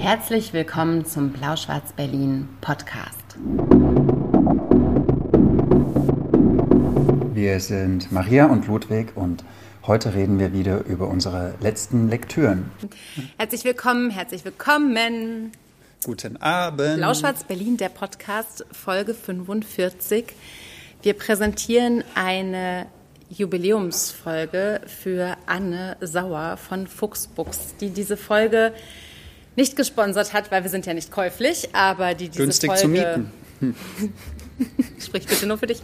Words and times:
Herzlich 0.00 0.54
willkommen 0.54 1.04
zum 1.04 1.30
Blau-Schwarz-Berlin 1.30 2.48
Podcast. 2.62 3.36
Wir 7.34 7.60
sind 7.60 8.10
Maria 8.10 8.46
und 8.46 8.66
Ludwig 8.66 9.14
und 9.14 9.44
heute 9.86 10.14
reden 10.14 10.38
wir 10.38 10.54
wieder 10.54 10.86
über 10.86 11.06
unsere 11.06 11.52
letzten 11.60 12.08
Lektüren. 12.08 12.70
Herzlich 13.36 13.62
willkommen, 13.64 14.08
herzlich 14.08 14.42
willkommen. 14.42 15.52
Guten 16.02 16.38
Abend. 16.38 16.96
Blau-Schwarz-Berlin, 16.96 17.76
der 17.76 17.90
Podcast, 17.90 18.64
Folge 18.72 19.12
45. 19.12 20.32
Wir 21.02 21.12
präsentieren 21.12 22.04
eine 22.14 22.86
Jubiläumsfolge 23.28 24.80
für 24.86 25.36
Anne 25.44 25.98
Sauer 26.00 26.56
von 26.56 26.86
Fuchsbuchs, 26.86 27.74
die 27.82 27.90
diese 27.90 28.16
Folge 28.16 28.72
nicht 29.56 29.76
gesponsert 29.76 30.32
hat, 30.32 30.50
weil 30.50 30.62
wir 30.62 30.70
sind 30.70 30.86
ja 30.86 30.94
nicht 30.94 31.10
käuflich, 31.10 31.74
aber 31.74 32.14
die 32.14 32.28
diese 32.28 32.42
Günstig 32.42 32.70
Folge... 32.70 32.82
zu 32.82 32.88
mieten. 32.88 33.32
Sprich 35.00 35.26
bitte 35.26 35.46
nur 35.46 35.58
für 35.58 35.66
dich. 35.66 35.82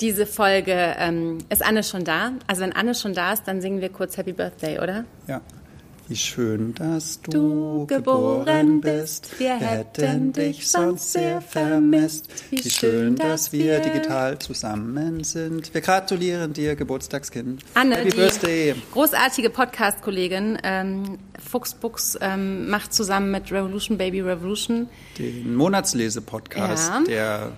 Diese 0.00 0.26
Folge, 0.26 0.94
ähm, 0.98 1.38
ist 1.48 1.64
Anne 1.64 1.82
schon 1.82 2.04
da? 2.04 2.32
Also 2.46 2.62
wenn 2.62 2.72
Anne 2.72 2.94
schon 2.94 3.12
da 3.12 3.32
ist, 3.32 3.44
dann 3.46 3.60
singen 3.60 3.80
wir 3.80 3.88
kurz 3.88 4.16
Happy 4.16 4.32
Birthday, 4.32 4.78
oder? 4.78 5.04
Ja. 5.26 5.40
Wie 6.08 6.16
schön, 6.16 6.74
dass 6.74 7.20
du, 7.20 7.30
Du 7.30 7.86
geboren 7.86 8.80
bist, 8.80 9.38
wir 9.38 9.56
hätten 9.56 10.32
dich 10.32 10.66
sonst 10.66 11.12
sehr 11.12 11.42
vermisst. 11.42 12.30
Wie 12.50 12.62
schön, 12.70 13.16
dass 13.16 13.52
wir 13.52 13.80
digital 13.80 14.38
zusammen 14.38 15.22
sind. 15.22 15.74
Wir 15.74 15.82
gratulieren 15.82 16.54
dir, 16.54 16.76
Geburtstagskind. 16.76 17.62
Anne, 17.74 17.96
Happy 17.96 18.16
Birthday. 18.16 18.74
großartige 18.92 19.50
Podcast-Kollegin, 19.50 20.58
ähm, 20.62 21.18
Fuchsbuchs 21.46 22.16
ähm, 22.22 22.70
macht 22.70 22.94
zusammen 22.94 23.30
mit 23.30 23.52
Revolution 23.52 23.98
Baby 23.98 24.22
Revolution 24.22 24.88
Den 25.18 25.54
Monatslese-Podcast, 25.56 26.90
Ja. 26.90 27.02
der 27.06 27.52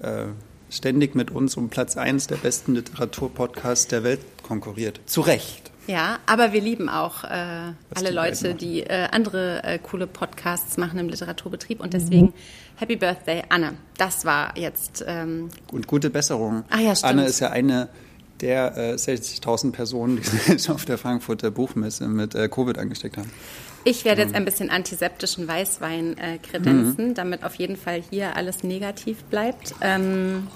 äh, 0.00 0.26
ständig 0.68 1.14
mit 1.14 1.30
uns 1.30 1.56
um 1.56 1.70
Platz 1.70 1.96
1 1.96 2.26
der 2.26 2.36
besten 2.36 2.74
Literaturpodcasts 2.74 3.88
der 3.88 4.04
Welt 4.04 4.20
konkurriert. 4.42 5.00
Zu 5.06 5.22
Recht. 5.22 5.69
Ja, 5.90 6.18
aber 6.26 6.52
wir 6.52 6.60
lieben 6.60 6.88
auch 6.88 7.24
äh, 7.24 7.28
alle 7.28 7.74
die 8.10 8.14
Leute, 8.14 8.54
die 8.54 8.82
äh, 8.82 9.08
andere 9.10 9.64
äh, 9.64 9.78
coole 9.78 10.06
Podcasts 10.06 10.76
machen 10.76 10.98
im 11.00 11.08
Literaturbetrieb. 11.08 11.80
Und 11.80 11.94
deswegen 11.94 12.32
Happy 12.76 12.94
Birthday, 12.94 13.42
Anne. 13.48 13.72
Das 13.98 14.24
war 14.24 14.56
jetzt. 14.56 15.04
Ähm, 15.06 15.48
Und 15.72 15.88
gute 15.88 16.08
Besserung. 16.10 16.62
Ah 16.70 16.78
ja, 16.78 16.94
stimmt. 16.94 17.10
Anne 17.12 17.24
ist 17.26 17.40
ja 17.40 17.50
eine 17.50 17.88
der 18.40 18.76
äh, 18.76 18.94
60.000 18.94 19.72
Personen, 19.72 20.16
die 20.22 20.22
sich 20.58 20.70
auf 20.70 20.84
der 20.84 20.96
Frankfurter 20.96 21.50
Buchmesse 21.50 22.06
mit 22.06 22.34
äh, 22.36 22.48
Covid 22.48 22.78
angesteckt 22.78 23.16
haben. 23.18 23.30
ich 23.84 24.04
werde 24.04 24.22
Mhm. 24.22 24.28
jetzt 24.28 24.36
ein 24.36 24.44
bisschen 24.44 24.70
antiseptischen 24.70 25.48
Weißwein 25.48 26.16
äh, 26.18 26.38
kredenzen, 26.38 27.14
damit 27.14 27.42
auf 27.44 27.56
jeden 27.56 27.76
Fall 27.76 28.00
hier 28.10 28.36
alles 28.36 28.62
negativ 28.62 29.24
bleibt. 29.24 29.74
Ähm, 29.80 30.46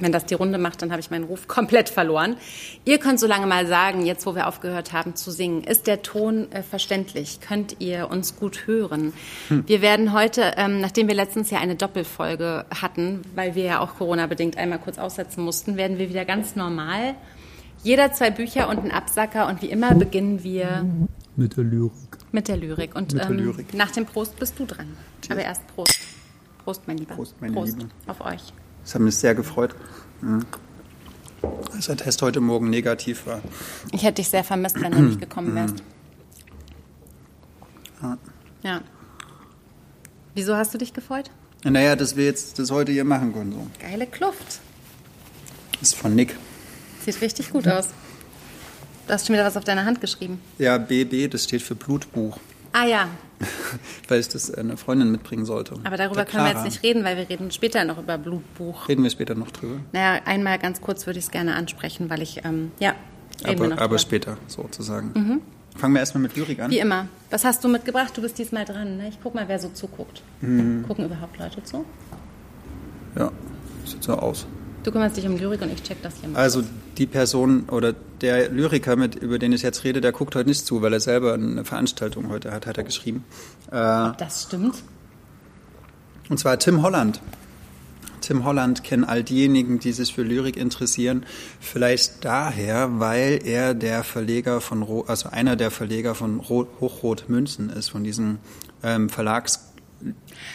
wenn 0.00 0.12
das 0.12 0.26
die 0.26 0.34
Runde 0.34 0.58
macht, 0.58 0.82
dann 0.82 0.90
habe 0.90 1.00
ich 1.00 1.10
meinen 1.10 1.24
Ruf 1.24 1.48
komplett 1.48 1.88
verloren. 1.88 2.36
Ihr 2.84 2.98
könnt 2.98 3.20
so 3.20 3.26
lange 3.26 3.46
mal 3.46 3.66
sagen, 3.66 4.04
jetzt 4.06 4.26
wo 4.26 4.34
wir 4.34 4.46
aufgehört 4.46 4.92
haben 4.92 5.14
zu 5.16 5.30
singen, 5.30 5.64
ist 5.64 5.86
der 5.86 6.02
Ton 6.02 6.50
äh, 6.52 6.62
verständlich? 6.62 7.40
Könnt 7.40 7.76
ihr 7.80 8.10
uns 8.10 8.36
gut 8.36 8.66
hören? 8.66 9.12
Hm. 9.48 9.64
Wir 9.66 9.82
werden 9.82 10.12
heute, 10.12 10.54
ähm, 10.56 10.80
nachdem 10.80 11.08
wir 11.08 11.14
letztens 11.14 11.50
ja 11.50 11.58
eine 11.58 11.74
Doppelfolge 11.74 12.64
hatten, 12.80 13.22
weil 13.34 13.54
wir 13.54 13.64
ja 13.64 13.80
auch 13.80 13.96
Corona-bedingt 13.96 14.56
einmal 14.56 14.78
kurz 14.78 14.98
aussetzen 14.98 15.42
mussten, 15.44 15.76
werden 15.76 15.98
wir 15.98 16.08
wieder 16.08 16.24
ganz 16.24 16.56
normal. 16.56 17.14
Jeder 17.82 18.12
zwei 18.12 18.30
Bücher 18.30 18.68
und 18.68 18.78
ein 18.84 18.90
Absacker 18.90 19.46
und 19.46 19.62
wie 19.62 19.70
immer 19.70 19.94
beginnen 19.94 20.42
wir 20.42 20.84
Mit 21.36 21.56
der 21.56 21.64
Lyrik. 21.64 21.92
mit 22.32 22.48
der 22.48 22.56
Lyrik. 22.56 22.96
Und 22.96 23.12
der 23.12 23.26
ähm, 23.26 23.36
Lyrik. 23.36 23.72
nach 23.74 23.90
dem 23.92 24.04
Prost 24.04 24.38
bist 24.38 24.58
du 24.58 24.66
dran. 24.66 24.88
Aber 25.30 25.40
erst 25.40 25.66
Prost. 25.74 26.00
Prost, 26.64 26.82
mein 26.86 26.98
Lieber. 26.98 27.14
Prost, 27.14 27.40
meine 27.40 27.64
Liebe. 27.64 27.88
auf 28.06 28.20
euch. 28.20 28.52
Das 28.88 28.94
hat 28.94 29.02
mich 29.02 29.16
sehr 29.16 29.34
gefreut, 29.34 29.74
mhm. 30.22 30.46
dass 31.74 31.88
der 31.88 31.98
Test 31.98 32.22
heute 32.22 32.40
Morgen 32.40 32.70
negativ 32.70 33.26
war. 33.26 33.42
Ich 33.92 34.02
hätte 34.02 34.14
dich 34.14 34.30
sehr 34.30 34.42
vermisst, 34.42 34.80
wenn 34.80 34.92
du 34.92 35.02
nicht 35.02 35.20
gekommen 35.20 35.54
wärst. 35.54 35.82
Ja. 38.00 38.18
Ja. 38.62 38.80
Wieso 40.34 40.56
hast 40.56 40.72
du 40.72 40.78
dich 40.78 40.94
gefreut? 40.94 41.30
Naja, 41.64 41.96
dass 41.96 42.16
wir 42.16 42.24
jetzt 42.24 42.58
das 42.58 42.70
heute 42.70 42.90
hier 42.90 43.04
machen 43.04 43.34
können. 43.34 43.52
So. 43.52 43.66
Geile 43.78 44.06
Kluft. 44.06 44.60
Das 45.72 45.82
ist 45.82 45.94
von 45.94 46.14
Nick. 46.14 46.34
Sieht 47.04 47.20
richtig 47.20 47.50
gut 47.50 47.68
aus. 47.68 47.88
Du 49.06 49.12
hast 49.12 49.26
schon 49.26 49.34
wieder 49.34 49.44
was 49.44 49.58
auf 49.58 49.64
deiner 49.64 49.84
Hand 49.84 50.00
geschrieben. 50.00 50.40
Ja, 50.56 50.78
BB, 50.78 51.30
das 51.30 51.44
steht 51.44 51.60
für 51.60 51.74
Blutbuch, 51.74 52.38
Ah 52.72 52.84
ja, 52.84 53.08
weil 54.08 54.20
ich 54.20 54.28
das 54.28 54.52
eine 54.52 54.76
Freundin 54.76 55.10
mitbringen 55.10 55.44
sollte. 55.44 55.74
aber 55.84 55.96
darüber 55.96 56.24
können 56.24 56.44
wir 56.44 56.52
jetzt 56.52 56.64
nicht 56.64 56.82
reden, 56.82 57.04
weil 57.04 57.16
wir 57.16 57.28
reden 57.28 57.50
später 57.50 57.84
noch 57.84 57.98
über 57.98 58.18
Blutbuch. 58.18 58.88
Reden 58.88 59.02
wir 59.02 59.10
später 59.10 59.34
noch 59.34 59.50
drüber. 59.50 59.80
Naja, 59.92 60.20
einmal 60.24 60.58
ganz 60.58 60.80
kurz 60.80 61.06
würde 61.06 61.18
ich 61.18 61.26
es 61.26 61.30
gerne 61.30 61.54
ansprechen, 61.54 62.10
weil 62.10 62.22
ich, 62.22 62.44
ähm, 62.44 62.72
ja, 62.78 62.94
reden 63.46 63.58
wir 63.60 63.66
Aber, 63.66 63.74
noch 63.74 63.78
aber 63.78 63.98
später, 63.98 64.36
sozusagen. 64.48 65.42
Fangen 65.76 65.94
wir 65.94 66.00
erstmal 66.00 66.22
mit 66.22 66.36
Lyrik 66.36 66.58
an. 66.60 66.70
Wie 66.72 66.80
immer. 66.80 67.06
Was 67.30 67.44
hast 67.44 67.62
du 67.62 67.68
mitgebracht? 67.68 68.16
Du 68.16 68.20
bist 68.22 68.36
diesmal 68.36 68.64
dran. 68.64 68.96
Ne? 68.96 69.08
Ich 69.10 69.18
guck 69.22 69.36
mal, 69.36 69.46
wer 69.46 69.60
so 69.60 69.68
zuguckt. 69.68 70.22
Mhm. 70.40 70.84
Gucken 70.88 71.04
überhaupt 71.04 71.38
Leute 71.38 71.62
zu? 71.62 71.84
Ja, 73.16 73.30
sieht 73.84 74.02
so 74.02 74.14
aus. 74.14 74.46
Du 74.88 74.92
kümmerst 74.92 75.18
dich 75.18 75.26
um 75.26 75.36
Lyrik 75.36 75.60
und 75.60 75.70
ich 75.70 75.82
check 75.82 76.00
das 76.02 76.14
hier 76.18 76.30
mal. 76.30 76.38
Also 76.40 76.62
die 76.96 77.04
Person 77.06 77.64
oder 77.68 77.92
der 78.22 78.48
Lyriker, 78.48 78.96
mit, 78.96 79.16
über 79.16 79.38
den 79.38 79.52
ich 79.52 79.60
jetzt 79.60 79.84
rede, 79.84 80.00
der 80.00 80.12
guckt 80.12 80.34
heute 80.34 80.48
nicht 80.48 80.64
zu, 80.64 80.80
weil 80.80 80.94
er 80.94 81.00
selber 81.00 81.34
eine 81.34 81.62
Veranstaltung 81.66 82.30
heute 82.30 82.52
hat, 82.52 82.66
hat 82.66 82.78
er 82.78 82.84
geschrieben. 82.84 83.22
Äh, 83.66 83.72
Das 84.16 84.44
stimmt. 84.44 84.76
und 86.30 86.38
zwar 86.40 86.58
Tim 86.58 86.80
Holland. 86.80 87.20
Tim 88.22 88.44
Holland 88.46 88.82
kennen 88.82 89.04
all 89.04 89.22
diejenigen, 89.22 89.78
die 89.78 89.92
sich 89.92 90.14
für 90.14 90.22
Lyrik 90.22 90.56
interessieren, 90.56 91.26
vielleicht 91.60 92.24
daher, 92.24 92.98
weil 92.98 93.40
er 93.44 93.74
der 93.74 94.04
Verleger 94.04 94.62
von, 94.62 94.80
Ro- 94.82 95.04
also 95.06 95.28
einer 95.28 95.56
der 95.56 95.70
Verleger 95.70 96.14
von 96.14 96.40
Ro- 96.40 96.66
Hochrot 96.80 97.28
Münzen 97.28 97.68
ist, 97.68 97.90
von 97.90 98.04
diesem 98.04 98.38
ähm, 98.82 99.10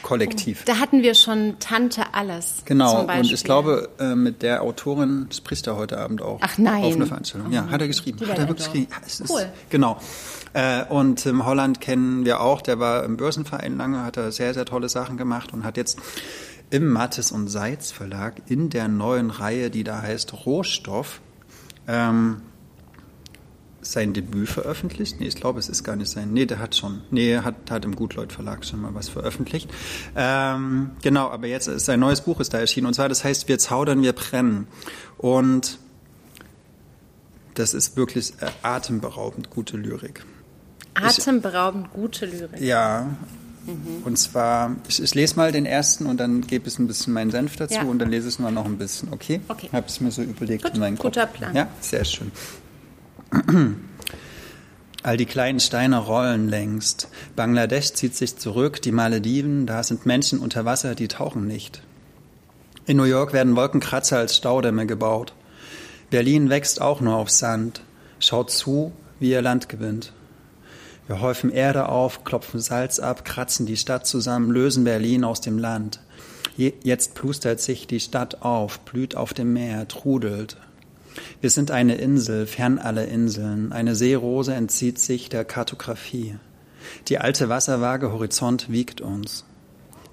Verlagskollektiv. 0.04 0.64
Da 0.66 0.80
hatten 0.80 1.02
wir 1.02 1.14
schon 1.16 1.56
Tante 1.60 2.14
Alles. 2.14 2.64
Genau, 2.66 3.02
und 3.02 3.32
ich 3.32 3.44
glaube, 3.44 3.90
äh, 4.00 4.16
mit 4.16 4.42
der 4.42 4.62
Autorin 4.62 5.28
spricht 5.32 5.68
er 5.68 5.76
heute 5.76 5.98
Abend 5.98 6.22
auch. 6.22 6.40
Ach 6.42 6.58
nein. 6.58 6.84
Auf 6.84 6.96
einer 6.96 7.06
Veranstaltung. 7.06 7.52
Ja, 7.52 7.70
hat 7.70 7.82
er 7.82 7.88
geschrieben. 7.88 8.20
Die 8.20 8.26
Hat 8.28 8.38
er 8.38 8.48
wirklich 8.48 8.68
geschrieben. 8.68 8.88
Ja, 8.92 8.98
es 9.06 9.20
ist, 9.20 9.30
Cool. 9.30 9.46
Genau. 9.70 9.98
Äh, 10.54 10.86
und 10.86 11.24
Tim 11.24 11.46
Holland 11.46 11.82
kennen 11.82 12.26
wir 12.26 12.42
auch. 12.42 12.62
Der 12.62 12.80
war 12.80 13.04
im 13.04 13.18
Börsenverein 13.18 13.78
lange, 13.78 14.04
hat 14.04 14.18
er 14.18 14.32
sehr, 14.32 14.54
sehr 14.54 14.66
tolle 14.66 14.90
Sachen 14.90 15.18
gemacht 15.18 15.54
und 15.54 15.64
hat 15.64 15.78
jetzt 15.78 16.00
im 16.70 16.90
Mattes 16.92 17.32
und 17.32 17.48
Seitz 17.48 17.92
Verlag 17.92 18.42
in 18.48 18.70
der 18.70 18.88
neuen 18.88 19.30
Reihe, 19.30 19.70
die 19.70 19.84
da 19.84 20.02
heißt 20.02 20.46
Rohstoff, 20.46 21.22
ähm, 21.88 22.42
sein 23.84 24.14
Debüt 24.14 24.50
veröffentlicht. 24.50 25.20
Nee, 25.20 25.28
ich 25.28 25.36
glaube, 25.36 25.60
es 25.60 25.70
ist 25.70 25.84
gar 25.84 25.96
nicht 25.96 26.10
sein. 26.10 26.32
Nee, 26.34 26.46
der 26.46 26.60
hat 26.60 26.76
schon. 26.76 27.02
Nee, 27.12 27.32
er 27.34 27.44
hat, 27.46 27.56
hat 27.70 27.86
im 27.86 27.96
Gutleut 27.96 28.32
Verlag 28.34 28.66
schon 28.66 28.82
mal 28.82 28.94
was 28.96 29.10
veröffentlicht. 29.10 29.70
Ähm, 30.16 30.92
genau, 31.02 31.30
aber 31.30 31.48
jetzt 31.48 31.68
ist 31.68 31.86
sein 31.86 32.00
neues 32.00 32.22
Buch 32.22 32.40
ist 32.40 32.54
da 32.54 32.60
erschienen. 32.60 32.88
Und 32.88 32.94
zwar, 32.94 33.10
das 33.10 33.24
heißt, 33.24 33.48
wir 33.48 33.60
zaudern, 33.60 34.02
wir 34.02 34.14
brennen. 34.14 34.68
Und 35.18 35.78
das 37.56 37.74
ist 37.74 37.96
wirklich 37.98 38.34
äh, 38.42 38.48
atemberaubend 38.64 39.50
gute 39.50 39.78
Lyrik. 39.78 40.26
Atemberaubend 40.96 41.92
gute 41.92 42.26
Lyrik. 42.26 42.60
Ja. 42.60 43.08
Und 44.04 44.18
zwar, 44.20 44.76
ich, 44.90 45.02
ich 45.02 45.16
lese 45.16 45.38
mal 45.38 45.52
den 45.54 45.66
ersten 45.66 46.06
und 46.06 46.18
dann 46.20 46.42
gebe 46.42 46.68
ich 46.68 46.78
ein 46.80 46.88
bisschen 46.88 47.14
meinen 47.14 47.32
Senf 47.32 47.56
dazu 47.56 47.76
Ja. 47.76 47.84
und 47.84 47.98
dann 48.00 48.10
lese 48.10 48.28
ich 48.28 48.38
mal 48.38 48.52
noch 48.52 48.66
ein 48.66 48.78
bisschen, 48.78 49.14
okay? 49.14 49.40
Okay. 49.48 49.70
Habe 49.72 49.86
es 49.88 50.02
mir 50.02 50.12
so 50.12 50.22
überlegt 50.22 50.64
Gut, 50.64 50.74
in 50.74 50.82
meinen 50.82 50.98
Kopf. 50.98 51.14
guter 51.14 51.28
Plan. 51.28 51.56
Ja, 51.56 51.70
sehr 51.80 52.04
schön. 52.04 52.32
All 55.04 55.18
die 55.18 55.26
kleinen 55.26 55.60
Steine 55.60 55.98
rollen 55.98 56.48
längst. 56.48 57.10
Bangladesch 57.36 57.94
zieht 57.94 58.16
sich 58.16 58.38
zurück, 58.38 58.82
die 58.82 58.92
Malediven, 58.92 59.66
da 59.66 59.84
sind 59.84 60.06
Menschen 60.06 60.40
unter 60.40 60.66
Wasser, 60.66 60.96
die 60.96 61.08
tauchen 61.08 61.48
nicht. 61.48 61.82
In 62.86 62.98
New 62.98 63.04
York 63.04 63.34
werden 63.34 63.56
Wolkenkratzer 63.56 64.18
als 64.18 64.36
Staudämme 64.36 64.86
gebaut. 64.86 65.34
Berlin 66.10 66.50
wächst 66.50 66.82
auch 66.82 67.02
nur 67.02 67.16
auf 67.16 67.30
Sand. 67.30 67.82
Schaut 68.20 68.52
zu, 68.52 68.92
wie 69.20 69.32
ihr 69.32 69.42
Land 69.42 69.68
gewinnt. 69.68 70.14
Wir 71.08 71.20
häufen 71.20 71.50
Erde 71.50 71.90
auf, 71.90 72.24
klopfen 72.24 72.62
Salz 72.62 73.00
ab, 73.00 73.26
kratzen 73.26 73.66
die 73.66 73.78
Stadt 73.78 74.08
zusammen, 74.08 74.52
lösen 74.52 74.84
Berlin 74.86 75.26
aus 75.26 75.42
dem 75.42 75.58
Land. 75.58 76.00
Je, 76.56 76.74
jetzt 76.84 77.14
plustert 77.16 77.60
sich 77.60 77.88
die 77.88 78.00
Stadt 78.00 78.42
auf, 78.42 78.80
blüht 78.82 79.16
auf 79.16 79.34
dem 79.34 79.54
Meer, 79.54 79.88
trudelt. 79.88 80.58
Wir 81.42 81.50
sind 81.50 81.72
eine 81.72 81.96
Insel, 81.96 82.48
fern 82.48 82.80
alle 82.80 83.06
Inseln. 83.06 83.72
Eine 83.72 83.96
Seerose 83.96 84.54
entzieht 84.54 85.00
sich 85.00 85.30
der 85.30 85.46
Kartografie. 85.46 86.36
Die 87.08 87.20
alte 87.20 87.50
Wasserwaage 87.50 88.12
Horizont 88.12 88.72
wiegt 88.72 89.02
uns. 89.02 89.46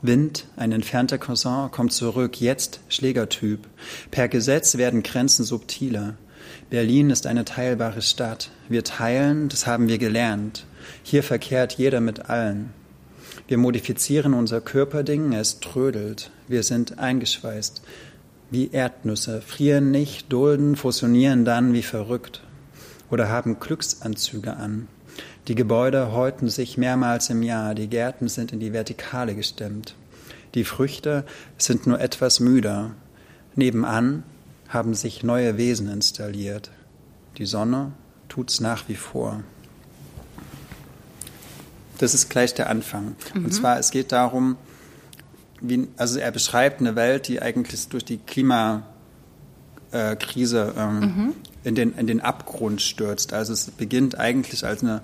Wind, 0.02 0.46
ein 0.56 0.72
entfernter 0.72 1.18
Cousin, 1.18 1.70
kommt 1.70 1.92
zurück, 1.92 2.40
jetzt 2.40 2.80
Schlägertyp. 2.88 3.66
Per 4.10 4.28
Gesetz 4.28 4.76
werden 4.78 5.02
Grenzen 5.02 5.44
subtiler. 5.44 6.14
Berlin 6.70 7.10
ist 7.10 7.26
eine 7.26 7.44
teilbare 7.44 8.00
Stadt. 8.00 8.50
Wir 8.68 8.82
teilen, 8.82 9.48
das 9.48 9.66
haben 9.66 9.88
wir 9.88 9.98
gelernt. 9.98 10.64
Hier 11.02 11.22
verkehrt 11.22 11.74
jeder 11.74 12.00
mit 12.00 12.30
allen. 12.30 12.72
Wir 13.46 13.58
modifizieren 13.58 14.32
unser 14.32 14.60
Körperding, 14.60 15.32
es 15.32 15.60
trödelt. 15.60 16.30
Wir 16.48 16.62
sind 16.62 16.98
eingeschweißt 16.98 17.82
wie 18.50 18.70
Erdnüsse, 18.70 19.40
frieren 19.40 19.90
nicht, 19.90 20.32
dulden, 20.32 20.76
fusionieren 20.76 21.44
dann 21.44 21.72
wie 21.72 21.82
verrückt 21.82 22.42
oder 23.10 23.28
haben 23.28 23.60
Glücksanzüge 23.60 24.56
an. 24.56 24.88
Die 25.48 25.54
Gebäude 25.54 26.12
häuten 26.12 26.48
sich 26.48 26.76
mehrmals 26.76 27.30
im 27.30 27.42
Jahr, 27.42 27.74
die 27.74 27.88
Gärten 27.88 28.28
sind 28.28 28.52
in 28.52 28.60
die 28.60 28.72
Vertikale 28.72 29.34
gestemmt. 29.34 29.94
Die 30.54 30.64
Früchte 30.64 31.24
sind 31.58 31.86
nur 31.86 32.00
etwas 32.00 32.40
müder. 32.40 32.92
Nebenan 33.54 34.24
haben 34.68 34.94
sich 34.94 35.22
neue 35.22 35.56
Wesen 35.56 35.88
installiert. 35.88 36.70
Die 37.38 37.46
Sonne 37.46 37.92
tut's 38.28 38.60
nach 38.60 38.88
wie 38.88 38.96
vor. 38.96 39.42
Das 41.98 42.14
ist 42.14 42.30
gleich 42.30 42.54
der 42.54 42.70
Anfang. 42.70 43.16
Mhm. 43.34 43.44
Und 43.44 43.52
zwar, 43.52 43.78
es 43.78 43.90
geht 43.90 44.12
darum, 44.12 44.56
wie, 45.60 45.88
also 45.96 46.18
er 46.18 46.30
beschreibt 46.30 46.80
eine 46.80 46.96
Welt, 46.96 47.28
die 47.28 47.40
eigentlich 47.42 47.88
durch 47.88 48.04
die 48.04 48.18
Klimakrise 48.18 48.84
ähm, 50.76 51.00
mhm. 51.00 51.34
in, 51.64 51.74
den, 51.74 51.94
in 51.94 52.06
den 52.06 52.20
Abgrund 52.20 52.82
stürzt. 52.82 53.32
Also 53.32 53.52
es 53.52 53.70
beginnt 53.70 54.18
eigentlich 54.18 54.64
als 54.64 54.82
eine, 54.82 55.02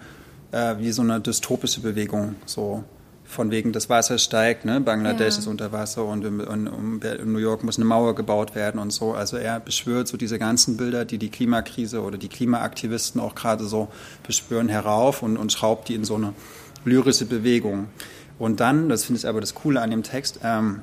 äh, 0.52 0.76
wie 0.78 0.92
so 0.92 1.02
eine 1.02 1.20
dystopische 1.20 1.80
Bewegung, 1.80 2.36
so 2.46 2.84
von 3.26 3.50
wegen 3.50 3.72
das 3.72 3.90
Wasser 3.90 4.18
steigt, 4.18 4.64
ne? 4.64 4.80
Bangladesch 4.80 5.34
ja. 5.34 5.40
ist 5.40 5.46
unter 5.46 5.72
Wasser 5.72 6.04
und 6.04 6.24
in, 6.24 6.40
in, 6.40 7.00
in, 7.02 7.32
New 7.32 7.38
York 7.38 7.64
muss 7.64 7.76
eine 7.76 7.84
Mauer 7.84 8.14
gebaut 8.14 8.54
werden 8.54 8.80
und 8.80 8.92
so. 8.92 9.14
Also 9.14 9.36
er 9.36 9.58
beschwört 9.58 10.06
so 10.08 10.16
diese 10.16 10.38
ganzen 10.38 10.76
Bilder, 10.76 11.04
die 11.04 11.18
die 11.18 11.28
Klimakrise 11.28 12.02
oder 12.02 12.18
die 12.18 12.28
Klimaaktivisten 12.28 13.20
auch 13.20 13.34
gerade 13.34 13.64
so 13.64 13.88
beschwören, 14.24 14.68
herauf 14.68 15.22
und, 15.22 15.36
und 15.36 15.52
schraubt 15.52 15.88
die 15.88 15.94
in 15.94 16.04
so 16.04 16.14
eine 16.14 16.34
lyrische 16.84 17.26
Bewegung. 17.26 17.88
Und 18.38 18.60
dann, 18.60 18.88
das 18.88 19.04
finde 19.04 19.20
ich 19.20 19.28
aber 19.28 19.40
das 19.40 19.54
Coole 19.54 19.80
an 19.80 19.90
dem 19.90 20.02
Text, 20.02 20.40
ähm, 20.42 20.82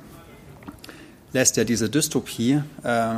lässt 1.32 1.56
er 1.58 1.64
diese 1.64 1.88
Dystopie 1.88 2.62
äh, 2.82 3.14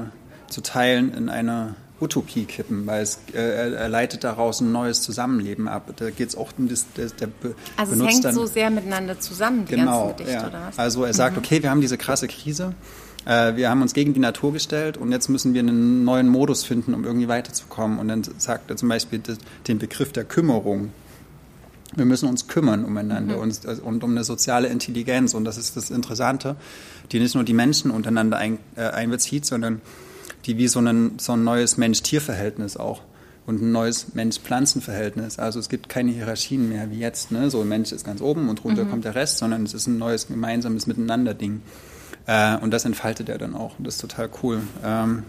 zu 0.49 0.61
Teilen 0.61 1.15
in 1.15 1.29
eine 1.29 1.75
Utopie 2.01 2.45
kippen, 2.45 2.87
weil 2.87 3.03
es, 3.03 3.21
äh, 3.33 3.73
er 3.73 3.89
leitet 3.89 4.25
daraus 4.25 4.61
ein 4.61 4.71
neues 4.71 5.01
Zusammenleben 5.03 5.67
ab. 5.67 5.91
Da 5.97 6.11
geht 6.11 6.29
es 6.29 6.37
auch 6.37 6.51
um 6.59 6.69
das, 6.69 6.87
der, 6.95 7.07
der 7.07 7.29
Also 7.77 7.95
es 7.95 8.13
hängt 8.13 8.25
dann, 8.25 8.35
so 8.35 8.45
sehr 8.45 8.71
miteinander 8.71 9.19
zusammen, 9.19 9.65
die 9.65 9.77
genau, 9.77 10.09
ganzen 10.09 10.19
Gedichte, 10.19 10.43
ja. 10.43 10.49
oder 10.49 10.67
was? 10.69 10.79
Also 10.79 11.05
er 11.05 11.15
sagt, 11.15 11.37
mhm. 11.37 11.43
okay, 11.43 11.63
wir 11.63 11.71
haben 11.71 11.81
diese 11.81 11.97
krasse 11.97 12.29
Krise, 12.29 12.75
äh, 13.25 13.57
wir 13.57 13.71
haben 13.71 13.81
uns 13.81 13.95
gegen 13.95 14.13
die 14.13 14.21
Natur 14.21 14.53
gestellt 14.53 14.99
und 14.99 15.11
jetzt 15.11 15.29
müssen 15.29 15.55
wir 15.55 15.61
einen 15.61 16.05
neuen 16.05 16.29
Modus 16.29 16.65
finden, 16.65 16.93
um 16.93 17.05
irgendwie 17.05 17.29
weiterzukommen. 17.29 17.99
Und 17.99 18.09
dann 18.09 18.23
sagt 18.39 18.71
er 18.71 18.77
zum 18.77 18.91
Beispiel 18.91 19.23
den 19.67 19.79
Begriff 19.79 20.13
der 20.13 20.25
Kümmerung 20.25 20.93
wir 21.97 22.05
müssen 22.05 22.29
uns 22.29 22.47
kümmern 22.47 22.85
umeinander 22.85 23.37
mhm. 23.37 23.43
und, 23.43 23.65
und, 23.83 24.05
um 24.05 24.11
eine 24.11 24.25
soziale 24.25 24.69
Intelligenz. 24.69 25.35
Und 25.35 25.45
das 25.45 25.59
ist 25.59 25.77
das 25.77 25.91
Interessante, 25.91 26.57
die 27.13 27.19
nicht 27.19 27.35
nur 27.35 27.45
die 27.45 27.55
Menschen 27.55 27.91
untereinander 27.91 28.37
ein, 28.37 28.59
äh, 28.77 28.83
einbezieht, 28.83 29.47
sondern 29.47 29.81
die 30.45 30.59
wie 30.59 30.69
so, 30.69 30.81
ein, 30.81 31.19
so 31.19 31.33
ein 31.33 31.45
neues 31.45 31.77
Mensch-Tier-Verhältnis 31.77 32.77
auch 32.77 33.03
und 33.47 33.63
ein 33.63 33.73
neues 33.73 34.15
Mensch-Pflanzen-Verhältnis. 34.15 35.39
Also 35.39 35.59
es 35.59 35.69
gibt 35.69 35.89
keine 35.89 36.11
Hierarchien 36.13 36.69
mehr 36.69 36.91
wie 36.91 36.99
jetzt. 36.99 37.33
Ne? 37.33 37.51
So 37.51 37.63
ein 37.63 37.69
Mensch 37.69 37.93
ist 37.93 38.05
ganz 38.05 38.21
oben 38.21 38.49
und 38.49 38.65
runter 38.65 38.85
mhm. 38.85 38.91
kommt 38.91 39.05
der 39.05 39.15
Rest, 39.15 39.39
sondern 39.39 39.65
es 39.65 39.75
ist 39.75 39.87
ein 39.87 39.99
neues 39.99 40.29
gemeinsames 40.29 40.87
Miteinander-Ding. 40.87 41.63
Äh, 42.27 42.57
und 42.59 42.73
das 42.73 42.85
entfaltet 42.85 43.29
er 43.29 43.39
dann 43.39 43.55
auch. 43.55 43.79
Und 43.79 43.87
das 43.87 43.95
ist 43.95 44.01
total 44.01 44.29
cool. 44.43 44.61
Ähm, 44.85 45.23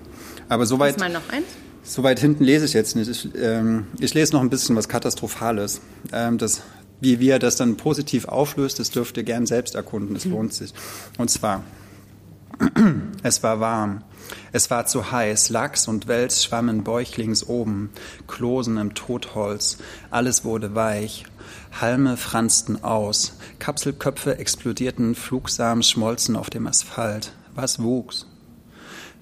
aber 0.50 0.66
soweit. 0.66 1.00
Mal 1.00 1.12
noch 1.12 1.30
eins? 1.30 1.46
So 1.88 2.04
weit 2.04 2.20
hinten 2.20 2.44
lese 2.44 2.66
ich 2.66 2.74
jetzt 2.74 2.98
nicht. 2.98 3.10
Ich, 3.10 3.30
ähm, 3.42 3.88
ich 3.98 4.14
lese 4.14 4.34
noch 4.34 4.42
ein 4.42 4.50
bisschen 4.50 4.76
was 4.76 4.90
Katastrophales. 4.90 5.80
Ähm, 6.12 6.38
das, 6.38 6.62
wie, 7.00 7.22
wie 7.22 7.30
er 7.30 7.40
das 7.40 7.56
dann 7.56 7.78
positiv 7.78 8.26
auflöst, 8.26 8.80
das 8.80 8.92
dürft 8.92 9.16
ihr 9.16 9.24
gern 9.24 9.46
selbst 9.46 9.74
erkunden. 9.74 10.14
Es 10.14 10.26
lohnt 10.26 10.54
sich. 10.54 10.74
Und 11.18 11.32
zwar, 11.32 11.64
es 13.24 13.42
war 13.42 13.62
warm. 13.62 14.04
Es 14.52 14.70
war 14.70 14.86
zu 14.86 15.14
heiß, 15.14 15.50
Lachs 15.50 15.88
und 15.88 16.10
Wels 16.10 16.44
schwammen 16.44 16.84
bäuchlings 16.84 17.48
oben, 17.48 17.92
Klosen 18.28 18.76
im 18.76 18.94
Totholz, 18.94 19.78
alles 20.12 20.44
wurde 20.44 20.76
weich, 20.76 21.24
Halme 21.80 22.18
franzten 22.18 22.84
aus, 22.84 23.38
Kapselköpfe 23.60 24.38
explodierten, 24.38 25.16
Flugsamen 25.16 25.82
schmolzen 25.82 26.36
auf 26.36 26.50
dem 26.50 26.68
Asphalt. 26.68 27.32
Was 27.56 27.82
wuchs? 27.82 28.26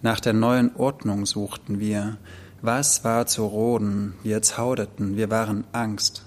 Nach 0.02 0.20
der 0.20 0.34
neuen 0.34 0.76
Ordnung 0.76 1.28
suchten 1.28 1.80
wir, 1.80 2.18
was 2.66 3.04
war 3.04 3.28
zu 3.28 3.46
roden? 3.46 4.14
Wir 4.24 4.42
zauderten, 4.42 5.18
wir 5.18 5.30
waren 5.30 5.66
Angst. 5.72 6.24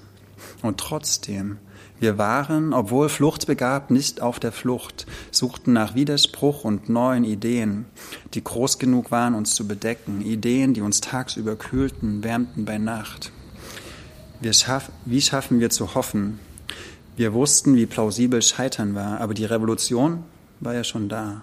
Und 0.62 0.78
trotzdem, 0.78 1.58
wir 2.00 2.16
waren, 2.16 2.72
obwohl 2.72 3.08
fluchtbegabt, 3.08 3.90
nicht 3.90 4.20
auf 4.20 4.38
der 4.38 4.52
Flucht, 4.52 5.06
suchten 5.32 5.72
nach 5.72 5.94
Widerspruch 5.94 6.64
und 6.64 6.88
neuen 6.88 7.24
Ideen, 7.24 7.86
die 8.34 8.44
groß 8.44 8.78
genug 8.78 9.10
waren, 9.10 9.34
uns 9.34 9.54
zu 9.54 9.66
bedecken, 9.66 10.20
Ideen, 10.22 10.74
die 10.74 10.80
uns 10.80 11.00
tagsüber 11.00 11.56
kühlten, 11.56 12.22
wärmten 12.22 12.64
bei 12.64 12.78
Nacht. 12.78 13.32
Schaff, 14.52 14.92
wie 15.04 15.20
schaffen 15.20 15.58
wir 15.58 15.70
zu 15.70 15.96
hoffen? 15.96 16.38
Wir 17.16 17.34
wussten, 17.34 17.74
wie 17.74 17.86
plausibel 17.86 18.42
Scheitern 18.42 18.94
war, 18.94 19.20
aber 19.20 19.34
die 19.34 19.44
Revolution 19.44 20.22
war 20.60 20.74
ja 20.74 20.84
schon 20.84 21.08
da. 21.08 21.42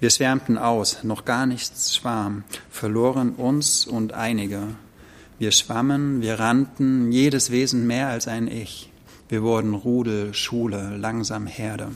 Wir 0.00 0.10
schwärmten 0.10 0.58
aus, 0.58 1.02
noch 1.02 1.24
gar 1.24 1.46
nichts 1.46 1.94
schwarm, 1.94 2.44
verloren 2.70 3.30
uns 3.30 3.86
und 3.86 4.12
einige. 4.12 4.62
Wir 5.38 5.50
schwammen, 5.50 6.20
wir 6.20 6.38
rannten, 6.38 7.10
jedes 7.10 7.50
Wesen 7.50 7.86
mehr 7.86 8.08
als 8.08 8.28
ein 8.28 8.48
Ich. 8.48 8.90
Wir 9.28 9.42
wurden 9.42 9.74
Rudel, 9.74 10.34
Schule, 10.34 10.96
langsam 10.96 11.46
Herde. 11.46 11.88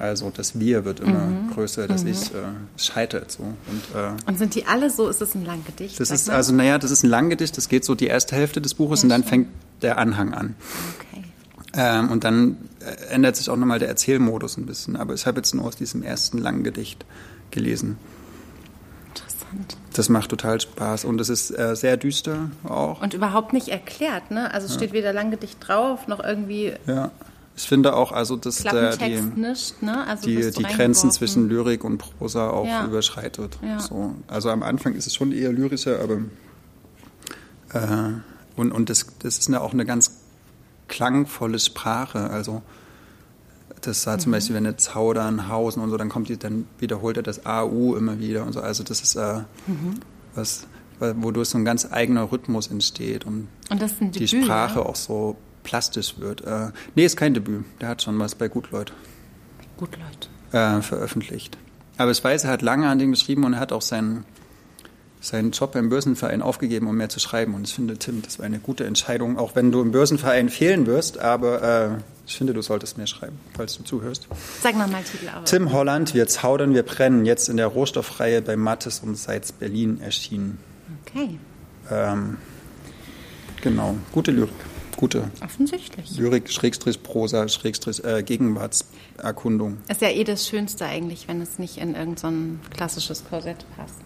Also 0.00 0.32
das 0.34 0.58
Wir 0.58 0.86
wird 0.86 1.00
immer 1.00 1.26
mhm. 1.26 1.50
größer, 1.50 1.86
das 1.86 2.04
mhm. 2.04 2.10
Ich 2.12 2.30
äh, 2.30 2.38
scheitert 2.78 3.30
so. 3.30 3.42
Und, 3.42 3.56
äh, 3.94 4.12
und 4.26 4.38
sind 4.38 4.54
die 4.54 4.64
alle 4.64 4.88
so? 4.88 5.08
Ist 5.08 5.20
das 5.20 5.34
ein 5.34 5.44
Langgedicht? 5.44 6.00
Das 6.00 6.10
ist 6.10 6.30
also 6.30 6.54
naja, 6.54 6.78
das 6.78 6.90
ist 6.90 7.02
ein 7.02 7.10
Langgedicht. 7.10 7.54
Das 7.58 7.68
geht 7.68 7.84
so 7.84 7.94
die 7.94 8.06
erste 8.06 8.34
Hälfte 8.34 8.62
des 8.62 8.72
Buches 8.72 9.00
ja, 9.00 9.04
und 9.04 9.08
dann 9.10 9.24
fängt 9.24 9.48
der 9.82 9.98
Anhang 9.98 10.32
an. 10.32 10.54
Okay. 10.98 11.24
Ähm, 11.74 12.10
und 12.10 12.24
dann 12.24 12.56
ändert 13.10 13.36
sich 13.36 13.50
auch 13.50 13.56
nochmal 13.56 13.78
der 13.78 13.88
Erzählmodus 13.88 14.56
ein 14.56 14.66
bisschen. 14.66 14.96
Aber 14.96 15.14
ich 15.14 15.26
habe 15.26 15.38
jetzt 15.38 15.54
nur 15.54 15.64
aus 15.64 15.76
diesem 15.76 16.02
ersten 16.02 16.38
langen 16.38 16.64
Gedicht 16.64 17.04
gelesen. 17.50 17.98
Interessant. 19.08 19.76
Das 19.92 20.08
macht 20.08 20.30
total 20.30 20.60
Spaß 20.60 21.04
und 21.04 21.20
es 21.20 21.28
ist 21.28 21.50
äh, 21.50 21.74
sehr 21.74 21.96
düster 21.96 22.50
auch. 22.64 23.02
Und 23.02 23.14
überhaupt 23.14 23.52
nicht 23.52 23.68
erklärt, 23.68 24.30
ne? 24.30 24.52
Also 24.54 24.66
es 24.66 24.72
ja. 24.72 24.78
steht 24.78 24.92
weder 24.92 25.12
Langgedicht 25.12 25.56
drauf 25.66 26.06
noch 26.06 26.22
irgendwie. 26.22 26.72
Ja. 26.86 27.10
Ich 27.56 27.68
finde 27.68 27.94
auch, 27.94 28.12
also 28.12 28.36
dass 28.36 28.62
der, 28.62 28.96
die, 28.96 29.20
nicht, 29.20 29.82
ne? 29.82 30.06
also 30.06 30.26
die, 30.26 30.50
die 30.50 30.62
Grenzen 30.62 31.10
zwischen 31.10 31.48
Lyrik 31.48 31.84
und 31.84 31.98
Prosa 31.98 32.48
auch 32.48 32.66
ja. 32.66 32.86
überschreitet. 32.86 33.58
Ja. 33.62 33.80
So. 33.80 34.14
Also 34.28 34.48
am 34.48 34.62
Anfang 34.62 34.94
ist 34.94 35.06
es 35.06 35.14
schon 35.14 35.30
eher 35.32 35.52
lyrischer, 35.52 36.00
aber 36.00 36.20
äh, 37.74 38.12
und, 38.56 38.72
und 38.72 38.88
das, 38.88 39.06
das 39.18 39.38
ist 39.38 39.48
eine, 39.48 39.60
auch 39.60 39.74
eine 39.74 39.84
ganz 39.84 40.19
klangvolle 40.90 41.58
Sprache. 41.58 42.28
Also 42.28 42.60
das 43.80 44.06
war 44.06 44.16
mhm. 44.16 44.20
zum 44.20 44.32
Beispiel, 44.32 44.56
wenn 44.56 44.66
er 44.66 44.76
zaudern, 44.76 45.48
hausen 45.48 45.82
und 45.82 45.88
so, 45.88 45.96
dann 45.96 46.10
kommt 46.10 46.28
die, 46.28 46.36
dann 46.36 46.66
wiederholt 46.78 47.16
er 47.16 47.22
das 47.22 47.46
AU 47.46 47.96
immer 47.96 48.18
wieder 48.18 48.44
und 48.44 48.52
so. 48.52 48.60
Also 48.60 48.84
das 48.84 49.00
ist 49.00 49.16
äh, 49.16 49.38
mhm. 49.66 50.00
was, 50.34 50.66
wodurch 50.98 51.48
so 51.48 51.56
ein 51.56 51.64
ganz 51.64 51.90
eigener 51.90 52.30
Rhythmus 52.30 52.66
entsteht 52.66 53.24
und, 53.24 53.48
und 53.70 53.80
die 53.80 54.26
Debüt, 54.26 54.44
Sprache 54.44 54.80
ja? 54.80 54.86
auch 54.86 54.96
so 54.96 55.36
plastisch 55.62 56.18
wird. 56.18 56.42
Äh, 56.42 56.72
nee, 56.94 57.06
ist 57.06 57.16
kein 57.16 57.32
Debüt. 57.32 57.64
Der 57.80 57.88
hat 57.88 58.02
schon 58.02 58.18
was 58.18 58.34
bei 58.34 58.48
Gutleut. 58.48 58.92
Gutleut. 59.78 60.28
Äh, 60.52 60.82
veröffentlicht. 60.82 61.56
Aber 61.96 62.10
ich 62.10 62.22
weiß, 62.22 62.44
er 62.44 62.50
hat 62.50 62.62
lange 62.62 62.88
an 62.88 62.98
dem 62.98 63.12
geschrieben 63.12 63.44
und 63.44 63.54
er 63.54 63.60
hat 63.60 63.72
auch 63.72 63.82
seinen 63.82 64.24
seinen 65.20 65.50
Job 65.50 65.72
beim 65.72 65.90
Börsenverein 65.90 66.40
aufgegeben, 66.40 66.86
um 66.86 66.96
mehr 66.96 67.10
zu 67.10 67.20
schreiben. 67.20 67.54
Und 67.54 67.68
ich 67.68 67.74
finde, 67.74 67.98
Tim, 67.98 68.22
das 68.22 68.38
war 68.38 68.46
eine 68.46 68.58
gute 68.58 68.84
Entscheidung, 68.84 69.38
auch 69.38 69.54
wenn 69.54 69.70
du 69.70 69.82
im 69.82 69.92
Börsenverein 69.92 70.48
fehlen 70.48 70.86
wirst. 70.86 71.18
Aber 71.18 71.62
äh, 71.62 72.02
ich 72.26 72.36
finde, 72.36 72.54
du 72.54 72.62
solltest 72.62 72.96
mehr 72.96 73.06
schreiben, 73.06 73.38
falls 73.54 73.76
du 73.76 73.82
zuhörst. 73.82 74.28
Sag 74.62 74.76
nochmal 74.76 75.02
Titel. 75.02 75.28
Aber. 75.28 75.44
Tim 75.44 75.72
Holland, 75.72 76.14
wir 76.14 76.26
zaudern, 76.26 76.74
wir 76.74 76.82
brennen, 76.82 77.26
jetzt 77.26 77.48
in 77.48 77.58
der 77.58 77.66
Rohstoffreihe 77.66 78.40
bei 78.40 78.56
Mattes 78.56 79.00
und 79.00 79.16
Seitz 79.16 79.52
Berlin 79.52 80.00
erschienen. 80.00 80.58
Okay. 81.04 81.38
Ähm, 81.90 82.38
genau, 83.62 83.96
gute 84.12 84.30
Lyrik. 84.30 84.50
Gute. 84.96 85.30
Offensichtlich. 85.42 86.18
Lyrik, 86.18 86.50
Schrägstrich, 86.50 87.02
Prosa, 87.02 87.48
Schrägstrich, 87.48 88.04
äh, 88.04 88.22
Gegenwartserkundung. 88.22 89.78
Ist 89.88 90.02
ja 90.02 90.10
eh 90.10 90.24
das 90.24 90.46
Schönste 90.46 90.84
eigentlich, 90.84 91.26
wenn 91.26 91.40
es 91.40 91.58
nicht 91.58 91.78
in 91.78 91.94
irgendein 91.94 92.60
so 92.62 92.74
klassisches 92.76 93.24
Korsett 93.24 93.64
passt. 93.76 94.02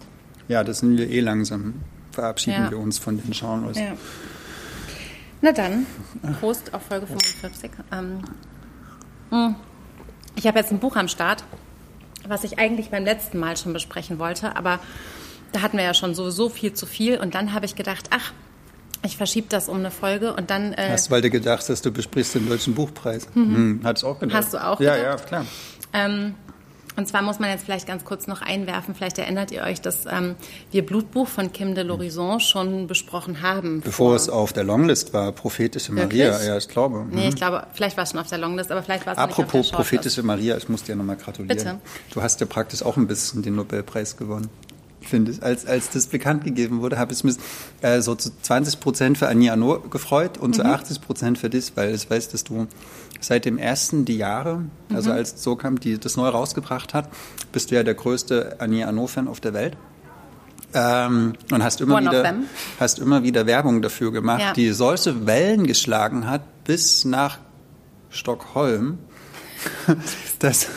Ja, 0.48 0.64
das 0.64 0.80
sind 0.80 0.96
wir 0.96 1.08
eh 1.08 1.20
langsam. 1.20 1.74
Verabschieden 2.12 2.64
ja. 2.64 2.70
wir 2.70 2.78
uns 2.78 2.98
von 2.98 3.16
den 3.16 3.30
Genres. 3.32 3.78
Ja. 3.78 3.94
Na 5.40 5.52
dann, 5.52 5.86
Prost 6.40 6.72
auf 6.72 6.82
Folge 6.82 7.06
45. 7.06 7.70
Ähm, 7.92 8.20
hm. 9.30 9.54
ich 10.36 10.46
habe 10.46 10.58
jetzt 10.58 10.70
ein 10.70 10.78
Buch 10.78 10.96
am 10.96 11.08
Start, 11.08 11.44
was 12.26 12.44
ich 12.44 12.58
eigentlich 12.58 12.90
beim 12.90 13.04
letzten 13.04 13.38
Mal 13.38 13.56
schon 13.56 13.72
besprechen 13.72 14.18
wollte, 14.18 14.56
aber 14.56 14.78
da 15.52 15.60
hatten 15.60 15.76
wir 15.76 15.84
ja 15.84 15.94
schon 15.94 16.14
sowieso 16.14 16.48
viel 16.48 16.72
zu 16.72 16.86
viel 16.86 17.18
und 17.18 17.34
dann 17.34 17.52
habe 17.52 17.66
ich 17.66 17.76
gedacht, 17.76 18.08
ach, 18.10 18.32
Ich 19.04 19.18
verschiebe 19.18 19.48
das 19.50 19.68
um 19.68 19.78
eine 19.78 19.90
Folge 19.90 20.32
und 20.32 20.50
dann. 20.50 20.72
Äh 20.72 20.88
Hast, 20.90 21.10
weil 21.10 21.20
du 21.20 21.28
gedacht 21.28 21.68
hast, 21.68 21.84
du 21.84 21.92
besprichst 21.92 22.36
den 22.36 22.48
Deutschen 22.48 22.74
Buchpreis. 22.74 23.28
Mhm. 23.34 23.54
Hm, 23.54 23.80
Hat 23.84 23.98
es 23.98 24.04
auch 24.04 24.18
gedacht. 24.18 24.36
Hast 24.38 24.54
du 24.54 24.64
auch 24.64 24.80
ja, 24.80 24.96
gedacht? 24.96 25.30
Ja, 25.30 25.38
ja, 25.38 25.44
klar. 25.44 25.46
Ähm, 25.92 26.34
und 26.96 27.08
zwar 27.08 27.22
muss 27.22 27.38
man 27.38 27.50
jetzt 27.50 27.64
vielleicht 27.64 27.86
ganz 27.86 28.04
kurz 28.04 28.26
noch 28.26 28.42
einwerfen, 28.42 28.94
vielleicht 28.94 29.18
erinnert 29.18 29.50
ihr 29.50 29.62
euch, 29.62 29.80
dass 29.80 30.06
ähm, 30.06 30.36
wir 30.70 30.84
Blutbuch 30.86 31.26
von 31.26 31.52
Kim 31.52 31.74
de 31.74 31.84
l'Horizon 31.84 32.40
schon 32.40 32.86
besprochen 32.86 33.42
haben. 33.42 33.80
Bevor 33.80 34.08
vor. 34.08 34.16
es 34.16 34.28
auf 34.28 34.52
der 34.52 34.64
Longlist 34.64 35.12
war, 35.12 35.32
Prophetische 35.32 35.92
Maria, 35.92 36.32
Wirklich? 36.32 36.48
ja, 36.48 36.56
ich 36.56 36.68
glaube. 36.68 37.04
Nee, 37.10 37.28
ich 37.28 37.34
mhm. 37.34 37.38
glaube, 37.38 37.66
vielleicht 37.72 37.96
war 37.96 38.04
es 38.04 38.10
schon 38.10 38.20
auf 38.20 38.28
der 38.28 38.38
Longlist, 38.38 38.70
aber 38.70 38.82
vielleicht 38.82 39.06
war 39.06 39.14
es 39.14 39.18
Apropos 39.18 39.54
nicht 39.54 39.54
auf 39.54 39.70
der 39.70 39.76
Prophetische 39.76 40.22
Maria, 40.22 40.56
ich 40.56 40.68
muss 40.68 40.84
dir 40.84 40.96
nochmal 40.96 41.16
gratulieren. 41.16 41.56
Bitte. 41.56 41.78
Du 42.12 42.22
hast 42.22 42.40
ja 42.40 42.46
praktisch 42.46 42.82
auch 42.82 42.96
ein 42.96 43.06
bisschen 43.06 43.42
den 43.42 43.56
Nobelpreis 43.56 44.16
gewonnen 44.16 44.48
finde 45.08 45.32
ich. 45.32 45.42
Als, 45.42 45.66
als 45.66 45.90
das 45.90 46.06
bekannt 46.06 46.44
gegeben 46.44 46.80
wurde, 46.80 46.98
habe 46.98 47.12
ich 47.12 47.24
mich 47.24 47.36
äh, 47.82 48.00
so 48.00 48.14
zu 48.14 48.30
20 48.42 48.80
Prozent 48.80 49.18
für 49.18 49.28
Anja 49.28 49.52
Anor 49.52 49.88
gefreut 49.88 50.38
und 50.38 50.50
mhm. 50.50 50.54
zu 50.54 50.64
80 50.64 51.00
Prozent 51.00 51.38
für 51.38 51.50
dich, 51.50 51.72
weil 51.74 51.94
ich 51.94 52.08
weiß, 52.08 52.28
dass 52.28 52.44
du 52.44 52.66
seit 53.20 53.44
dem 53.44 53.58
ersten 53.58 54.04
die 54.04 54.16
Jahre, 54.16 54.64
also 54.92 55.10
mhm. 55.10 55.16
als 55.16 55.42
so 55.42 55.56
kam, 55.56 55.80
die 55.80 55.98
das 55.98 56.16
neu 56.16 56.28
rausgebracht 56.28 56.94
hat, 56.94 57.08
bist 57.52 57.70
du 57.70 57.74
ja 57.74 57.82
der 57.82 57.94
größte 57.94 58.56
Anja 58.60 58.88
Anor-Fan 58.88 59.28
auf 59.28 59.40
der 59.40 59.54
Welt. 59.54 59.76
Ähm, 60.74 61.34
und 61.52 61.62
hast 61.62 61.80
immer, 61.80 62.00
wieder, 62.00 62.34
hast 62.80 62.98
immer 62.98 63.22
wieder 63.22 63.46
Werbung 63.46 63.80
dafür 63.80 64.10
gemacht, 64.10 64.40
ja. 64.40 64.52
die 64.52 64.72
solche 64.72 65.24
Wellen 65.24 65.66
geschlagen 65.66 66.28
hat 66.28 66.64
bis 66.64 67.04
nach 67.04 67.38
Stockholm. 68.10 68.98
dass, 70.38 70.68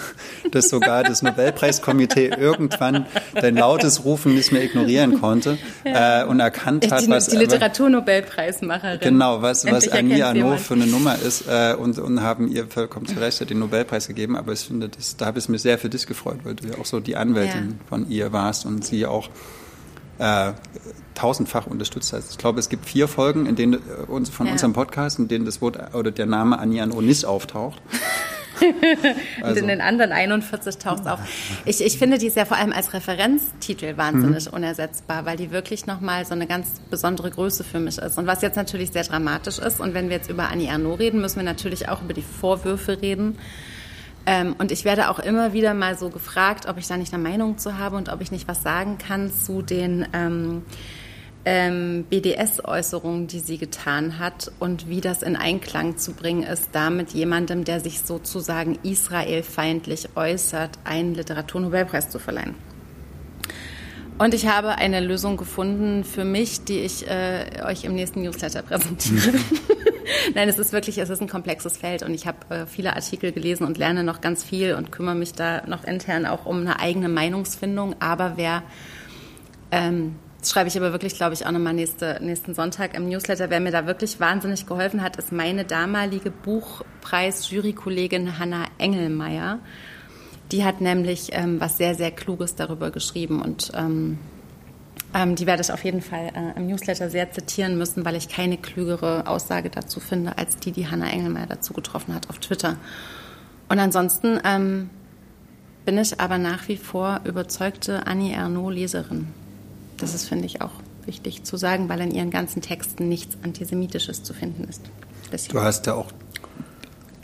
dass 0.52 0.70
sogar 0.70 1.04
das 1.04 1.22
Nobelpreiskomitee 1.22 2.28
irgendwann 2.28 3.06
dein 3.34 3.56
lautes 3.56 4.04
Rufen 4.06 4.36
nicht 4.36 4.52
mehr 4.52 4.64
ignorieren 4.64 5.20
konnte 5.20 5.58
äh, 5.84 6.24
und 6.24 6.40
erkannt 6.40 6.92
hat, 6.92 7.02
die, 7.02 7.10
was... 7.10 7.28
Die 7.28 7.38
Literaturnobelpreismacherin. 7.38 9.00
Genau, 9.00 9.42
was, 9.42 9.66
was 9.66 9.88
Annie 9.90 10.26
Arnaud 10.26 10.60
für 10.60 10.76
eine 10.76 10.88
Nummer 10.88 11.16
ist 11.16 11.46
äh, 11.48 11.74
und, 11.74 11.98
und 12.00 12.22
haben 12.22 12.48
ihr 12.48 12.68
vollkommen 12.68 13.06
zu 13.06 13.20
Recht 13.20 13.38
den 13.50 13.60
Nobelpreis 13.60 14.08
gegeben, 14.08 14.36
aber 14.36 14.54
ich 14.54 14.62
finde, 14.62 14.90
das, 14.90 15.18
da 15.18 15.28
habe 15.28 15.40
ich 15.40 15.50
mich 15.50 15.62
sehr 15.62 15.78
für 15.78 15.90
dich 15.90 16.08
gefreut, 16.08 16.40
weil 16.44 16.56
du 16.56 16.68
ja 16.68 16.78
auch 16.80 16.86
so 16.86 17.00
die 17.00 17.16
Anwältin 17.16 17.78
ja. 17.80 17.86
von 17.88 18.10
ihr 18.10 18.34
warst 18.34 18.66
und 18.66 18.86
sie 18.86 19.06
auch 19.06 19.30
äh, 20.20 20.54
tausendfach 21.16 21.68
unterstützt 21.68 22.14
hast. 22.14 22.32
Ich 22.32 22.38
glaube, 22.38 22.60
es 22.60 22.70
gibt 22.70 22.86
vier 22.86 23.08
Folgen, 23.08 23.46
in 23.46 23.56
denen 23.56 23.74
äh, 23.74 23.78
uns 24.08 24.30
von 24.30 24.46
ja. 24.46 24.54
unserem 24.54 24.74
Podcast, 24.74 25.20
in 25.20 25.28
denen 25.28 25.46
das 25.46 25.62
Wort 25.62 25.94
oder 25.94 26.12
der 26.12 26.26
Name 26.26 26.60
Arnaud 26.60 27.04
nicht 27.04 27.26
auftaucht. 27.26 27.82
Also. 29.42 29.44
Und 29.44 29.58
in 29.58 29.68
den 29.68 29.82
anderen 29.82 30.12
41 30.12 30.78
taucht 30.78 31.02
es 31.02 31.08
auf. 31.08 31.20
Ich, 31.66 31.84
ich 31.84 31.98
finde 31.98 32.18
die 32.18 32.28
ist 32.28 32.38
ja 32.38 32.46
vor 32.46 32.58
allem 32.58 32.74
als 32.74 32.94
Referenztitel 32.94 33.98
wahnsinnig 33.98 34.48
mhm. 34.48 34.54
unersetzbar, 34.54 35.26
weil 35.26 35.38
die 35.38 35.52
wirklich 35.52 35.86
nochmal 35.86 36.26
so 36.26 36.34
eine 36.34 36.48
ganz 36.48 36.68
besondere 36.90 37.30
Größe 37.30 37.64
für 37.64 37.80
mich 37.80 37.98
ist. 37.98 38.18
Und 38.18 38.28
was 38.28 38.42
jetzt 38.42 38.56
natürlich 38.56 38.92
sehr 38.92 39.04
dramatisch 39.04 39.60
ist, 39.60 39.80
und 39.80 39.94
wenn 39.94 40.10
wir 40.10 40.18
jetzt 40.18 40.30
über 40.30 40.50
Annie 40.50 40.72
Arnaud 40.72 41.00
reden, 41.00 41.22
müssen 41.22 41.38
wir 41.38 41.44
natürlich 41.44 41.90
auch 41.90 42.02
über 42.02 42.14
die 42.14 42.24
Vorwürfe 42.24 43.02
reden. 43.02 43.38
Ähm, 44.28 44.56
und 44.60 44.74
ich 44.74 44.84
werde 44.84 45.10
auch 45.10 45.20
immer 45.20 45.54
wieder 45.54 45.74
mal 45.74 45.98
so 45.98 46.10
gefragt, 46.10 46.68
ob 46.68 46.78
ich 46.78 46.86
da 46.86 46.98
nicht 46.98 47.14
eine 47.14 47.24
Meinung 47.24 47.58
zu 47.58 47.78
habe 47.78 47.96
und 47.96 48.10
ob 48.10 48.20
ich 48.20 48.30
nicht 48.30 48.46
was 48.46 48.62
sagen 48.62 48.98
kann 48.98 49.32
zu 49.32 49.62
den 49.62 50.06
ähm, 50.12 50.64
ähm, 51.46 52.04
BDS-Äußerungen, 52.10 53.28
die 53.28 53.40
sie 53.40 53.58
getan 53.58 54.20
hat 54.20 54.52
und 54.60 54.90
wie 54.90 55.00
das 55.00 55.24
in 55.24 55.38
Einklang 55.38 55.98
zu 55.98 56.12
bringen 56.12 56.44
ist, 56.44 56.72
damit 56.74 57.12
jemandem, 57.12 57.64
der 57.64 57.80
sich 57.80 58.02
sozusagen 58.02 58.78
israelfeindlich 58.84 60.10
äußert, 60.18 60.72
einen 60.84 61.16
Literaturnobelpreis 61.16 62.10
zu 62.10 62.20
verleihen. 62.20 62.56
Und 64.18 64.34
ich 64.34 64.48
habe 64.48 64.76
eine 64.76 65.00
Lösung 65.00 65.38
gefunden 65.38 66.04
für 66.04 66.24
mich, 66.24 66.64
die 66.64 66.80
ich 66.80 67.08
äh, 67.08 67.64
euch 67.66 67.84
im 67.84 67.94
nächsten 67.94 68.24
Newsletter 68.24 68.64
präsentiere. 68.64 69.38
Nein, 70.34 70.50
es 70.50 70.58
ist 70.58 70.74
wirklich, 70.74 70.98
es 70.98 71.10
ist 71.10 71.22
ein 71.22 71.30
komplexes 71.30 71.78
Feld 71.78 72.02
und 72.02 72.14
ich 72.14 72.26
habe 72.26 72.38
äh, 72.50 72.66
viele 72.66 72.96
Artikel 72.96 73.32
gelesen 73.32 73.66
und 73.66 73.78
lerne 73.78 74.04
noch 74.04 74.22
ganz 74.22 74.44
viel 74.44 74.74
und 74.74 74.92
kümmere 74.92 75.16
mich 75.16 75.34
da 75.34 75.66
noch 75.68 75.84
intern 75.84 76.26
auch 76.26 76.46
um 76.46 76.62
eine 76.62 76.80
eigene 76.80 77.10
Meinungsfindung. 77.10 77.96
Aber 78.00 78.34
wer 78.38 78.64
ähm, 79.72 80.16
das 80.40 80.52
schreibe 80.52 80.70
ich 80.70 80.78
aber 80.78 80.92
wirklich, 80.92 81.16
glaube 81.16 81.34
ich, 81.34 81.46
auch 81.46 81.52
nochmal 81.52 81.74
nächste, 81.74 82.20
nächsten 82.22 82.54
Sonntag 82.54 82.96
im 82.96 83.10
Newsletter. 83.10 83.50
Wer 83.50 83.60
mir 83.60 83.72
da 83.72 83.88
wirklich 83.88 84.20
wahnsinnig 84.20 84.68
geholfen 84.68 85.02
hat, 85.02 85.18
ist 85.18 85.32
meine 85.32 85.66
damalige 85.66 86.32
Buchpreis-Jurykollegin 86.32 88.38
Hanna 88.38 88.66
Engelmeier. 88.78 89.60
Die 90.52 90.64
hat 90.64 90.82
nämlich 90.82 91.30
ähm, 91.34 91.60
was 91.60 91.78
sehr, 91.78 91.96
sehr 91.96 92.12
Kluges 92.12 92.56
darüber 92.56 92.92
geschrieben 92.92 93.42
und 93.42 93.72
ähm, 93.76 94.18
ähm, 95.14 95.36
die 95.36 95.46
werde 95.46 95.62
ich 95.62 95.72
auf 95.72 95.84
jeden 95.84 96.02
Fall 96.02 96.32
äh, 96.34 96.58
im 96.58 96.68
Newsletter 96.68 97.10
sehr 97.10 97.32
zitieren 97.32 97.78
müssen, 97.78 98.06
weil 98.06 98.16
ich 98.16 98.30
keine 98.30 98.58
klügere 98.58 99.28
Aussage 99.28 99.70
dazu 99.70 100.00
finde, 100.00 100.38
als 100.38 100.58
die, 100.58 100.72
die 100.72 100.88
Hanna 100.88 101.10
Engelmeier 101.10 101.48
dazu 101.48 101.74
getroffen 101.74 102.14
hat 102.14 102.30
auf 102.30 102.40
Twitter. 102.40 102.78
Und 103.70 103.80
ansonsten 103.80 104.40
ähm, 104.44 104.90
bin 105.86 105.98
ich 105.98 106.20
aber 106.20 106.38
nach 106.38 106.68
wie 106.68 106.78
vor 106.78 107.22
überzeugte 107.24 108.08
Annie 108.08 108.36
Ernaux-Leserin. 108.36 109.28
Das 109.98 110.14
ist, 110.14 110.28
finde 110.28 110.46
ich, 110.46 110.62
auch 110.62 110.72
wichtig 111.06 111.44
zu 111.44 111.58
sagen, 111.58 111.90
weil 111.90 112.02
in 112.02 112.12
ihren 112.12 112.30
ganzen 112.30 112.62
Texten 112.62 113.08
nichts 113.08 113.38
Antisemitisches 113.44 114.24
zu 114.24 114.34
finden 114.34 114.66
ist. 114.66 114.82
Deswegen. 115.32 115.54
Du 115.54 115.64
hast 115.64 115.86
ja 115.88 115.96
auch 115.96 116.12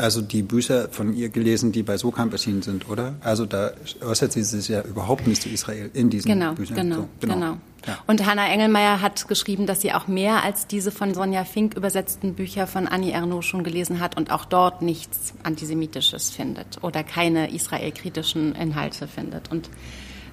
also 0.04 0.22
die 0.22 0.42
Bücher 0.42 0.90
von 0.90 1.16
ihr 1.16 1.30
gelesen, 1.30 1.72
die 1.72 1.82
bei 1.82 1.96
Sokamp 1.96 2.34
erschienen 2.34 2.62
sind, 2.62 2.90
oder? 2.90 3.16
Also 3.22 3.46
da 3.46 3.72
äußert 4.02 4.34
sie 4.34 4.44
sich 4.44 4.68
ja 4.68 4.82
überhaupt 4.82 5.28
nicht 5.28 5.42
zu 5.42 5.50
Israel 5.50 5.90
in 5.94 6.10
diesen 6.10 6.28
genau, 6.30 6.54
Büchern. 6.54 6.76
Genau, 6.76 6.96
so, 6.96 7.10
genau, 7.22 7.34
genau. 7.36 7.58
Ja. 7.88 8.00
Und 8.06 8.26
Hannah 8.26 8.50
Engelmeier 8.50 9.02
hat 9.02 9.28
geschrieben, 9.30 9.66
dass 9.66 9.80
sie 9.80 9.94
auch 9.94 10.08
mehr 10.08 10.44
als 10.44 10.68
diese 10.68 10.92
von 10.92 11.14
Sonja 11.14 11.46
Fink 11.46 11.76
übersetzten 11.76 12.34
Bücher 12.34 12.68
von 12.68 12.88
Annie 12.88 13.14
Ernaux 13.14 13.46
schon 13.46 13.64
gelesen 13.64 14.02
hat 14.02 14.18
und 14.18 14.30
auch 14.30 14.44
dort 14.44 14.82
nichts 14.82 15.34
Antisemitisches 15.44 16.32
findet 16.32 16.84
oder 16.84 17.04
keine 17.04 17.54
israelkritischen 17.54 18.56
Inhalte 18.56 19.08
findet. 19.08 19.52
Und 19.52 19.70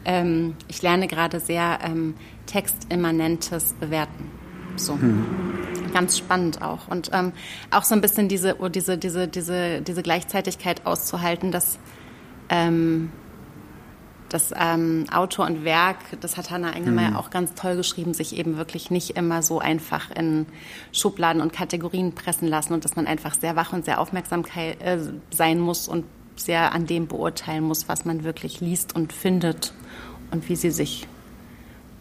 ähm, 0.04 0.54
ich 0.66 0.82
lerne 0.82 1.06
gerade 1.06 1.38
sehr 1.38 1.78
ähm, 1.84 2.14
textimmanentes 2.46 3.74
Bewerten. 3.78 4.39
So. 4.76 4.94
Hm. 4.94 5.26
Ganz 5.92 6.18
spannend 6.18 6.62
auch. 6.62 6.88
Und 6.88 7.10
ähm, 7.12 7.32
auch 7.70 7.84
so 7.84 7.94
ein 7.94 8.00
bisschen 8.00 8.28
diese, 8.28 8.60
oh, 8.60 8.68
diese, 8.68 8.96
diese, 8.96 9.28
diese, 9.28 9.82
diese 9.82 10.02
Gleichzeitigkeit 10.02 10.86
auszuhalten, 10.86 11.50
dass, 11.50 11.78
ähm, 12.48 13.10
dass 14.28 14.52
ähm, 14.56 15.06
Autor 15.12 15.46
und 15.46 15.64
Werk, 15.64 15.98
das 16.20 16.36
hat 16.36 16.50
Hannah 16.50 16.72
Engelmeier 16.74 17.10
mhm. 17.10 17.16
auch 17.16 17.30
ganz 17.30 17.54
toll 17.54 17.76
geschrieben, 17.76 18.14
sich 18.14 18.36
eben 18.36 18.56
wirklich 18.56 18.90
nicht 18.90 19.16
immer 19.16 19.42
so 19.42 19.58
einfach 19.58 20.10
in 20.12 20.46
Schubladen 20.92 21.42
und 21.42 21.52
Kategorien 21.52 22.14
pressen 22.14 22.46
lassen 22.46 22.72
und 22.72 22.84
dass 22.84 22.94
man 22.94 23.06
einfach 23.06 23.34
sehr 23.34 23.56
wach 23.56 23.72
und 23.72 23.84
sehr 23.84 24.00
aufmerksam 24.00 24.44
äh, 24.54 24.98
sein 25.30 25.58
muss 25.58 25.88
und 25.88 26.04
sehr 26.36 26.72
an 26.72 26.86
dem 26.86 27.06
beurteilen 27.06 27.64
muss, 27.64 27.88
was 27.88 28.04
man 28.04 28.24
wirklich 28.24 28.60
liest 28.60 28.94
und 28.94 29.12
findet 29.12 29.74
und 30.30 30.48
wie 30.48 30.56
sie 30.56 30.70
sich 30.70 31.08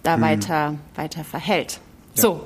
da 0.04 0.18
mhm. 0.18 0.22
weiter, 0.22 0.76
weiter 0.96 1.24
verhält. 1.24 1.80
Ja. 2.16 2.22
So. 2.22 2.42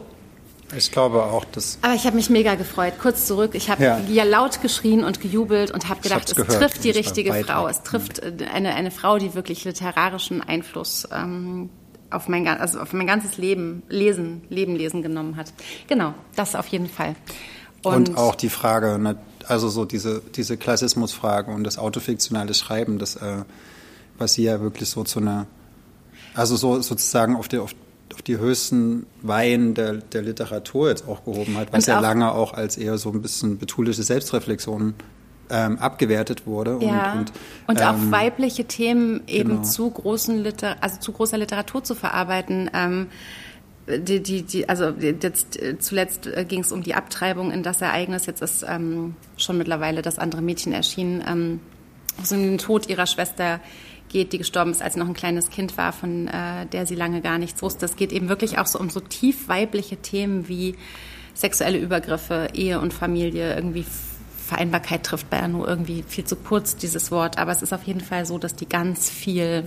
Ich 0.78 0.92
glaube 0.92 1.24
auch, 1.24 1.46
dass. 1.46 1.78
Aber 1.82 1.94
ich 1.94 2.06
habe 2.06 2.16
mich 2.16 2.30
mega 2.30 2.56
gefreut. 2.56 2.94
Kurz 3.02 3.28
zurück. 3.28 3.52
Ich 3.54 3.70
habe 3.70 3.84
ja. 3.84 4.00
ja. 4.00 4.24
laut 4.24 4.62
geschrien 4.62 5.04
und 5.04 5.22
gejubelt 5.22 5.72
und 5.72 5.90
habe 5.90 6.02
gedacht, 6.02 6.30
es 6.30 6.36
gehört. 6.36 6.60
trifft 6.60 6.84
die 6.84 6.92
richtige 6.92 7.34
Frau. 7.34 7.68
Es 7.68 7.84
trifft 7.84 8.24
mhm. 8.24 8.46
eine, 8.54 8.74
eine 8.76 8.92
Frau, 8.92 9.18
die 9.18 9.34
wirklich 9.34 9.64
literarischen 9.66 10.42
Einfluss 10.42 11.08
ähm, 11.12 11.70
auf, 12.10 12.28
mein, 12.28 12.48
also 12.48 12.80
auf 12.80 12.94
mein 12.94 13.08
ganzes 13.08 13.38
Leben, 13.38 13.84
Lesen, 13.90 14.44
Leben 14.50 14.76
lesen 14.76 15.02
genommen 15.02 15.36
hat. 15.36 15.54
Genau, 15.88 16.14
das 16.36 16.56
auf 16.56 16.68
jeden 16.68 16.90
Fall. 16.90 17.16
Und, 17.84 18.10
und 18.10 18.18
auch 18.18 18.36
die 18.36 18.50
Frage, 18.50 18.98
ne, 18.98 19.18
also 19.48 19.68
so 19.70 19.86
diese, 19.86 20.22
diese 20.36 20.58
Klassismusfrage 20.58 21.52
und 21.52 21.64
das 21.66 21.78
autofiktionale 21.78 22.54
Schreiben, 22.54 22.98
das, 22.98 23.18
äh, 23.18 23.44
was 24.18 24.34
sie 24.34 24.44
ja 24.44 24.62
wirklich 24.62 24.90
so 24.90 25.04
zu 25.04 25.20
einer 25.20 25.48
also 26.36 26.56
so 26.56 26.82
sozusagen 26.82 27.36
auf 27.36 27.48
die, 27.48 27.60
auf, 27.60 27.76
auf 28.14 28.22
die 28.22 28.38
höchsten 28.38 29.06
Weihen 29.22 29.74
der, 29.74 29.94
der 29.94 30.22
Literatur 30.22 30.90
jetzt 30.90 31.08
auch 31.08 31.26
gehoben 31.26 31.58
hat, 31.58 31.74
was 31.74 31.86
ja 31.86 32.00
lange 32.00 32.32
auch 32.32 32.54
als 32.54 32.78
eher 32.78 32.98
so 32.98 33.10
ein 33.10 33.22
bisschen 33.22 33.58
betuliche 33.58 34.04
Selbstreflexion 34.04 34.94
ähm, 35.50 35.78
abgewertet 35.80 36.46
wurde. 36.48 36.80
Ja. 36.82 37.14
Und, 37.14 37.20
und, 37.20 37.32
und 37.68 37.82
ähm, 37.82 37.88
auch 37.88 38.12
weibliche 38.12 38.66
Themen 38.66 39.22
eben 39.28 39.50
genau. 39.50 39.62
zu 39.64 39.90
großen 39.90 40.44
Liter 40.44 40.78
also 40.82 41.00
zu 41.00 41.12
großer 41.12 41.38
Literatur 41.38 41.84
zu 41.84 41.96
verarbeiten. 41.96 42.70
Ähm, 42.74 43.08
die, 43.86 44.24
die, 44.24 44.44
die, 44.44 44.70
also 44.70 44.90
jetzt 44.90 45.62
äh, 45.62 45.78
zuletzt 45.78 46.28
äh, 46.28 46.46
ging 46.46 46.62
es 46.62 46.72
um 46.72 46.84
die 46.84 46.96
Abtreibung 46.96 47.52
in 47.52 47.64
das 47.64 47.82
Ereignis. 47.82 48.26
Jetzt 48.26 48.42
ist 48.42 48.66
ähm, 48.68 49.16
schon 49.36 49.58
mittlerweile 49.58 50.02
das 50.02 50.20
andere 50.20 50.42
Mädchen 50.42 50.72
erschienen, 50.72 51.24
ähm, 51.28 51.60
also 52.18 52.36
den 52.36 52.58
Tod 52.58 52.88
ihrer 52.90 53.08
Schwester 53.08 53.60
geht, 54.14 54.32
die 54.32 54.38
gestorben 54.38 54.72
ist, 54.72 54.82
als 54.82 54.94
sie 54.94 55.00
noch 55.00 55.08
ein 55.08 55.14
kleines 55.14 55.50
Kind 55.50 55.78
war, 55.78 55.92
von 55.92 56.28
äh, 56.30 56.66
der 56.68 56.86
sie 56.86 56.96
lange 56.96 57.20
gar 57.20 57.38
nichts 57.38 57.62
wusste. 57.62 57.86
Es 57.86 57.98
geht 57.98 58.14
eben 58.14 58.30
wirklich 58.30 58.58
auch 58.60 58.68
so 58.68 58.80
um 58.80 58.90
so 58.90 59.02
tief 59.02 59.50
weibliche 59.50 59.98
Themen 59.98 60.48
wie 60.48 60.76
sexuelle 61.34 61.80
Übergriffe, 61.80 62.50
Ehe 62.54 62.80
und 62.80 62.94
Familie, 62.94 63.56
irgendwie 63.56 63.86
Vereinbarkeit 64.46 65.04
trifft 65.04 65.30
bei 65.30 65.46
nur 65.48 65.68
irgendwie 65.68 66.04
viel 66.08 66.26
zu 66.26 66.36
kurz 66.36 66.76
dieses 66.76 67.12
Wort, 67.12 67.38
aber 67.38 67.52
es 67.52 67.62
ist 67.62 67.74
auf 67.74 67.84
jeden 67.84 68.02
Fall 68.02 68.26
so, 68.26 68.38
dass 68.38 68.56
die 68.56 68.70
ganz 68.70 69.10
viel 69.10 69.66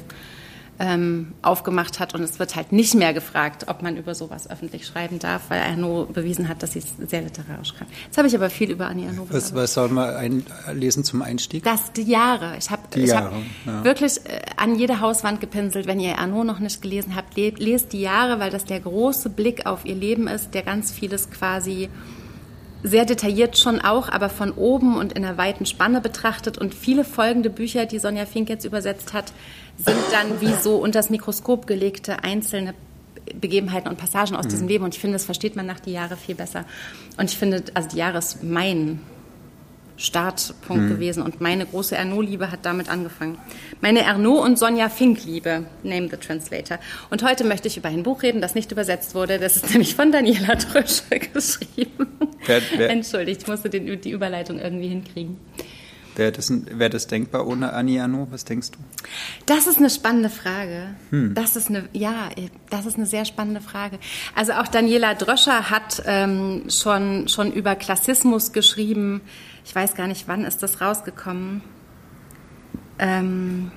ähm, 0.78 1.32
aufgemacht 1.42 2.00
hat. 2.00 2.14
Und 2.14 2.22
es 2.22 2.38
wird 2.38 2.56
halt 2.56 2.72
nicht 2.72 2.94
mehr 2.94 3.14
gefragt, 3.14 3.66
ob 3.68 3.82
man 3.82 3.96
über 3.96 4.14
sowas 4.14 4.48
öffentlich 4.48 4.86
schreiben 4.86 5.18
darf, 5.18 5.44
weil 5.48 5.60
Arnaud 5.60 6.12
bewiesen 6.12 6.48
hat, 6.48 6.62
dass 6.62 6.72
sie 6.72 6.80
es 6.80 6.94
sehr 7.08 7.22
literarisch 7.22 7.74
kann. 7.74 7.86
Jetzt 8.04 8.18
habe 8.18 8.28
ich 8.28 8.34
aber 8.34 8.50
viel 8.50 8.70
über 8.70 8.86
Annie 8.86 9.08
Arnaud 9.08 9.32
Was, 9.32 9.54
was 9.54 9.74
soll 9.74 9.88
man 9.88 10.14
einlesen 10.14 11.04
zum 11.04 11.22
Einstieg? 11.22 11.64
Das, 11.64 11.92
die 11.92 12.02
Jahre. 12.02 12.56
Ich 12.58 12.70
habe 12.94 13.12
hab 13.14 13.32
ja. 13.66 13.84
wirklich 13.84 14.18
äh, 14.24 14.40
an 14.56 14.78
jede 14.78 15.00
Hauswand 15.00 15.40
gepinselt. 15.40 15.86
Wenn 15.86 16.00
ihr 16.00 16.18
Arnaud 16.18 16.46
noch 16.46 16.58
nicht 16.58 16.82
gelesen 16.82 17.16
habt, 17.16 17.36
lest 17.36 17.92
die 17.92 18.00
Jahre, 18.00 18.40
weil 18.40 18.50
das 18.50 18.64
der 18.64 18.80
große 18.80 19.30
Blick 19.30 19.66
auf 19.66 19.84
ihr 19.84 19.94
Leben 19.94 20.28
ist, 20.28 20.54
der 20.54 20.62
ganz 20.62 20.92
vieles 20.92 21.30
quasi 21.30 21.88
sehr 22.82 23.04
detailliert 23.04 23.58
schon 23.58 23.80
auch, 23.80 24.08
aber 24.08 24.28
von 24.28 24.52
oben 24.52 24.96
und 24.96 25.12
in 25.12 25.24
einer 25.24 25.36
weiten 25.38 25.66
Spanne 25.66 26.00
betrachtet. 26.00 26.58
Und 26.58 26.74
viele 26.74 27.04
folgende 27.04 27.50
Bücher, 27.50 27.86
die 27.86 27.98
Sonja 27.98 28.26
Fink 28.26 28.48
jetzt 28.48 28.64
übersetzt 28.64 29.12
hat, 29.12 29.32
sind 29.76 29.96
dann 30.12 30.40
wie 30.40 30.54
so 30.62 30.76
unter 30.76 31.00
das 31.00 31.10
Mikroskop 31.10 31.66
gelegte 31.66 32.22
einzelne 32.22 32.74
Begebenheiten 33.34 33.88
und 33.88 33.98
Passagen 33.98 34.36
aus 34.36 34.44
mhm. 34.44 34.50
diesem 34.50 34.68
Leben. 34.68 34.84
Und 34.84 34.94
ich 34.94 35.00
finde, 35.00 35.16
das 35.16 35.24
versteht 35.24 35.56
man 35.56 35.66
nach 35.66 35.80
die 35.80 35.92
Jahre 35.92 36.16
viel 36.16 36.34
besser. 36.34 36.64
Und 37.16 37.30
ich 37.30 37.36
finde, 37.36 37.64
also 37.74 37.88
die 37.88 37.96
Jahre 37.96 38.18
ist 38.18 38.44
mein 38.44 39.00
Startpunkt 39.96 40.84
mhm. 40.84 40.88
gewesen 40.90 41.22
und 41.22 41.40
meine 41.40 41.66
große 41.66 41.96
Ernaud-Liebe 41.96 42.50
hat 42.50 42.60
damit 42.64 42.88
angefangen. 42.88 43.38
Meine 43.80 44.02
Ernaud 44.02 44.44
und 44.44 44.58
Sonja 44.58 44.88
Fink-Liebe, 44.88 45.64
Name 45.82 46.08
the 46.10 46.16
Translator. 46.16 46.78
Und 47.10 47.22
heute 47.22 47.44
möchte 47.44 47.68
ich 47.68 47.76
über 47.76 47.88
ein 47.88 48.02
Buch 48.02 48.22
reden, 48.22 48.40
das 48.40 48.54
nicht 48.54 48.72
übersetzt 48.72 49.14
wurde. 49.14 49.38
Das 49.38 49.56
ist 49.56 49.70
nämlich 49.70 49.94
von 49.94 50.12
Daniela 50.12 50.54
Drösche 50.56 51.18
geschrieben. 51.32 52.08
Wer, 52.44 52.62
wer, 52.76 52.90
Entschuldigt, 52.90 53.42
ich 53.42 53.48
musste 53.48 53.70
den, 53.70 54.00
die 54.00 54.10
Überleitung 54.10 54.58
irgendwie 54.58 54.88
hinkriegen. 54.88 55.38
Wäre 56.16 56.32
das, 56.32 56.50
wär 56.50 56.88
das 56.88 57.06
denkbar 57.06 57.46
ohne 57.46 57.74
Annie 57.74 58.02
Arnaud? 58.02 58.28
Was 58.30 58.46
denkst 58.46 58.70
du? 58.70 58.78
Das 59.44 59.66
ist 59.66 59.76
eine 59.76 59.90
spannende 59.90 60.30
Frage. 60.30 60.94
Hm. 61.10 61.34
Das 61.34 61.56
ist 61.56 61.68
eine, 61.68 61.88
ja, 61.92 62.30
das 62.70 62.86
ist 62.86 62.96
eine 62.96 63.04
sehr 63.04 63.26
spannende 63.26 63.60
Frage. 63.60 63.98
Also 64.34 64.52
auch 64.52 64.66
Daniela 64.66 65.14
Dröscher 65.14 65.68
hat 65.70 66.02
ähm, 66.06 66.64
schon, 66.70 67.28
schon 67.28 67.52
über 67.52 67.74
Klassismus 67.74 68.52
geschrieben. 68.52 69.20
Ich 69.66 69.75
weiß 69.75 69.96
gar 69.96 70.06
nicht, 70.06 70.28
wann 70.28 70.44
ist 70.44 70.62
das 70.62 70.80
rausgekommen. 70.80 71.61
Ähm, 73.00 73.73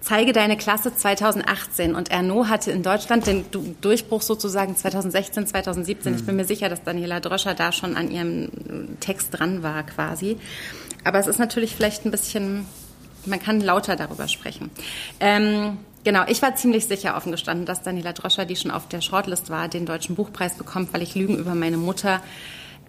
Zeige 0.00 0.32
deine 0.32 0.56
Klasse 0.56 0.94
2018 0.94 1.94
und 1.94 2.10
Ernaud 2.10 2.48
hatte 2.48 2.72
in 2.72 2.82
Deutschland 2.82 3.26
den 3.28 3.44
Durchbruch 3.80 4.22
sozusagen 4.22 4.76
2016, 4.76 5.46
2017. 5.46 6.12
Mhm. 6.12 6.18
Ich 6.18 6.26
bin 6.26 6.36
mir 6.36 6.44
sicher, 6.44 6.68
dass 6.68 6.82
Daniela 6.82 7.20
Dröscher 7.20 7.54
da 7.54 7.70
schon 7.70 7.96
an 7.96 8.10
ihrem 8.10 8.98
Text 8.98 9.38
dran 9.38 9.62
war 9.62 9.84
quasi. 9.84 10.36
Aber 11.04 11.20
es 11.20 11.28
ist 11.28 11.38
natürlich 11.38 11.76
vielleicht 11.76 12.04
ein 12.04 12.10
bisschen, 12.10 12.66
man 13.24 13.40
kann 13.40 13.60
lauter 13.60 13.96
darüber 13.96 14.28
sprechen. 14.28 14.70
Ähm, 15.20 15.78
Genau, 16.02 16.24
ich 16.26 16.40
war 16.40 16.54
ziemlich 16.56 16.86
sicher 16.86 17.14
offen 17.14 17.30
gestanden, 17.30 17.66
dass 17.66 17.82
Daniela 17.82 18.14
Droscher, 18.14 18.46
die 18.46 18.56
schon 18.56 18.70
auf 18.70 18.88
der 18.88 19.02
Shortlist 19.02 19.50
war, 19.50 19.68
den 19.68 19.84
Deutschen 19.84 20.14
Buchpreis 20.14 20.54
bekommt, 20.54 20.94
weil 20.94 21.02
ich 21.02 21.14
Lügen 21.14 21.36
über 21.36 21.54
meine 21.54 21.76
Mutter 21.76 22.22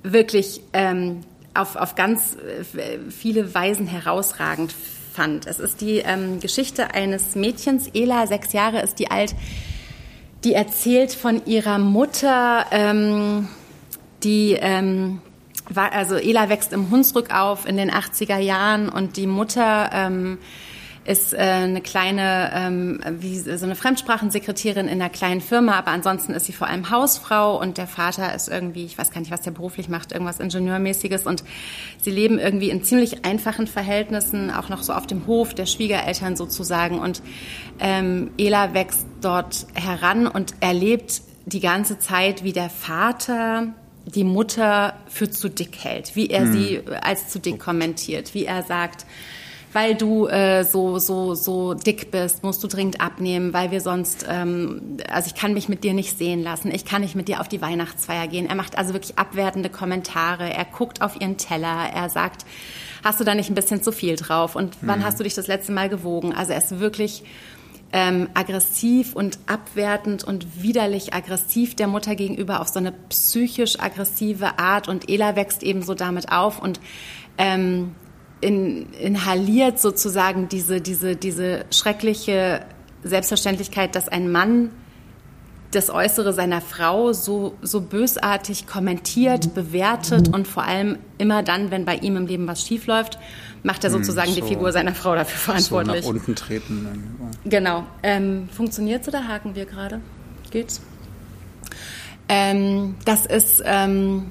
wirklich 0.01 0.61
ähm, 0.71 1.19
auf, 1.53 1.75
auf 1.75 1.95
ganz 1.95 2.35
äh, 2.35 2.99
viele 3.09 3.53
Weisen 3.53 3.87
herausragend 3.87 4.73
fand. 5.13 5.45
Es 5.47 5.59
ist 5.59 5.81
die 5.81 5.97
ähm, 5.97 6.39
Geschichte 6.39 6.93
eines 6.93 7.35
Mädchens, 7.35 7.89
Ela, 7.93 8.27
sechs 8.27 8.53
Jahre 8.53 8.81
ist 8.81 8.99
die 8.99 9.11
alt, 9.11 9.35
die 10.43 10.53
erzählt 10.53 11.13
von 11.13 11.45
ihrer 11.45 11.77
Mutter, 11.77 12.65
ähm, 12.71 13.47
die 14.23 14.53
ähm, 14.53 15.21
war, 15.69 15.91
also 15.91 16.15
Ela 16.15 16.49
wächst 16.49 16.73
im 16.73 16.89
Hunsrück 16.89 17.33
auf 17.33 17.67
in 17.67 17.77
den 17.77 17.91
80er 17.91 18.37
Jahren 18.37 18.89
und 18.89 19.17
die 19.17 19.27
Mutter 19.27 19.89
ähm, 19.93 20.37
ist 21.03 21.33
äh, 21.33 21.37
eine 21.37 21.81
kleine, 21.81 22.51
ähm, 22.53 22.99
wie 23.19 23.37
so 23.37 23.65
eine 23.65 23.75
Fremdsprachensekretärin 23.75 24.87
in 24.87 25.01
einer 25.01 25.09
kleinen 25.09 25.41
Firma, 25.41 25.73
aber 25.73 25.91
ansonsten 25.91 26.33
ist 26.33 26.45
sie 26.45 26.53
vor 26.53 26.67
allem 26.67 26.91
Hausfrau 26.91 27.59
und 27.59 27.77
der 27.77 27.87
Vater 27.87 28.35
ist 28.35 28.49
irgendwie, 28.49 28.85
ich 28.85 28.97
weiß 28.97 29.11
gar 29.11 29.19
nicht, 29.19 29.31
was 29.31 29.41
der 29.41 29.51
beruflich 29.51 29.89
macht, 29.89 30.11
irgendwas 30.11 30.39
Ingenieurmäßiges 30.39 31.25
und 31.25 31.43
sie 31.99 32.11
leben 32.11 32.37
irgendwie 32.37 32.69
in 32.69 32.83
ziemlich 32.83 33.25
einfachen 33.25 33.65
Verhältnissen, 33.65 34.51
auch 34.51 34.69
noch 34.69 34.83
so 34.83 34.93
auf 34.93 35.07
dem 35.07 35.25
Hof 35.25 35.55
der 35.55 35.65
Schwiegereltern 35.65 36.35
sozusagen 36.35 36.99
und 36.99 37.23
ähm, 37.79 38.29
Ela 38.37 38.75
wächst 38.75 39.05
dort 39.21 39.65
heran 39.73 40.27
und 40.27 40.53
erlebt 40.59 41.21
die 41.45 41.61
ganze 41.61 41.97
Zeit, 41.97 42.43
wie 42.43 42.53
der 42.53 42.69
Vater 42.69 43.73
die 44.05 44.23
Mutter 44.23 44.95
für 45.07 45.29
zu 45.29 45.49
dick 45.49 45.77
hält, 45.79 46.15
wie 46.15 46.29
er 46.29 46.41
hm. 46.41 46.53
sie 46.53 46.81
als 47.01 47.29
zu 47.29 47.39
dick 47.39 47.59
kommentiert, 47.59 48.33
wie 48.33 48.45
er 48.45 48.63
sagt, 48.63 49.05
weil 49.73 49.95
du 49.95 50.27
äh, 50.27 50.63
so 50.63 50.99
so 50.99 51.33
so 51.33 51.73
dick 51.73 52.11
bist, 52.11 52.43
musst 52.43 52.63
du 52.63 52.67
dringend 52.67 53.01
abnehmen, 53.01 53.53
weil 53.53 53.71
wir 53.71 53.81
sonst, 53.81 54.25
ähm, 54.29 54.97
also 55.09 55.27
ich 55.27 55.35
kann 55.35 55.53
mich 55.53 55.69
mit 55.69 55.83
dir 55.83 55.93
nicht 55.93 56.17
sehen 56.17 56.43
lassen, 56.43 56.71
ich 56.71 56.85
kann 56.85 57.01
nicht 57.01 57.15
mit 57.15 57.27
dir 57.27 57.41
auf 57.41 57.47
die 57.47 57.61
Weihnachtsfeier 57.61 58.27
gehen. 58.27 58.47
Er 58.47 58.55
macht 58.55 58.77
also 58.77 58.93
wirklich 58.93 59.17
abwertende 59.17 59.69
Kommentare, 59.69 60.51
er 60.51 60.65
guckt 60.65 61.01
auf 61.01 61.19
ihren 61.19 61.37
Teller, 61.37 61.89
er 61.93 62.09
sagt, 62.09 62.45
hast 63.03 63.19
du 63.19 63.23
da 63.23 63.33
nicht 63.33 63.49
ein 63.49 63.55
bisschen 63.55 63.81
zu 63.81 63.91
viel 63.91 64.15
drauf 64.15 64.55
und 64.55 64.77
wann 64.81 64.99
hm. 64.99 65.05
hast 65.05 65.19
du 65.19 65.23
dich 65.23 65.35
das 65.35 65.47
letzte 65.47 65.71
Mal 65.71 65.89
gewogen? 65.89 66.33
Also 66.33 66.51
er 66.51 66.59
ist 66.59 66.79
wirklich 66.79 67.23
ähm, 67.93 68.29
aggressiv 68.33 69.15
und 69.15 69.37
abwertend 69.47 70.23
und 70.23 70.61
widerlich 70.61 71.13
aggressiv 71.13 71.75
der 71.75 71.87
Mutter 71.87 72.15
gegenüber 72.15 72.61
auf 72.61 72.69
so 72.69 72.79
eine 72.79 72.93
psychisch 73.09 73.79
aggressive 73.79 74.59
Art 74.59 74.87
und 74.87 75.09
Ela 75.09 75.35
wächst 75.35 75.63
eben 75.63 75.81
so 75.81 75.93
damit 75.93 76.31
auf 76.31 76.61
und 76.61 76.79
ähm, 77.37 77.95
in, 78.41 78.91
inhaliert 78.93 79.79
sozusagen 79.79 80.49
diese, 80.49 80.81
diese, 80.81 81.15
diese 81.15 81.65
schreckliche 81.71 82.65
Selbstverständlichkeit, 83.03 83.95
dass 83.95 84.09
ein 84.09 84.31
Mann 84.31 84.71
das 85.71 85.89
Äußere 85.89 86.33
seiner 86.33 86.59
Frau 86.59 87.13
so, 87.13 87.57
so 87.61 87.81
bösartig 87.81 88.67
kommentiert, 88.67 89.55
bewertet 89.55 90.27
und 90.33 90.47
vor 90.47 90.63
allem 90.63 90.97
immer 91.17 91.43
dann, 91.43 91.71
wenn 91.71 91.85
bei 91.85 91.95
ihm 91.95 92.17
im 92.17 92.27
Leben 92.27 92.45
was 92.47 92.65
schiefläuft, 92.65 93.17
macht 93.63 93.83
er 93.83 93.91
hm, 93.91 93.99
sozusagen 93.99 94.31
so, 94.31 94.41
die 94.41 94.47
Figur 94.47 94.71
seiner 94.73 94.93
Frau 94.93 95.15
dafür 95.15 95.37
verantwortlich. 95.37 96.03
So 96.03 96.11
nach 96.11 96.15
unten 96.15 96.35
treten. 96.35 97.29
Genau. 97.45 97.85
Ähm, 98.03 98.49
Funktioniert 98.51 99.07
oder 99.07 99.27
haken 99.27 99.55
wir 99.55 99.65
gerade? 99.65 100.01
Geht's? 100.49 100.81
Ähm, 102.27 102.95
das 103.05 103.25
ist 103.25 103.63
ähm, 103.65 104.27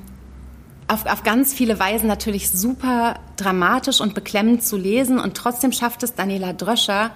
auf, 0.91 1.07
auf 1.07 1.23
ganz 1.23 1.55
viele 1.55 1.79
Weisen 1.79 2.09
natürlich 2.09 2.51
super 2.51 3.15
dramatisch 3.37 4.01
und 4.01 4.15
beklemmend 4.15 4.65
zu 4.65 4.77
lesen 4.77 5.19
und 5.19 5.37
trotzdem 5.37 5.73
schafft 5.73 6.03
es 6.03 6.15
Daniela 6.15 6.53
Dröscher, 6.53 7.13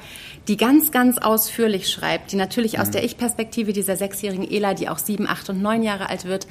die 0.47 0.57
ganz, 0.57 0.93
ganz 0.93 1.19
ausführlich 1.19 1.91
schreibt, 1.91 2.31
die 2.31 2.37
natürlich 2.37 2.79
aus 2.79 2.89
mhm. 2.89 2.93
der 2.93 3.05
Ich-Perspektive 3.05 3.73
dieser 3.73 3.97
sechsjährigen 3.97 4.49
Ela, 4.49 4.75
die 4.75 4.89
auch 4.89 4.99
sieben, 4.99 5.27
acht 5.27 5.49
und 5.51 5.61
neun 5.61 5.83
Jahre 5.83 6.09
alt 6.09 6.25
wird, 6.25 6.47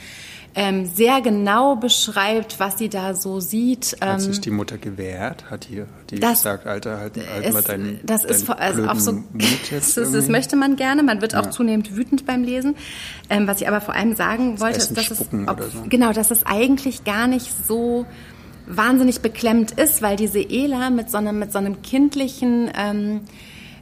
ähm, 0.56 0.86
sehr 0.86 1.22
genau 1.22 1.76
beschreibt, 1.76 2.60
was 2.60 2.78
sie 2.78 2.90
da 2.90 3.16
so 3.16 3.40
sieht. 3.40 3.98
Hat 4.00 4.22
sich 4.22 4.36
ähm, 4.36 4.42
die 4.42 4.52
Mutter 4.52 4.78
gewehrt? 4.78 5.50
Hat 5.50 5.68
die, 5.70 5.84
die 6.10 6.20
das, 6.20 6.40
gesagt, 6.40 6.68
Alter, 6.68 7.00
halt, 7.00 7.18
halt 7.18 7.54
mal 7.54 7.64
deinen 7.64 8.00
Das 8.06 8.22
deinen 8.22 8.32
ist 8.32 8.50
also 8.50 8.88
auch 8.88 9.00
so, 9.00 9.24
das, 9.72 9.96
das, 9.96 10.28
möchte 10.28 10.56
man 10.56 10.76
gerne. 10.76 11.02
Man 11.02 11.22
wird 11.22 11.36
auch 11.36 11.50
zunehmend 11.50 11.96
wütend 11.96 12.26
beim 12.26 12.44
Lesen. 12.44 12.76
Ähm, 13.30 13.48
was 13.48 13.62
ich 13.62 13.68
aber 13.68 13.82
vor 13.82 13.96
allem 13.96 14.16
sagen 14.16 14.60
wollte, 14.60 14.78
ist, 14.78 14.96
dass 14.96 15.10
es, 15.10 15.22
ob, 15.22 15.62
so. 15.62 15.84
genau, 15.90 16.14
dass 16.14 16.30
es 16.30 16.46
eigentlich 16.46 17.04
gar 17.04 17.28
nicht 17.28 17.52
so 17.68 18.06
wahnsinnig 18.68 19.22
beklemmt 19.22 19.72
ist, 19.72 20.02
weil 20.02 20.16
diese 20.16 20.40
Ela 20.40 20.90
mit 20.90 21.10
so 21.10 21.18
einem, 21.18 21.40
mit 21.40 21.52
so 21.52 21.58
einem 21.58 21.82
kindlichen 21.82 22.72
ähm, 22.78 23.22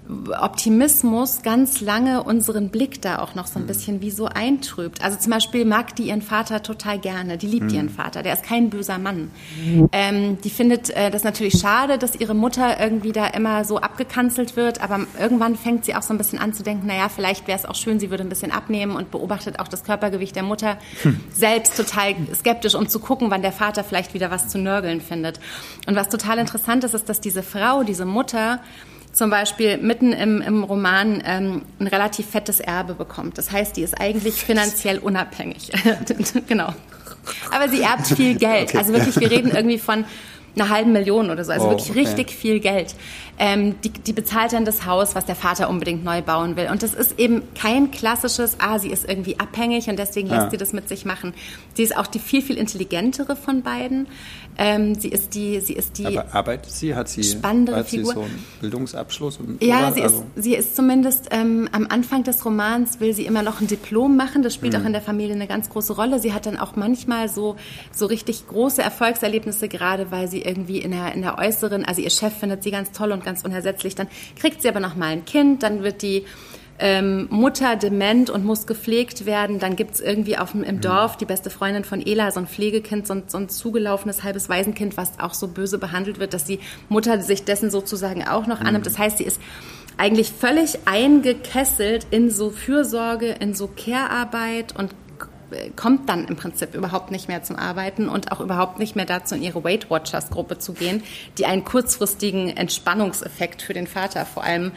Optimismus 0.10 1.42
ganz 1.42 1.80
lange 1.80 2.24
unseren 2.24 2.70
Blick 2.70 3.02
da 3.02 3.20
auch 3.20 3.36
noch 3.36 3.48
so 3.48 3.60
ein 3.60 3.64
mhm. 3.64 3.68
bisschen 3.68 4.02
wie 4.02 4.12
so 4.12 4.26
eintrübt. 4.26 5.04
Also 5.04 5.18
zum 5.18 5.32
Beispiel 5.32 5.64
mag 5.64 5.96
die 5.96 6.04
ihren 6.04 6.22
Vater 6.22 6.64
total 6.64 7.00
gerne, 7.00 7.38
die 7.38 7.48
liebt 7.48 7.68
mhm. 7.68 7.76
ihren 7.76 7.90
Vater, 7.90 8.24
der 8.24 8.34
ist 8.34 8.44
kein 8.44 8.70
böser 8.70 8.98
Mann. 8.98 9.32
Mhm. 9.64 9.90
Ähm, 9.92 10.42
die 10.42 10.50
findet 10.50 10.90
äh, 10.90 11.12
das 11.12 11.24
natürlich 11.24 11.60
schade, 11.60 11.98
dass 11.98 12.16
ihre 12.16 12.34
Mutter 12.34 12.80
irgendwie 12.80 13.12
da 13.12 13.28
immer 13.28 13.64
so 13.64 13.78
abgekanzelt 13.78 14.56
wird, 14.56 14.82
aber 14.82 15.06
irgendwann 15.20 15.56
fängt 15.56 15.86
sie 15.86 15.96
auch 15.96 16.02
so 16.02 16.14
ein 16.14 16.18
bisschen 16.18 16.40
an 16.40 16.54
zu 16.54 16.64
denken, 16.64 16.88
naja, 16.88 17.08
vielleicht 17.08 17.48
wäre 17.48 17.58
es 17.58 17.66
auch 17.66 17.76
schön, 17.76 18.00
sie 18.00 18.10
würde 18.10 18.24
ein 18.24 18.30
bisschen 18.30 18.52
abnehmen 18.52 18.96
und 18.96 19.12
beobachtet 19.12 19.60
auch 19.60 19.68
das 19.68 19.84
Körpergewicht 19.84 20.36
der 20.36 20.44
Mutter 20.44 20.78
hm. 21.04 21.20
selbst 21.32 21.78
total 21.78 22.16
skeptisch, 22.34 22.76
um 22.76 22.90
zu 22.90 23.00
gucken, 23.00 23.32
wann 23.32 23.42
der 23.42 23.54
Vater 23.54 23.84
vielleicht 23.84 24.14
wieder 24.14 24.32
was 24.32 24.50
zu 24.50 24.58
nörgeln 24.58 25.00
findet. 25.00 25.40
Und 25.88 25.96
was 25.96 26.10
total 26.10 26.40
interessant 26.40 26.84
ist, 26.84 26.94
ist, 26.94 27.08
dass 27.08 27.22
diese 27.22 27.44
Frau, 27.44 27.84
diese 27.84 28.06
Mutter, 28.06 28.60
zum 29.12 29.30
Beispiel 29.30 29.78
mitten 29.78 30.14
im, 30.14 30.42
im 30.42 30.64
Roman 30.64 31.22
ähm, 31.26 31.62
ein 31.80 31.88
relativ 31.88 32.30
fettes 32.30 32.60
Erbe 32.60 32.94
bekommt. 32.94 33.38
Das 33.38 33.52
heißt, 33.52 33.76
die 33.76 33.82
ist 33.82 34.00
eigentlich 34.00 34.36
finanziell 34.36 35.00
unabhängig. 35.00 35.72
genau. 36.48 36.74
Aber 37.52 37.70
sie 37.70 37.82
erbt 37.82 38.08
viel 38.08 38.36
Geld. 38.38 38.70
Okay. 38.70 38.78
Also 38.78 38.94
wirklich, 38.94 39.20
wir 39.20 39.30
reden 39.30 39.52
irgendwie 39.52 39.80
von 39.80 40.06
einer 40.56 40.70
halben 40.70 40.92
Million 40.92 41.30
oder 41.30 41.44
so, 41.46 41.52
also 41.52 41.68
Oh, 41.68 41.70
wirklich 41.72 41.90
okay. 41.92 42.00
richtig 42.00 42.32
viel 42.32 42.60
Geld. 42.60 42.96
Ähm, 43.40 43.76
die, 43.84 43.90
die 43.90 44.14
bezahlt 44.14 44.54
dann 44.54 44.66
das 44.66 44.86
Haus, 44.86 45.16
was 45.16 45.26
der 45.26 45.36
Vater 45.36 45.70
unbedingt 45.70 46.04
neu 46.04 46.22
bauen 46.22 46.56
will. 46.58 46.68
Und 46.72 46.84
das 46.84 46.94
ist 46.94 47.18
eben 47.20 47.42
kein 47.56 47.90
klassisches, 47.90 48.58
ah, 48.60 48.78
sie 48.78 48.90
ist 48.90 49.08
irgendwie 49.10 49.40
abhängig 49.40 49.88
und 49.88 49.98
deswegen 49.98 50.28
lässt 50.28 50.44
Ja. 50.44 50.50
sie 50.52 50.58
das 50.58 50.74
mit 50.74 50.88
sich 50.90 51.06
machen. 51.06 51.34
Sie 51.74 51.82
ist 51.84 51.98
auch 51.98 52.06
die 52.08 52.20
viel, 52.20 52.42
viel 52.44 52.58
intelligentere 52.58 53.36
von 53.36 53.62
beiden. 53.64 54.08
Ähm, 54.58 54.94
sie 54.96 55.08
ist 55.08 55.34
die, 55.34 55.60
sie 55.62 55.74
ist 55.74 55.98
die 55.98 56.06
Aber 56.06 56.36
arbeitet 56.36 56.72
sie? 56.72 56.94
Hat 56.94 57.08
sie, 57.08 57.24
Spannendere 57.24 57.78
hat 57.78 57.90
sie 57.90 57.98
Figur. 58.00 58.14
so 58.14 58.20
einen 58.22 58.44
Bildungsabschluss? 58.60 59.38
Und 59.38 59.64
Ja, 59.64 59.80
sowas? 59.80 59.94
sie 59.96 60.00
ist, 60.02 60.06
Also- 60.06 60.26
sie 60.36 60.56
ist 60.56 60.76
zumindest 60.76 61.28
ähm, 61.32 61.70
am 61.72 61.88
Anfang 61.90 62.24
des 62.24 62.44
Romans 62.46 63.00
will 63.00 63.14
sie 63.14 63.26
immer 63.26 63.42
noch 63.42 63.62
ein 63.62 63.68
Diplom 63.68 64.18
machen. 64.18 64.44
Das 64.44 64.54
Mhm. 64.54 64.58
spielt 64.58 64.76
auch 64.76 64.86
in 64.86 64.92
der 64.92 65.02
Familie 65.02 65.34
eine 65.34 65.48
ganz 65.48 65.70
große 65.70 65.94
Rolle. 65.96 66.20
Sie 66.20 66.34
hat 66.34 66.46
dann 66.46 66.58
auch 66.60 66.76
manchmal 66.76 67.30
so, 67.30 67.56
so 67.94 68.06
richtig 68.06 68.46
große 68.48 68.82
Erfolgserlebnisse, 68.84 69.68
gerade 69.70 70.12
weil 70.12 70.28
sie 70.28 70.41
irgendwie 70.46 70.80
in 70.80 70.92
der, 70.92 71.14
in 71.14 71.22
der 71.22 71.38
äußeren, 71.38 71.86
also 71.86 72.02
ihr 72.02 72.10
Chef 72.10 72.34
findet 72.34 72.64
sie 72.64 72.72
ganz 72.72 72.92
toll 72.92 73.12
und 73.12 73.24
ganz 73.26 73.44
unersetzlich. 73.44 73.96
Dann 73.96 74.08
kriegt 74.40 74.62
sie 74.62 74.70
aber 74.70 74.80
noch 74.80 74.96
mal 74.96 75.08
ein 75.08 75.26
Kind, 75.26 75.64
dann 75.64 75.84
wird 75.84 76.02
die 76.02 76.26
ähm, 76.84 77.28
Mutter 77.30 77.76
dement 77.76 78.32
und 78.32 78.44
muss 78.44 78.66
gepflegt 78.66 79.28
werden. 79.28 79.60
Dann 79.60 79.76
gibt's 79.76 80.00
irgendwie 80.00 80.40
auf, 80.40 80.52
dem- 80.54 80.64
im 80.64 80.78
Mhm. 80.78 80.82
Dorf 80.82 81.16
die 81.16 81.26
beste 81.26 81.52
Freundin 81.52 81.84
von 81.84 82.02
Ela, 82.04 82.32
so 82.32 82.40
ein 82.40 82.48
Pflegekind, 82.48 83.06
so 83.06 83.14
ein, 83.14 83.24
so 83.28 83.38
ein 83.38 83.50
zugelaufenes 83.50 84.24
halbes 84.24 84.50
Waisenkind, 84.50 84.98
was 84.98 85.20
auch 85.20 85.36
so 85.36 85.48
böse 85.48 85.78
behandelt 85.78 86.20
wird, 86.20 86.34
dass 86.34 86.44
die 86.44 86.60
Mutter 86.90 87.22
sich 87.22 87.44
dessen 87.44 87.70
sozusagen 87.70 88.28
auch 88.28 88.48
noch 88.48 88.62
annimmt. 88.62 88.88
Das 88.88 88.98
heißt, 88.98 89.20
sie 89.20 89.26
ist 89.26 89.40
eigentlich 89.98 90.32
völlig 90.32 90.80
eingekesselt 90.86 92.08
in 92.10 92.32
so 92.32 92.50
Fürsorge, 92.50 93.28
in 93.40 93.54
so 93.54 93.68
Care-Arbeit 93.68 94.76
und 94.76 94.96
kommt 95.76 96.10
dann 96.10 96.26
im 96.26 96.36
Prinzip 96.36 96.76
überhaupt 96.76 97.12
nicht 97.12 97.28
mehr 97.28 97.44
zum 97.44 97.56
Arbeiten 97.56 98.10
und 98.10 98.32
auch 98.32 98.40
überhaupt 98.40 98.80
nicht 98.80 98.96
mehr 98.96 99.06
dazu, 99.06 99.36
in 99.36 99.42
ihre 99.42 99.64
Weight 99.64 99.90
Watchers 99.90 100.30
Gruppe 100.30 100.60
zu 100.60 100.74
gehen, 100.74 101.04
die 101.38 101.46
einen 101.46 101.64
kurzfristigen 101.64 102.56
Entspannungseffekt 102.56 103.62
für 103.62 103.74
den 103.74 103.88
Vater 103.88 104.26
vor 104.26 104.44
allem 104.44 104.72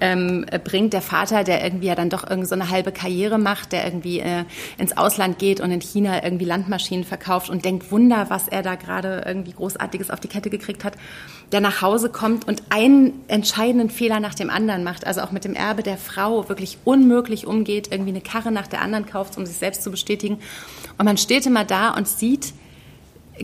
ähm, 0.00 0.46
äh, 0.50 0.58
bringt. 0.58 0.92
Der 0.92 1.02
Vater, 1.02 1.44
der 1.44 1.62
irgendwie 1.64 1.86
ja 1.86 1.94
dann 1.94 2.10
doch 2.10 2.28
irgendwie 2.28 2.48
so 2.48 2.54
eine 2.54 2.70
halbe 2.70 2.92
Karriere 2.92 3.38
macht, 3.38 3.72
der 3.72 3.84
irgendwie 3.84 4.20
äh, 4.20 4.44
ins 4.78 4.96
Ausland 4.96 5.38
geht 5.38 5.60
und 5.60 5.70
in 5.70 5.80
China 5.80 6.22
irgendwie 6.22 6.44
Landmaschinen 6.44 7.04
verkauft 7.04 7.50
und 7.50 7.64
denkt, 7.64 7.90
Wunder, 7.90 8.26
was 8.28 8.48
er 8.48 8.62
da 8.62 8.74
gerade 8.74 9.24
irgendwie 9.26 9.52
Großartiges 9.52 10.10
auf 10.10 10.20
die 10.20 10.28
Kette 10.28 10.50
gekriegt 10.50 10.84
hat, 10.84 10.94
der 11.52 11.60
nach 11.60 11.82
Hause 11.82 12.08
kommt 12.08 12.46
und 12.48 12.62
einen 12.70 13.20
entscheidenden 13.28 13.90
Fehler 13.90 14.20
nach 14.20 14.34
dem 14.34 14.50
anderen 14.50 14.84
macht, 14.84 15.06
also 15.06 15.20
auch 15.20 15.30
mit 15.30 15.44
dem 15.44 15.54
Erbe 15.54 15.82
der 15.82 15.98
Frau 15.98 16.48
wirklich 16.48 16.78
unmöglich 16.84 17.46
umgeht, 17.46 17.88
irgendwie 17.90 18.10
eine 18.10 18.20
Karre 18.20 18.50
nach 18.50 18.66
der 18.66 18.80
anderen 18.80 19.06
kauft, 19.06 19.36
um 19.38 19.46
sich 19.46 19.56
selbst 19.56 19.82
zu 19.82 19.90
bestätigen. 19.90 20.38
Und 20.98 21.04
man 21.04 21.16
steht 21.16 21.46
immer 21.46 21.64
da 21.64 21.90
und 21.90 22.08
sieht 22.08 22.52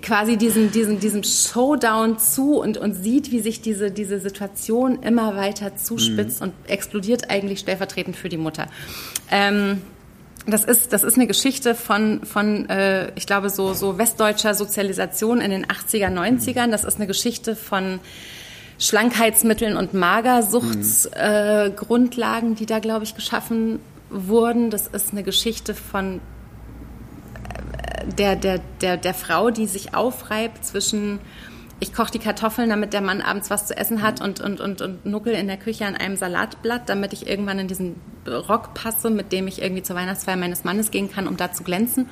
quasi 0.03 0.37
diesen, 0.37 0.71
diesen, 0.71 1.01
diesem 1.01 1.25
Showdown 1.25 2.19
zu 2.19 2.61
und, 2.61 2.79
und 2.79 2.95
sieht, 2.95 3.33
wie 3.33 3.41
sich 3.41 3.61
diese, 3.61 3.91
diese 3.91 4.21
Situation 4.21 5.03
immer 5.03 5.37
weiter 5.37 5.77
zuspitzt 5.77 6.41
und 6.43 6.53
explodiert 6.69 7.29
eigentlich 7.29 7.61
stellvertretend 7.61 8.17
für 8.17 8.29
die 8.29 8.37
Mutter. 8.37 8.69
Ähm, 9.31 9.83
das 10.47 10.65
ist, 10.65 10.93
das 10.93 11.03
ist 11.05 11.17
eine 11.17 11.27
Geschichte 11.27 11.75
von, 11.75 12.25
von 12.25 12.69
äh, 12.69 13.13
ich 13.15 13.27
glaube, 13.27 13.51
so, 13.51 13.75
so 13.75 13.99
westdeutscher 13.99 14.55
Sozialisation 14.55 15.41
in 15.41 15.51
den 15.51 15.67
80er, 15.67 16.09
90ern. 16.09 16.71
Das 16.71 16.85
ist 16.85 16.97
eine 16.97 17.07
Geschichte 17.07 17.57
von 17.57 18.01
Schlankheitsmitteln 18.79 19.77
und 19.77 19.93
Magersuchtsgrundlagen, 19.93 21.67
äh, 21.67 21.77
Grundlagen, 21.77 22.55
die 22.55 22.67
da, 22.67 22.79
glaube 22.79 23.05
ich, 23.05 23.15
geschaffen 23.15 23.81
wurden. 24.09 24.71
Das 24.71 24.87
ist 24.87 25.13
eine 25.13 25.23
Geschichte 25.23 25.75
von 25.75 26.21
äh, 27.45 28.07
der, 28.15 28.37
der, 28.37 28.61
der, 28.81 28.97
der 28.97 29.15
Frau, 29.15 29.51
die 29.51 29.67
sich 29.67 29.95
aufreibt 29.95 30.65
zwischen 30.65 31.19
ich 31.81 31.95
koche 31.95 32.13
die 32.13 32.19
Kartoffeln, 32.19 32.69
damit 32.69 32.93
der 32.93 33.01
Mann 33.01 33.23
abends 33.23 33.49
was 33.49 33.67
zu 33.67 33.77
essen 33.77 34.03
hat 34.03 34.21
und, 34.21 34.41
und, 34.41 34.61
und, 34.61 34.83
und 34.83 35.07
nuckel 35.07 35.33
in 35.33 35.47
der 35.47 35.57
Küche 35.57 35.87
an 35.87 35.97
einem 35.97 36.17
Salatblatt, 36.17 36.89
damit 36.91 37.15
ich 37.15 37.27
irgendwann 37.27 37.59
in 37.59 37.69
diesen 37.69 37.97
Rock 38.27 38.75
passe, 38.75 39.09
mit 39.09 39.33
dem 39.33 39.49
ich 39.49 39.63
irgendwie 39.63 39.83
zur 39.83 39.97
Weihnachtsfeier 39.97 40.37
meines 40.37 40.63
Mannes 40.63 40.91
gehen 40.91 41.11
kann, 41.11 41.27
um 41.27 41.39
da 41.39 41.53
zu 41.53 41.65
glänzen. 41.65 42.07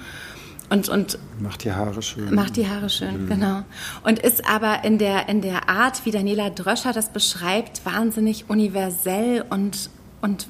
Und, 0.71 0.89
und 0.89 1.19
Macht 1.39 1.65
die 1.65 1.73
Haare 1.73 2.03
schön. 2.03 2.35
Macht 2.35 2.57
die 2.57 2.69
Haare 2.69 2.91
schön, 2.91 3.27
genau. 3.27 3.63
Und 4.05 4.19
ist 4.19 4.49
aber 4.49 4.85
in 4.85 4.99
der, 4.99 5.29
in 5.29 5.41
der 5.41 5.69
Art, 5.69 6.05
wie 6.05 6.11
Daniela 6.11 6.51
Dröscher 6.51 6.93
das 6.93 7.11
beschreibt, 7.11 7.85
wahnsinnig 7.87 8.47
universell 8.49 9.45
und, 9.49 9.91
und, 10.21 10.49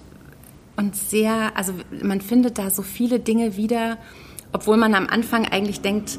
und 0.76 0.96
sehr, 0.96 1.52
also 1.56 1.72
man 2.02 2.20
findet 2.20 2.58
da 2.58 2.70
so 2.70 2.82
viele 2.82 3.20
Dinge 3.20 3.56
wieder, 3.56 3.98
obwohl 4.52 4.76
man 4.76 4.94
am 4.94 5.06
Anfang 5.06 5.46
eigentlich 5.46 5.82
denkt, 5.82 6.18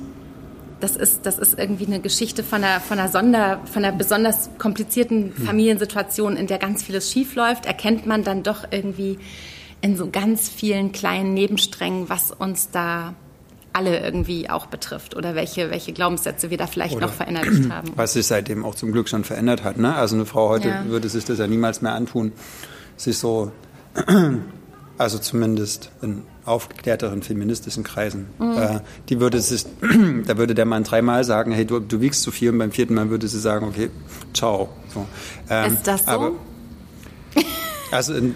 das 0.79 0.95
ist, 0.95 1.25
das 1.25 1.37
ist 1.39 1.57
irgendwie 1.59 1.85
eine 1.85 1.99
Geschichte 1.99 2.43
von 2.43 2.63
einer, 2.63 2.79
von 2.79 2.99
einer 2.99 3.09
Sonder, 3.09 3.59
von 3.71 3.83
einer 3.83 3.95
besonders 3.95 4.49
komplizierten 4.57 5.31
Familiensituation, 5.33 6.37
in 6.37 6.47
der 6.47 6.57
ganz 6.57 6.83
vieles 6.83 7.11
schief 7.11 7.35
läuft, 7.35 7.65
erkennt 7.65 8.05
man 8.05 8.23
dann 8.23 8.43
doch 8.43 8.65
irgendwie 8.71 9.19
in 9.81 9.95
so 9.95 10.09
ganz 10.09 10.49
vielen 10.49 10.91
kleinen 10.91 11.33
Nebensträngen, 11.33 12.09
was 12.09 12.31
uns 12.31 12.69
da 12.71 13.13
alle 13.71 13.99
irgendwie 13.99 14.49
auch 14.49 14.65
betrifft 14.65 15.15
oder 15.15 15.35
welche, 15.35 15.69
welche 15.69 15.93
Glaubenssätze 15.93 16.49
wir 16.49 16.57
da 16.57 16.65
vielleicht 16.67 16.95
Oder- 16.95 17.05
noch 17.07 17.13
verinnerlicht 17.13 17.69
haben. 17.69 17.91
Was 17.95 18.13
sich 18.13 18.25
seitdem 18.25 18.65
auch 18.65 18.75
zum 18.75 18.91
Glück 18.91 19.07
schon 19.07 19.23
verändert 19.23 19.63
hat. 19.63 19.77
Ne? 19.77 19.95
Also 19.95 20.15
eine 20.15 20.25
Frau 20.25 20.49
heute 20.49 20.69
Ja. 20.69 20.85
würde 20.87 21.07
sich 21.07 21.23
das 21.23 21.37
ja 21.39 21.47
niemals 21.47 21.81
mehr 21.81 21.93
antun, 21.93 22.31
sich 22.97 23.17
so, 23.19 23.51
also 24.97 25.17
zumindest 25.19 25.91
in 26.01 26.23
aufgeklärteren 26.49 27.21
feministischen 27.21 27.83
Kreisen, 27.83 28.25
Mhm. 28.39 28.57
äh, 28.57 28.79
die 29.09 29.19
würde 29.19 29.39
sich, 29.39 29.65
da 30.27 30.37
würde 30.37 30.55
der 30.55 30.65
Mann 30.65 30.83
dreimal 30.83 31.23
sagen, 31.23 31.51
hey, 31.51 31.65
du, 31.65 31.79
du 31.79 32.01
wiegst 32.01 32.23
zu 32.23 32.31
viel 32.31 32.49
und 32.51 32.57
beim 32.57 32.71
vierten 32.71 32.93
Mal 32.95 33.09
würde 33.09 33.27
sie 33.27 33.39
sagen, 33.39 33.67
okay, 33.67 33.89
ciao. 34.33 34.69
So. 34.93 35.05
Ähm, 35.49 35.73
Ist 35.73 35.87
das 35.87 36.05
so? 36.05 36.11
Aber, 36.11 36.31
also 37.91 38.13
in, 38.13 38.35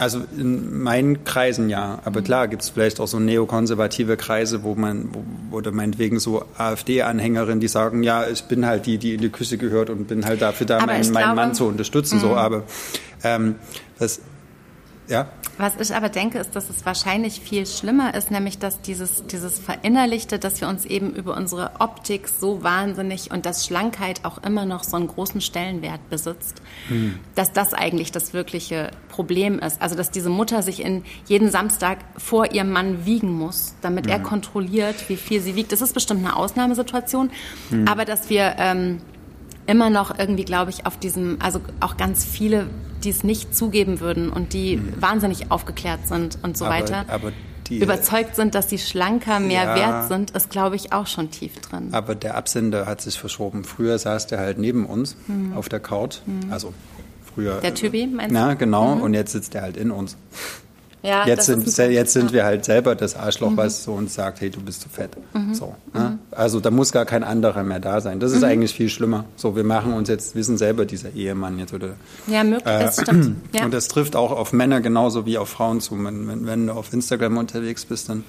also 0.00 0.20
in 0.36 0.80
meinen 0.82 1.24
Kreisen 1.24 1.68
ja, 1.68 1.94
Mhm. 1.94 2.00
aber 2.04 2.22
klar 2.22 2.46
gibt 2.46 2.62
es 2.62 2.68
vielleicht 2.70 3.00
auch 3.00 3.08
so 3.08 3.18
neokonservative 3.18 4.16
Kreise, 4.16 4.62
wo 4.62 4.74
man, 4.76 5.08
wo, 5.12 5.56
oder 5.56 5.72
meinetwegen 5.72 6.20
so 6.20 6.44
AfD-Anhängerinnen, 6.56 7.58
die 7.60 7.66
sagen, 7.68 8.02
ja, 8.04 8.26
ich 8.28 8.44
bin 8.44 8.64
halt 8.64 8.86
die, 8.86 8.98
die 8.98 9.14
in 9.14 9.20
die 9.20 9.28
Küche 9.30 9.58
gehört 9.58 9.90
und 9.90 10.06
bin 10.06 10.24
halt 10.24 10.40
dafür 10.42 10.66
da, 10.66 10.84
meinen, 10.86 10.88
meinen 10.88 11.12
glaube- 11.12 11.28
Mhm. 11.30 11.34
Mann 11.36 11.54
zu 11.54 11.64
unterstützen. 11.66 12.20
So, 12.20 12.36
aber 12.36 12.62
ähm, 13.24 13.56
das, 13.98 14.20
ja, 15.08 15.28
Was 15.56 15.74
ich 15.80 15.96
aber 15.96 16.08
denke, 16.08 16.38
ist, 16.38 16.54
dass 16.54 16.70
es 16.70 16.84
wahrscheinlich 16.84 17.40
viel 17.40 17.66
schlimmer 17.66 18.14
ist, 18.14 18.30
nämlich 18.30 18.58
dass 18.58 18.80
dieses, 18.80 19.26
dieses 19.26 19.58
Verinnerlichte, 19.58 20.38
dass 20.38 20.60
wir 20.60 20.68
uns 20.68 20.84
eben 20.84 21.14
über 21.14 21.36
unsere 21.36 21.72
Optik 21.80 22.28
so 22.28 22.62
wahnsinnig 22.62 23.30
und 23.30 23.46
dass 23.46 23.66
Schlankheit 23.66 24.24
auch 24.24 24.38
immer 24.44 24.66
noch 24.66 24.84
so 24.84 24.96
einen 24.96 25.08
großen 25.08 25.40
Stellenwert 25.40 26.08
besitzt, 26.10 26.62
dass 27.34 27.52
das 27.52 27.74
eigentlich 27.74 28.12
das 28.12 28.34
wirkliche 28.34 28.90
Problem 29.08 29.58
ist. 29.58 29.80
Also 29.80 29.96
dass 29.96 30.10
diese 30.10 30.30
Mutter 30.30 30.62
sich 30.62 30.84
in 30.84 31.04
jeden 31.26 31.50
Samstag 31.50 31.98
vor 32.16 32.52
ihrem 32.52 32.70
Mann 32.70 33.06
wiegen 33.06 33.32
muss, 33.32 33.74
damit 33.80 34.06
er 34.06 34.20
kontrolliert, 34.20 35.08
wie 35.08 35.16
viel 35.16 35.40
sie 35.40 35.56
wiegt. 35.56 35.72
Das 35.72 35.80
ist 35.80 35.94
bestimmt 35.94 36.24
eine 36.24 36.36
Ausnahmesituation, 36.36 37.30
aber 37.86 38.04
dass 38.04 38.30
wir 38.30 38.56
ähm, 38.58 39.00
immer 39.66 39.90
noch 39.90 40.18
irgendwie, 40.18 40.44
glaube 40.44 40.70
ich, 40.70 40.86
auf 40.86 40.98
diesem, 40.98 41.38
also 41.40 41.60
auch 41.80 41.96
ganz 41.96 42.24
viele, 42.24 42.68
die 43.04 43.10
es 43.10 43.24
nicht 43.24 43.54
zugeben 43.54 44.00
würden 44.00 44.30
und 44.30 44.52
die 44.52 44.80
wahnsinnig 45.00 45.50
aufgeklärt 45.50 46.06
sind 46.08 46.38
und 46.42 46.56
so 46.56 46.64
Aber- 46.66 46.74
weiter, 46.74 47.04
aber 47.08 47.32
die- 47.68 47.78
überzeugt 47.80 48.34
sind, 48.36 48.54
dass 48.54 48.70
sie 48.70 48.78
schlanker 48.78 49.40
mehr 49.40 49.64
Ja. 49.64 49.74
wert 49.76 50.08
sind, 50.08 50.30
ist, 50.30 50.48
glaube 50.50 50.76
ich, 50.76 50.92
auch 50.92 51.06
schon 51.06 51.30
tief 51.30 51.60
drin. 51.60 51.88
aber 51.92 52.14
der 52.14 52.36
Absender 52.36 52.86
hat 52.86 53.00
sich 53.02 53.18
verschoben. 53.18 53.64
Früher 53.64 53.98
saß 53.98 54.26
der 54.26 54.38
halt 54.38 54.58
neben 54.58 54.86
uns 54.86 55.16
auf 55.54 55.68
der 55.68 55.80
Couch, 55.80 56.18
also 56.50 56.72
früher. 57.34 57.56
Mhm. 57.56 57.60
Der 57.60 57.74
Typi, 57.74 58.06
meinst 58.06 58.30
du? 58.30 58.34
Na, 58.34 58.54
genau, 58.54 58.92
und 58.94 59.12
jetzt 59.14 59.32
sitzt 59.32 59.54
er 59.54 59.62
halt 59.62 59.76
in 59.76 59.90
uns. 59.90 60.16
Ja, 61.08 61.26
Jetzt 61.26 61.46
sind, 61.46 61.66
jetzt 61.76 62.12
sind 62.12 62.32
wir 62.32 62.44
halt 62.44 62.64
selber 62.66 62.94
das 62.94 63.16
Arschloch, 63.16 63.52
was 63.54 63.84
so 63.84 63.94
uns 63.94 64.14
sagt, 64.14 64.42
hey, 64.42 64.50
du 64.50 64.60
bist 64.60 64.82
zu 64.82 64.88
fett. 64.90 65.10
So, 65.52 65.74
ne? 65.94 66.18
Also 66.30 66.60
da 66.60 66.70
muss 66.70 66.92
gar 66.92 67.06
kein 67.06 67.24
anderer 67.24 67.62
mehr 67.62 67.80
da 67.80 68.00
sein. 68.00 68.20
Das 68.20 68.32
ist 68.32 68.44
eigentlich 68.44 68.74
viel 68.74 68.90
schlimmer. 68.90 69.24
So, 69.36 69.56
wir 69.56 69.64
machen 69.64 69.94
uns 69.94 70.08
jetzt, 70.08 70.34
wir 70.34 70.44
sind 70.44 70.58
selber 70.58 70.84
dieser 70.84 71.14
Ehemann 71.14 71.58
jetzt 71.58 71.72
oder. 71.72 71.94
Ja, 72.26 72.44
möglich, 72.44 72.66
Äh, 72.66 72.80
das 72.80 73.00
stimmt. 73.00 73.36
Ja. 73.58 73.64
Und 73.64 73.72
das 73.72 73.88
trifft 73.88 74.14
auch 74.14 74.30
auf 74.30 74.52
Männer 74.52 74.80
genauso 74.80 75.24
wie 75.24 75.38
auf 75.38 75.48
Frauen 75.48 75.80
zu. 75.80 75.94
Wenn, 76.04 76.28
wenn, 76.28 76.46
wenn 76.46 76.66
du 76.66 76.74
auf 76.74 76.92
Instagram 76.92 77.38
unterwegs 77.38 77.86
bist, 77.86 78.08
dann 78.10 78.24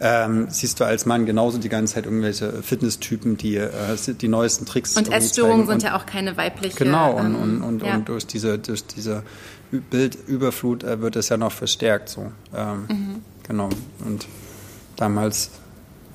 ähm, 0.00 0.46
siehst 0.50 0.80
du 0.80 0.84
als 0.84 1.06
Mann 1.06 1.26
genauso 1.26 1.58
die 1.58 1.68
ganze 1.68 1.94
Zeit 1.94 2.04
irgendwelche 2.04 2.62
Fitnesstypen, 2.62 3.36
die 3.36 3.56
äh, 3.56 3.70
die 4.06 4.28
neuesten 4.28 4.64
Tricks 4.66 4.96
und 4.96 5.12
Essstörungen 5.12 5.66
sind 5.66 5.82
ja 5.82 5.96
auch 5.96 6.06
keine 6.06 6.36
weibliche. 6.36 6.76
Genau, 6.76 7.12
und, 7.12 7.26
ähm, 7.26 7.42
und, 7.42 7.62
und, 7.62 7.82
ja. 7.82 7.94
und 7.94 8.08
durch 8.08 8.26
diese, 8.26 8.58
durch 8.58 8.86
diese 8.86 9.22
Bildüberflut 9.70 10.84
äh, 10.84 11.00
wird 11.00 11.16
es 11.16 11.28
ja 11.28 11.36
noch 11.36 11.52
verstärkt. 11.52 12.08
So. 12.08 12.32
Ähm, 12.54 12.84
Mhm. 12.88 13.22
Genau. 13.46 13.70
Und 14.04 14.26
damals 14.96 15.50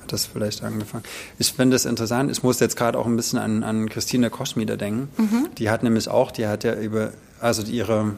hat 0.02 0.12
das 0.12 0.26
vielleicht 0.26 0.62
angefangen. 0.62 1.02
Ich 1.38 1.52
finde 1.52 1.74
das 1.74 1.84
interessant. 1.84 2.30
Ich 2.30 2.42
muss 2.44 2.60
jetzt 2.60 2.76
gerade 2.76 2.96
auch 2.98 3.06
ein 3.06 3.16
bisschen 3.16 3.38
an, 3.40 3.64
an 3.64 3.88
Christine 3.88 4.30
Koschmieder 4.30 4.76
denken. 4.76 5.08
Mhm. 5.16 5.48
Die 5.58 5.68
hat 5.70 5.82
nämlich 5.82 6.08
auch, 6.08 6.30
die 6.30 6.46
hat 6.46 6.62
ja 6.62 6.74
über, 6.74 7.12
also 7.40 7.62
ihre 7.62 8.12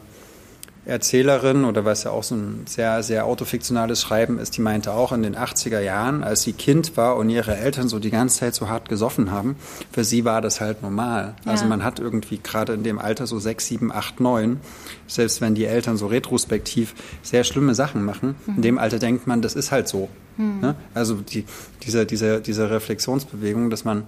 Erzählerin 0.87 1.65
oder 1.65 1.83
was 1.83 2.03
ja 2.05 2.11
auch 2.11 2.23
so 2.23 2.35
ein 2.35 2.65
sehr, 2.65 3.03
sehr 3.03 3.25
autofiktionales 3.25 4.01
Schreiben 4.01 4.39
ist, 4.39 4.55
die 4.55 4.61
meinte 4.61 4.93
auch 4.93 5.11
in 5.11 5.21
den 5.21 5.35
80er 5.35 5.81
Jahren, 5.81 6.23
als 6.23 6.43
sie 6.43 6.53
Kind 6.53 6.95
war 6.95 7.17
und 7.17 7.29
ihre 7.29 7.57
Eltern 7.57 7.89
so 7.89 7.99
die 7.99 8.09
ganze 8.09 8.39
Zeit 8.39 8.55
so 8.55 8.69
hart 8.69 8.87
gesoffen 8.87 9.29
haben, 9.29 9.57
für 9.91 10.05
sie 10.05 10.23
war 10.23 10.41
das 10.41 10.61
halt 10.61 10.81
normal. 10.81 11.35
Also 11.39 11.45
ja. 11.45 11.51
Also 11.51 11.65
man 11.65 11.83
hat 11.83 11.99
irgendwie 11.99 12.39
gerade 12.41 12.73
in 12.73 12.83
dem 12.83 12.99
Alter 12.99 13.27
so 13.27 13.39
sechs, 13.39 13.65
sieben, 13.65 13.91
acht, 13.91 14.19
neun, 14.19 14.61
selbst 15.07 15.41
wenn 15.41 15.55
die 15.55 15.65
Eltern 15.65 15.97
so 15.97 16.07
retrospektiv 16.07 16.93
sehr 17.23 17.43
schlimme 17.43 17.75
Sachen 17.75 18.05
machen, 18.05 18.35
mhm. 18.45 18.55
in 18.55 18.61
dem 18.61 18.77
Alter 18.77 18.99
denkt 18.99 19.27
man, 19.27 19.41
das 19.41 19.55
ist 19.55 19.71
halt 19.71 19.87
so. 19.87 20.07
Mhm. 20.37 20.59
Ne? 20.61 20.75
Also 20.93 21.15
die, 21.15 21.45
diese, 21.83 22.05
diese, 22.05 22.39
diese 22.39 22.69
Reflexionsbewegung, 22.69 23.69
dass 23.69 23.83
man 23.83 24.03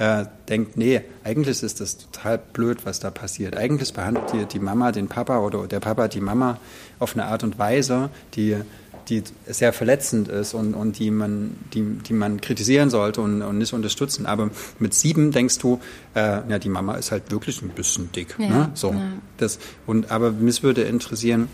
äh, 0.00 0.24
denkt, 0.48 0.78
nee, 0.78 1.02
eigentlich 1.24 1.62
ist 1.62 1.78
das 1.78 1.98
total 1.98 2.38
blöd, 2.38 2.86
was 2.86 3.00
da 3.00 3.10
passiert. 3.10 3.54
Eigentlich 3.54 3.92
behandelt 3.92 4.32
die, 4.32 4.46
die 4.46 4.58
Mama 4.58 4.92
den 4.92 5.08
Papa 5.08 5.40
oder 5.40 5.66
der 5.66 5.80
Papa 5.80 6.08
die 6.08 6.22
Mama 6.22 6.58
auf 6.98 7.14
eine 7.14 7.26
Art 7.26 7.44
und 7.44 7.58
Weise, 7.58 8.08
die, 8.34 8.56
die 9.10 9.22
sehr 9.46 9.74
verletzend 9.74 10.28
ist 10.28 10.54
und, 10.54 10.72
und 10.72 10.98
die, 10.98 11.10
man, 11.10 11.54
die, 11.74 11.82
die 11.82 12.14
man 12.14 12.40
kritisieren 12.40 12.88
sollte 12.88 13.20
und, 13.20 13.42
und 13.42 13.58
nicht 13.58 13.74
unterstützen. 13.74 14.24
Aber 14.24 14.48
mit 14.78 14.94
sieben 14.94 15.32
denkst 15.32 15.58
du, 15.58 15.80
äh, 16.14 16.48
ja, 16.48 16.58
die 16.58 16.70
Mama 16.70 16.94
ist 16.94 17.12
halt 17.12 17.30
wirklich 17.30 17.60
ein 17.60 17.68
bisschen 17.68 18.10
dick. 18.12 18.36
Ja, 18.38 18.48
ne? 18.48 18.70
so, 18.72 18.92
ja. 18.92 19.02
das, 19.36 19.58
und, 19.86 20.10
aber 20.10 20.30
mich 20.30 20.62
würde 20.62 20.80
interessieren, 20.80 21.48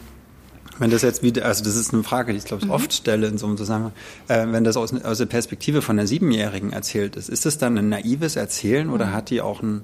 wenn 0.79 0.91
das 0.91 1.03
jetzt 1.03 1.23
wieder, 1.23 1.45
also 1.45 1.65
das 1.65 1.77
ist 1.77 1.93
eine 1.93 2.03
Frage, 2.03 2.33
die 2.33 2.39
ich 2.39 2.45
glaube 2.45 2.63
ich 2.63 2.69
mhm. 2.69 2.75
oft 2.75 2.93
stelle 2.93 3.27
in 3.27 3.39
so 3.39 3.47
einem 3.47 3.57
Zusammenhang, 3.57 3.93
äh, 4.29 4.47
wenn 4.49 4.65
das 4.65 4.77
aus, 4.77 4.93
aus 5.03 5.19
der 5.19 5.27
Perspektive 5.27 5.83
von 5.83 5.99
einer 5.99 6.07
Siebenjährigen 6.07 6.73
erzählt 6.73 7.17
ist, 7.17 7.29
ist 7.29 7.47
das 7.47 7.59
dann 7.59 7.79
ein 7.79 7.89
naives 7.89 8.37
Erzählen 8.37 8.89
mhm. 8.89 8.93
oder 8.93 9.13
hat 9.13 9.31
die 9.31 9.41
auch 9.41 9.63
ein, 9.63 9.83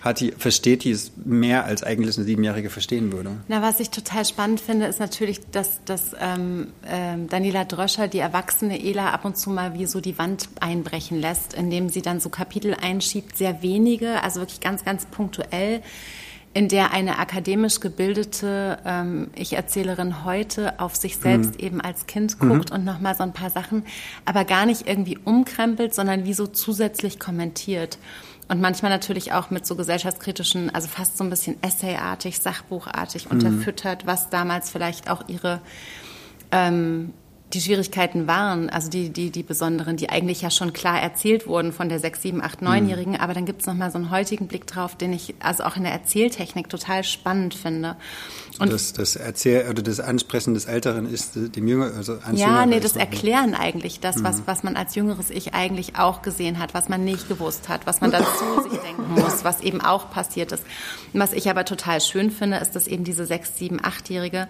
hat 0.00 0.20
die, 0.20 0.32
versteht 0.32 0.84
die 0.84 0.90
es 0.90 1.12
mehr, 1.24 1.64
als 1.64 1.82
eigentlich 1.82 2.16
eine 2.16 2.24
Siebenjährige 2.24 2.70
verstehen 2.70 3.12
würde? 3.12 3.30
Na, 3.48 3.62
was 3.62 3.80
ich 3.80 3.90
total 3.90 4.24
spannend 4.24 4.60
finde, 4.60 4.86
ist 4.86 5.00
natürlich, 5.00 5.40
dass, 5.50 5.80
dass 5.84 6.14
ähm, 6.20 6.68
ähm, 6.86 7.28
Daniela 7.28 7.64
Dröscher 7.64 8.08
die 8.08 8.18
erwachsene 8.18 8.82
Ela 8.82 9.10
ab 9.10 9.24
und 9.24 9.36
zu 9.36 9.50
mal 9.50 9.74
wie 9.74 9.86
so 9.86 10.00
die 10.00 10.18
Wand 10.18 10.48
einbrechen 10.60 11.20
lässt, 11.20 11.54
indem 11.54 11.88
sie 11.88 12.02
dann 12.02 12.20
so 12.20 12.28
Kapitel 12.28 12.74
einschiebt, 12.74 13.36
sehr 13.36 13.62
wenige, 13.62 14.22
also 14.22 14.40
wirklich 14.40 14.60
ganz, 14.60 14.84
ganz 14.84 15.06
punktuell 15.06 15.82
in 16.54 16.68
der 16.68 16.92
eine 16.92 17.18
akademisch 17.18 17.80
gebildete 17.80 18.78
ähm, 18.84 19.30
Ich-Erzählerin 19.34 20.24
heute 20.24 20.80
auf 20.80 20.96
sich 20.96 21.18
selbst 21.18 21.54
mhm. 21.54 21.66
eben 21.66 21.80
als 21.80 22.06
Kind 22.06 22.38
guckt 22.38 22.70
mhm. 22.70 22.76
und 22.76 22.84
nochmal 22.84 23.14
so 23.14 23.22
ein 23.22 23.32
paar 23.32 23.50
Sachen, 23.50 23.84
aber 24.24 24.44
gar 24.44 24.66
nicht 24.66 24.88
irgendwie 24.88 25.18
umkrempelt, 25.22 25.94
sondern 25.94 26.24
wie 26.24 26.34
so 26.34 26.46
zusätzlich 26.46 27.18
kommentiert. 27.18 27.98
Und 28.48 28.62
manchmal 28.62 28.90
natürlich 28.90 29.32
auch 29.32 29.50
mit 29.50 29.66
so 29.66 29.76
gesellschaftskritischen, 29.76 30.74
also 30.74 30.88
fast 30.88 31.18
so 31.18 31.24
ein 31.24 31.30
bisschen 31.30 31.62
essayartig, 31.62 32.40
sachbuchartig 32.40 33.26
mhm. 33.26 33.32
unterfüttert, 33.32 34.06
was 34.06 34.30
damals 34.30 34.70
vielleicht 34.70 35.10
auch 35.10 35.28
ihre 35.28 35.60
ähm, 36.50 37.12
die 37.54 37.62
Schwierigkeiten 37.62 38.26
waren, 38.26 38.68
also 38.68 38.90
die, 38.90 39.08
die, 39.08 39.30
die 39.30 39.42
besonderen, 39.42 39.96
die 39.96 40.10
eigentlich 40.10 40.42
ja 40.42 40.50
schon 40.50 40.74
klar 40.74 41.00
erzählt 41.00 41.46
wurden 41.46 41.72
von 41.72 41.88
der 41.88 41.98
6, 41.98 42.20
7, 42.22 42.42
8, 42.42 42.60
9-Jährigen, 42.60 43.12
mhm. 43.12 43.20
aber 43.20 43.32
dann 43.32 43.46
gibt 43.46 43.62
es 43.62 43.66
nochmal 43.66 43.90
so 43.90 43.96
einen 43.96 44.10
heutigen 44.10 44.48
Blick 44.48 44.66
drauf, 44.66 44.96
den 44.96 45.14
ich 45.14 45.34
also 45.40 45.64
auch 45.64 45.76
in 45.76 45.84
der 45.84 45.92
Erzähltechnik 45.92 46.68
total 46.68 47.04
spannend 47.04 47.54
finde. 47.54 47.96
Und 48.58 48.72
das, 48.72 48.92
das 48.92 49.16
Erzähl 49.16 49.66
oder 49.70 49.82
das 49.82 49.98
Ansprechen 49.98 50.52
des 50.52 50.66
Älteren 50.66 51.10
ist 51.10 51.36
dem 51.36 51.66
Jüngeren, 51.66 51.96
also 51.96 52.18
Ja, 52.32 52.66
nee, 52.66 52.80
das 52.80 52.96
Erklären 52.96 53.54
eigentlich, 53.54 54.00
das, 54.00 54.22
was, 54.22 54.38
mhm. 54.38 54.42
was 54.44 54.62
man 54.62 54.76
als 54.76 54.94
jüngeres 54.94 55.30
Ich 55.30 55.54
eigentlich 55.54 55.96
auch 55.96 56.20
gesehen 56.20 56.58
hat, 56.58 56.74
was 56.74 56.90
man 56.90 57.04
nicht 57.04 57.28
gewusst 57.28 57.70
hat, 57.70 57.86
was 57.86 58.02
man 58.02 58.10
dazu 58.10 58.60
sich 58.68 58.78
denken 58.80 59.10
muss, 59.14 59.44
was 59.44 59.62
eben 59.62 59.80
auch 59.80 60.10
passiert 60.10 60.52
ist. 60.52 60.64
was 61.14 61.32
ich 61.32 61.48
aber 61.48 61.64
total 61.64 62.02
schön 62.02 62.30
finde, 62.30 62.58
ist, 62.58 62.76
dass 62.76 62.86
eben 62.86 63.04
diese 63.04 63.24
6, 63.24 63.56
7, 63.56 63.80
8-Jährige 63.80 64.48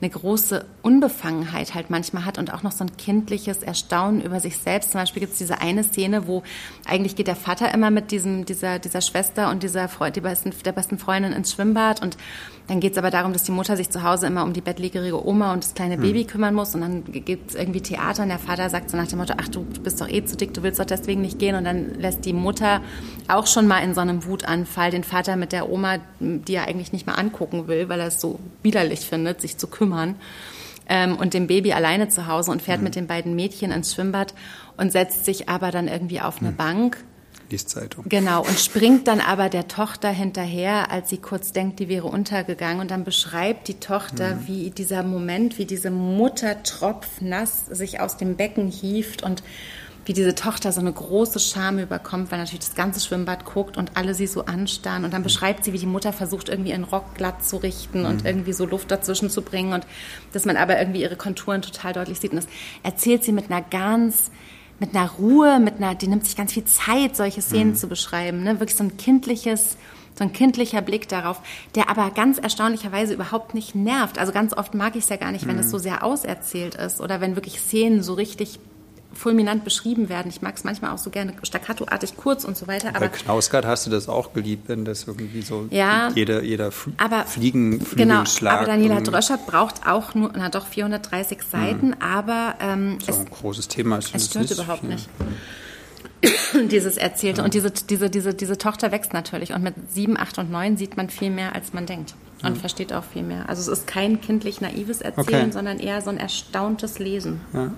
eine 0.00 0.10
große 0.10 0.64
Unbefangenheit 0.82 1.74
halt 1.74 1.90
manchmal 1.90 2.24
hat 2.24 2.38
und 2.38 2.52
auch 2.52 2.62
noch 2.62 2.72
so 2.72 2.84
ein 2.84 2.96
kindliches 2.96 3.62
Erstaunen 3.62 4.22
über 4.22 4.40
sich 4.40 4.56
selbst. 4.56 4.92
Zum 4.92 5.00
Beispiel 5.00 5.20
gibt 5.20 5.32
es 5.32 5.38
diese 5.38 5.60
eine 5.60 5.84
Szene, 5.84 6.26
wo 6.26 6.42
eigentlich 6.86 7.16
geht 7.16 7.26
der 7.26 7.36
Vater 7.36 7.72
immer 7.74 7.90
mit 7.90 8.10
diesem, 8.10 8.46
dieser, 8.46 8.78
dieser 8.78 9.02
Schwester 9.02 9.50
und 9.50 9.62
dieser 9.62 9.88
Freund, 9.88 10.16
die 10.16 10.22
besten, 10.22 10.52
der 10.64 10.72
besten 10.72 10.98
Freundin 10.98 11.32
ins 11.32 11.52
Schwimmbad 11.52 12.02
und 12.02 12.16
dann 12.70 12.78
geht 12.78 12.92
es 12.92 12.98
aber 12.98 13.10
darum, 13.10 13.32
dass 13.32 13.42
die 13.42 13.50
Mutter 13.50 13.76
sich 13.76 13.90
zu 13.90 14.04
Hause 14.04 14.28
immer 14.28 14.44
um 14.44 14.52
die 14.52 14.60
bettlägerige 14.60 15.26
Oma 15.26 15.52
und 15.52 15.64
das 15.64 15.74
kleine 15.74 15.94
hm. 15.96 16.02
Baby 16.02 16.24
kümmern 16.24 16.54
muss. 16.54 16.72
Und 16.72 16.82
dann 16.82 17.02
gibt 17.04 17.50
es 17.50 17.56
irgendwie 17.56 17.80
Theater 17.80 18.22
und 18.22 18.28
der 18.28 18.38
Vater 18.38 18.70
sagt 18.70 18.90
so 18.90 18.96
nach 18.96 19.08
dem 19.08 19.18
Motto, 19.18 19.34
ach, 19.38 19.48
du 19.48 19.64
bist 19.64 20.00
doch 20.00 20.08
eh 20.08 20.24
zu 20.24 20.36
dick, 20.36 20.54
du 20.54 20.62
willst 20.62 20.78
doch 20.78 20.84
deswegen 20.84 21.20
nicht 21.20 21.40
gehen. 21.40 21.56
Und 21.56 21.64
dann 21.64 21.96
lässt 21.98 22.24
die 22.24 22.32
Mutter 22.32 22.80
auch 23.26 23.48
schon 23.48 23.66
mal 23.66 23.80
in 23.80 23.92
so 23.92 24.00
einem 24.00 24.24
Wutanfall 24.24 24.92
den 24.92 25.02
Vater 25.02 25.34
mit 25.34 25.50
der 25.50 25.68
Oma, 25.68 25.96
die 26.20 26.54
er 26.54 26.68
eigentlich 26.68 26.92
nicht 26.92 27.08
mal 27.08 27.14
angucken 27.14 27.66
will, 27.66 27.88
weil 27.88 27.98
er 27.98 28.06
es 28.06 28.20
so 28.20 28.38
widerlich 28.62 29.00
findet, 29.00 29.40
sich 29.40 29.58
zu 29.58 29.66
kümmern. 29.66 30.14
Ähm, 30.88 31.16
und 31.16 31.34
dem 31.34 31.48
Baby 31.48 31.72
alleine 31.72 32.08
zu 32.08 32.28
Hause 32.28 32.52
und 32.52 32.62
fährt 32.62 32.78
mhm. 32.78 32.84
mit 32.84 32.94
den 32.94 33.08
beiden 33.08 33.34
Mädchen 33.34 33.72
ins 33.72 33.94
Schwimmbad 33.94 34.32
und 34.76 34.92
setzt 34.92 35.24
sich 35.24 35.48
aber 35.48 35.72
dann 35.72 35.88
irgendwie 35.88 36.20
auf 36.20 36.40
eine 36.40 36.52
mhm. 36.52 36.56
Bank 36.56 36.98
liest 37.50 37.70
Zeitung. 37.70 38.04
Genau, 38.08 38.42
und 38.42 38.58
springt 38.58 39.08
dann 39.08 39.20
aber 39.20 39.48
der 39.48 39.68
Tochter 39.68 40.10
hinterher, 40.10 40.90
als 40.90 41.10
sie 41.10 41.18
kurz 41.18 41.52
denkt, 41.52 41.78
die 41.78 41.88
wäre 41.88 42.06
untergegangen. 42.06 42.80
Und 42.80 42.90
dann 42.90 43.04
beschreibt 43.04 43.68
die 43.68 43.80
Tochter, 43.80 44.36
mhm. 44.36 44.46
wie 44.46 44.70
dieser 44.70 45.02
Moment, 45.02 45.58
wie 45.58 45.66
diese 45.66 45.90
Mutter 45.90 46.62
tropfnass 46.62 47.66
sich 47.66 48.00
aus 48.00 48.16
dem 48.16 48.36
Becken 48.36 48.70
hieft 48.70 49.22
und 49.22 49.42
wie 50.06 50.12
diese 50.12 50.34
Tochter 50.34 50.72
so 50.72 50.80
eine 50.80 50.92
große 50.92 51.38
Scham 51.38 51.78
überkommt, 51.78 52.30
weil 52.30 52.38
natürlich 52.38 52.66
das 52.66 52.74
ganze 52.74 53.00
Schwimmbad 53.00 53.44
guckt 53.44 53.76
und 53.76 53.96
alle 53.96 54.14
sie 54.14 54.26
so 54.26 54.44
anstarren. 54.44 55.04
Und 55.04 55.12
dann 55.12 55.22
beschreibt 55.22 55.64
sie, 55.64 55.72
wie 55.72 55.78
die 55.78 55.86
Mutter 55.86 56.12
versucht, 56.12 56.48
irgendwie 56.48 56.70
ihren 56.70 56.84
Rock 56.84 57.14
glatt 57.14 57.44
zu 57.44 57.58
richten 57.58 58.06
und 58.06 58.22
mhm. 58.22 58.26
irgendwie 58.26 58.52
so 58.52 58.64
Luft 58.64 58.90
dazwischen 58.90 59.30
zu 59.30 59.42
bringen 59.42 59.72
und 59.72 59.86
dass 60.32 60.46
man 60.46 60.56
aber 60.56 60.78
irgendwie 60.78 61.02
ihre 61.02 61.16
Konturen 61.16 61.62
total 61.62 61.92
deutlich 61.92 62.18
sieht. 62.18 62.32
Und 62.32 62.38
das 62.38 62.48
erzählt 62.82 63.24
sie 63.24 63.32
mit 63.32 63.50
einer 63.50 63.62
ganz 63.62 64.30
mit 64.80 64.96
einer 64.96 65.10
Ruhe, 65.10 65.60
mit 65.60 65.76
einer, 65.76 65.94
die 65.94 66.08
nimmt 66.08 66.24
sich 66.24 66.36
ganz 66.36 66.52
viel 66.52 66.64
Zeit, 66.64 67.14
solche 67.14 67.42
Szenen 67.42 67.70
mhm. 67.70 67.76
zu 67.76 67.86
beschreiben. 67.86 68.42
Ne? 68.42 68.58
Wirklich 68.58 68.76
so 68.76 68.84
ein 68.84 68.96
kindliches, 68.96 69.76
so 70.18 70.24
ein 70.24 70.32
kindlicher 70.32 70.80
Blick 70.80 71.06
darauf, 71.06 71.40
der 71.74 71.90
aber 71.90 72.10
ganz 72.10 72.38
erstaunlicherweise 72.38 73.14
überhaupt 73.14 73.54
nicht 73.54 73.74
nervt. 73.74 74.18
Also 74.18 74.32
ganz 74.32 74.56
oft 74.56 74.74
mag 74.74 74.96
ich 74.96 75.04
es 75.04 75.10
ja 75.10 75.16
gar 75.16 75.32
nicht, 75.32 75.46
wenn 75.46 75.58
es 75.58 75.66
mhm. 75.66 75.70
so 75.70 75.78
sehr 75.78 76.02
auserzählt 76.02 76.74
ist 76.74 77.00
oder 77.00 77.20
wenn 77.20 77.36
wirklich 77.36 77.60
Szenen 77.60 78.02
so 78.02 78.14
richtig 78.14 78.58
fulminant 79.12 79.64
beschrieben 79.64 80.08
werden. 80.08 80.28
Ich 80.28 80.42
mag 80.42 80.56
es 80.56 80.64
manchmal 80.64 80.92
auch 80.92 80.98
so 80.98 81.10
gerne 81.10 81.32
staccatoartig 81.42 82.16
kurz 82.16 82.44
und 82.44 82.56
so 82.56 82.66
weiter. 82.66 82.90
Aber 82.90 83.00
Bei 83.00 83.08
Knausgard 83.08 83.64
hast 83.64 83.86
du 83.86 83.90
das 83.90 84.08
auch 84.08 84.32
geliebt, 84.32 84.68
wenn 84.68 84.84
das 84.84 85.06
irgendwie 85.06 85.42
so 85.42 85.66
ja, 85.70 86.10
jeder, 86.14 86.42
jeder 86.42 86.68
F 86.68 86.88
aber, 86.96 87.24
Fliegen, 87.24 87.84
genau, 87.96 88.24
aber 88.44 88.66
Daniela 88.66 89.00
Dröscher 89.00 89.38
braucht 89.38 89.86
auch 89.86 90.14
nur, 90.14 90.32
na 90.34 90.48
doch, 90.48 90.66
430 90.66 91.42
Seiten, 91.42 91.88
mhm. 91.88 91.94
aber 92.00 92.54
ähm, 92.60 92.98
so 93.00 93.12
ein 93.12 93.26
großes 93.26 93.68
Thema 93.68 93.98
ist 93.98 94.14
es 94.14 94.26
stört 94.26 94.50
überhaupt 94.50 94.84
nicht. 94.84 95.08
dieses 96.70 96.96
Erzählte. 96.96 97.38
Ja. 97.38 97.44
Und 97.44 97.54
diese, 97.54 97.70
diese, 97.70 98.10
diese, 98.10 98.34
diese 98.34 98.58
Tochter 98.58 98.92
wächst 98.92 99.14
natürlich. 99.14 99.54
Und 99.54 99.62
mit 99.62 99.74
sieben, 99.90 100.18
acht 100.18 100.38
und 100.38 100.50
neun 100.50 100.76
sieht 100.76 100.96
man 100.96 101.08
viel 101.08 101.30
mehr, 101.30 101.54
als 101.54 101.72
man 101.72 101.86
denkt. 101.86 102.14
Und 102.42 102.56
mhm. 102.56 102.56
versteht 102.56 102.92
auch 102.92 103.04
viel 103.04 103.22
mehr. 103.22 103.48
Also 103.48 103.62
es 103.62 103.68
ist 103.78 103.86
kein 103.86 104.20
kindlich 104.20 104.60
naives 104.60 105.00
Erzählen, 105.00 105.44
okay. 105.44 105.52
sondern 105.52 105.78
eher 105.78 106.02
so 106.02 106.10
ein 106.10 106.18
erstauntes 106.18 106.98
Lesen. 106.98 107.40
Ja 107.52 107.72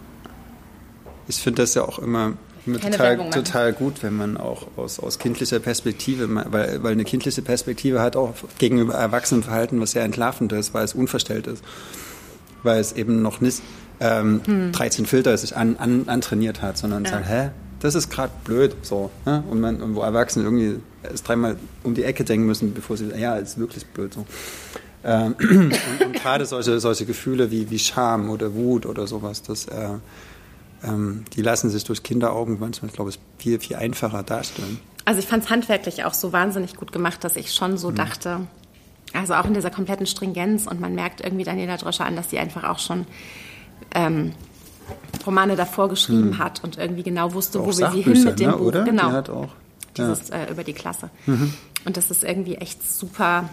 ich 1.29 1.37
finde 1.37 1.63
das 1.63 1.75
ja 1.75 1.83
auch 1.83 1.99
immer, 1.99 2.35
total, 2.65 3.31
total, 3.31 3.73
gut, 3.73 4.03
wenn 4.03 4.17
man 4.17 4.37
auch 4.37 4.67
aus, 4.77 5.01
aus 5.01 5.19
kindlicher 5.19 5.59
Perspektive, 5.59 6.29
weil, 6.51 6.83
weil 6.83 6.93
eine 6.93 7.05
kindliche 7.05 7.43
Perspektive 7.43 8.01
hat 8.01 8.17
auch 8.17 8.35
gegenüber 8.59 8.95
Erwachsenenverhalten 8.95 9.81
was 9.81 9.93
sehr 9.93 10.05
entlarvend 10.05 10.53
ist, 10.53 10.73
weil 10.75 10.85
es 10.85 10.95
unverstellt 10.95 11.47
ist. 11.47 11.65
Weil 12.63 12.81
es 12.81 12.93
eben 12.93 13.23
noch 13.23 13.41
nicht 13.41 13.63
ähm, 13.99 14.41
hm. 14.45 14.73
13 14.73 15.07
Filter 15.07 15.37
sich 15.37 15.57
an, 15.57 15.77
an, 15.77 16.05
antrainiert 16.09 16.63
hat, 16.63 16.79
sondern 16.79 17.05
ja. 17.05 17.11
sagt, 17.11 17.29
hä, 17.29 17.51
das 17.81 17.97
ist 17.97 18.11
gerade 18.11 18.33
blöd, 18.45 18.77
so. 18.83 19.11
Ne? 19.27 19.43
Und, 19.51 19.61
man, 19.61 19.83
und 19.83 19.97
wo 19.97 20.03
Erwachsene 20.03 20.45
irgendwie 20.45 20.79
erst 21.03 21.27
dreimal 21.27 21.57
um 21.83 21.95
die 21.95 22.05
Ecke 22.05 22.23
denken 22.25 22.47
müssen, 22.47 22.75
bevor 22.75 22.97
sie, 22.97 23.11
ja, 23.19 23.37
ist 23.37 23.59
wirklich 23.59 23.85
blöd, 23.87 24.15
so. 24.15 24.25
Ähm, 25.05 25.35
und, 25.41 25.75
und 26.07 26.13
gerade 26.15 26.47
solche, 26.47 26.79
solche 26.79 27.07
Gefühle 27.07 27.51
wie, 27.51 27.71
wie 27.71 27.79
Scham 27.81 28.31
oder 28.31 28.55
Wut 28.55 28.87
oder 28.87 29.09
sowas, 29.09 29.43
das, 29.43 29.67
äh, 29.67 29.89
ähm, 30.85 31.25
die 31.35 31.43
lassen 31.43 31.71
sich 31.71 31.85
durch 31.85 32.03
Kinderaugen 32.03 32.59
manchmal, 32.59 32.91
glaube 32.91 33.11
ich, 33.11 33.19
viel, 33.39 33.61
viel 33.61 33.77
einfacher 33.77 34.23
darstellen. 34.23 34.81
Also 35.05 35.21
ich 35.21 35.27
fand 35.27 35.45
es 35.45 35.51
handwerklich 35.51 36.05
auch 36.05 36.15
so 36.15 36.33
wahnsinnig 36.33 36.77
gut 36.77 36.93
gemacht, 36.93 37.25
dass 37.25 37.37
ich 37.37 37.53
schon 37.53 37.77
so 37.77 37.91
mhm. 37.91 37.97
dachte, 37.97 38.41
also 39.13 39.35
auch 39.35 39.45
in 39.45 39.55
dieser 39.55 39.71
kompletten 39.71 40.07
Stringenz 40.07 40.67
und 40.67 40.81
man 40.81 40.95
merkt 40.95 41.21
irgendwie 41.21 41.45
Daniela 41.45 41.77
Dröscher 41.77 42.05
an, 42.05 42.17
dass 42.17 42.31
sie 42.31 42.39
einfach 42.39 42.65
auch 42.65 42.79
schon 42.79 43.07
ähm, 43.95 44.33
Romane 45.27 45.57
davor 45.57 45.89
geschrieben 45.89 46.31
mhm. 46.31 46.39
hat 46.39 46.63
und 46.65 46.79
irgendwie 46.79 47.03
genau 47.03 47.35
wusste, 47.35 47.61
auch 47.61 47.65
wo 47.65 47.79
wir 47.79 47.91
sie 47.91 48.03
hin 48.03 48.25
mit 48.25 48.41
dem 48.41 48.51
ne, 48.51 48.57
Buch. 48.57 48.67
Oder? 48.67 48.85
Genau. 48.85 49.09
Die 49.09 49.15
hat 49.15 49.31
auch, 49.31 49.49
Dieses 49.97 50.31
äh, 50.31 50.51
über 50.51 50.65
die 50.65 50.73
Klasse. 50.73 51.11
Mhm. 51.27 51.53
Und 51.85 51.97
das 51.97 52.11
ist 52.11 52.25
irgendwie 52.25 52.57
echt 52.57 52.89
super 52.89 53.49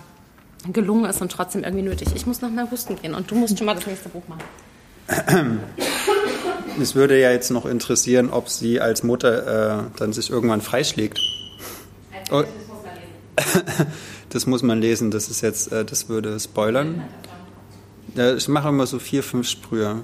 gelungen 0.72 1.06
ist 1.06 1.22
und 1.22 1.32
trotzdem 1.32 1.64
irgendwie 1.64 1.84
nötig. 1.84 2.10
Ich 2.16 2.26
muss 2.26 2.42
noch 2.42 2.52
mal 2.52 2.70
husten 2.70 2.98
gehen 3.02 3.14
und 3.14 3.32
du 3.32 3.36
musst 3.36 3.58
schon 3.58 3.66
mal 3.66 3.76
das 3.76 3.88
nächste 3.88 4.10
Buch 4.10 4.28
machen. 4.28 4.44
Es 6.82 6.96
würde 6.96 7.20
ja 7.20 7.30
jetzt 7.32 7.52
noch 7.52 7.66
interessieren, 7.66 8.30
ob 8.30 8.48
sie 8.48 8.80
als 8.80 9.04
Mutter 9.04 9.80
äh, 9.80 9.84
dann 9.98 10.14
sich 10.14 10.30
irgendwann 10.30 10.62
freischlägt. 10.62 11.20
Oh. 12.32 12.44
Das 14.32 14.46
muss 14.46 14.62
man 14.62 14.80
lesen, 14.80 15.10
das 15.10 15.28
ist 15.28 15.42
jetzt, 15.42 15.72
äh, 15.72 15.84
das 15.84 16.08
würde 16.08 16.40
spoilern. 16.40 17.04
Ja, 18.16 18.36
ich 18.36 18.48
mache 18.48 18.70
immer 18.70 18.86
so 18.86 19.00
vier, 19.00 19.24
fünf 19.24 19.50
Sprühe. 19.50 20.02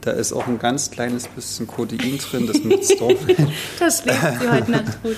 Da 0.00 0.12
ist 0.12 0.32
auch 0.32 0.46
ein 0.46 0.60
ganz 0.60 0.92
kleines 0.92 1.26
bisschen 1.26 1.66
Codein 1.66 2.18
drin, 2.18 2.46
das 2.46 2.62
nutzt 2.62 2.94
doch. 3.00 3.10
das 3.80 4.02
schlägt 4.02 4.20
sie 4.40 4.48
heute 4.48 4.70
Nacht 4.70 5.02
gut. 5.02 5.16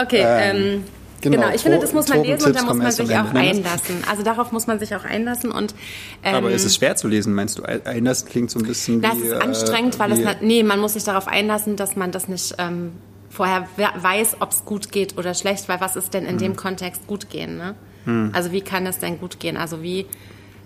Okay, 0.00 0.22
ähm, 0.24 0.84
Genau, 1.20 1.36
genau, 1.36 1.54
ich 1.54 1.62
finde, 1.62 1.78
das 1.78 1.92
muss 1.92 2.08
man 2.08 2.22
lesen 2.22 2.46
und 2.46 2.56
da 2.56 2.62
muss 2.62 2.76
man 2.76 2.92
sich 2.92 3.10
auch 3.16 3.34
einlassen. 3.34 3.96
Also 4.10 4.22
darauf 4.22 4.52
muss 4.52 4.66
man 4.66 4.78
sich 4.78 4.94
auch 4.94 5.04
einlassen 5.04 5.50
und. 5.50 5.74
Ähm, 6.22 6.34
Aber 6.34 6.50
ist 6.50 6.64
es 6.64 6.76
schwer 6.76 6.96
zu 6.96 7.08
lesen, 7.08 7.34
meinst 7.34 7.58
du? 7.58 7.62
Einlassen 7.62 8.28
klingt 8.28 8.50
so 8.50 8.58
ein 8.58 8.66
bisschen 8.66 9.02
das 9.02 9.16
wie. 9.16 9.28
Das 9.28 9.38
ist 9.38 9.42
anstrengend, 9.42 9.96
äh, 9.96 9.98
weil 9.98 10.12
es. 10.12 10.20
Nee, 10.40 10.62
man 10.62 10.80
muss 10.80 10.94
sich 10.94 11.04
darauf 11.04 11.28
einlassen, 11.28 11.76
dass 11.76 11.96
man 11.96 12.10
das 12.10 12.28
nicht 12.28 12.54
ähm, 12.58 12.92
vorher 13.28 13.66
weiß, 13.76 14.36
ob 14.40 14.50
es 14.50 14.64
gut 14.64 14.92
geht 14.92 15.16
oder 15.18 15.34
schlecht, 15.34 15.68
weil 15.68 15.80
was 15.80 15.96
ist 15.96 16.14
denn 16.14 16.24
in 16.24 16.32
hm. 16.32 16.38
dem 16.38 16.56
Kontext 16.56 17.06
gut 17.06 17.30
gehen? 17.30 17.56
Ne? 17.56 17.74
Hm. 18.04 18.30
Also 18.32 18.52
wie 18.52 18.60
kann 18.60 18.86
es 18.86 18.98
denn 18.98 19.18
gut 19.18 19.40
gehen? 19.40 19.56
Also 19.56 19.82
wie 19.82 20.06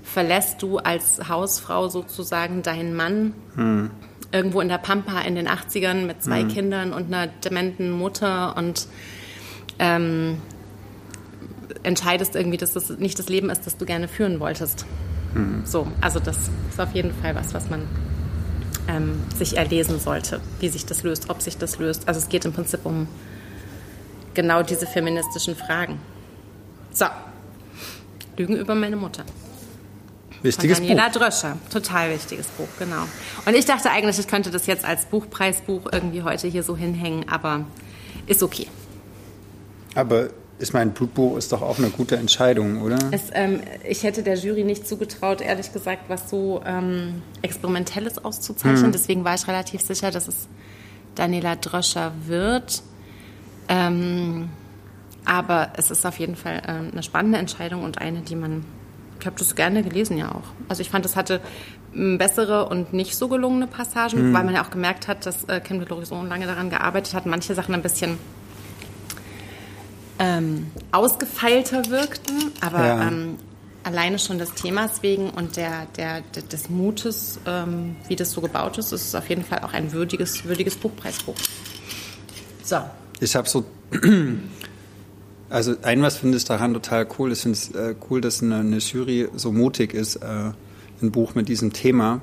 verlässt 0.02 0.62
du 0.62 0.78
als 0.78 1.28
Hausfrau 1.28 1.88
sozusagen 1.88 2.62
deinen 2.62 2.94
Mann 2.94 3.34
hm. 3.54 3.90
irgendwo 4.32 4.60
in 4.60 4.68
der 4.68 4.78
Pampa 4.78 5.20
in 5.20 5.34
den 5.34 5.48
80ern 5.48 6.06
mit 6.06 6.22
zwei 6.22 6.40
hm. 6.40 6.48
Kindern 6.48 6.92
und 6.92 7.12
einer 7.12 7.26
dementen 7.26 7.90
Mutter 7.90 8.56
und 8.56 8.86
ähm, 9.78 10.38
entscheidest 11.82 12.34
irgendwie, 12.34 12.56
dass 12.56 12.72
das 12.72 12.90
nicht 12.90 13.18
das 13.18 13.28
Leben 13.28 13.50
ist, 13.50 13.66
das 13.66 13.76
du 13.76 13.84
gerne 13.84 14.08
führen 14.08 14.40
wolltest. 14.40 14.86
Mhm. 15.34 15.62
So, 15.64 15.86
also 16.00 16.20
das 16.20 16.36
ist 16.70 16.80
auf 16.80 16.92
jeden 16.92 17.12
Fall 17.12 17.34
was, 17.34 17.54
was 17.54 17.68
man 17.70 17.82
ähm, 18.88 19.20
sich 19.36 19.56
erlesen 19.56 19.98
sollte, 19.98 20.40
wie 20.60 20.68
sich 20.68 20.86
das 20.86 21.02
löst, 21.02 21.30
ob 21.30 21.42
sich 21.42 21.56
das 21.56 21.78
löst. 21.78 22.08
Also 22.08 22.20
es 22.20 22.28
geht 22.28 22.44
im 22.44 22.52
Prinzip 22.52 22.84
um 22.84 23.06
genau 24.34 24.62
diese 24.62 24.86
feministischen 24.86 25.56
Fragen. 25.56 26.00
So, 26.90 27.06
Lügen 28.36 28.56
über 28.56 28.74
meine 28.74 28.96
Mutter. 28.96 29.24
Wichtiges 30.42 30.78
Von 30.78 30.86
Daniela 30.86 31.08
Buch. 31.08 31.20
Dröscher. 31.20 31.56
Total 31.72 32.10
wichtiges 32.10 32.46
Buch, 32.48 32.68
genau. 32.78 33.04
Und 33.46 33.54
ich 33.54 33.64
dachte 33.64 33.90
eigentlich, 33.90 34.18
ich 34.18 34.28
könnte 34.28 34.50
das 34.50 34.66
jetzt 34.66 34.84
als 34.84 35.06
Buchpreisbuch 35.06 35.86
irgendwie 35.90 36.22
heute 36.22 36.48
hier 36.48 36.62
so 36.62 36.76
hinhängen, 36.76 37.28
aber 37.28 37.64
ist 38.26 38.42
okay. 38.42 38.68
Aber 39.94 40.28
ich 40.58 40.72
meine, 40.72 40.90
Blutbuch 40.92 41.36
ist 41.36 41.52
doch 41.52 41.62
auch 41.62 41.78
eine 41.78 41.90
gute 41.90 42.16
Entscheidung, 42.16 42.82
oder? 42.82 42.98
Es, 43.10 43.24
ähm, 43.32 43.60
ich 43.88 44.02
hätte 44.02 44.22
der 44.22 44.36
Jury 44.36 44.64
nicht 44.64 44.86
zugetraut, 44.86 45.40
ehrlich 45.40 45.72
gesagt, 45.72 46.04
was 46.08 46.30
so 46.30 46.62
ähm, 46.64 47.22
Experimentelles 47.42 48.24
auszuzeichnen. 48.24 48.88
Mhm. 48.88 48.92
Deswegen 48.92 49.24
war 49.24 49.34
ich 49.34 49.46
relativ 49.48 49.80
sicher, 49.80 50.10
dass 50.10 50.28
es 50.28 50.48
Daniela 51.14 51.56
Dröscher 51.56 52.12
wird. 52.26 52.82
Ähm, 53.68 54.48
aber 55.24 55.72
es 55.76 55.90
ist 55.90 56.04
auf 56.06 56.18
jeden 56.18 56.36
Fall 56.36 56.62
ähm, 56.68 56.90
eine 56.92 57.02
spannende 57.02 57.38
Entscheidung 57.38 57.82
und 57.82 57.98
eine, 57.98 58.20
die 58.20 58.36
man. 58.36 58.64
Ich 59.20 59.26
habe 59.26 59.38
das 59.38 59.54
gerne 59.54 59.82
gelesen 59.82 60.18
ja 60.18 60.32
auch. 60.32 60.42
Also 60.68 60.82
ich 60.82 60.90
fand, 60.90 61.06
es 61.06 61.16
hatte 61.16 61.40
bessere 61.94 62.68
und 62.68 62.92
nicht 62.92 63.16
so 63.16 63.28
gelungene 63.28 63.66
Passagen, 63.66 64.30
mhm. 64.30 64.34
weil 64.34 64.44
man 64.44 64.54
ja 64.54 64.62
auch 64.62 64.70
gemerkt 64.70 65.08
hat, 65.08 65.24
dass 65.24 65.44
äh, 65.44 65.60
Kim 65.60 65.84
so 66.04 66.22
lange 66.22 66.46
daran 66.46 66.68
gearbeitet 66.68 67.14
hat, 67.14 67.24
manche 67.24 67.54
Sachen 67.54 67.74
ein 67.74 67.82
bisschen 67.82 68.18
ähm, 70.18 70.66
ausgefeilter 70.92 71.90
wirkten, 71.90 72.52
aber 72.60 72.86
ja. 72.86 73.08
ähm, 73.08 73.36
alleine 73.84 74.18
schon 74.18 74.38
des 74.38 74.54
Themas 74.54 75.02
wegen 75.02 75.30
und 75.30 75.56
der, 75.56 75.86
der, 75.96 76.22
des 76.22 76.70
Mutes, 76.70 77.38
ähm, 77.46 77.96
wie 78.08 78.16
das 78.16 78.32
so 78.32 78.40
gebaut 78.40 78.78
ist, 78.78 78.92
ist 78.92 79.08
es 79.08 79.14
auf 79.14 79.28
jeden 79.28 79.44
Fall 79.44 79.60
auch 79.60 79.72
ein 79.72 79.92
würdiges, 79.92 80.44
würdiges 80.44 80.76
Buchpreisbuch. 80.76 81.36
So. 82.62 82.78
Ich 83.20 83.36
habe 83.36 83.48
so, 83.48 83.64
also 85.50 85.74
ein 85.82 86.02
was 86.02 86.16
finde 86.16 86.38
ich 86.38 86.44
daran 86.44 86.72
total 86.74 87.06
cool. 87.18 87.32
Ich 87.32 87.40
finde 87.40 87.58
es 87.58 87.70
äh, 87.70 87.94
cool, 88.10 88.20
dass 88.20 88.42
eine, 88.42 88.56
eine, 88.56 88.78
Jury 88.78 89.28
so 89.34 89.52
mutig 89.52 89.94
ist, 89.94 90.16
äh, 90.16 90.52
ein 91.02 91.10
Buch 91.10 91.34
mit 91.34 91.48
diesem 91.48 91.72
Thema 91.72 92.22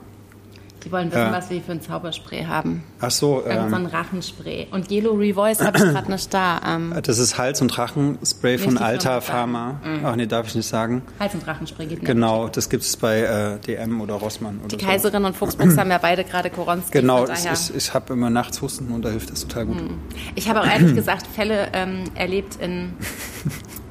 die 0.83 0.91
wollen 0.91 1.11
wissen, 1.11 1.19
ja. 1.19 1.31
was 1.31 1.49
wir 1.49 1.61
für 1.61 1.73
ein 1.73 1.81
Zauberspray 1.81 2.45
haben. 2.45 2.83
Ach 2.99 3.11
so. 3.11 3.43
Ähm, 3.45 3.69
so 3.69 3.75
ein 3.75 3.85
Rachenspray. 3.85 4.67
Und 4.71 4.87
Gelo 4.87 5.13
Revoice 5.13 5.61
habe 5.61 5.77
ich 5.77 5.83
gerade 5.83 6.11
nicht 6.11 6.33
da. 6.33 6.59
Ähm, 6.65 6.93
das 7.03 7.19
ist 7.19 7.37
Hals- 7.37 7.61
und 7.61 7.77
Rachenspray 7.77 8.57
von 8.57 8.77
Alta 8.77 9.21
Pharma. 9.21 9.79
Mhm. 9.83 10.05
Ach 10.05 10.15
nee, 10.15 10.25
darf 10.25 10.47
ich 10.47 10.55
nicht 10.55 10.67
sagen. 10.67 11.03
Hals- 11.19 11.35
und 11.35 11.47
Rachenspray 11.47 11.85
geht 11.85 11.99
nicht. 11.99 12.07
Genau, 12.07 12.47
das 12.47 12.69
gibt 12.69 12.83
es 12.83 12.97
bei 12.97 13.19
äh, 13.21 13.59
DM 13.59 14.01
oder 14.01 14.15
Rossmann. 14.15 14.59
Oder 14.59 14.69
Die 14.69 14.77
Kaiserin 14.77 15.25
und 15.25 15.35
Fuchsbuchs 15.35 15.77
haben 15.77 15.91
ja 15.91 15.99
beide 15.99 16.23
gerade 16.23 16.49
Koronski. 16.49 16.99
Genau, 16.99 17.25
ich, 17.27 17.45
ich, 17.45 17.75
ich 17.75 17.93
habe 17.93 18.13
immer 18.13 18.29
nachts 18.29 18.61
Husten 18.61 18.91
und 18.91 19.05
da 19.05 19.09
hilft 19.09 19.31
das 19.31 19.41
total 19.47 19.67
gut. 19.67 19.81
Mhm. 19.81 19.99
Ich 20.35 20.49
habe 20.49 20.61
auch 20.61 20.67
ehrlich 20.67 20.95
gesagt 20.95 21.27
Fälle 21.27 21.69
ähm, 21.73 22.05
erlebt 22.15 22.57
in... 22.59 22.93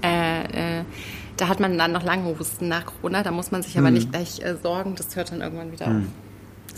Äh, 0.02 0.78
äh, 0.80 0.84
da 1.36 1.48
hat 1.48 1.60
man 1.60 1.76
dann 1.76 1.92
noch 1.92 2.02
lange 2.02 2.38
Husten 2.38 2.68
nach 2.68 2.86
Corona. 2.86 3.22
Da 3.22 3.30
muss 3.30 3.50
man 3.50 3.62
sich 3.62 3.78
aber 3.78 3.88
mhm. 3.88 3.94
nicht 3.94 4.12
gleich 4.12 4.40
äh, 4.40 4.56
sorgen. 4.62 4.94
Das 4.94 5.14
hört 5.16 5.30
dann 5.30 5.40
irgendwann 5.40 5.72
wieder 5.72 5.88
mhm. 5.88 5.96
auf. 5.98 6.29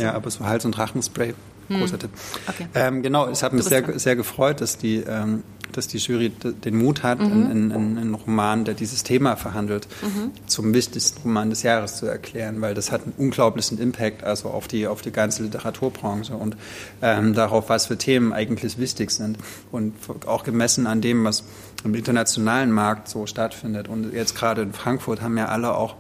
Ja, 0.03 0.15
aber 0.15 0.31
so 0.31 0.45
Hals- 0.45 0.65
und 0.65 0.79
Rachenspray. 0.79 1.35
Hm. 1.69 1.81
Großer 1.81 1.99
Tipp. 1.99 2.11
Okay. 2.49 2.67
Ähm, 2.75 3.03
genau, 3.03 3.29
es 3.29 3.43
hat 3.43 3.53
mich 3.53 3.65
sehr, 3.65 3.99
sehr 3.99 4.17
gefreut, 4.17 4.61
dass 4.61 4.79
die, 4.79 4.97
ähm, 4.97 5.43
dass 5.73 5.89
die 5.89 5.99
Jury 5.99 6.31
den 6.31 6.77
Mut 6.77 7.03
hat, 7.03 7.19
mhm. 7.19 7.27
einen, 7.27 7.73
einen, 7.73 7.99
einen, 7.99 8.15
Roman, 8.15 8.65
der 8.65 8.75
dieses 8.75 9.05
Thema 9.05 9.37
verhandelt, 9.37 9.89
mhm. 10.03 10.33
zum 10.47 10.75
wichtigsten 10.75 11.23
Roman 11.23 11.51
des 11.51 11.63
Jahres 11.63 11.97
zu 11.97 12.07
erklären, 12.07 12.61
weil 12.61 12.75
das 12.75 12.93
hat 12.93 13.05
einen 13.05 13.15
unglaublichen 13.17 13.79
Impact 13.79 14.23
also 14.23 14.51
auf 14.51 14.69
die, 14.69 14.87
auf 14.87 15.01
die 15.03 15.13
ganze 15.13 15.45
Literaturbranche 15.45 16.35
und 16.35 16.57
ähm, 17.01 17.33
darauf, 17.33 17.69
was 17.69 17.87
für 17.87 17.97
Themen 17.97 18.33
eigentlich 18.33 18.79
wichtig 18.79 19.11
sind 19.13 19.39
und 19.71 19.95
auch 20.27 20.45
gemessen 20.45 20.87
an 20.87 21.01
dem, 21.01 21.25
was 21.25 21.45
im 21.85 21.95
internationalen 21.95 22.71
Markt 22.71 23.09
so 23.09 23.27
stattfindet. 23.27 23.89
Und 23.89 24.13
jetzt 24.13 24.37
gerade 24.37 24.63
in 24.63 24.73
Frankfurt 24.73 25.23
haben 25.23 25.37
ja 25.39 25.47
alle 25.47 25.75
auch 25.75 25.97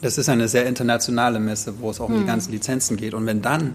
das 0.00 0.18
ist 0.18 0.28
eine 0.28 0.48
sehr 0.48 0.66
internationale 0.66 1.40
Messe, 1.40 1.74
wo 1.80 1.90
es 1.90 2.00
auch 2.00 2.08
um 2.08 2.14
die 2.14 2.20
hm. 2.20 2.26
ganzen 2.26 2.52
Lizenzen 2.52 2.96
geht. 2.96 3.14
Und 3.14 3.26
wenn 3.26 3.42
dann 3.42 3.74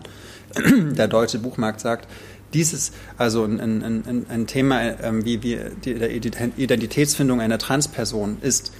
der 0.95 1.07
deutsche 1.07 1.39
Buchmarkt 1.39 1.79
sagt, 1.79 2.07
dieses, 2.53 2.91
also 3.17 3.43
ein, 3.43 3.59
ein, 3.59 3.83
ein, 3.83 4.25
ein 4.29 4.47
Thema 4.47 4.81
ähm, 5.01 5.25
wie, 5.25 5.41
wie 5.41 5.59
die 5.83 5.93
Identitätsfindung 5.93 7.41
einer 7.41 7.57
Transperson 7.57 8.37
ist 8.41 8.71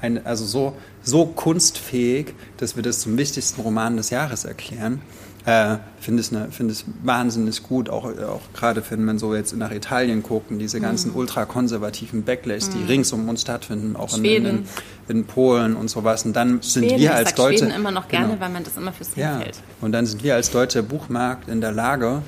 ein, 0.00 0.24
also 0.24 0.44
so, 0.44 0.76
so 1.02 1.26
kunstfähig, 1.26 2.34
dass 2.56 2.76
wir 2.76 2.82
das 2.82 3.00
zum 3.00 3.18
wichtigsten 3.18 3.60
Roman 3.60 3.96
des 3.96 4.10
Jahres 4.10 4.44
erklären, 4.44 5.02
äh, 5.48 5.78
finde 5.98 6.20
es, 6.20 6.30
ne, 6.30 6.48
find 6.50 6.70
es 6.70 6.84
wahnsinnig 7.02 7.62
gut, 7.62 7.88
auch, 7.88 8.04
auch 8.04 8.42
gerade 8.52 8.82
wenn 8.90 9.02
man 9.06 9.18
so 9.18 9.34
jetzt 9.34 9.56
nach 9.56 9.70
Italien 9.70 10.22
guckt 10.22 10.50
und 10.50 10.58
diese 10.58 10.78
ganzen 10.78 11.12
mhm. 11.12 11.16
ultrakonservativen 11.16 12.22
Backlash, 12.22 12.68
die 12.68 12.76
mhm. 12.76 12.86
rings 12.86 13.12
um 13.12 13.26
uns 13.30 13.40
stattfinden, 13.40 13.96
auch 13.96 14.14
in, 14.18 14.24
in, 14.24 14.64
in, 15.08 15.24
Polen 15.24 15.74
und 15.74 15.88
sowas. 15.88 16.26
Und 16.26 16.36
dann 16.36 16.62
Schweden, 16.62 16.90
sind 16.90 16.98
wir 16.98 17.14
als 17.14 17.32
Deutsche... 17.32 17.60
Schweden 17.60 17.74
immer 17.74 17.90
noch 17.90 18.08
gerne, 18.08 18.28
genau, 18.28 18.40
weil 18.40 18.50
man 18.50 18.62
das 18.62 18.76
immer 18.76 18.92
fürs 18.92 19.16
ja, 19.16 19.38
hält. 19.38 19.62
Und 19.80 19.92
dann 19.92 20.04
sind 20.04 20.22
wir 20.22 20.34
als 20.34 20.50
deutscher 20.50 20.82
Buchmarkt 20.82 21.48
in 21.48 21.62
der 21.62 21.72
Lage, 21.72 22.20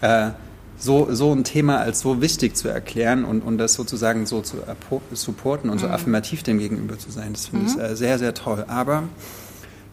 äh, 0.00 0.30
so, 0.78 1.08
so 1.12 1.32
ein 1.32 1.44
Thema 1.44 1.80
als 1.80 2.00
so 2.00 2.22
wichtig 2.22 2.56
zu 2.56 2.68
erklären 2.68 3.26
und, 3.26 3.42
und 3.42 3.58
das 3.58 3.74
sozusagen 3.74 4.24
so 4.24 4.40
zu 4.40 4.56
supporten 5.12 5.68
und 5.68 5.76
mhm. 5.76 5.80
so 5.80 5.88
affirmativ 5.88 6.42
dem 6.42 6.58
gegenüber 6.58 6.98
zu 6.98 7.10
sein. 7.10 7.34
Das 7.34 7.48
finde 7.48 7.66
ich 7.66 7.76
mhm. 7.76 7.82
äh, 7.82 7.94
sehr, 7.94 8.18
sehr 8.18 8.32
toll. 8.32 8.64
Aber 8.68 9.02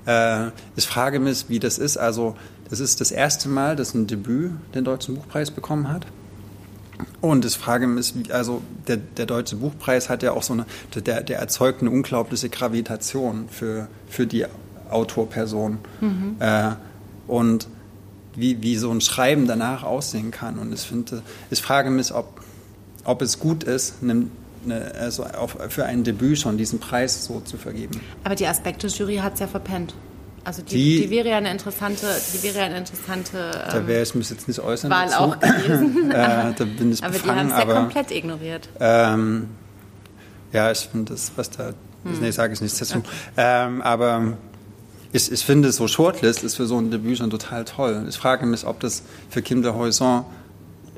äh, 0.06 0.48
ich 0.76 0.88
frage 0.88 1.20
mich, 1.20 1.46
wie 1.50 1.60
das 1.60 1.78
ist. 1.78 1.98
Also 1.98 2.36
das 2.72 2.80
ist 2.80 3.02
das 3.02 3.12
erste 3.12 3.50
Mal, 3.50 3.76
dass 3.76 3.94
ein 3.94 4.08
Debüt 4.08 4.52
den 4.74 4.86
Deutschen 4.86 5.16
Buchpreis 5.16 5.52
bekommen 5.52 5.90
hat. 5.90 6.08
Und 7.20 7.46
ich 7.46 7.58
frage 7.58 7.86
mich, 7.86 8.14
also 8.32 8.62
der, 8.88 8.98
der 8.98 9.26
Deutsche 9.26 9.58
Buchpreis 9.58 10.10
hat 10.10 10.24
ja 10.24 10.32
auch 10.32 10.44
so 10.44 10.54
eine, 10.54 10.66
der, 10.96 11.22
der 11.22 11.40
erzeugt 11.40 11.82
eine 11.82 11.92
unglaubliche 11.92 12.50
Gravitation 12.50 13.50
für, 13.50 13.90
für 14.08 14.26
die 14.26 14.46
Autorperson. 14.90 15.80
Mhm. 16.00 16.36
Äh, 16.40 16.72
und 17.28 17.68
wie, 18.36 18.62
wie 18.62 18.78
so 18.78 18.90
ein 18.90 19.02
Schreiben 19.02 19.48
danach 19.48 19.84
aussehen 19.84 20.32
kann. 20.32 20.58
Und 20.58 20.74
ich 20.74 20.82
finde, 20.82 21.24
ich 21.50 21.62
frage 21.62 21.90
mich, 21.90 22.14
ob, 22.14 22.42
ob 23.04 23.22
es 23.22 23.40
gut 23.40 23.66
ist, 23.66 23.96
eine, 24.02 24.28
eine, 24.64 24.94
also 24.96 25.26
auf, 25.26 25.58
für 25.68 25.86
ein 25.86 26.06
Debüt 26.06 26.40
schon 26.40 26.58
diesen 26.58 26.80
Preis 26.80 27.26
so 27.26 27.42
zu 27.42 27.58
vergeben. 27.58 28.00
Aber 28.24 28.36
die 28.36 28.48
Aspekte-Jury 28.48 29.18
hat 29.18 29.34
es 29.34 29.42
ja 29.42 29.48
verpennt. 29.48 29.94
Also 30.44 30.64
die, 30.64 30.74
die, 30.76 31.02
die, 31.02 31.10
wäre 31.12 31.30
ja 31.30 31.38
eine 31.38 31.52
interessante, 31.52 32.08
die 32.34 32.44
wäre 32.44 32.60
ja 32.60 32.66
eine 32.66 32.80
interessante 32.80 33.38
ähm, 33.54 33.72
Da 33.72 33.88
wäre 33.88 34.02
ich 34.02 34.16
mich 34.16 34.30
jetzt 34.30 34.48
nicht 34.48 34.60
äußern 34.60 34.90
Wahl 34.90 35.08
dazu. 35.08 35.20
auch 35.20 35.40
gewesen. 35.40 36.12
äh, 36.12 36.54
da 36.56 36.66
bin 36.66 36.92
ich 36.92 37.04
aber 37.04 37.14
befangen, 37.14 37.48
die 37.48 37.54
haben 37.54 37.62
es 37.62 37.68
ja 37.68 37.74
komplett 37.82 38.12
ignoriert. 38.12 38.70
Ähm, 38.80 39.50
ja, 40.52 40.72
ich 40.72 40.80
finde 40.80 41.14
das, 41.14 41.32
was 41.36 41.50
da, 41.52 41.74
hm. 42.04 42.20
nee, 42.20 42.32
sage 42.32 42.54
ich 42.54 42.62
nicht 42.62 42.80
dazu. 42.80 43.00
Okay. 43.00 43.08
Ähm, 43.38 43.82
aber 43.84 44.38
ich, 45.14 45.32
ich 45.32 45.46
finde, 45.46 45.72
so 45.72 45.88
Shortlist 45.88 46.44
ist 46.44 46.56
für 46.56 46.66
so 46.66 46.78
ein 46.80 46.90
Debüt 46.90 47.20
schon 47.20 47.30
total 47.30 47.66
toll. 47.66 48.06
Ich 48.10 48.18
frage 48.18 48.46
mich, 48.46 48.66
ob 48.66 48.80
das 48.80 49.04
für 49.30 49.42
Kim 49.42 49.62
de 49.62 49.74
Horizon 49.74 50.26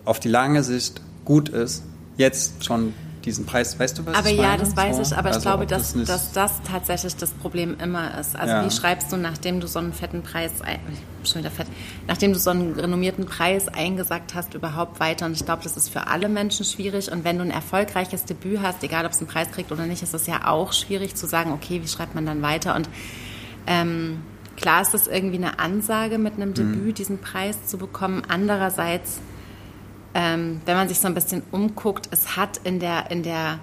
auf 0.05 0.19
die 0.19 0.29
lange 0.29 0.63
Sicht 0.63 1.01
gut 1.25 1.49
ist, 1.49 1.83
jetzt 2.17 2.63
schon 2.63 2.93
diesen 3.25 3.45
Preis. 3.45 3.79
Weißt 3.79 3.97
du, 3.97 4.05
was 4.05 4.15
aber 4.15 4.29
ich 4.29 4.37
meine? 4.37 4.49
ja, 4.49 4.57
das 4.57 4.75
weiß 4.75 4.97
so? 4.97 5.01
ich, 5.01 5.17
aber 5.17 5.29
also 5.29 5.39
ich 5.39 5.43
glaube, 5.43 5.65
dass, 5.65 5.93
das 5.93 6.05
dass 6.05 6.31
das 6.31 6.61
tatsächlich 6.63 7.15
das 7.15 7.31
Problem 7.31 7.77
immer 7.79 8.17
ist. 8.19 8.35
Also 8.35 8.53
ja. 8.53 8.65
wie 8.65 8.71
schreibst 8.71 9.11
du, 9.11 9.17
nachdem 9.17 9.59
du 9.59 9.67
so 9.67 9.79
einen 9.79 9.93
fetten 9.93 10.23
Preis, 10.23 10.51
schon 11.23 11.39
wieder 11.41 11.51
fett, 11.51 11.67
nachdem 12.07 12.33
du 12.33 12.39
so 12.39 12.49
einen 12.49 12.73
renommierten 12.73 13.25
Preis 13.25 13.67
eingesagt 13.67 14.35
hast, 14.35 14.53
überhaupt 14.53 14.99
weiter? 14.99 15.25
Und 15.25 15.33
ich 15.33 15.45
glaube, 15.45 15.63
das 15.63 15.77
ist 15.77 15.89
für 15.89 16.07
alle 16.07 16.29
Menschen 16.29 16.65
schwierig. 16.65 17.11
Und 17.11 17.23
wenn 17.23 17.37
du 17.37 17.43
ein 17.43 17.51
erfolgreiches 17.51 18.25
Debüt 18.25 18.61
hast, 18.61 18.83
egal 18.83 19.05
ob 19.05 19.11
es 19.11 19.19
einen 19.19 19.27
Preis 19.27 19.49
kriegt 19.51 19.71
oder 19.71 19.85
nicht, 19.85 20.03
ist 20.03 20.13
es 20.13 20.27
ja 20.27 20.47
auch 20.47 20.73
schwierig 20.73 21.15
zu 21.15 21.27
sagen, 21.27 21.51
okay, 21.51 21.81
wie 21.81 21.87
schreibt 21.87 22.15
man 22.15 22.25
dann 22.25 22.41
weiter? 22.41 22.75
Und 22.75 22.89
Ähm, 23.65 24.21
klar 24.57 24.81
ist 24.81 24.93
es 24.93 25.07
irgendwie 25.07 25.37
eine 25.37 25.59
Ansage, 25.59 26.17
mit 26.17 26.33
einem 26.33 26.53
Debüt 26.53 26.97
diesen 26.97 27.19
Preis 27.19 27.65
zu 27.65 27.77
bekommen. 27.77 28.23
Andererseits, 28.27 29.19
ähm, 30.13 30.61
wenn 30.65 30.75
man 30.75 30.87
sich 30.87 30.99
so 30.99 31.07
ein 31.07 31.13
bisschen 31.13 31.43
umguckt, 31.51 32.09
es 32.11 32.35
hat 32.35 32.57
in 32.63 32.79
der, 32.79 33.09
in 33.11 33.23
der 33.23 33.59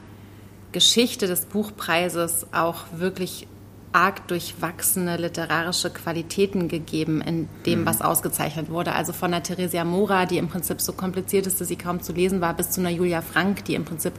Geschichte 0.73 1.27
des 1.27 1.47
Buchpreises 1.47 2.47
auch 2.53 2.85
wirklich 2.93 3.47
arg 3.93 4.29
durchwachsene 4.29 5.17
literarische 5.17 5.91
Qualitäten 5.91 6.69
gegeben 6.69 7.21
in 7.21 7.49
dem, 7.67 7.87
was 7.87 8.03
ausgezeichnet 8.03 8.71
wurde. 8.71 8.93
Also 8.93 9.13
von 9.13 9.33
der 9.33 9.43
Theresia 9.43 9.85
Mora, 9.85 10.27
die 10.27 10.39
im 10.39 10.49
Prinzip 10.49 10.81
so 10.81 10.93
kompliziert 10.93 11.47
ist, 11.49 11.61
dass 11.61 11.69
sie 11.69 11.77
kaum 11.77 12.01
zu 12.01 12.13
lesen 12.13 12.41
war, 12.41 12.55
bis 12.55 12.71
zu 12.71 12.81
einer 12.81 12.91
Julia 12.91 13.21
Frank, 13.21 13.65
die 13.65 13.75
im 13.75 13.85
Prinzip 13.85 14.13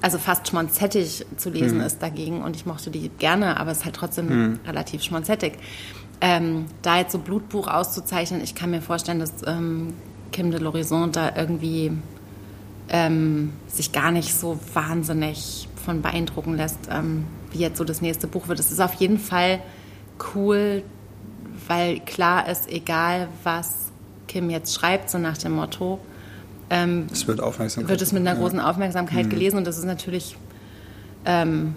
also 0.00 0.18
fast 0.18 0.48
schmonzettig 0.48 1.26
zu 1.36 1.50
lesen 1.50 1.78
mhm. 1.78 1.84
ist 1.84 2.02
dagegen. 2.02 2.42
Und 2.42 2.56
ich 2.56 2.64
mochte 2.64 2.90
die 2.90 3.10
gerne, 3.10 3.58
aber 3.58 3.72
es 3.72 3.78
ist 3.78 3.84
halt 3.84 3.96
trotzdem 3.96 4.26
mhm. 4.26 4.60
relativ 4.66 5.02
schmonzettig. 5.02 5.54
Ähm, 6.20 6.66
da 6.82 6.98
jetzt 6.98 7.12
so 7.12 7.18
Blutbuch 7.18 7.68
auszuzeichnen, 7.68 8.42
ich 8.42 8.54
kann 8.54 8.70
mir 8.70 8.80
vorstellen, 8.80 9.20
dass 9.20 9.32
ähm, 9.46 9.92
Kim 10.32 10.50
de 10.50 10.60
l'Horizon 10.60 11.10
da 11.10 11.36
irgendwie 11.36 11.92
ähm, 12.88 13.52
sich 13.66 13.92
gar 13.92 14.10
nicht 14.10 14.34
so 14.34 14.58
wahnsinnig 14.72 15.68
von 15.84 16.02
beeindrucken 16.02 16.56
lässt, 16.56 16.78
ähm, 16.90 17.24
wie 17.50 17.58
jetzt 17.58 17.78
so 17.78 17.84
das 17.84 18.00
nächste 18.00 18.26
Buch 18.26 18.48
wird. 18.48 18.60
Es 18.60 18.70
ist 18.70 18.80
auf 18.80 18.94
jeden 18.94 19.18
Fall 19.18 19.60
cool, 20.34 20.82
weil 21.66 22.00
klar 22.00 22.48
ist, 22.48 22.70
egal 22.70 23.28
was 23.44 23.90
Kim 24.26 24.50
jetzt 24.50 24.74
schreibt, 24.74 25.10
so 25.10 25.18
nach 25.18 25.38
dem 25.38 25.52
Motto, 25.52 25.98
ähm, 26.70 27.06
es 27.10 27.26
wird, 27.26 27.38
wird 27.38 28.02
es 28.02 28.12
mit 28.12 28.26
einer 28.26 28.38
großen 28.38 28.60
Aufmerksamkeit 28.60 29.26
mhm. 29.26 29.30
gelesen 29.30 29.56
und 29.56 29.66
das 29.66 29.78
ist 29.78 29.84
natürlich, 29.84 30.36
ähm, 31.24 31.74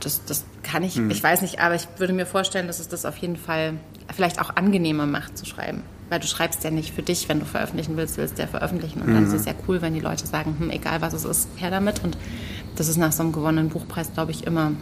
das, 0.00 0.24
das 0.24 0.44
kann 0.62 0.82
ich, 0.82 0.96
mhm. 0.96 1.10
ich 1.10 1.22
weiß 1.22 1.42
nicht, 1.42 1.60
aber 1.60 1.74
ich 1.74 1.86
würde 1.98 2.12
mir 2.12 2.26
vorstellen, 2.26 2.66
dass 2.66 2.80
es 2.80 2.88
das 2.88 3.04
auf 3.04 3.16
jeden 3.18 3.36
Fall 3.36 3.74
vielleicht 4.14 4.40
auch 4.40 4.56
angenehmer 4.56 5.06
macht 5.06 5.36
zu 5.36 5.44
schreiben. 5.44 5.82
Weil 6.12 6.20
du 6.20 6.26
schreibst 6.26 6.62
ja 6.62 6.70
nicht 6.70 6.94
für 6.94 7.00
dich, 7.00 7.30
wenn 7.30 7.40
du 7.40 7.46
veröffentlichen 7.46 7.96
willst, 7.96 8.18
willst 8.18 8.36
du 8.36 8.42
ja 8.42 8.46
veröffentlichen. 8.46 9.00
Und 9.00 9.08
mhm. 9.08 9.14
dann 9.14 9.24
ist 9.24 9.32
es 9.32 9.46
ja 9.46 9.54
cool, 9.66 9.80
wenn 9.80 9.94
die 9.94 10.00
Leute 10.00 10.26
sagen, 10.26 10.56
hm, 10.58 10.68
egal 10.68 11.00
was 11.00 11.14
es 11.14 11.24
ist, 11.24 11.48
her 11.56 11.70
damit. 11.70 12.04
Und 12.04 12.18
das 12.76 12.88
ist 12.88 12.98
nach 12.98 13.12
so 13.12 13.22
einem 13.22 13.32
gewonnenen 13.32 13.70
Buchpreis, 13.70 14.12
glaube 14.12 14.30
ich, 14.30 14.46
immer. 14.46 14.72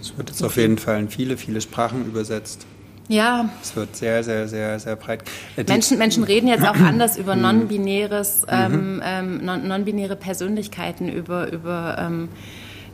Es 0.00 0.16
wird 0.16 0.30
jetzt 0.30 0.42
auf 0.42 0.56
jeden 0.56 0.78
Fall 0.78 0.98
in 0.98 1.10
viele, 1.10 1.36
viele 1.36 1.60
Sprachen 1.60 2.06
übersetzt. 2.06 2.64
Ja. 3.08 3.50
Es 3.62 3.76
wird 3.76 3.96
sehr, 3.96 4.24
sehr, 4.24 4.48
sehr, 4.48 4.80
sehr 4.80 4.96
breit. 4.96 5.24
Äh, 5.58 5.64
Menschen, 5.64 5.98
Menschen 5.98 6.24
reden 6.24 6.48
jetzt 6.48 6.66
auch 6.66 6.74
anders 6.80 7.18
über 7.18 7.36
mhm. 7.36 7.42
non-binäres, 7.42 8.46
ähm, 8.48 9.02
ähm, 9.04 9.44
non-binäre 9.44 10.16
Persönlichkeiten, 10.16 11.10
über, 11.10 11.52
über, 11.52 11.98
ähm, 12.00 12.30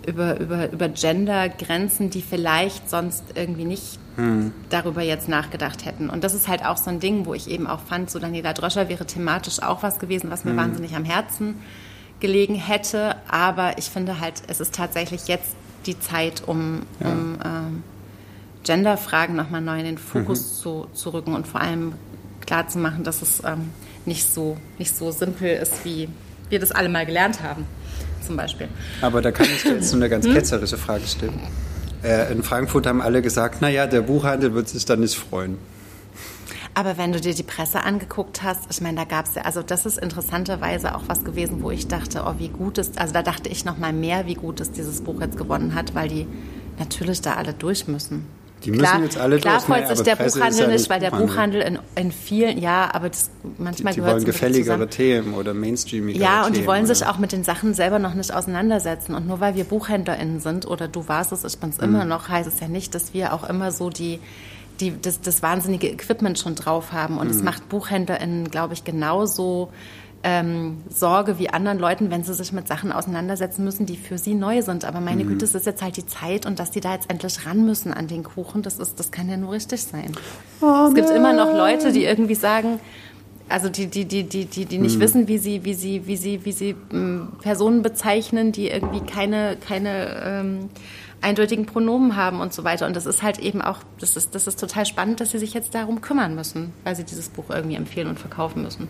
über, 0.05 0.41
über, 0.41 0.73
über 0.73 0.89
Gender-Grenzen, 0.89 2.11
die 2.11 2.23
vielleicht 2.23 2.91
sonst 2.91 3.23
irgendwie 3.37 3.67
nicht 3.67 4.01
mhm. 4.17 4.53
darüber 4.71 5.03
jetzt 5.03 5.29
nachgedacht 5.29 5.85
hätten. 5.85 6.11
Und 6.11 6.25
das 6.25 6.35
ist 6.35 6.49
halt 6.49 6.65
auch 6.65 6.77
so 6.77 6.91
ein 6.91 7.01
Ding, 7.01 7.27
wo 7.27 7.35
ich 7.35 7.49
eben 7.49 7.67
auch 7.67 7.81
fand, 7.81 8.11
so 8.11 8.19
Daniela 8.19 8.53
Dröscher 8.53 8.89
wäre 8.89 9.07
thematisch 9.07 9.63
auch 9.63 9.83
was 9.83 9.99
gewesen, 9.99 10.31
was 10.31 10.45
mir 10.45 10.53
mhm. 10.53 10.59
wahnsinnig 10.59 10.95
am 10.95 11.05
Herzen 11.05 11.57
gelegen 12.21 12.55
hätte. 12.55 13.17
Aber 13.29 13.79
ich 13.79 13.87
finde 13.87 14.21
halt, 14.21 14.43
es 14.49 14.61
ist 14.61 14.75
tatsächlich 14.75 15.29
jetzt 15.29 15.57
die 15.87 15.99
Zeit, 15.99 16.43
um, 16.47 16.83
ja. 17.01 17.09
um 17.09 17.39
ähm, 17.45 17.83
Genderfragen 18.65 19.35
nochmal 19.35 19.61
neu 19.61 19.79
in 19.79 19.85
den 19.85 19.99
Fokus 19.99 20.41
mhm. 20.41 20.63
zu, 20.63 20.87
zu 20.93 21.11
rücken 21.11 21.35
und 21.35 21.47
vor 21.47 21.61
allem 21.61 21.95
klarzumachen, 22.47 23.05
dass 23.05 23.23
es 23.23 23.43
ähm, 23.45 23.71
nicht, 24.05 24.33
so, 24.33 24.57
nicht 24.79 24.97
so 24.97 25.11
simpel 25.11 25.49
ist, 25.49 25.85
wie 25.85 26.09
wir 26.49 26.59
das 26.59 26.71
alle 26.71 26.89
mal 26.89 27.07
gelernt 27.07 27.43
haben, 27.43 27.67
zum 28.25 28.37
Beispiel. 28.37 28.69
Aber 29.01 29.23
da 29.23 29.33
kann 29.33 29.47
ich 29.47 29.65
jetzt 29.65 29.91
so 29.91 29.97
eine 29.97 30.09
ganz 30.09 30.27
hm? 30.27 30.35
ketzerische 30.35 30.77
Frage 30.77 31.07
stellen. 31.07 31.41
Äh, 32.03 32.33
in 32.33 32.43
Frankfurt 32.43 32.87
haben 32.87 33.01
alle 33.01 33.23
gesagt, 33.23 33.61
naja, 33.61 33.87
der 33.87 34.03
Buchhandel 34.03 34.55
wird 34.55 34.69
sich 34.69 34.85
dann 34.85 35.01
nicht 35.01 35.17
freuen. 35.17 35.59
Aber 36.75 36.97
wenn 36.97 37.13
du 37.13 37.21
dir 37.21 37.35
die 37.35 37.43
Presse 37.43 37.83
angeguckt 37.83 38.43
hast, 38.43 38.71
ich 38.71 38.81
meine, 38.81 38.97
da 38.97 39.05
gab 39.05 39.27
es 39.27 39.35
ja, 39.35 39.43
also 39.43 39.63
das 39.63 39.85
ist 39.85 39.99
interessanterweise 39.99 40.95
auch 40.95 41.03
was 41.07 41.23
gewesen, 41.23 41.63
wo 41.63 41.71
ich 41.71 41.87
dachte, 41.87 42.25
oh, 42.27 42.35
wie 42.39 42.49
gut 42.49 42.79
ist, 42.79 42.99
also 42.99 43.13
da 43.13 43.23
dachte 43.23 43.51
ich 43.51 43.67
noch 43.67 43.77
mal 43.77 43.93
mehr, 43.93 44.27
wie 44.27 44.35
gut 44.35 44.59
es 44.61 44.71
dieses 44.71 45.03
Buch 45.03 45.21
jetzt 45.21 45.37
gewonnen 45.37 45.75
hat, 45.75 45.95
weil 45.95 46.09
die 46.09 46.27
natürlich 46.79 47.21
da 47.21 47.35
alle 47.35 47.53
durch 47.53 47.89
müssen. 47.89 48.25
Die 48.65 48.71
müssen 48.71 48.83
klar, 48.83 49.03
jetzt 49.03 49.19
alle 49.19 49.39
klar 49.39 49.61
freut 49.61 49.89
sich 49.89 50.01
der 50.01 50.17
Presse 50.17 50.39
Buchhandel 50.39 50.69
nicht, 50.69 50.91
weil 50.91 51.01
der 51.01 51.11
Buchhandel 51.11 51.63
in, 51.63 51.79
in, 51.97 52.13
vielen, 52.13 52.59
ja, 52.59 52.91
aber 52.93 53.09
das 53.09 53.31
manchmal 53.59 53.93
die, 53.93 54.01
die 54.01 54.07
wollen 54.07 54.25
gefälligere 54.25 54.89
Themen 54.89 55.35
oder 55.35 55.55
mainstreamigere 55.55 56.23
Ja, 56.23 56.45
und 56.45 56.51
die 56.51 56.61
Themen, 56.61 56.67
wollen 56.69 56.85
oder? 56.85 56.95
sich 56.95 57.07
auch 57.07 57.19
mit 57.19 57.33
den 57.33 57.45
Sachen 57.45 57.75
selber 57.75 57.99
noch 57.99 58.15
nicht 58.15 58.33
auseinandersetzen. 58.33 59.15
Und 59.15 59.27
nur 59.27 59.41
weil 59.41 59.55
wir 59.57 59.65
BuchhändlerInnen 59.65 60.41
sind 60.41 60.67
oder 60.67 60.89
du 60.89 61.09
warst 61.09 61.33
es, 61.33 61.45
ich 61.45 61.59
bin 61.59 61.71
es 61.71 61.79
mhm. 61.79 61.85
immer 61.85 62.05
noch, 62.05 62.29
heißt 62.29 62.49
es 62.49 62.61
ja 62.61 62.69
nicht, 62.69 62.95
dass 62.95 63.15
wir 63.15 63.33
auch 63.33 63.49
immer 63.49 63.73
so 63.73 63.91
die 63.91 64.21
die, 64.81 65.01
das, 65.01 65.21
das 65.21 65.43
wahnsinnige 65.43 65.89
Equipment 65.89 66.39
schon 66.39 66.55
drauf 66.55 66.93
haben. 66.93 67.19
Und 67.19 67.31
es 67.31 67.39
mhm. 67.39 67.45
macht 67.45 67.69
BuchhändlerInnen, 67.69 68.51
glaube 68.51 68.75
ich, 68.75 68.85
genauso 68.85 69.71
ähm, 70.25 70.79
Sorge 70.89 71.39
wie 71.39 71.51
anderen 71.51 71.79
Leuten, 71.79 72.11
wenn 72.11 72.23
sie 72.23 72.35
sich 72.35 72.53
mit 72.53 72.69
Sachen 72.69 72.93
auseinandersetzen 72.93 73.65
müssen, 73.65 73.87
die 73.87 73.97
für 73.97 74.19
sie 74.19 74.35
neu 74.35 74.63
sind. 74.63 74.85
Aber 74.85 75.01
meine 75.01 75.25
mhm. 75.25 75.31
Güte, 75.31 75.45
es 75.45 75.55
ist 75.55 75.67
jetzt 75.67 75.83
halt 75.83 75.97
die 75.97 76.07
Zeit 76.07 76.47
und 76.47 76.59
dass 76.59 76.71
die 76.71 76.81
da 76.81 76.95
jetzt 76.95 77.11
endlich 77.11 77.45
ran 77.47 77.65
müssen 77.65 77.93
an 77.93 78.07
den 78.07 78.23
Kuchen, 78.23 78.63
das, 78.63 78.79
ist, 78.79 79.01
das 79.01 79.11
kann 79.11 79.29
ja 79.29 79.37
nur 79.37 79.53
richtig 79.53 79.83
sein. 79.83 80.13
Oh, 80.61 80.87
es 80.89 80.95
gibt 80.95 81.11
immer 81.11 81.33
noch 81.33 81.53
Leute, 81.53 81.93
die 81.93 82.05
irgendwie 82.05 82.37
sagen, 82.37 82.79
also 83.49 83.69
die, 83.69 83.87
die, 83.87 84.05
die, 84.05 84.25
die, 84.25 84.45
die, 84.47 84.65
die 84.65 84.79
nicht 84.79 84.97
mhm. 84.97 85.01
wissen, 85.01 85.29
wie 85.29 85.39
sie, 85.39 85.65
wie 85.65 85.75
sie, 85.75 86.07
wie 86.07 86.17
sie, 86.17 86.45
wie 86.45 86.53
sie 86.53 86.77
ähm, 86.93 87.29
Personen 87.43 87.83
bezeichnen, 87.83 88.53
die 88.53 88.69
irgendwie 88.69 89.01
keine, 89.01 89.57
keine 89.57 90.23
ähm, 90.25 90.71
eindeutigen 91.21 91.67
Pronomen 91.67 92.17
haben 92.17 92.41
und 92.41 92.53
so 92.53 92.65
weiter. 92.65 92.87
Und 92.87 92.97
das 92.97 93.07
ist 93.07 93.23
halt 93.23 93.39
eben 93.39 93.61
auch, 93.61 93.79
das 93.99 94.17
ist, 94.17 94.35
das 94.35 94.47
ist 94.47 94.59
total 94.59 94.87
spannend, 94.87 95.21
dass 95.21 95.31
sie 95.33 95.39
sich 95.39 95.53
jetzt 95.53 95.75
darum 95.75 96.01
kümmern 96.01 96.35
müssen, 96.35 96.73
weil 96.85 96.97
sie 96.97 97.05
dieses 97.05 97.29
Buch 97.29 97.51
irgendwie 97.51 97.77
empfehlen 97.77 98.09
und 98.09 98.19
verkaufen 98.19 98.63
müssen. 98.63 98.89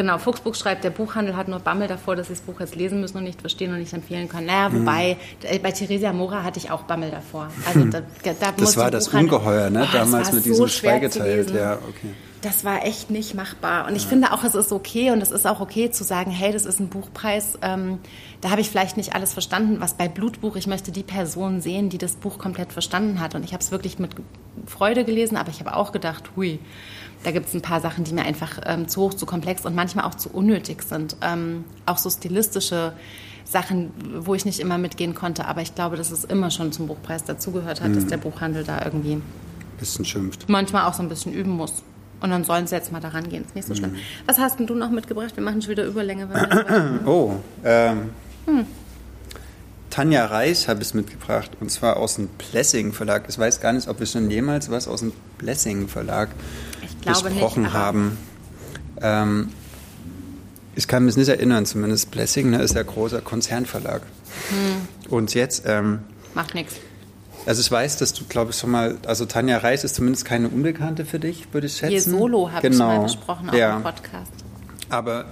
Genau, 0.00 0.16
Fuchsbuch 0.16 0.54
schreibt, 0.54 0.82
der 0.82 0.88
Buchhandel 0.88 1.36
hat 1.36 1.48
nur 1.48 1.58
Bammel 1.58 1.86
davor, 1.86 2.16
dass 2.16 2.28
sie 2.28 2.32
das 2.32 2.40
Buch 2.40 2.58
jetzt 2.58 2.74
lesen 2.74 3.02
müssen 3.02 3.18
und 3.18 3.24
nicht 3.24 3.38
verstehen 3.38 3.70
und 3.70 3.80
nicht 3.80 3.92
empfehlen 3.92 4.30
können. 4.30 4.46
Naja, 4.46 4.70
mhm. 4.70 4.80
wobei, 4.80 5.18
mhm. 5.42 5.62
bei 5.62 5.72
Theresia 5.72 6.14
Mora 6.14 6.42
hatte 6.42 6.58
ich 6.58 6.70
auch 6.70 6.84
Bammel 6.84 7.10
davor. 7.10 7.48
Also 7.66 7.84
da, 7.84 8.00
da 8.22 8.52
das 8.56 8.78
war 8.78 8.90
das 8.90 9.08
Ungeheuer, 9.08 9.68
ne? 9.68 9.86
Oh, 9.86 9.92
Damals 9.92 10.32
mit 10.32 10.46
diesem 10.46 10.56
so 10.56 10.68
Schweigeteilt. 10.68 11.50
Ja, 11.50 11.74
okay. 11.74 12.14
Das 12.40 12.64
war 12.64 12.86
echt 12.86 13.10
nicht 13.10 13.34
machbar. 13.34 13.86
Und 13.86 13.94
ich 13.94 14.06
finde 14.06 14.32
auch, 14.32 14.42
es 14.42 14.54
ist 14.54 14.72
okay 14.72 15.10
und 15.10 15.20
es 15.20 15.30
ist 15.30 15.46
auch 15.46 15.60
okay 15.60 15.90
zu 15.90 16.02
sagen, 16.02 16.30
hey, 16.30 16.50
das 16.50 16.64
ist 16.64 16.80
ein 16.80 16.88
Buchpreis. 16.88 17.58
Ähm, 17.60 17.98
da 18.40 18.48
habe 18.48 18.62
ich 18.62 18.70
vielleicht 18.70 18.96
nicht 18.96 19.14
alles 19.14 19.34
verstanden, 19.34 19.76
was 19.80 19.92
bei 19.92 20.08
Blutbuch, 20.08 20.56
ich 20.56 20.66
möchte 20.66 20.92
die 20.92 21.02
Person 21.02 21.60
sehen, 21.60 21.90
die 21.90 21.98
das 21.98 22.14
Buch 22.14 22.38
komplett 22.38 22.72
verstanden 22.72 23.20
hat. 23.20 23.34
Und 23.34 23.44
ich 23.44 23.52
habe 23.52 23.62
es 23.62 23.70
wirklich 23.70 23.98
mit 23.98 24.12
Freude 24.64 25.04
gelesen, 25.04 25.36
aber 25.36 25.50
ich 25.50 25.60
habe 25.60 25.76
auch 25.76 25.92
gedacht, 25.92 26.30
hui, 26.36 26.58
da 27.22 27.30
gibt 27.32 27.48
es 27.48 27.54
ein 27.54 27.62
paar 27.62 27.80
Sachen, 27.80 28.04
die 28.04 28.12
mir 28.12 28.24
einfach 28.24 28.60
ähm, 28.64 28.88
zu 28.88 29.02
hoch, 29.02 29.14
zu 29.14 29.26
komplex 29.26 29.64
und 29.66 29.74
manchmal 29.74 30.06
auch 30.06 30.14
zu 30.14 30.30
unnötig 30.30 30.82
sind. 30.82 31.16
Ähm, 31.20 31.64
auch 31.86 31.98
so 31.98 32.08
stilistische 32.08 32.92
Sachen, 33.44 33.90
wo 34.24 34.34
ich 34.34 34.44
nicht 34.44 34.60
immer 34.60 34.78
mitgehen 34.78 35.14
konnte. 35.14 35.46
Aber 35.46 35.60
ich 35.60 35.74
glaube, 35.74 35.96
dass 35.96 36.10
es 36.10 36.24
immer 36.24 36.50
schon 36.50 36.72
zum 36.72 36.86
Buchpreis 36.86 37.24
dazugehört 37.24 37.80
hat, 37.80 37.90
mhm. 37.90 37.94
dass 37.96 38.06
der 38.06 38.16
Buchhandel 38.16 38.64
da 38.64 38.84
irgendwie 38.84 39.14
ein 39.14 39.22
bisschen 39.78 40.04
schimpft. 40.04 40.48
Manchmal 40.48 40.88
auch 40.88 40.94
so 40.94 41.02
ein 41.02 41.08
bisschen 41.08 41.32
üben 41.32 41.50
muss. 41.50 41.82
Und 42.20 42.30
dann 42.30 42.44
sollen 42.44 42.66
sie 42.66 42.74
jetzt 42.74 42.92
mal 42.92 43.00
daran 43.00 43.28
gehen. 43.28 43.44
Ist 43.44 43.54
nicht 43.54 43.68
so 43.68 43.74
schlimm. 43.74 43.92
Mhm. 43.92 43.98
Was 44.26 44.38
hast 44.38 44.58
denn 44.58 44.66
du 44.66 44.74
noch 44.74 44.90
mitgebracht? 44.90 45.36
Wir 45.36 45.42
machen 45.42 45.60
schon 45.62 45.70
wieder 45.70 45.84
Überlänge. 45.84 46.28
oh, 47.06 47.34
ähm, 47.64 48.10
hm. 48.46 48.66
Tanja 49.90 50.26
Reich 50.26 50.68
habe 50.68 50.82
ich 50.82 50.94
mitgebracht 50.94 51.50
und 51.58 51.70
zwar 51.70 51.96
aus 51.96 52.14
dem 52.14 52.28
Blessing 52.28 52.92
Verlag. 52.92 53.24
Ich 53.28 53.38
weiß 53.38 53.60
gar 53.60 53.72
nicht, 53.72 53.88
ob 53.88 53.98
wir 53.98 54.06
schon 54.06 54.30
jemals 54.30 54.70
was 54.70 54.86
aus 54.86 55.00
dem 55.00 55.12
Blessing 55.38 55.88
Verlag 55.88 56.28
besprochen 57.04 57.64
nicht, 57.64 57.72
haben. 57.72 58.18
Ähm, 59.00 59.48
ich 60.74 60.88
kann 60.88 61.04
mich 61.04 61.16
nicht 61.16 61.28
erinnern, 61.28 61.66
zumindest 61.66 62.10
Blessing 62.10 62.50
ne, 62.50 62.62
ist 62.62 62.74
ja 62.74 62.82
großer 62.82 63.20
Konzernverlag. 63.20 64.02
Hm. 64.48 65.12
Und 65.12 65.34
jetzt. 65.34 65.64
Ähm, 65.66 66.00
Macht 66.34 66.54
nichts. 66.54 66.76
Also 67.46 67.60
ich 67.62 67.70
weiß, 67.70 67.96
dass 67.96 68.12
du, 68.12 68.24
glaube 68.24 68.50
ich, 68.50 68.58
schon 68.58 68.70
mal, 68.70 68.98
also 69.06 69.24
Tanja 69.24 69.58
Reis 69.58 69.82
ist 69.84 69.94
zumindest 69.94 70.24
keine 70.24 70.48
Unbekannte 70.48 71.04
für 71.04 71.18
dich, 71.18 71.52
würde 71.52 71.66
ich 71.66 71.76
schätzen. 71.76 71.92
Ihr 71.92 72.02
Solo 72.02 72.50
habe 72.50 72.68
genau. 72.68 72.92
ich 72.92 72.96
mal 72.98 73.02
besprochen 73.02 73.48
auf 73.48 73.56
ja. 73.56 73.76
dem 73.76 73.82
Podcast. 73.82 74.32
Aber 74.90 75.26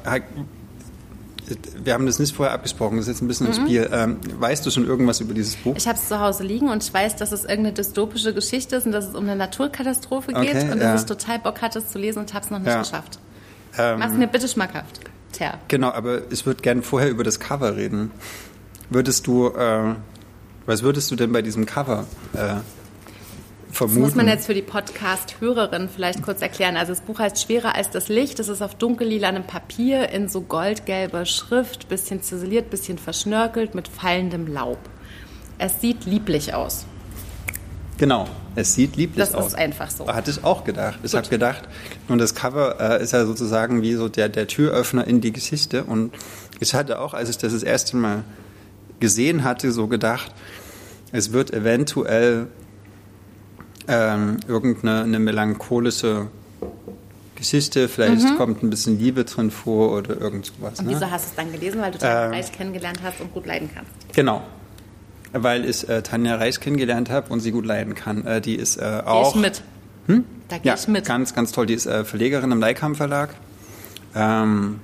wir 1.82 1.94
haben 1.94 2.06
das 2.06 2.18
nicht 2.18 2.34
vorher 2.34 2.54
abgesprochen, 2.54 2.96
das 2.96 3.06
ist 3.06 3.14
jetzt 3.14 3.22
ein 3.22 3.28
bisschen 3.28 3.46
mhm. 3.46 3.52
ein 3.52 3.60
Spiel. 3.60 3.90
Ähm, 3.92 4.18
weißt 4.38 4.64
du 4.64 4.70
schon 4.70 4.86
irgendwas 4.86 5.20
über 5.20 5.34
dieses 5.34 5.56
Buch? 5.56 5.74
Ich 5.76 5.86
habe 5.86 5.98
es 5.98 6.08
zu 6.08 6.20
Hause 6.20 6.44
liegen 6.44 6.68
und 6.68 6.82
ich 6.82 6.92
weiß, 6.92 7.16
dass 7.16 7.32
es 7.32 7.44
irgendeine 7.44 7.72
dystopische 7.72 8.34
Geschichte 8.34 8.76
ist 8.76 8.86
und 8.86 8.92
dass 8.92 9.08
es 9.08 9.14
um 9.14 9.24
eine 9.24 9.36
Naturkatastrophe 9.36 10.32
geht 10.32 10.54
okay, 10.54 10.70
und 10.70 10.78
ja. 10.78 10.92
dass 10.92 11.02
ich 11.02 11.06
total 11.06 11.38
Bock 11.38 11.62
hatte, 11.62 11.78
es 11.78 11.88
zu 11.88 11.98
lesen 11.98 12.20
und 12.20 12.34
habe 12.34 12.44
es 12.44 12.50
noch 12.50 12.58
nicht 12.58 12.68
ja. 12.68 12.80
geschafft. 12.80 13.18
Ähm, 13.76 13.98
Mach's 13.98 14.14
mir 14.14 14.26
bitte 14.26 14.48
schmackhaft. 14.48 15.00
Tja. 15.32 15.58
Genau, 15.68 15.90
aber 15.90 16.30
ich 16.30 16.46
würde 16.46 16.62
gerne 16.62 16.82
vorher 16.82 17.10
über 17.10 17.24
das 17.24 17.38
Cover 17.38 17.76
reden. 17.76 18.10
Würdest 18.90 19.26
du, 19.26 19.48
äh, 19.48 19.94
was 20.66 20.82
würdest 20.82 21.10
du 21.10 21.16
denn 21.16 21.32
bei 21.32 21.42
diesem 21.42 21.66
Cover 21.66 22.06
äh, 22.34 22.56
vermuten. 23.70 24.00
Das 24.00 24.10
muss 24.10 24.14
man 24.16 24.28
jetzt 24.28 24.46
für 24.46 24.54
die 24.54 24.62
Podcast-Hörerin 24.62 25.88
vielleicht 25.88 26.22
kurz 26.22 26.42
erklären. 26.42 26.76
Also 26.76 26.92
das 26.92 27.00
Buch 27.02 27.18
heißt 27.18 27.40
Schwerer 27.40 27.74
als 27.74 27.90
das 27.90 28.08
Licht. 28.08 28.38
Es 28.40 28.48
ist 28.48 28.62
auf 28.62 28.74
dunkellilanem 28.74 29.44
Papier 29.44 30.08
in 30.10 30.28
so 30.28 30.40
goldgelber 30.40 31.26
Schrift, 31.26 31.88
bisschen 31.88 32.22
ziseliert, 32.22 32.70
bisschen 32.70 32.98
verschnörkelt 32.98 33.74
mit 33.74 33.88
fallendem 33.88 34.46
Laub. 34.46 34.78
Es 35.58 35.80
sieht 35.80 36.04
lieblich 36.06 36.54
aus. 36.54 36.86
Genau, 37.98 38.28
es 38.54 38.74
sieht 38.74 38.96
lieblich 38.96 39.18
Das 39.18 39.34
aus. 39.34 39.48
ist 39.48 39.54
einfach 39.56 39.90
so. 39.90 40.06
Hatte 40.06 40.30
ich 40.30 40.44
auch 40.44 40.62
gedacht. 40.62 41.00
Ich 41.02 41.14
habe 41.14 41.28
gedacht, 41.28 41.62
und 42.06 42.18
das 42.18 42.34
Cover 42.36 42.76
äh, 42.78 43.02
ist 43.02 43.12
ja 43.12 43.26
sozusagen 43.26 43.82
wie 43.82 43.94
so 43.94 44.08
der, 44.08 44.28
der 44.28 44.46
Türöffner 44.46 45.04
in 45.04 45.20
die 45.20 45.32
Geschichte. 45.32 45.82
Und 45.82 46.12
ich 46.60 46.74
hatte 46.74 47.00
auch, 47.00 47.12
als 47.12 47.28
ich 47.28 47.38
das 47.38 47.52
das 47.52 47.64
erste 47.64 47.96
Mal 47.96 48.22
gesehen 49.00 49.42
hatte, 49.42 49.72
so 49.72 49.88
gedacht, 49.88 50.32
es 51.10 51.32
wird 51.32 51.52
eventuell 51.52 52.46
ähm, 53.88 54.38
irgendeine 54.46 55.02
eine 55.02 55.18
melancholische 55.18 56.26
Geschichte, 57.36 57.88
vielleicht 57.88 58.36
kommt 58.36 58.62
ein 58.64 58.70
bisschen 58.70 58.98
Liebe 58.98 59.24
drin 59.24 59.50
vor 59.52 59.92
oder 59.96 60.20
irgend 60.20 60.46
sowas. 60.46 60.80
Und 60.80 60.86
Ne? 60.86 60.92
wieso 60.94 61.08
hast 61.10 61.26
du 61.26 61.30
es 61.30 61.36
dann 61.36 61.52
gelesen? 61.52 61.80
Weil 61.80 61.92
du 61.92 61.98
Tanja 61.98 62.26
Ähm. 62.26 62.32
Reich 62.32 62.52
kennengelernt 62.52 63.00
hast 63.02 63.20
und 63.20 63.32
gut 63.32 63.46
leiden 63.46 63.70
kannst. 63.72 63.90
Genau. 64.12 64.42
Weil 65.32 65.64
ich 65.64 65.88
äh, 65.88 66.02
Tanja 66.02 66.34
Reich 66.36 66.58
kennengelernt 66.58 67.10
habe 67.10 67.32
und 67.32 67.40
sie 67.40 67.52
gut 67.52 67.64
leiden 67.64 67.94
kann. 67.94 68.26
Äh, 68.26 68.40
die 68.40 68.56
ist 68.56 68.76
äh, 68.78 69.02
auch. 69.04 69.34
Gehe 69.34 69.42
ich 69.42 69.46
mit. 70.08 70.22
Da 70.48 70.56
gehe 70.58 70.72
Ja, 70.72 70.74
ich 70.74 70.88
mit. 70.88 71.04
ganz, 71.04 71.34
ganz 71.34 71.52
toll. 71.52 71.66
Die 71.66 71.74
ist 71.74 71.86
äh, 71.86 72.04
Verlegerin 72.04 72.50
im 72.50 72.58
Leikam 72.60 72.94
Verlag. 72.96 73.34
Ähm, 74.16 74.80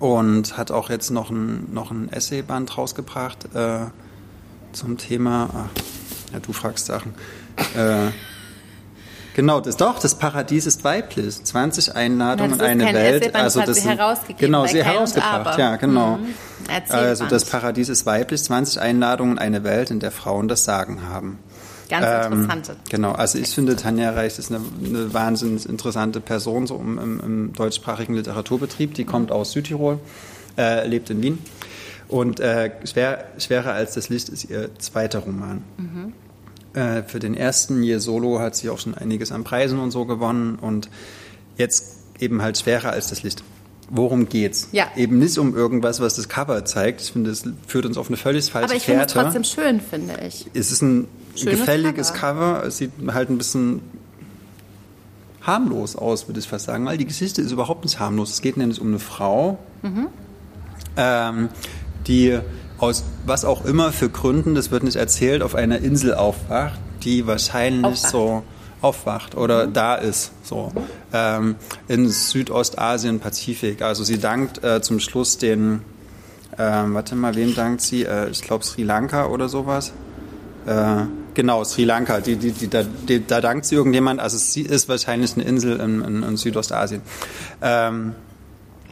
und 0.00 0.58
hat 0.58 0.70
auch 0.70 0.90
jetzt 0.90 1.10
noch 1.10 1.30
ein, 1.30 1.72
noch 1.72 1.90
ein 1.92 2.12
Essayband 2.12 2.76
rausgebracht 2.76 3.54
äh, 3.54 3.86
zum 4.72 4.98
Thema. 4.98 5.48
Ach, 5.54 6.32
ja, 6.32 6.40
du 6.40 6.52
fragst 6.52 6.86
Sachen. 6.86 7.14
Äh, 7.76 8.10
genau, 9.34 9.60
das 9.60 9.76
doch, 9.76 9.98
das 9.98 10.16
Paradies 10.16 10.66
ist 10.66 10.84
weiblich. 10.84 11.42
20 11.42 11.94
Einladungen 11.94 12.54
in 12.54 12.60
eine 12.62 12.84
Welt. 12.94 13.22
Essay-Band, 13.22 13.44
das 13.44 13.54
sie 13.76 13.82
sind- 13.82 13.98
herausgegeben 13.98 14.38
Genau, 14.38 14.66
sie 14.66 14.82
herausgebracht, 14.84 15.58
ja, 15.58 15.76
genau. 15.76 16.16
Mhm. 16.18 16.34
Also 16.88 17.26
das 17.26 17.44
Paradies 17.44 17.88
ist 17.88 18.06
weiblich, 18.06 18.42
20 18.42 18.80
Einladungen 18.80 19.34
in 19.34 19.38
eine 19.38 19.64
Welt, 19.64 19.90
in 19.90 20.00
der 20.00 20.10
Frauen 20.10 20.48
das 20.48 20.64
Sagen 20.64 21.02
haben. 21.08 21.38
Ganz 21.90 22.06
Ähm, 22.26 22.32
interessante. 22.32 22.76
Genau, 22.88 23.12
also 23.12 23.38
ich 23.38 23.48
finde, 23.54 23.76
Tanja 23.76 24.10
Reich 24.12 24.38
ist 24.38 24.50
eine, 24.50 24.60
eine 24.82 25.12
wahnsinnig 25.12 25.68
interessante 25.68 26.20
Person 26.20 26.66
so 26.66 26.76
im, 26.76 26.98
im, 26.98 27.20
im 27.20 27.52
deutschsprachigen 27.52 28.14
Literaturbetrieb. 28.14 28.94
Die 28.94 29.04
kommt 29.04 29.30
aus 29.30 29.52
Südtirol, 29.52 29.98
äh, 30.56 30.86
lebt 30.88 31.10
in 31.10 31.22
Wien. 31.22 31.38
Und 32.08 32.40
äh, 32.40 32.70
schwer, 32.86 33.24
Schwerer 33.38 33.72
als 33.74 33.92
das 33.94 34.08
Licht 34.08 34.30
ist 34.30 34.44
ihr 34.48 34.70
zweiter 34.78 35.18
Roman. 35.20 35.62
Äh, 36.74 37.02
für 37.04 37.18
den 37.20 37.34
ersten 37.34 37.82
Year 37.82 38.00
Solo 38.00 38.40
hat 38.40 38.56
sie 38.56 38.68
auch 38.70 38.78
schon 38.78 38.94
einiges 38.94 39.32
an 39.32 39.44
Preisen 39.44 39.78
und 39.78 39.90
so 39.90 40.04
gewonnen. 40.04 40.56
Und 40.60 40.88
jetzt 41.56 41.96
eben 42.20 42.42
halt 42.42 42.58
Schwerer 42.58 42.90
als 42.90 43.08
das 43.08 43.22
Licht. 43.22 43.42
Worum 43.90 44.28
geht's? 44.28 44.68
Ja. 44.72 44.86
Eben 44.96 45.18
nicht 45.18 45.36
um 45.38 45.54
irgendwas, 45.56 46.00
was 46.00 46.14
das 46.16 46.28
Cover 46.28 46.64
zeigt. 46.64 47.00
Ich 47.02 47.12
finde, 47.12 47.30
das 47.30 47.44
führt 47.66 47.84
uns 47.86 47.96
auf 47.98 48.08
eine 48.08 48.16
völlig 48.16 48.50
falsche 48.50 48.66
Aber 48.68 48.74
ich 48.76 48.82
finde 48.84 49.04
es 49.04 49.12
Fährte 49.12 49.24
trotzdem 49.32 49.44
schön, 49.44 49.80
finde 49.80 50.14
ich. 50.26 50.46
es 50.54 50.72
ist 50.72 50.82
ein 50.82 51.06
Schönes 51.36 51.58
gefälliges 51.60 52.12
Cover. 52.12 52.54
Cover. 52.54 52.66
Es 52.66 52.78
sieht 52.78 52.92
halt 53.08 53.28
ein 53.30 53.38
bisschen 53.38 53.82
harmlos 55.42 55.96
aus, 55.96 56.26
würde 56.28 56.40
ich 56.40 56.48
fast 56.48 56.64
sagen, 56.66 56.86
weil 56.86 56.96
die 56.96 57.04
Geschichte 57.04 57.42
ist 57.42 57.50
überhaupt 57.52 57.84
nicht 57.84 58.00
harmlos. 58.00 58.30
Es 58.32 58.40
geht 58.40 58.56
nämlich 58.56 58.80
um 58.80 58.88
eine 58.88 58.98
Frau, 58.98 59.58
Mhm. 59.82 60.06
ähm, 60.96 61.48
die 62.06 62.38
aus 62.84 63.04
was 63.24 63.44
auch 63.44 63.64
immer 63.64 63.92
für 63.92 64.10
Gründen, 64.10 64.54
das 64.54 64.70
wird 64.70 64.82
nicht 64.82 64.96
erzählt, 64.96 65.42
auf 65.42 65.54
einer 65.54 65.78
Insel 65.78 66.14
aufwacht, 66.14 66.78
die 67.02 67.26
wahrscheinlich 67.26 68.04
Aufwacht. 68.04 68.12
so 68.12 68.42
aufwacht 68.82 69.34
oder 69.34 69.66
da 69.66 69.94
ist, 69.94 70.32
so 70.42 70.70
ähm, 71.12 71.56
in 71.88 72.08
Südostasien, 72.08 73.18
Pazifik. 73.18 73.80
Also 73.80 74.04
sie 74.04 74.18
dankt 74.18 74.62
äh, 74.62 74.82
zum 74.82 75.00
Schluss 75.00 75.38
den, 75.38 75.80
ähm, 76.58 76.94
warte 76.94 77.16
mal, 77.16 77.34
wem 77.34 77.54
dankt 77.54 77.80
sie? 77.80 78.04
Äh, 78.04 78.28
ich 78.28 78.42
glaube 78.42 78.64
Sri 78.64 78.82
Lanka 78.82 79.26
oder 79.26 79.48
sowas. 79.48 79.92
Äh, 80.66 81.04
genau, 81.32 81.64
Sri 81.64 81.84
Lanka. 81.84 82.20
Die, 82.20 82.36
die, 82.36 82.52
die, 82.52 82.68
da, 82.68 82.84
da 83.26 83.40
dankt 83.40 83.64
sie 83.64 83.76
irgendjemand. 83.76 84.20
Also 84.20 84.36
sie 84.36 84.62
ist 84.62 84.90
wahrscheinlich 84.90 85.34
eine 85.34 85.44
Insel 85.44 85.80
in, 85.80 86.02
in, 86.02 86.22
in 86.22 86.36
Südostasien. 86.36 87.00
Ähm, 87.62 88.14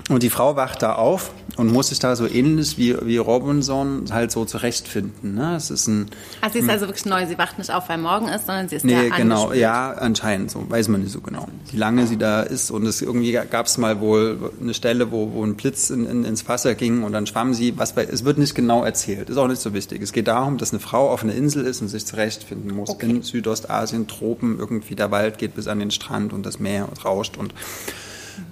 und 0.09 0.23
die 0.23 0.31
Frau 0.31 0.57
wacht 0.57 0.83
da 0.83 0.95
auf 0.95 1.31
und 1.57 1.73
muss 1.73 1.89
sich 1.89 1.99
da 1.99 2.17
so 2.17 2.27
ähnlich 2.27 2.77
wie, 2.77 2.97
wie 3.07 3.19
Robinson 3.19 4.05
halt 4.11 4.33
so 4.33 4.45
zurechtfinden. 4.45 5.35
Ne? 5.35 5.55
Es 5.57 5.71
ist 5.71 5.87
ein, 5.87 6.07
Ah, 6.41 6.51
sie 6.51 6.59
ist 6.59 6.69
also 6.69 6.87
wirklich 6.87 7.05
neu. 7.07 7.25
Sie 7.27 7.39
wacht 7.39 7.59
nicht 7.59 7.71
auf, 7.71 7.89
weil 7.89 7.99
morgen 7.99 8.29
ist, 8.29 8.47
sondern 8.47 8.69
sie 8.69 8.77
ist 8.77 8.85
Nee, 8.85 9.11
genau, 9.17 9.53
ja, 9.53 9.93
anscheinend 9.93 10.51
so, 10.51 10.69
weiß 10.69 10.89
man 10.89 11.03
nicht 11.03 11.13
so 11.13 11.21
genau. 11.21 11.47
Wie 11.71 11.77
lange 11.77 12.07
sie 12.07 12.17
da 12.17 12.43
ist 12.43 12.71
und 12.71 12.85
es 12.87 13.01
irgendwie 13.01 13.33
gab 13.33 13.67
es 13.67 13.79
mal 13.79 14.01
wohl 14.01 14.53
eine 14.61 14.75
Stelle, 14.75 15.13
wo, 15.13 15.33
wo 15.33 15.45
ein 15.45 15.55
Blitz 15.55 15.91
in, 15.91 16.07
in, 16.07 16.25
ins 16.25 16.49
Wasser 16.49 16.75
ging 16.75 17.05
und 17.05 17.13
dann 17.13 17.27
schwamm 17.27 17.55
sie, 17.55 17.79
was 17.79 17.95
bei, 17.95 18.05
es 18.05 18.25
wird 18.25 18.39
nicht 18.39 18.55
genau 18.55 18.85
erzählt, 18.85 19.31
ist 19.31 19.37
auch 19.37 19.49
nicht 19.49 19.63
so 19.63 19.73
wichtig. 19.73 20.03
Es 20.03 20.13
geht 20.13 20.27
darum, 20.27 20.59
dass 20.59 20.73
eine 20.73 20.81
Frau 20.81 21.11
auf 21.11 21.23
einer 21.23 21.35
Insel 21.35 21.65
ist 21.65 21.81
und 21.81 21.89
sich 21.89 22.05
zurechtfinden 22.07 22.75
muss. 22.75 22.91
Okay. 22.91 23.09
In 23.09 23.23
Südostasien, 23.23 24.09
Tropen, 24.09 24.59
irgendwie 24.59 24.97
der 24.97 25.11
Wald 25.11 25.39
geht 25.39 25.55
bis 25.55 25.69
an 25.69 25.79
den 25.79 25.91
Strand 25.91 26.33
und 26.33 26.45
das 26.45 26.59
Meer 26.59 26.89
rauscht 27.05 27.37
und 27.37 27.55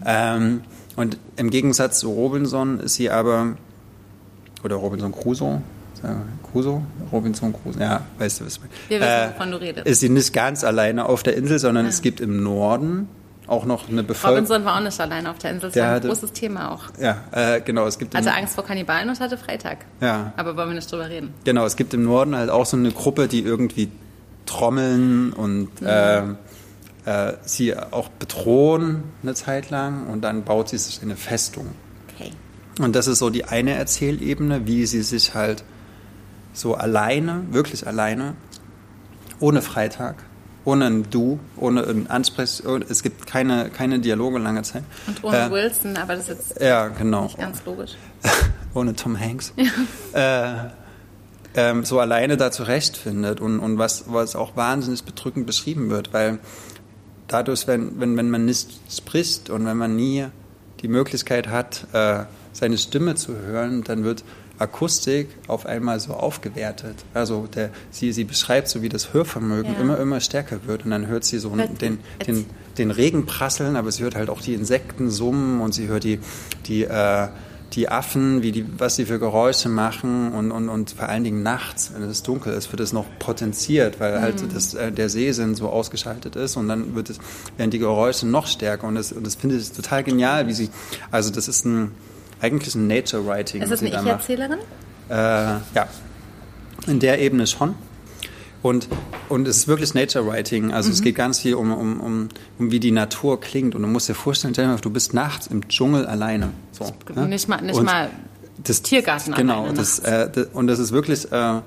ähm, 0.04 0.62
und 0.96 1.18
im 1.36 1.50
Gegensatz 1.50 2.00
zu 2.00 2.10
Robinson 2.10 2.80
ist 2.80 2.94
sie 2.94 3.10
aber, 3.10 3.56
oder 4.64 4.76
Robinson 4.76 5.12
Crusoe, 5.12 5.62
wir 6.02 6.16
Crusoe? 6.50 6.82
Robinson 7.12 7.52
Crusoe, 7.52 7.80
ja, 7.80 8.02
weißt 8.18 8.40
du, 8.40 8.46
was. 8.46 8.60
Wir 8.88 9.00
wissen, 9.00 9.34
wovon 9.34 9.50
du 9.52 9.60
redest. 9.60 9.86
Ist 9.86 10.00
sie 10.00 10.08
nicht 10.08 10.32
ganz 10.32 10.64
alleine 10.64 11.06
auf 11.06 11.22
der 11.22 11.36
Insel, 11.36 11.58
sondern 11.58 11.86
Ah. 11.86 11.88
es 11.90 12.02
gibt 12.02 12.20
im 12.20 12.42
Norden 12.42 13.08
auch 13.46 13.64
noch 13.64 13.88
eine 13.88 14.02
Bevölkerung. 14.02 14.36
Robinson 14.46 14.64
war 14.64 14.76
auch 14.78 14.82
nicht 14.84 15.00
allein 15.00 15.26
auf 15.26 15.38
der 15.38 15.50
Insel. 15.50 15.68
Das 15.68 15.74
Der 15.74 15.82
war 15.82 15.90
ein 15.90 15.96
hatte- 15.96 16.08
großes 16.08 16.32
Thema 16.32 16.72
auch. 16.72 16.84
Ja, 17.00 17.18
äh, 17.32 17.60
genau, 17.60 17.86
es 17.86 17.98
gibt 17.98 18.14
im, 18.14 18.20
Hatte 18.20 18.32
Angst 18.32 18.54
vor 18.54 18.64
Kannibalen 18.64 19.08
und 19.08 19.18
hatte 19.20 19.36
Freitag. 19.36 19.78
ja, 20.00 20.32
Aber 20.36 20.56
wollen 20.56 20.68
wir 20.70 20.74
nicht 20.76 20.90
drüber 20.90 21.08
reden. 21.08 21.34
genau, 21.44 21.64
es 21.66 21.76
gibt 21.76 21.92
im 21.94 22.04
Norden 22.04 22.34
halt 22.36 22.48
auch 22.50 22.64
so 22.66 22.76
eine 22.76 22.92
Gruppe, 22.92 23.26
die 23.28 23.40
irgendwie 23.42 23.90
trommeln 24.46 25.32
und 25.32 25.80
Mhm. 25.80 25.86
äh, 25.86 26.22
äh, 27.04 27.34
sie 27.42 27.76
auch 27.76 28.08
bedrohen 28.08 29.04
eine 29.22 29.34
Zeit 29.34 29.70
lang 29.70 30.06
und 30.06 30.22
dann 30.22 30.44
baut 30.44 30.68
sie 30.68 30.78
sich 30.78 31.00
eine 31.02 31.16
Festung. 31.16 31.66
Okay. 32.14 32.30
Und 32.80 32.94
das 32.96 33.06
ist 33.06 33.18
so 33.18 33.30
die 33.30 33.44
eine 33.44 33.74
Erzählebene, 33.74 34.66
wie 34.66 34.86
sie 34.86 35.02
sich 35.02 35.34
halt 35.34 35.64
so 36.52 36.74
alleine, 36.74 37.42
wirklich 37.50 37.86
alleine, 37.86 38.34
ohne 39.38 39.62
Freitag, 39.62 40.16
ohne 40.64 40.86
ein 40.86 41.10
Du, 41.10 41.38
ohne 41.56 41.84
ein 41.84 42.08
Ansprech, 42.10 42.62
es 42.88 43.02
gibt 43.02 43.26
keine, 43.26 43.70
keine 43.70 43.98
Dialoge 44.00 44.38
lange 44.38 44.62
Zeit. 44.62 44.84
Und 45.06 45.24
ohne 45.24 45.46
Äh, 45.46 45.50
Wilson, 45.50 45.96
aber 45.96 46.16
das 46.16 46.28
ist 46.28 46.50
jetzt 46.50 46.60
Ja, 46.60 46.88
genau. 46.88 47.24
nicht 47.24 47.38
ganz 47.38 47.64
logisch. 47.64 47.92
ohne 48.74 48.94
Tom 48.94 49.18
Hanks. 49.18 49.52
Äh, 50.12 50.52
ähm, 51.54 51.84
so 51.84 51.98
alleine 51.98 52.36
da 52.36 52.52
zurechtfindet 52.52 53.40
und, 53.40 53.58
und 53.58 53.78
was, 53.78 54.04
was 54.06 54.36
auch 54.36 54.54
wahnsinnig 54.56 55.02
bedrückend 55.04 55.46
beschrieben 55.46 55.90
wird, 55.90 56.12
weil 56.12 56.38
dadurch, 57.30 57.66
wenn, 57.66 57.98
wenn, 58.00 58.16
wenn 58.16 58.28
man 58.30 58.44
nicht 58.44 58.68
spricht 58.90 59.50
und 59.50 59.64
wenn 59.66 59.76
man 59.76 59.96
nie 59.96 60.26
die 60.82 60.88
Möglichkeit 60.88 61.48
hat, 61.48 61.86
äh, 61.92 62.24
seine 62.52 62.76
Stimme 62.78 63.14
zu 63.14 63.36
hören, 63.36 63.82
dann 63.84 64.02
wird 64.04 64.24
Akustik 64.58 65.28
auf 65.46 65.64
einmal 65.64 66.00
so 66.00 66.12
aufgewertet. 66.12 66.96
Also 67.14 67.46
der, 67.54 67.70
sie, 67.90 68.12
sie 68.12 68.24
beschreibt 68.24 68.68
so, 68.68 68.82
wie 68.82 68.88
das 68.90 69.14
Hörvermögen 69.14 69.72
Ja. 69.74 69.80
immer, 69.80 69.98
immer 69.98 70.20
stärker 70.20 70.66
wird 70.66 70.84
und 70.84 70.90
dann 70.90 71.06
hört 71.06 71.24
sie 71.24 71.38
so 71.38 71.54
Hört- 71.56 71.80
den, 71.80 71.98
den, 72.26 72.44
den 72.76 72.90
Regen 72.90 73.24
prasseln, 73.24 73.76
aber 73.76 73.90
sie 73.90 74.02
hört 74.02 74.16
halt 74.16 74.28
auch 74.28 74.42
die 74.42 74.52
Insekten 74.54 75.10
summen 75.10 75.60
und 75.62 75.72
sie 75.72 75.88
hört 75.88 76.04
die, 76.04 76.18
die, 76.66 76.84
äh, 76.84 77.28
die 77.72 77.88
Affen, 77.88 78.42
wie 78.42 78.52
die, 78.52 78.66
was 78.78 78.96
sie 78.96 79.04
für 79.04 79.18
Geräusche 79.18 79.68
machen 79.68 80.32
und, 80.32 80.50
und, 80.50 80.68
und 80.68 80.90
vor 80.90 81.08
allen 81.08 81.22
Dingen 81.22 81.42
nachts, 81.42 81.92
wenn 81.94 82.02
es 82.02 82.22
dunkel 82.22 82.52
ist, 82.52 82.72
wird 82.72 82.80
es 82.80 82.92
noch 82.92 83.06
potenziert, 83.18 84.00
weil 84.00 84.20
halt 84.20 84.42
das, 84.54 84.74
äh, 84.74 84.90
der 84.90 85.08
Sehsinn 85.08 85.54
so 85.54 85.68
ausgeschaltet 85.68 86.34
ist 86.36 86.56
und 86.56 86.68
dann 86.68 86.94
wird 86.94 87.10
es, 87.10 87.18
werden 87.56 87.70
die 87.70 87.78
Geräusche 87.78 88.26
noch 88.26 88.46
stärker 88.46 88.86
und 88.88 88.96
das, 88.96 89.12
und 89.12 89.24
das 89.24 89.36
finde 89.36 89.56
ich 89.56 89.70
total 89.70 90.02
genial, 90.02 90.48
wie 90.48 90.52
sie, 90.52 90.70
also 91.12 91.30
das 91.30 91.46
ist 91.46 91.64
ein, 91.64 91.92
eigentlich 92.40 92.74
ein 92.74 92.86
Nature 92.88 93.24
Writing. 93.26 93.62
Ist 93.62 93.70
das 93.70 93.80
eine. 93.80 93.90
Ich-Erzählerin? 93.90 94.58
Äh, 95.08 95.14
ja, 95.14 95.88
in 96.86 96.98
der 96.98 97.20
Ebene 97.20 97.46
schon. 97.46 97.74
Und, 98.62 98.88
und 99.28 99.48
es 99.48 99.58
ist 99.58 99.68
wirklich 99.68 99.94
Nature 99.94 100.26
Writing. 100.26 100.72
Also 100.72 100.88
Mhm. 100.88 100.94
es 100.94 101.02
geht 101.02 101.14
ganz 101.14 101.40
viel 101.40 101.54
um, 101.54 101.72
um, 101.72 102.00
um, 102.00 102.28
um, 102.58 102.70
wie 102.70 102.80
die 102.80 102.90
Natur 102.90 103.40
klingt. 103.40 103.74
Und 103.74 103.82
du 103.82 103.88
musst 103.88 104.08
dir 104.08 104.14
vorstellen, 104.14 104.54
du 104.54 104.90
bist 104.90 105.14
nachts 105.14 105.46
im 105.46 105.66
Dschungel 105.68 106.06
alleine. 106.06 106.50
So, 106.72 106.92
ne? 107.14 107.26
Nicht 107.26 107.48
mal, 107.48 107.62
nicht 107.62 107.76
Und 107.76 107.86
mal 107.86 108.10
das, 108.62 108.82
Tiergarten 108.82 109.34
Genau, 109.34 109.62
alleine 109.62 109.74
das, 109.78 109.98
äh, 110.00 110.30
das, 110.30 110.48
und 110.52 110.66
das 110.66 110.78
ist 110.78 110.92
wirklich, 110.92 111.32
äh, 111.32 111.60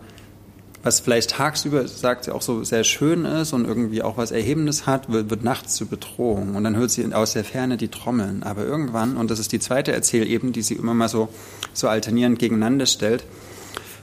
was 0.83 0.99
vielleicht 0.99 1.31
tagsüber, 1.31 1.87
sagt 1.87 2.25
sie, 2.25 2.31
auch 2.31 2.41
so 2.41 2.63
sehr 2.63 2.83
schön 2.83 3.23
ist 3.23 3.53
und 3.53 3.65
irgendwie 3.65 4.03
auch 4.03 4.17
was 4.17 4.31
Erhebendes 4.31 4.85
hat, 4.85 5.09
wird, 5.11 5.29
wird 5.29 5.43
nachts 5.43 5.75
zur 5.75 5.87
Bedrohung. 5.87 6.55
Und 6.55 6.63
dann 6.65 6.75
hört 6.75 6.91
sie 6.91 7.11
aus 7.13 7.33
der 7.33 7.45
Ferne 7.45 7.77
die 7.77 7.87
Trommeln. 7.87 8.43
Aber 8.43 8.65
irgendwann, 8.65 9.15
und 9.15 9.31
das 9.31 9.39
ist 9.39 9.53
die 9.53 9.59
zweite 9.59 9.93
Erzählebene, 9.93 10.51
die 10.51 10.61
sie 10.61 10.75
immer 10.75 10.93
mal 10.93 11.07
so, 11.07 11.29
so 11.73 11.87
alternierend 11.87 12.37
gegeneinander 12.37 12.85
stellt, 12.85 13.23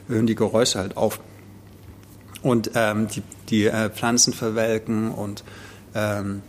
hören 0.07 0.25
die 0.25 0.35
Geräusche 0.35 0.79
halt 0.79 0.97
auf. 0.97 1.19
Und 2.41 2.71
ähm, 2.75 3.07
die, 3.07 3.21
die 3.49 3.65
äh, 3.65 3.89
Pflanzen 3.89 4.33
verwelken 4.33 5.11
und 5.11 5.43
ähm, 5.93 6.41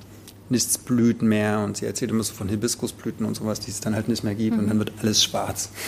nichts 0.49 0.79
blüht 0.79 1.23
mehr. 1.23 1.61
Und 1.61 1.79
sie 1.79 1.87
erzählt 1.87 2.11
immer 2.11 2.23
so 2.23 2.33
von 2.33 2.49
Hibiskusblüten 2.49 3.27
und 3.27 3.35
sowas, 3.35 3.61
die 3.61 3.71
es 3.71 3.81
dann 3.81 3.95
halt 3.95 4.09
nicht 4.09 4.25
mehr 4.25 4.35
gibt. 4.35 4.59
Und 4.59 4.69
dann 4.69 4.79
wird 4.79 4.93
alles 5.01 5.23
schwarz. 5.23 5.71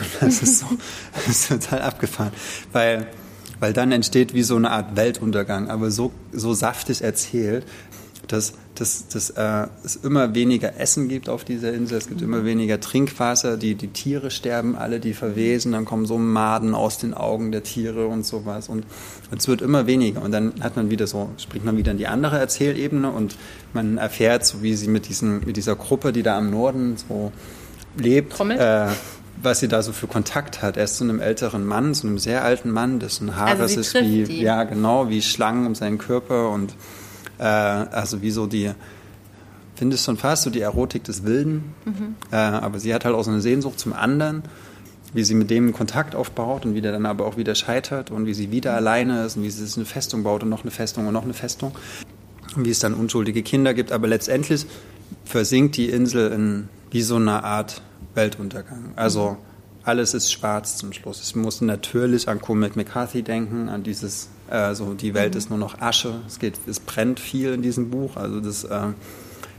Und 0.00 0.08
das 0.22 0.40
ist 0.42 0.60
so 0.60 0.66
das 1.14 1.28
ist 1.28 1.48
total 1.48 1.82
abgefahren. 1.82 2.32
Weil, 2.72 3.08
weil 3.60 3.74
dann 3.74 3.92
entsteht 3.92 4.32
wie 4.32 4.42
so 4.42 4.56
eine 4.56 4.70
Art 4.70 4.96
Weltuntergang, 4.96 5.68
aber 5.68 5.90
so, 5.90 6.12
so 6.32 6.54
saftig 6.54 7.02
erzählt, 7.02 7.66
dass, 8.26 8.54
dass, 8.74 9.06
dass 9.08 9.30
äh, 9.30 9.66
es 9.84 9.96
immer 9.96 10.34
weniger 10.34 10.78
Essen 10.78 11.08
gibt 11.08 11.28
auf 11.28 11.44
dieser 11.44 11.72
Insel, 11.72 11.98
es 11.98 12.08
gibt 12.08 12.20
mhm. 12.20 12.28
immer 12.28 12.44
weniger 12.44 12.80
Trinkwasser, 12.80 13.56
die, 13.56 13.74
die 13.74 13.88
Tiere 13.88 14.30
sterben 14.30 14.76
alle, 14.76 14.98
die 14.98 15.12
verwesen, 15.12 15.72
dann 15.72 15.84
kommen 15.84 16.06
so 16.06 16.16
Maden 16.16 16.74
aus 16.74 16.98
den 16.98 17.12
Augen 17.12 17.52
der 17.52 17.62
Tiere 17.62 18.06
und 18.06 18.24
sowas 18.24 18.68
und 18.68 18.84
es 19.36 19.46
wird 19.46 19.60
immer 19.60 19.86
weniger 19.86 20.22
und 20.22 20.32
dann 20.32 20.54
hat 20.60 20.76
man 20.76 20.90
wieder 20.90 21.06
so, 21.06 21.30
springt 21.36 21.64
man 21.64 21.76
wieder 21.76 21.92
in 21.92 21.98
die 21.98 22.06
andere 22.06 22.38
Erzählebene 22.38 23.10
und 23.10 23.36
man 23.74 23.98
erfährt, 23.98 24.44
so 24.46 24.62
wie 24.62 24.74
sie 24.74 24.88
mit, 24.88 25.08
diesen, 25.08 25.44
mit 25.44 25.56
dieser 25.56 25.76
Gruppe, 25.76 26.12
die 26.12 26.22
da 26.22 26.38
am 26.38 26.50
Norden 26.50 26.96
so 26.96 27.32
lebt, 27.96 28.40
äh, 28.40 28.86
was 29.42 29.60
sie 29.60 29.68
da 29.68 29.82
so 29.82 29.92
für 29.92 30.06
Kontakt 30.06 30.62
hat. 30.62 30.76
Er 30.76 30.84
ist 30.84 30.96
zu 30.96 31.04
einem 31.04 31.20
älteren 31.20 31.66
Mann, 31.66 31.94
zu 31.94 32.06
einem 32.06 32.18
sehr 32.18 32.44
alten 32.44 32.70
Mann, 32.70 33.00
dessen 33.00 33.36
Haare 33.36 33.62
also 33.62 33.80
ist 33.80 33.94
wie, 33.94 34.24
die. 34.24 34.40
ja 34.40 34.64
genau, 34.64 35.08
wie 35.08 35.20
Schlangen 35.20 35.66
um 35.66 35.74
seinen 35.74 35.98
Körper 35.98 36.50
und 36.50 36.74
äh, 37.38 37.44
also 37.44 38.22
wie 38.22 38.30
so 38.30 38.46
die, 38.46 38.70
findest 39.76 40.04
schon 40.04 40.16
fast 40.16 40.44
so 40.44 40.50
die 40.50 40.60
Erotik 40.60 41.04
des 41.04 41.24
Wilden. 41.24 41.74
Mhm. 41.84 42.14
Äh, 42.30 42.36
aber 42.36 42.78
sie 42.78 42.94
hat 42.94 43.04
halt 43.04 43.14
auch 43.14 43.24
so 43.24 43.30
eine 43.30 43.40
Sehnsucht 43.40 43.78
zum 43.78 43.92
anderen, 43.92 44.42
wie 45.12 45.24
sie 45.24 45.34
mit 45.34 45.50
dem 45.50 45.72
Kontakt 45.72 46.14
aufbaut 46.14 46.64
und 46.64 46.74
wie 46.74 46.80
der 46.80 46.92
dann 46.92 47.06
aber 47.06 47.26
auch 47.26 47.36
wieder 47.36 47.54
scheitert 47.54 48.10
und 48.10 48.26
wie 48.26 48.34
sie 48.34 48.50
wieder 48.50 48.72
mhm. 48.72 48.76
alleine 48.78 49.24
ist 49.24 49.36
und 49.36 49.42
wie 49.42 49.50
sie 49.50 49.66
sich 49.66 49.76
eine 49.76 49.86
Festung 49.86 50.22
baut 50.22 50.42
und 50.42 50.48
noch 50.48 50.62
eine 50.62 50.70
Festung 50.70 51.06
und 51.06 51.12
noch 51.12 51.24
eine 51.24 51.34
Festung. 51.34 51.72
Und 52.56 52.66
wie 52.66 52.70
es 52.70 52.80
dann 52.80 52.94
unschuldige 52.94 53.42
Kinder 53.42 53.72
gibt. 53.72 53.92
Aber 53.92 54.08
letztendlich 54.08 54.66
versinkt 55.24 55.76
die 55.76 55.88
Insel 55.88 56.32
in 56.32 56.68
wie 56.90 57.02
so 57.02 57.16
eine 57.16 57.42
Art 57.42 57.80
Weltuntergang. 58.14 58.92
Also 58.96 59.38
alles 59.84 60.14
ist 60.14 60.30
schwarz 60.30 60.76
zum 60.76 60.92
Schluss. 60.92 61.22
Ich 61.22 61.34
musste 61.34 61.64
natürlich 61.64 62.28
an 62.28 62.40
Cormac 62.40 62.76
McCarthy 62.76 63.22
denken, 63.22 63.68
an 63.68 63.82
dieses, 63.82 64.28
äh, 64.50 64.74
so 64.74 64.94
die 64.94 65.14
Welt 65.14 65.34
mhm. 65.34 65.38
ist 65.38 65.50
nur 65.50 65.58
noch 65.58 65.80
Asche. 65.80 66.20
Es 66.26 66.38
geht, 66.38 66.54
es 66.66 66.80
brennt 66.80 67.20
viel 67.20 67.52
in 67.52 67.62
diesem 67.62 67.90
Buch. 67.90 68.16
Also 68.16 68.40
das, 68.40 68.64
äh, 68.64 68.88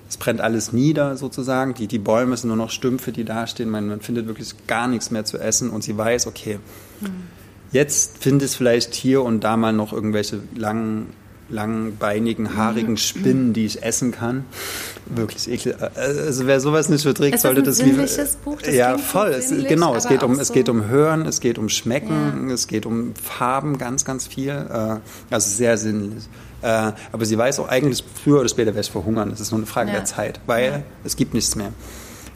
es 0.10 0.18
brennt 0.18 0.42
alles 0.42 0.74
nieder 0.74 1.18
sozusagen. 1.18 1.74
Die, 1.74 1.88
die 1.88 2.00
Bäume 2.00 2.38
sind 2.38 2.50
nur 2.50 2.58
noch 2.58 2.70
Stümpfe, 2.70 3.12
die 3.12 3.24
dastehen. 3.24 3.70
Man, 3.70 3.88
man 3.88 4.02
findet 4.02 4.28
wirklich 4.28 4.68
gar 4.68 4.88
nichts 4.88 5.12
mehr 5.12 5.26
zu 5.26 5.38
essen 5.38 5.70
und 5.70 5.84
sie 5.84 5.98
weiß, 5.98 6.28
okay, 6.28 6.60
mhm. 7.02 7.08
jetzt 7.72 8.18
findet 8.20 8.50
es 8.50 8.56
vielleicht 8.56 8.94
hier 8.94 9.24
und 9.24 9.44
da 9.44 9.58
mal 9.58 9.74
noch 9.74 9.94
irgendwelche 9.94 10.42
langen 10.56 11.08
langbeinigen, 11.54 12.58
haarigen 12.58 12.98
Spinnen, 12.98 13.54
die 13.54 13.66
ich 13.66 13.84
essen 13.84 14.12
kann. 14.12 14.46
Wirklich 15.06 15.50
eklig. 15.50 15.76
Also 15.96 16.48
wer 16.48 16.60
sowas 16.60 16.90
nicht 16.90 17.04
verträgt, 17.04 17.40
sollte 17.40 17.64
das 17.64 17.82
lieber. 17.82 18.06
Buch, 18.44 18.62
das 18.62 18.74
ja, 18.76 18.98
voll. 18.98 19.30
Es, 19.30 19.50
genau, 19.50 19.96
es 19.96 20.08
geht 20.08 20.24
um, 20.24 20.36
so 20.36 20.42
es 20.42 20.52
geht 20.52 20.70
um 20.70 20.88
Hören, 20.88 21.26
es 21.26 21.40
geht 21.40 21.58
um 21.58 21.70
Schmecken, 21.70 22.50
ja. 22.50 22.54
es 22.54 22.68
geht 22.68 22.86
um 22.86 23.14
Farben, 23.16 23.78
ganz, 23.78 24.06
ganz 24.06 24.28
viel. 24.28 24.50
Äh, 24.50 24.96
also 25.30 25.50
sehr 25.50 25.78
sinnlich. 25.78 26.24
Äh, 26.62 26.94
aber 27.12 27.26
sie 27.26 27.38
weiß 27.38 27.60
auch 27.60 27.68
eigentlich, 27.68 28.04
früher 28.24 28.40
oder 28.40 28.50
später 28.50 28.68
werde 28.68 28.82
ich 28.82 28.92
verhungern. 28.92 29.30
Das 29.30 29.40
ist 29.40 29.52
nur 29.52 29.60
eine 29.60 29.68
Frage 29.68 29.90
ja. 29.90 29.98
der 29.98 30.06
Zeit, 30.06 30.40
weil 30.48 30.66
ja. 30.66 30.82
es 31.04 31.16
gibt 31.16 31.34
nichts 31.34 31.56
mehr. 31.56 31.74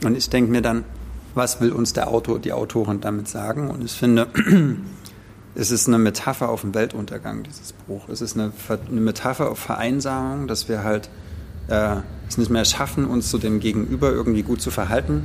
Und 0.03 0.15
ich 0.15 0.30
denke 0.30 0.51
mir 0.51 0.61
dann, 0.61 0.84
was 1.34 1.61
will 1.61 1.72
uns 1.72 1.93
der 1.93 2.09
Autor, 2.09 2.39
die 2.39 2.51
Autorin 2.51 2.99
damit 2.99 3.28
sagen? 3.28 3.70
Und 3.70 3.84
ich 3.84 3.93
finde, 3.93 4.28
es 5.60 5.72
ist 5.72 5.88
eine 5.88 5.97
Metapher 5.97 6.49
auf 6.49 6.62
den 6.62 6.76
Weltuntergang, 6.76 7.41
dieses 7.41 7.74
Buch. 7.74 8.08
Es 8.10 8.22
ist 8.22 8.38
eine, 8.38 8.51
eine 8.70 9.01
Metapher 9.01 9.49
auf 9.49 9.58
Vereinsamung, 9.58 10.47
dass 10.47 10.70
wir 10.70 10.84
halt 10.84 11.10
äh, 11.68 11.95
es 12.30 12.38
nicht 12.38 12.51
mehr 12.51 12.64
schaffen, 12.64 13.05
uns 13.05 13.32
zu 13.32 13.39
dem 13.39 13.60
Gegenüber 13.60 14.12
irgendwie 14.12 14.43
gut 14.43 14.62
zu 14.62 14.70
verhalten. 14.70 15.24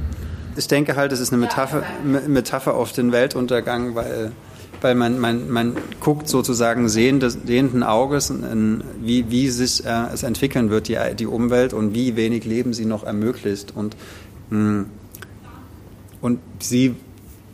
Ich 0.56 0.68
denke 0.68 0.96
halt, 0.96 1.12
es 1.12 1.20
ist 1.20 1.34
eine 1.34 1.40
Metapher, 1.42 1.82
Metapher 2.02 2.74
auf 2.74 2.92
den 2.92 3.12
Weltuntergang, 3.12 3.94
weil, 3.94 4.32
weil 4.80 4.94
man, 4.94 5.18
man, 5.18 5.50
man 5.50 5.76
guckt 6.00 6.28
sozusagen 6.28 6.88
sehendes, 6.88 7.36
sehenden 7.44 7.82
Auges, 7.82 8.30
in, 8.30 8.82
wie, 9.02 9.30
wie 9.30 9.50
sich 9.50 9.84
äh, 9.84 10.06
es 10.14 10.22
entwickeln 10.22 10.70
wird, 10.70 10.88
die, 10.88 10.96
die 11.14 11.26
Umwelt 11.26 11.74
und 11.74 11.94
wie 11.94 12.16
wenig 12.16 12.46
Leben 12.46 12.72
sie 12.72 12.86
noch 12.86 13.04
ermöglicht. 13.04 13.74
Und, 13.76 13.96
mh, 14.48 14.58
hm, 14.58 14.86
und 16.22 16.38
sie, 16.58 16.94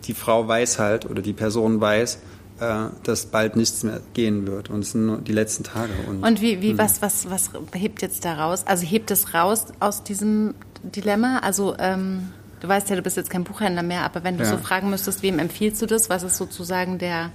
die 0.04 0.14
Frau 0.14 0.46
weiß 0.46 0.78
halt, 0.78 1.10
oder 1.10 1.22
die 1.22 1.32
Person 1.32 1.80
weiß, 1.80 2.18
dass 2.58 3.26
bald 3.26 3.56
nichts 3.56 3.82
mehr 3.84 4.00
gehen 4.14 4.46
wird. 4.46 4.70
Und 4.70 4.80
es 4.80 4.92
sind 4.92 5.06
nur 5.06 5.18
die 5.18 5.32
letzten 5.32 5.64
Tage. 5.64 5.92
Und, 6.08 6.24
und 6.24 6.40
wie, 6.40 6.60
wie, 6.60 6.70
hm. 6.70 6.78
was, 6.78 7.00
was, 7.02 7.30
was 7.30 7.50
hebt 7.72 8.02
jetzt 8.02 8.24
da 8.24 8.34
raus? 8.34 8.64
Also 8.66 8.84
hebt 8.84 9.10
es 9.10 9.34
raus 9.34 9.66
aus 9.80 10.02
diesem 10.02 10.54
Dilemma? 10.82 11.38
Also, 11.38 11.76
ähm, 11.78 12.30
du 12.60 12.68
weißt 12.68 12.90
ja, 12.90 12.96
du 12.96 13.02
bist 13.02 13.16
jetzt 13.16 13.30
kein 13.30 13.44
Buchhändler 13.44 13.82
mehr, 13.82 14.02
aber 14.02 14.24
wenn 14.24 14.38
du 14.38 14.44
ja. 14.44 14.50
so 14.50 14.58
fragen 14.58 14.90
müsstest, 14.90 15.22
wem 15.22 15.38
empfiehlst 15.38 15.80
du 15.82 15.86
das? 15.86 16.10
Was 16.10 16.22
ist 16.22 16.36
sozusagen 16.36 16.98
der. 16.98 17.30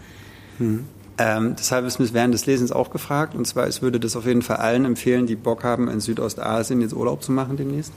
Hm. 0.57 0.85
Ähm, 1.17 1.55
das 1.55 1.71
habe 1.71 1.87
ich 1.87 1.99
mich 1.99 2.13
während 2.13 2.33
des 2.33 2.45
Lesens 2.45 2.71
auch 2.71 2.89
gefragt. 2.89 3.35
Und 3.35 3.45
zwar, 3.45 3.67
ich 3.67 3.81
würde 3.81 3.99
das 3.99 4.15
auf 4.15 4.25
jeden 4.25 4.41
Fall 4.41 4.57
allen 4.57 4.83
empfehlen, 4.85 5.27
die 5.27 5.35
Bock 5.35 5.63
haben, 5.63 5.87
in 5.87 5.99
Südostasien 5.99 6.81
jetzt 6.81 6.93
Urlaub 6.93 7.23
zu 7.23 7.31
machen 7.31 7.55
demnächst. 7.55 7.93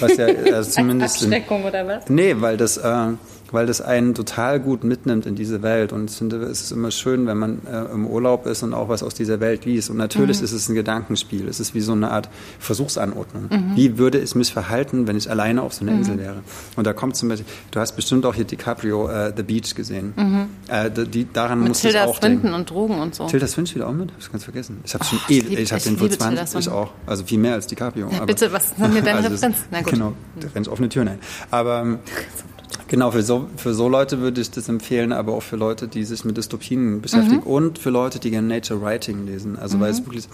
Was 0.00 0.16
ja 0.16 0.26
also 0.26 0.70
zumindest. 0.70 1.22
Abschreckung 1.22 1.64
oder 1.64 1.86
was? 1.86 2.08
Nee, 2.08 2.36
weil 2.38 2.56
das, 2.56 2.76
äh, 2.76 3.12
weil 3.52 3.66
das 3.66 3.80
einen 3.80 4.14
total 4.14 4.60
gut 4.60 4.84
mitnimmt 4.84 5.26
in 5.26 5.34
diese 5.34 5.62
Welt. 5.62 5.92
Und 5.92 6.10
ich 6.10 6.16
finde, 6.16 6.36
es 6.42 6.62
ist 6.62 6.72
immer 6.72 6.90
schön, 6.90 7.26
wenn 7.26 7.38
man 7.38 7.60
äh, 7.66 7.92
im 7.92 8.06
Urlaub 8.06 8.46
ist 8.46 8.62
und 8.62 8.74
auch 8.74 8.88
was 8.88 9.02
aus 9.02 9.14
dieser 9.14 9.40
Welt 9.40 9.64
liest. 9.64 9.90
Und 9.90 9.96
natürlich 9.96 10.38
mhm. 10.38 10.44
ist 10.44 10.52
es 10.52 10.68
ein 10.68 10.74
Gedankenspiel. 10.74 11.48
Es 11.48 11.60
ist 11.60 11.74
wie 11.74 11.80
so 11.80 11.92
eine 11.92 12.10
Art 12.10 12.28
Versuchsanordnung. 12.58 13.44
Mhm. 13.50 13.76
Wie 13.76 13.98
würde 13.98 14.18
es 14.18 14.34
mich 14.34 14.52
verhalten, 14.52 15.06
wenn 15.06 15.16
ich 15.16 15.30
alleine 15.30 15.62
auf 15.62 15.72
so 15.74 15.82
einer 15.82 15.92
mhm. 15.92 15.98
Insel 15.98 16.18
wäre? 16.18 16.36
Und 16.76 16.86
da 16.86 16.92
kommt 16.92 17.16
zum 17.16 17.28
Beispiel, 17.28 17.46
du 17.70 17.80
hast 17.80 17.92
bestimmt 17.92 18.26
auch 18.26 18.34
hier 18.34 18.44
DiCaprio 18.44 19.06
uh, 19.06 19.32
The 19.34 19.42
Beach 19.42 19.74
gesehen. 19.74 20.12
Mhm. 20.16 20.48
Äh, 20.68 20.90
die, 20.90 21.26
daran 21.32 21.60
muss 21.60 21.82
ich 21.84 21.98
auch 21.98 22.18
Swinton 22.18 22.42
denken. 22.42 22.54
und 22.54 22.70
Drogen 22.70 23.00
und 23.00 23.14
so. 23.14 23.26
Tilda 23.26 23.46
Swinton 23.46 23.66
spielt 23.68 23.84
auch 23.84 23.92
mit? 23.92 24.10
Hab 24.10 24.20
ich 24.20 24.30
ganz 24.30 24.44
vergessen. 24.44 24.80
Ich 24.84 24.94
habe 24.94 25.04
schon 25.04 25.18
eh, 25.28 25.38
ich, 25.38 25.58
ich 25.58 25.72
habe 25.72 25.82
den 25.82 25.96
vor 25.96 26.10
20, 26.10 26.60
ich 26.60 26.68
auch. 26.68 26.92
Also 27.06 27.24
viel 27.24 27.38
mehr 27.38 27.54
als 27.54 27.66
DiCaprio. 27.66 28.08
Ja, 28.10 28.24
bitte, 28.24 28.52
was 28.52 28.66
ist 28.66 28.78
denn 28.78 28.92
deine 29.04 29.14
also 29.14 29.28
Referenz? 29.30 29.56
Na 29.70 29.80
gut. 29.80 29.92
Genau, 29.92 30.12
da 30.40 30.48
rennt 30.54 30.68
offene 30.68 30.88
Türen 30.88 31.08
ein. 31.08 31.18
Aber 31.50 31.80
ähm, 31.80 31.98
Genau, 32.88 33.10
für 33.10 33.22
so, 33.22 33.48
für 33.56 33.74
so 33.74 33.88
Leute 33.88 34.20
würde 34.20 34.40
ich 34.40 34.50
das 34.50 34.68
empfehlen, 34.68 35.12
aber 35.12 35.34
auch 35.34 35.42
für 35.42 35.56
Leute, 35.56 35.88
die 35.88 36.04
sich 36.04 36.24
mit 36.24 36.36
Dystopien 36.36 37.00
beschäftigen 37.00 37.42
mhm. 37.42 37.52
und 37.52 37.78
für 37.78 37.90
Leute, 37.90 38.18
die 38.18 38.30
gerne 38.30 38.46
Nature 38.48 38.80
Writing 38.80 39.26
lesen. 39.26 39.58
Also 39.58 39.76
mhm. 39.76 39.82
weil 39.82 39.90
es 39.90 40.04
wirklich, 40.04 40.28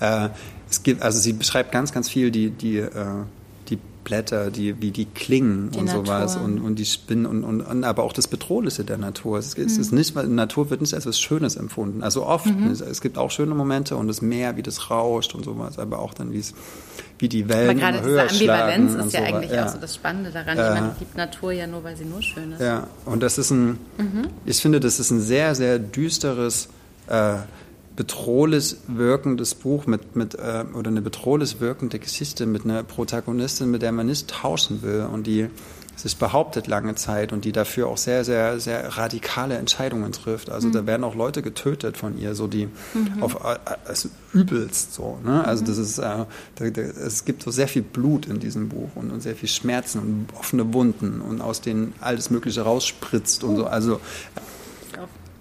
äh, 0.00 0.28
es 0.70 0.82
gibt, 0.82 1.02
also 1.02 1.18
sie 1.18 1.32
beschreibt 1.32 1.72
ganz, 1.72 1.92
ganz 1.92 2.08
viel 2.08 2.30
die, 2.30 2.50
die, 2.50 2.78
äh, 2.78 3.04
die 3.68 3.78
Blätter, 4.04 4.50
die, 4.50 4.80
wie 4.80 4.90
die 4.90 5.04
klingen 5.06 5.70
die 5.70 5.78
und 5.78 5.86
Natur. 5.86 6.06
sowas 6.06 6.36
und, 6.36 6.60
und 6.60 6.76
die 6.76 6.86
Spinnen 6.86 7.26
und, 7.26 7.44
und, 7.44 7.60
und 7.60 7.84
aber 7.84 8.04
auch 8.04 8.12
das 8.12 8.28
Bedrohliche 8.28 8.84
der 8.84 8.98
Natur. 8.98 9.38
Es, 9.38 9.56
mhm. 9.56 9.64
ist 9.64 9.92
nicht, 9.92 10.14
weil 10.14 10.26
Natur 10.28 10.70
wird 10.70 10.80
nicht 10.80 10.94
als 10.94 11.04
etwas 11.04 11.20
Schönes 11.20 11.56
empfunden. 11.56 12.02
Also 12.02 12.24
oft, 12.24 12.46
mhm. 12.46 12.70
es 12.70 13.00
gibt 13.00 13.18
auch 13.18 13.30
schöne 13.30 13.54
Momente 13.54 13.96
und 13.96 14.08
das 14.08 14.22
Meer, 14.22 14.56
wie 14.56 14.62
das 14.62 14.90
rauscht 14.90 15.34
und 15.34 15.44
sowas, 15.44 15.78
aber 15.78 15.98
auch 15.98 16.14
dann, 16.14 16.32
wie 16.32 16.38
es 16.38 16.54
wie 17.18 17.28
die 17.28 17.48
Wellen 17.48 17.70
Aber 17.70 17.92
gerade 17.92 17.98
diese 17.98 18.22
Ambivalenz 18.22 18.94
ist 18.94 19.12
ja 19.12 19.20
so 19.20 19.26
eigentlich 19.26 19.50
ja. 19.50 19.66
auch 19.66 19.68
so 19.68 19.78
das 19.78 19.94
Spannende 19.94 20.30
daran. 20.30 20.58
Äh, 20.58 20.74
Jemand 20.74 21.00
liebt 21.00 21.16
Natur 21.16 21.52
ja 21.52 21.66
nur, 21.66 21.84
weil 21.84 21.96
sie 21.96 22.04
nur 22.04 22.22
schön 22.22 22.52
ist. 22.52 22.60
Ja, 22.60 22.86
und 23.04 23.22
das 23.22 23.38
ist 23.38 23.50
ein, 23.50 23.78
mhm. 23.98 24.28
ich 24.44 24.60
finde, 24.60 24.80
das 24.80 25.00
ist 25.00 25.10
ein 25.10 25.20
sehr, 25.20 25.54
sehr 25.54 25.78
düsteres, 25.78 26.68
äh, 27.08 27.36
bedrohlich 27.96 28.76
wirkendes 28.86 29.56
Buch 29.56 29.86
mit, 29.86 30.14
mit 30.14 30.36
äh, 30.36 30.64
oder 30.72 30.88
eine 30.88 31.02
bedrohlich 31.02 31.60
wirkende 31.60 31.98
Geschichte 31.98 32.46
mit 32.46 32.64
einer 32.64 32.84
Protagonistin, 32.84 33.70
mit 33.70 33.82
der 33.82 33.90
man 33.90 34.06
nicht 34.06 34.28
tauschen 34.28 34.82
will 34.82 35.08
und 35.12 35.26
die 35.26 35.48
sich 35.98 36.16
behauptet 36.16 36.68
lange 36.68 36.94
Zeit 36.94 37.32
und 37.32 37.44
die 37.44 37.50
dafür 37.50 37.88
auch 37.88 37.96
sehr, 37.96 38.24
sehr, 38.24 38.60
sehr 38.60 38.96
radikale 38.96 39.56
Entscheidungen 39.56 40.12
trifft. 40.12 40.48
Also 40.48 40.68
mhm. 40.68 40.72
da 40.72 40.86
werden 40.86 41.02
auch 41.02 41.16
Leute 41.16 41.42
getötet 41.42 41.96
von 41.96 42.16
ihr, 42.16 42.36
so 42.36 42.46
die 42.46 42.66
mhm. 42.94 43.22
auf 43.22 43.44
also 43.84 44.08
übelst 44.32 44.94
so. 44.94 45.18
Ne? 45.24 45.44
Also 45.44 45.64
das 45.64 45.76
ist, 45.76 45.98
äh, 45.98 46.02
da, 46.02 46.26
da, 46.56 46.80
es 46.80 47.24
gibt 47.24 47.42
so 47.42 47.50
sehr 47.50 47.66
viel 47.66 47.82
Blut 47.82 48.26
in 48.26 48.38
diesem 48.38 48.68
Buch 48.68 48.90
und, 48.94 49.10
und, 49.10 49.22
sehr 49.22 49.34
viel 49.34 49.48
Schmerzen 49.48 49.98
und 49.98 50.26
offene 50.38 50.72
Wunden 50.72 51.20
und 51.20 51.40
aus 51.40 51.60
denen 51.60 51.92
alles 52.00 52.30
Mögliche 52.30 52.60
rausspritzt 52.62 53.42
und 53.42 53.56
so. 53.56 53.66
Also 53.66 54.00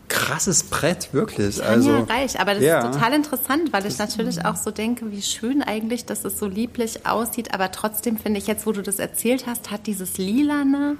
krasses 0.09 0.63
Brett, 0.63 1.13
wirklich. 1.13 1.57
Tanja 1.57 1.71
also, 1.71 1.97
Reich, 2.03 2.39
aber 2.39 2.53
das 2.55 2.63
ja. 2.63 2.79
ist 2.79 2.93
total 2.93 3.13
interessant, 3.13 3.73
weil 3.73 3.85
ich 3.85 3.97
natürlich 3.97 4.45
auch 4.45 4.55
so 4.55 4.71
denke, 4.71 5.11
wie 5.11 5.21
schön 5.21 5.61
eigentlich, 5.61 6.05
dass 6.05 6.23
es 6.25 6.39
so 6.39 6.47
lieblich 6.47 7.05
aussieht, 7.05 7.53
aber 7.53 7.71
trotzdem 7.71 8.17
finde 8.17 8.39
ich 8.39 8.47
jetzt, 8.47 8.65
wo 8.65 8.71
du 8.71 8.81
das 8.81 8.99
erzählt 8.99 9.45
hast, 9.47 9.71
hat 9.71 9.87
dieses 9.87 10.17
Lilane 10.17 10.97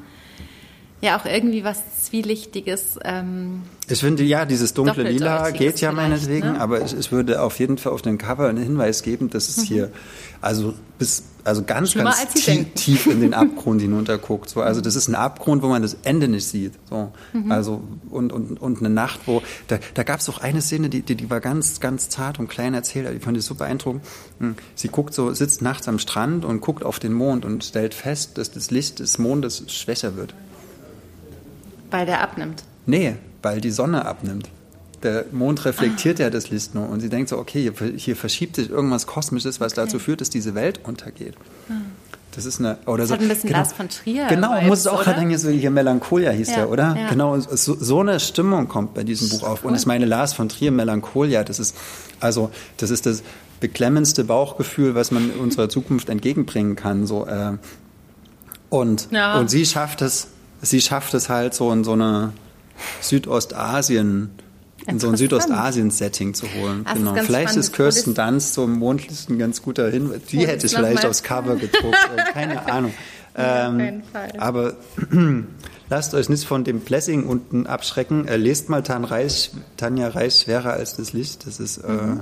ja 1.02 1.18
auch 1.18 1.26
irgendwie 1.26 1.64
was 1.64 2.04
Zwielichtiges. 2.04 3.00
Ähm, 3.04 3.62
ich 3.88 4.00
finde, 4.00 4.24
ja, 4.24 4.46
dieses 4.46 4.74
dunkle 4.74 5.04
Lila 5.04 5.52
geht 5.52 5.80
ja 5.80 5.92
meinetwegen, 5.92 6.54
ne? 6.54 6.60
aber 6.60 6.84
ich, 6.84 6.98
ich, 6.98 7.12
würde 7.12 7.42
auf 7.42 7.60
jeden 7.60 7.78
Fall 7.78 7.94
auf 7.94 8.02
den 8.02 8.18
Cover 8.18 8.48
einen 8.48 8.64
Hinweis 8.64 9.04
geben, 9.04 9.30
dass 9.30 9.48
es 9.48 9.58
mhm. 9.58 9.64
hier 9.64 9.92
also 10.42 10.74
bis 10.98 11.24
also 11.48 11.64
ganz, 11.64 11.92
Schlimmer 11.92 12.12
ganz 12.12 12.34
tief, 12.34 12.66
tief, 12.76 13.08
in 13.08 13.22
den 13.22 13.34
Abgrund 13.36 13.82
hinunterguckt. 13.82 14.50
So, 14.50 14.62
also 14.62 14.82
das 14.82 14.96
ist 14.96 15.08
ein 15.08 15.16
Abgrund, 15.16 15.64
wo 15.64 15.68
man 15.68 15.82
das 15.82 15.96
Ende 16.04 16.28
nicht 16.28 16.46
sieht. 16.46 16.74
So, 16.90 17.14
mhm. 17.32 17.52
also 17.52 17.82
und, 18.10 18.34
und, 18.34 18.62
und 18.62 18.80
eine 18.80 18.90
Nacht, 18.90 19.22
wo 19.26 19.42
da, 19.68 19.80
da 19.94 20.04
gab 20.04 20.20
es 20.20 20.30
auch 20.30 20.40
eine 20.40 20.62
Szene, 20.62 20.90
die, 20.90 21.02
die, 21.02 21.16
die 21.16 21.30
war 21.30 21.40
ganz, 21.40 21.80
ganz 21.80 22.10
zart 22.10 22.40
und 22.40 22.50
klein 22.50 22.74
erzählt. 22.74 23.08
Die 23.14 23.20
fand 23.20 23.38
ich 23.38 23.46
super 23.46 23.66
beeindruckend. 23.66 24.04
Hm, 24.40 24.56
sie 24.76 24.90
guckt 24.90 25.14
so, 25.14 25.34
sitzt 25.34 25.62
nachts 25.62 25.88
am 25.88 26.00
Strand 26.00 26.44
und 26.44 26.60
guckt 26.60 26.84
auf 26.84 27.00
den 27.00 27.14
Mond 27.14 27.46
und 27.46 27.64
stellt 27.64 27.94
fest, 27.94 28.38
dass 28.38 28.52
das 28.52 28.70
Licht 28.70 29.00
des 29.00 29.18
Mondes 29.18 29.64
schwächer 29.68 30.18
wird. 30.18 30.36
Weil 31.92 32.06
der 32.06 32.22
abnimmt. 32.22 32.64
Nee, 32.86 33.16
weil 33.42 33.62
die 33.62 33.72
Sonne 33.72 34.06
abnimmt. 34.06 34.50
Der 35.04 35.26
Mond 35.32 35.66
reflektiert 35.66 36.20
ah. 36.20 36.24
ja 36.24 36.30
das 36.30 36.50
Licht 36.50 36.76
nur 36.76 36.90
und 36.90 37.00
sie 37.00 37.10
denkt 37.10 37.30
so, 37.30 37.38
okay, 37.38 37.62
hier, 37.62 37.74
hier 37.96 38.16
verschiebt 38.16 38.56
sich 38.56 38.70
irgendwas 38.70 39.08
Kosmisches, 39.08 39.60
was 39.60 39.74
okay. 39.74 39.82
dazu 39.82 40.00
führt, 40.00 40.22
dass 40.22 40.30
diese 40.30 40.56
Welt 40.56 40.80
untergeht. 40.84 41.36
Ah. 41.70 41.74
Das 42.38 42.46
ist 42.46 42.60
eine 42.60 42.78
oder 42.86 43.00
das 43.00 43.10
so. 43.10 43.16
Hat 43.16 43.22
ein 43.22 43.30
bisschen 43.30 43.48
genau, 43.48 43.60
Lars 43.60 43.74
von 43.74 43.90
Trier. 43.90 44.28
Genau, 44.28 44.54
Vibes, 44.54 44.68
muss 44.68 44.80
es 44.80 44.88
auch 44.88 45.04
gerade 45.04 45.20
denken, 45.22 45.38
so 45.40 45.50
hier 45.50 45.72
Melancholia 45.72 46.30
hieß 46.30 46.50
ja, 46.50 46.56
der, 46.58 46.70
oder? 46.70 46.96
Ja. 46.96 47.10
Genau, 47.10 47.40
so, 47.40 47.76
so, 47.80 48.00
eine 48.00 48.20
Stimmung 48.20 48.68
kommt 48.68 48.94
bei 48.94 49.04
diesem 49.04 49.30
Buch 49.30 49.42
auf. 49.42 49.64
Cool. 49.64 49.72
Und 49.72 49.76
ich 49.76 49.88
meine 49.88 50.06
Lars 50.06 50.34
von 50.34 50.48
Trier 50.48 50.72
Melancholia, 50.72 51.44
das 51.44 51.58
ist 51.58 51.76
also 52.20 52.52
das 52.78 52.92
ist 52.92 53.08
das 53.08 53.24
beklemmendste 53.60 54.24
Bauchgefühl, 54.24 54.94
was 54.94 55.10
man 55.10 55.32
unserer 55.40 55.68
Zukunft 55.68 56.10
entgegenbringen 56.10 56.76
kann. 56.76 57.08
So 57.08 57.26
äh, 57.26 57.54
und 58.70 59.08
ja. 59.10 59.40
und 59.40 59.50
sie 59.50 59.66
schafft 59.66 60.04
es, 60.04 60.28
sie 60.62 60.82
schafft 60.82 61.16
es 61.16 61.30
halt 61.30 61.56
so 61.56 61.72
in 61.72 61.84
so 61.84 61.94
eine 61.94 62.34
Südostasien 63.02 64.30
in 64.86 65.00
so 65.00 65.10
ein 65.10 65.18
Südostasien-Setting 65.18 66.34
zu 66.34 66.46
holen. 66.54 66.84
Das 66.84 66.94
genau. 66.94 67.16
Ist 67.16 67.26
vielleicht 67.26 67.56
ist 67.56 67.74
Kirsten 67.74 68.14
Dunst 68.14 68.54
so 68.54 68.66
im 68.66 68.80
Mondlicht 68.80 69.30
ein 69.30 69.40
ganz 69.40 69.62
guter 69.62 69.90
Hinweis. 69.90 70.22
Die 70.30 70.46
hätte 70.46 70.66
ich 70.66 70.76
vielleicht 70.76 71.06
aufs 71.06 71.24
Cover 71.24 71.56
gedruckt. 71.56 71.98
Äh, 72.18 72.34
keine 72.34 72.72
Ahnung. 72.72 72.94
Ja, 73.38 73.68
ähm, 73.68 74.02
aber 74.38 74.76
lasst 75.90 76.14
euch 76.14 76.30
nicht 76.30 76.46
von 76.46 76.64
dem 76.64 76.80
Blessing 76.80 77.26
unten 77.26 77.68
abschrecken. 77.68 78.28
Äh, 78.28 78.38
lest 78.38 78.70
mal 78.70 78.82
Tan 78.82 79.04
Reich, 79.04 79.52
Tanja 79.78 80.10
Reich 80.10 80.40
schwerer 80.42 80.74
als 80.74 80.96
das 80.96 81.14
Licht. 81.14 81.46
Das 81.46 81.60
ist 81.60 81.78
äh, 81.78 81.92
mhm. 81.92 82.22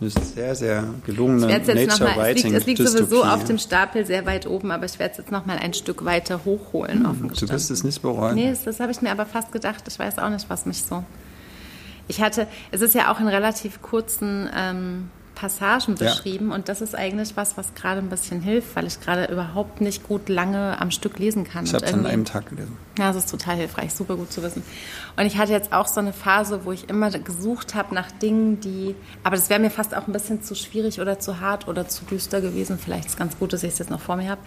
eine 0.00 0.10
sehr, 0.10 0.54
sehr 0.54 0.84
gelungene 1.06 1.46
Nature 1.46 2.16
Writing. 2.16 2.54
Es 2.54 2.66
liegt, 2.66 2.80
es 2.80 2.92
liegt 2.92 2.98
sowieso 2.98 3.24
auf 3.24 3.44
dem 3.44 3.58
Stapel 3.58 4.06
sehr 4.06 4.26
weit 4.26 4.46
oben, 4.46 4.70
aber 4.70 4.84
ich 4.84 4.98
werde 4.98 5.12
es 5.12 5.18
jetzt 5.18 5.32
noch 5.32 5.46
mal 5.46 5.58
ein 5.58 5.74
Stück 5.74 6.04
weiter 6.04 6.44
hochholen. 6.44 7.02
Mhm, 7.02 7.32
du 7.32 7.48
wirst 7.48 7.70
es 7.70 7.82
nicht 7.82 8.02
bereuen. 8.02 8.36
Nee, 8.36 8.50
das, 8.50 8.64
das 8.64 8.80
habe 8.80 8.92
ich 8.92 9.00
mir 9.02 9.10
aber 9.10 9.26
fast 9.26 9.50
gedacht. 9.52 9.84
Ich 9.88 9.98
weiß 9.98 10.18
auch 10.18 10.30
nicht, 10.30 10.48
was 10.48 10.66
mich 10.66 10.82
so 10.82 11.02
ich 12.08 12.20
hatte, 12.20 12.46
es 12.70 12.80
ist 12.80 12.94
ja 12.94 13.12
auch 13.12 13.20
in 13.20 13.28
relativ 13.28 13.82
kurzen 13.82 14.48
ähm, 14.54 15.10
Passagen 15.34 15.96
beschrieben 15.96 16.50
ja. 16.50 16.54
und 16.54 16.68
das 16.68 16.80
ist 16.80 16.94
eigentlich 16.94 17.36
was, 17.36 17.56
was 17.56 17.74
gerade 17.74 18.00
ein 18.00 18.08
bisschen 18.08 18.40
hilft, 18.40 18.76
weil 18.76 18.86
ich 18.86 19.00
gerade 19.00 19.30
überhaupt 19.32 19.80
nicht 19.80 20.06
gut 20.06 20.28
lange 20.28 20.80
am 20.80 20.90
Stück 20.90 21.18
lesen 21.18 21.44
kann. 21.44 21.64
Ich 21.64 21.74
habe 21.74 21.84
es 21.84 21.92
an 21.92 22.06
einem 22.06 22.24
Tag 22.24 22.48
gelesen. 22.48 22.76
Ja, 22.98 23.08
das 23.08 23.24
ist 23.24 23.30
total 23.30 23.56
hilfreich, 23.56 23.92
super 23.92 24.16
gut 24.16 24.32
zu 24.32 24.42
wissen. 24.42 24.62
Und 25.16 25.26
ich 25.26 25.36
hatte 25.36 25.52
jetzt 25.52 25.72
auch 25.72 25.86
so 25.86 26.00
eine 26.00 26.12
Phase, 26.12 26.64
wo 26.64 26.72
ich 26.72 26.88
immer 26.88 27.10
gesucht 27.10 27.74
habe 27.74 27.94
nach 27.94 28.10
Dingen, 28.12 28.60
die, 28.60 28.94
aber 29.24 29.36
das 29.36 29.50
wäre 29.50 29.60
mir 29.60 29.70
fast 29.70 29.96
auch 29.96 30.06
ein 30.06 30.12
bisschen 30.12 30.42
zu 30.42 30.54
schwierig 30.54 31.00
oder 31.00 31.18
zu 31.18 31.40
hart 31.40 31.68
oder 31.68 31.88
zu 31.88 32.04
düster 32.04 32.40
gewesen. 32.40 32.78
Vielleicht 32.78 33.06
ist 33.06 33.12
es 33.12 33.16
ganz 33.16 33.38
gut, 33.38 33.52
dass 33.52 33.62
ich 33.64 33.72
es 33.72 33.78
jetzt 33.78 33.90
noch 33.90 34.00
vor 34.00 34.16
mir 34.16 34.30
habe. 34.30 34.40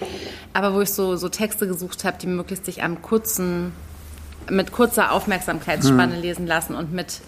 Aber 0.53 0.73
wo 0.73 0.81
ich 0.81 0.91
so, 0.91 1.15
so 1.17 1.29
Texte 1.29 1.67
gesucht 1.67 2.05
habe, 2.05 2.17
die 2.17 2.27
möglichst 2.27 2.65
sich 2.65 2.83
am 2.83 3.01
kurzen, 3.01 3.73
mit 4.49 4.71
kurzer 4.71 5.11
Aufmerksamkeitsspanne 5.11 6.15
hm. 6.15 6.21
lesen 6.21 6.47
lassen 6.47 6.75
und 6.75 6.93
mit 6.93 7.19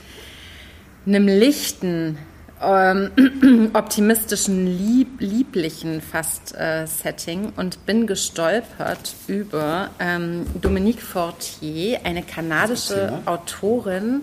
einem 1.06 1.28
lichten, 1.28 2.18
ähm, 2.62 3.72
optimistischen, 3.74 4.68
lieb, 4.68 5.20
lieblichen 5.20 6.02
fast 6.02 6.56
äh, 6.56 6.86
Setting 6.86 7.54
und 7.56 7.86
bin 7.86 8.08
gestolpert 8.08 9.14
über 9.28 9.90
ähm, 10.00 10.46
Dominique 10.60 11.02
Fortier, 11.02 12.02
eine 12.04 12.24
kanadische 12.24 13.20
Autorin, 13.26 14.22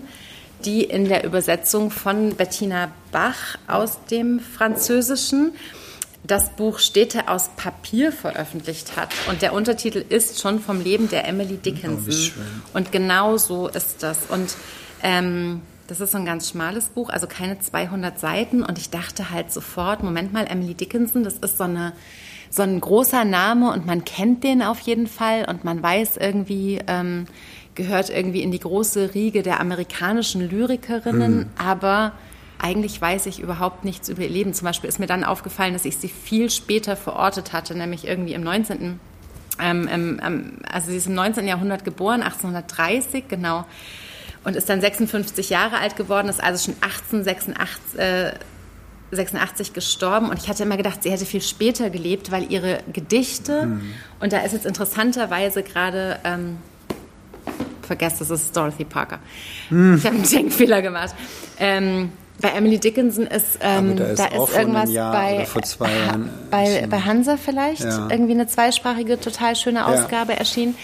die 0.65 0.83
in 0.83 1.07
der 1.07 1.23
Übersetzung 1.23 1.91
von 1.91 2.35
Bettina 2.35 2.91
Bach 3.11 3.57
aus 3.67 4.05
dem 4.09 4.39
Französischen 4.39 5.53
das 6.23 6.49
Buch 6.49 6.79
Städte 6.79 7.29
aus 7.29 7.49
Papier 7.55 8.11
veröffentlicht 8.11 8.97
hat. 8.97 9.09
Und 9.29 9.41
der 9.41 9.53
Untertitel 9.53 10.03
ist 10.09 10.41
schon 10.41 10.59
vom 10.59 10.81
Leben 10.81 11.09
der 11.09 11.27
Emily 11.27 11.57
Dickinson. 11.57 12.31
Oh, 12.73 12.77
und 12.77 12.91
genau 12.91 13.37
so 13.37 13.67
ist 13.67 14.03
das. 14.03 14.17
Und 14.29 14.55
ähm, 15.03 15.61
das 15.87 16.01
ist 16.01 16.11
so 16.11 16.17
ein 16.17 16.25
ganz 16.25 16.49
schmales 16.49 16.89
Buch, 16.89 17.09
also 17.09 17.27
keine 17.27 17.59
200 17.59 18.19
Seiten. 18.19 18.61
Und 18.61 18.77
ich 18.77 18.89
dachte 18.89 19.31
halt 19.31 19.51
sofort, 19.51 20.03
Moment 20.03 20.33
mal, 20.33 20.45
Emily 20.47 20.73
Dickinson, 20.73 21.23
das 21.23 21.35
ist 21.35 21.57
so, 21.57 21.63
eine, 21.63 21.93
so 22.49 22.61
ein 22.61 22.79
großer 22.79 23.23
Name 23.23 23.71
und 23.71 23.85
man 23.85 24.03
kennt 24.05 24.43
den 24.43 24.61
auf 24.61 24.79
jeden 24.81 25.07
Fall 25.07 25.45
und 25.49 25.63
man 25.63 25.81
weiß 25.81 26.17
irgendwie, 26.17 26.81
ähm, 26.87 27.25
gehört 27.75 28.09
irgendwie 28.09 28.41
in 28.41 28.51
die 28.51 28.59
große 28.59 29.13
Riege 29.13 29.43
der 29.43 29.61
amerikanischen 29.61 30.49
Lyrikerinnen, 30.49 31.37
mhm. 31.37 31.45
aber 31.57 32.11
eigentlich 32.59 32.99
weiß 32.99 33.27
ich 33.27 33.39
überhaupt 33.39 33.85
nichts 33.85 34.09
über 34.09 34.23
ihr 34.23 34.29
Leben. 34.29 34.53
Zum 34.53 34.65
Beispiel 34.65 34.89
ist 34.89 34.99
mir 34.99 35.05
dann 35.05 35.23
aufgefallen, 35.23 35.73
dass 35.73 35.85
ich 35.85 35.97
sie 35.97 36.09
viel 36.09 36.49
später 36.49 36.95
verortet 36.95 37.53
hatte, 37.53 37.75
nämlich 37.75 38.05
irgendwie 38.07 38.33
im 38.33 38.41
19. 38.41 38.99
Ähm, 39.59 39.89
ähm, 39.91 40.51
also 40.69 40.91
sie 40.91 40.97
ist 40.97 41.07
im 41.07 41.13
19. 41.13 41.47
Jahrhundert 41.47 41.85
geboren, 41.85 42.23
1830, 42.23 43.27
genau 43.27 43.65
und 44.47 44.55
ist 44.55 44.69
dann 44.69 44.79
56 44.79 45.49
Jahre 45.49 45.77
alt 45.79 45.97
geworden, 45.97 46.29
ist 46.29 46.41
also 46.41 46.71
schon 46.71 46.75
1886 46.81 47.99
äh, 47.99 48.31
86 49.11 49.73
gestorben 49.73 50.29
und 50.29 50.41
ich 50.41 50.47
hatte 50.47 50.63
immer 50.63 50.77
gedacht, 50.77 51.03
sie 51.03 51.11
hätte 51.11 51.25
viel 51.25 51.41
später 51.41 51.89
gelebt, 51.89 52.31
weil 52.31 52.49
ihre 52.49 52.79
Gedichte, 52.93 53.65
mhm. 53.65 53.93
und 54.21 54.31
da 54.31 54.39
ist 54.39 54.53
jetzt 54.53 54.65
interessanterweise 54.65 55.63
gerade, 55.63 56.19
ähm, 56.23 56.57
vergesst, 57.81 58.21
das 58.21 58.29
ist 58.29 58.55
Dorothy 58.55 58.85
Parker. 58.85 59.19
Mhm. 59.69 59.97
Ich 59.97 60.05
habe 60.05 60.15
einen 60.15 60.29
Denkfehler 60.29 60.81
gemacht. 60.81 61.13
Ähm, 61.59 62.13
bei 62.39 62.49
Emily 62.49 62.79
Dickinson 62.79 63.25
ist, 63.25 63.59
ähm, 63.61 63.95
da 63.95 64.05
ist, 64.05 64.19
da 64.19 64.25
ist 64.25 64.55
irgendwas 64.55 64.93
bei, 64.93 65.47
bei, 66.51 66.87
bei 66.87 66.99
Hansa 67.01 67.37
vielleicht 67.37 67.83
ja. 67.83 68.07
irgendwie 68.11 68.33
eine 68.33 68.47
zweisprachige, 68.47 69.19
total 69.19 69.55
schöne 69.55 69.87
Ausgabe 69.87 70.33
ja. 70.33 70.39
erschienen. 70.39 70.75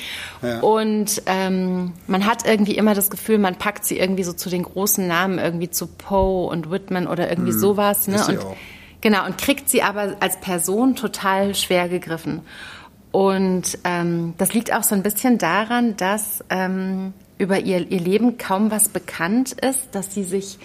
Ja. 0.41 0.59
Und 0.61 1.21
ähm, 1.27 1.93
man 2.07 2.25
hat 2.25 2.47
irgendwie 2.47 2.75
immer 2.75 2.95
das 2.95 3.11
Gefühl, 3.11 3.37
man 3.37 3.55
packt 3.55 3.85
sie 3.85 3.99
irgendwie 3.99 4.23
so 4.23 4.33
zu 4.33 4.49
den 4.49 4.63
großen 4.63 5.07
Namen, 5.07 5.37
irgendwie 5.37 5.69
zu 5.69 5.87
Poe 5.87 6.47
und 6.47 6.71
Whitman 6.71 7.07
oder 7.07 7.29
irgendwie 7.29 7.53
mhm. 7.53 7.59
sowas. 7.59 8.07
Ne? 8.07 8.25
Und, 8.27 8.39
genau, 9.01 9.25
und 9.25 9.37
kriegt 9.37 9.69
sie 9.69 9.83
aber 9.83 10.15
als 10.19 10.39
Person 10.39 10.95
total 10.95 11.53
schwer 11.53 11.87
gegriffen. 11.87 12.41
Und 13.11 13.77
ähm, 13.83 14.33
das 14.39 14.55
liegt 14.55 14.73
auch 14.73 14.81
so 14.81 14.95
ein 14.95 15.03
bisschen 15.03 15.37
daran, 15.37 15.95
dass 15.97 16.43
ähm, 16.49 17.13
über 17.37 17.59
ihr, 17.59 17.91
ihr 17.91 17.99
Leben 17.99 18.39
kaum 18.39 18.71
was 18.71 18.89
bekannt 18.89 19.51
ist, 19.51 19.89
dass 19.91 20.15
sie 20.15 20.23
sich 20.23 20.57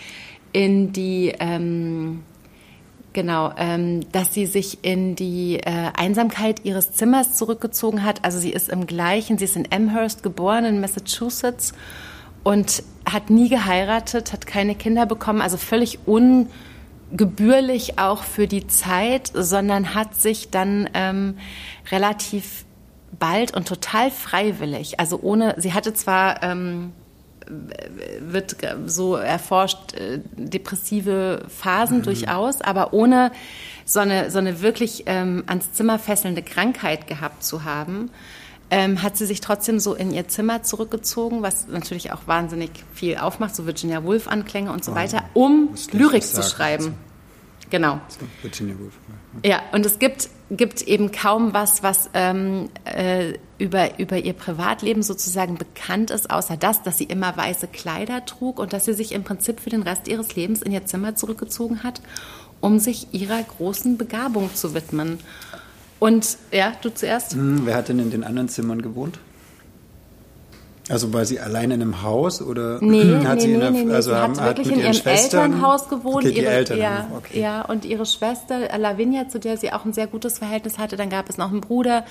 in 0.53 0.93
die 0.93 1.35
ähm, 1.39 2.23
genau, 3.13 3.53
ähm, 3.57 4.11
dass 4.13 4.33
sie 4.33 4.47
sich 4.47 4.85
in 4.85 5.17
die 5.17 5.57
äh, 5.57 5.91
Einsamkeit 5.97 6.65
ihres 6.65 6.93
Zimmers 6.93 7.37
zurückgezogen 7.37 8.05
hat. 8.05 8.25
Also 8.25 8.39
sie 8.39 8.53
ist 8.53 8.69
im 8.69 8.87
gleichen, 8.87 9.39
sie 9.39 9.45
ist 9.45 9.57
in 9.57 9.67
Amherst 9.73 10.23
geboren 10.23 10.65
in 10.65 10.81
Massachusetts 10.81 11.73
und 12.45 12.83
hat 13.05 13.31
nie 13.31 13.49
geheiratet, 13.49 14.33
hat 14.33 14.47
keine 14.47 14.75
Kinder 14.75 15.07
bekommen, 15.07 15.41
also 15.41 15.57
völlig 15.57 15.99
ungebührlich 16.07 17.99
auch 17.99 18.23
für 18.23 18.47
die 18.47 18.67
Zeit, 18.67 19.33
sondern 19.35 19.95
hat 19.95 20.15
sich 20.15 20.51
dann 20.51 20.89
ähm, 20.95 21.39
relativ 21.91 22.67
bald 23.19 23.57
und 23.57 23.67
total 23.67 24.11
freiwillig, 24.11 25.01
also 25.01 25.19
ohne, 25.21 25.55
sie 25.59 25.73
hatte 25.73 25.93
zwar 25.95 26.43
ähm, 26.43 26.93
wird 28.21 28.57
so 28.87 29.17
erforscht, 29.17 29.95
äh, 29.95 30.21
depressive 30.37 31.45
Phasen 31.49 31.99
mhm. 31.99 32.03
durchaus, 32.03 32.61
aber 32.61 32.93
ohne 32.93 33.33
so 33.85 34.01
eine, 34.01 34.31
so 34.31 34.39
eine 34.39 34.61
wirklich 34.61 35.05
ähm, 35.07 35.45
ans 35.47 35.73
Zimmer 35.73 35.99
fesselnde 35.99 36.43
Krankheit 36.43 37.07
gehabt 37.07 37.43
zu 37.43 37.65
haben, 37.65 38.11
ähm, 38.71 39.03
hat 39.03 39.17
sie 39.17 39.27
sich 39.27 39.41
trotzdem 39.41 39.81
so 39.81 39.95
in 39.95 40.13
ihr 40.13 40.29
Zimmer 40.29 40.63
zurückgezogen, 40.63 41.43
was 41.43 41.69
natürlich 41.69 42.13
auch 42.13 42.27
wahnsinnig 42.27 42.71
viel 42.93 43.17
aufmacht, 43.17 43.57
so 43.57 43.67
Virginia 43.67 44.05
Woolf-Anklänge 44.05 44.71
und 44.71 44.85
so 44.85 44.93
oh, 44.93 44.95
weiter, 44.95 45.25
um 45.35 45.71
Lyrik 45.93 46.23
zu 46.23 46.43
schreiben. 46.43 46.95
Genau. 47.71 48.01
Virginia 48.43 48.75
Woolf. 48.79 48.95
Ja, 49.45 49.63
und 49.73 49.85
es 49.87 49.99
gibt, 49.99 50.29
gibt 50.51 50.83
eben 50.83 51.13
kaum 51.13 51.53
was, 51.53 51.83
was 51.83 52.09
ähm, 52.15 52.71
äh, 52.85 53.35
über, 53.59 53.99
über 53.99 54.19
ihr 54.19 54.33
Privatleben 54.33 55.03
sozusagen 55.03 55.57
bekannt 55.57 56.11
ist, 56.11 56.31
außer 56.31 56.57
das, 56.57 56.83
dass 56.83 56.99
sie 56.99 57.05
immer 57.05 57.37
weiße 57.37 57.69
Kleider 57.69 58.25
trug 58.25 58.59
und 58.59 58.73
dass 58.73 58.87
sie 58.87 58.95
sich 58.95 59.13
im 59.13 59.25
Prinzip 59.25 59.61
für 59.61 59.71
den 59.71 59.83
Rest 59.83 60.09
ihres 60.09 60.35
Lebens 60.37 60.63
in 60.63 60.73
ihr 60.73 60.87
Zimmer 60.87 61.17
zurückgezogen 61.17 61.83
hat, 61.83 62.01
um 62.61 62.79
sich 62.79 63.09
ihrer 63.13 63.43
großen 63.43 63.99
Begabung 63.99 64.55
zu 64.55 64.75
widmen. 64.75 65.19
Und 65.99 66.39
ja, 66.53 66.73
du 66.81 66.91
zuerst? 66.95 67.33
Hm, 67.35 67.67
wer 67.67 67.77
hat 67.77 67.89
denn 67.89 67.99
in 67.99 68.11
den 68.11 68.25
anderen 68.25 68.49
Zimmern 68.49 68.81
gewohnt? 68.81 69.19
Also 70.89 71.13
war 71.13 71.25
sie 71.25 71.39
allein 71.39 71.71
in 71.71 71.83
einem 71.83 72.03
Haus 72.03 72.41
oder 72.41 72.79
nee, 72.81 73.03
hat 73.25 73.37
nee, 73.37 73.41
sie 73.43 73.57
nee, 73.57 73.71
nee, 73.71 73.93
also 73.93 74.11
sie 74.11 74.17
haben, 74.17 74.41
hat 74.41 74.57
wirklich 74.57 74.77
in 74.77 74.81
ihrem 74.81 74.95
Schwestern? 74.95 75.53
Elternhaus 75.53 75.89
gewohnt. 75.89 76.25
Okay, 76.25 76.41
ihre, 76.41 76.51
Eltern, 76.51 76.79
ja, 76.79 77.09
okay. 77.17 77.41
ja, 77.41 77.63
und 77.63 77.85
ihre 77.85 78.07
Schwester 78.07 78.77
Lavinia, 78.79 79.29
zu 79.29 79.39
der 79.39 79.57
sie 79.57 79.73
auch 79.73 79.85
ein 79.85 79.93
sehr 79.93 80.07
gutes 80.07 80.39
Verhältnis 80.39 80.79
hatte. 80.79 80.97
Dann 80.97 81.11
gab 81.11 81.29
es 81.29 81.37
noch 81.37 81.51
einen 81.51 81.61
Bruder, 81.61 82.05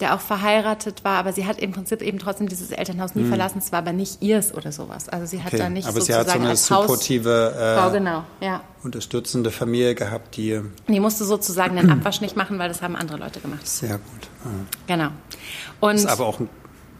der 0.00 0.14
auch 0.14 0.20
verheiratet 0.20 1.04
war, 1.04 1.18
aber 1.18 1.32
sie 1.32 1.46
hat 1.46 1.58
im 1.58 1.72
Prinzip 1.72 2.02
eben 2.02 2.18
trotzdem 2.18 2.48
dieses 2.48 2.70
Elternhaus 2.70 3.14
nie 3.14 3.22
mhm. 3.22 3.28
verlassen. 3.28 3.58
Es 3.58 3.72
war 3.72 3.80
aber 3.80 3.92
nicht 3.92 4.22
ihrs 4.22 4.54
oder 4.54 4.72
sowas. 4.72 5.08
Also 5.08 5.26
sie 5.26 5.40
hat 5.40 5.48
okay. 5.48 5.58
da 5.58 5.68
nicht 5.68 5.86
aber 5.86 6.00
sozusagen 6.00 6.24
sie 6.24 6.32
hat 6.32 6.40
so 6.58 6.74
eine 6.74 6.86
supportive, 6.86 7.88
äh, 7.88 7.90
genau, 7.92 8.24
ja. 8.40 8.62
unterstützende 8.82 9.50
Familie 9.50 9.94
gehabt, 9.94 10.36
die 10.36 10.60
die 10.88 11.00
musste 11.00 11.24
sozusagen 11.24 11.76
den 11.76 11.90
Abwasch 11.90 12.20
nicht 12.20 12.36
machen, 12.36 12.58
weil 12.58 12.68
das 12.68 12.82
haben 12.82 12.96
andere 12.96 13.18
Leute 13.18 13.40
gemacht. 13.40 13.66
Sehr 13.66 13.98
gut. 13.98 14.28
Ja. 14.44 14.96
Genau. 14.96 15.10
Und 15.80 15.96
ist 15.96 16.06
aber 16.06 16.26
auch 16.26 16.40
ein 16.40 16.48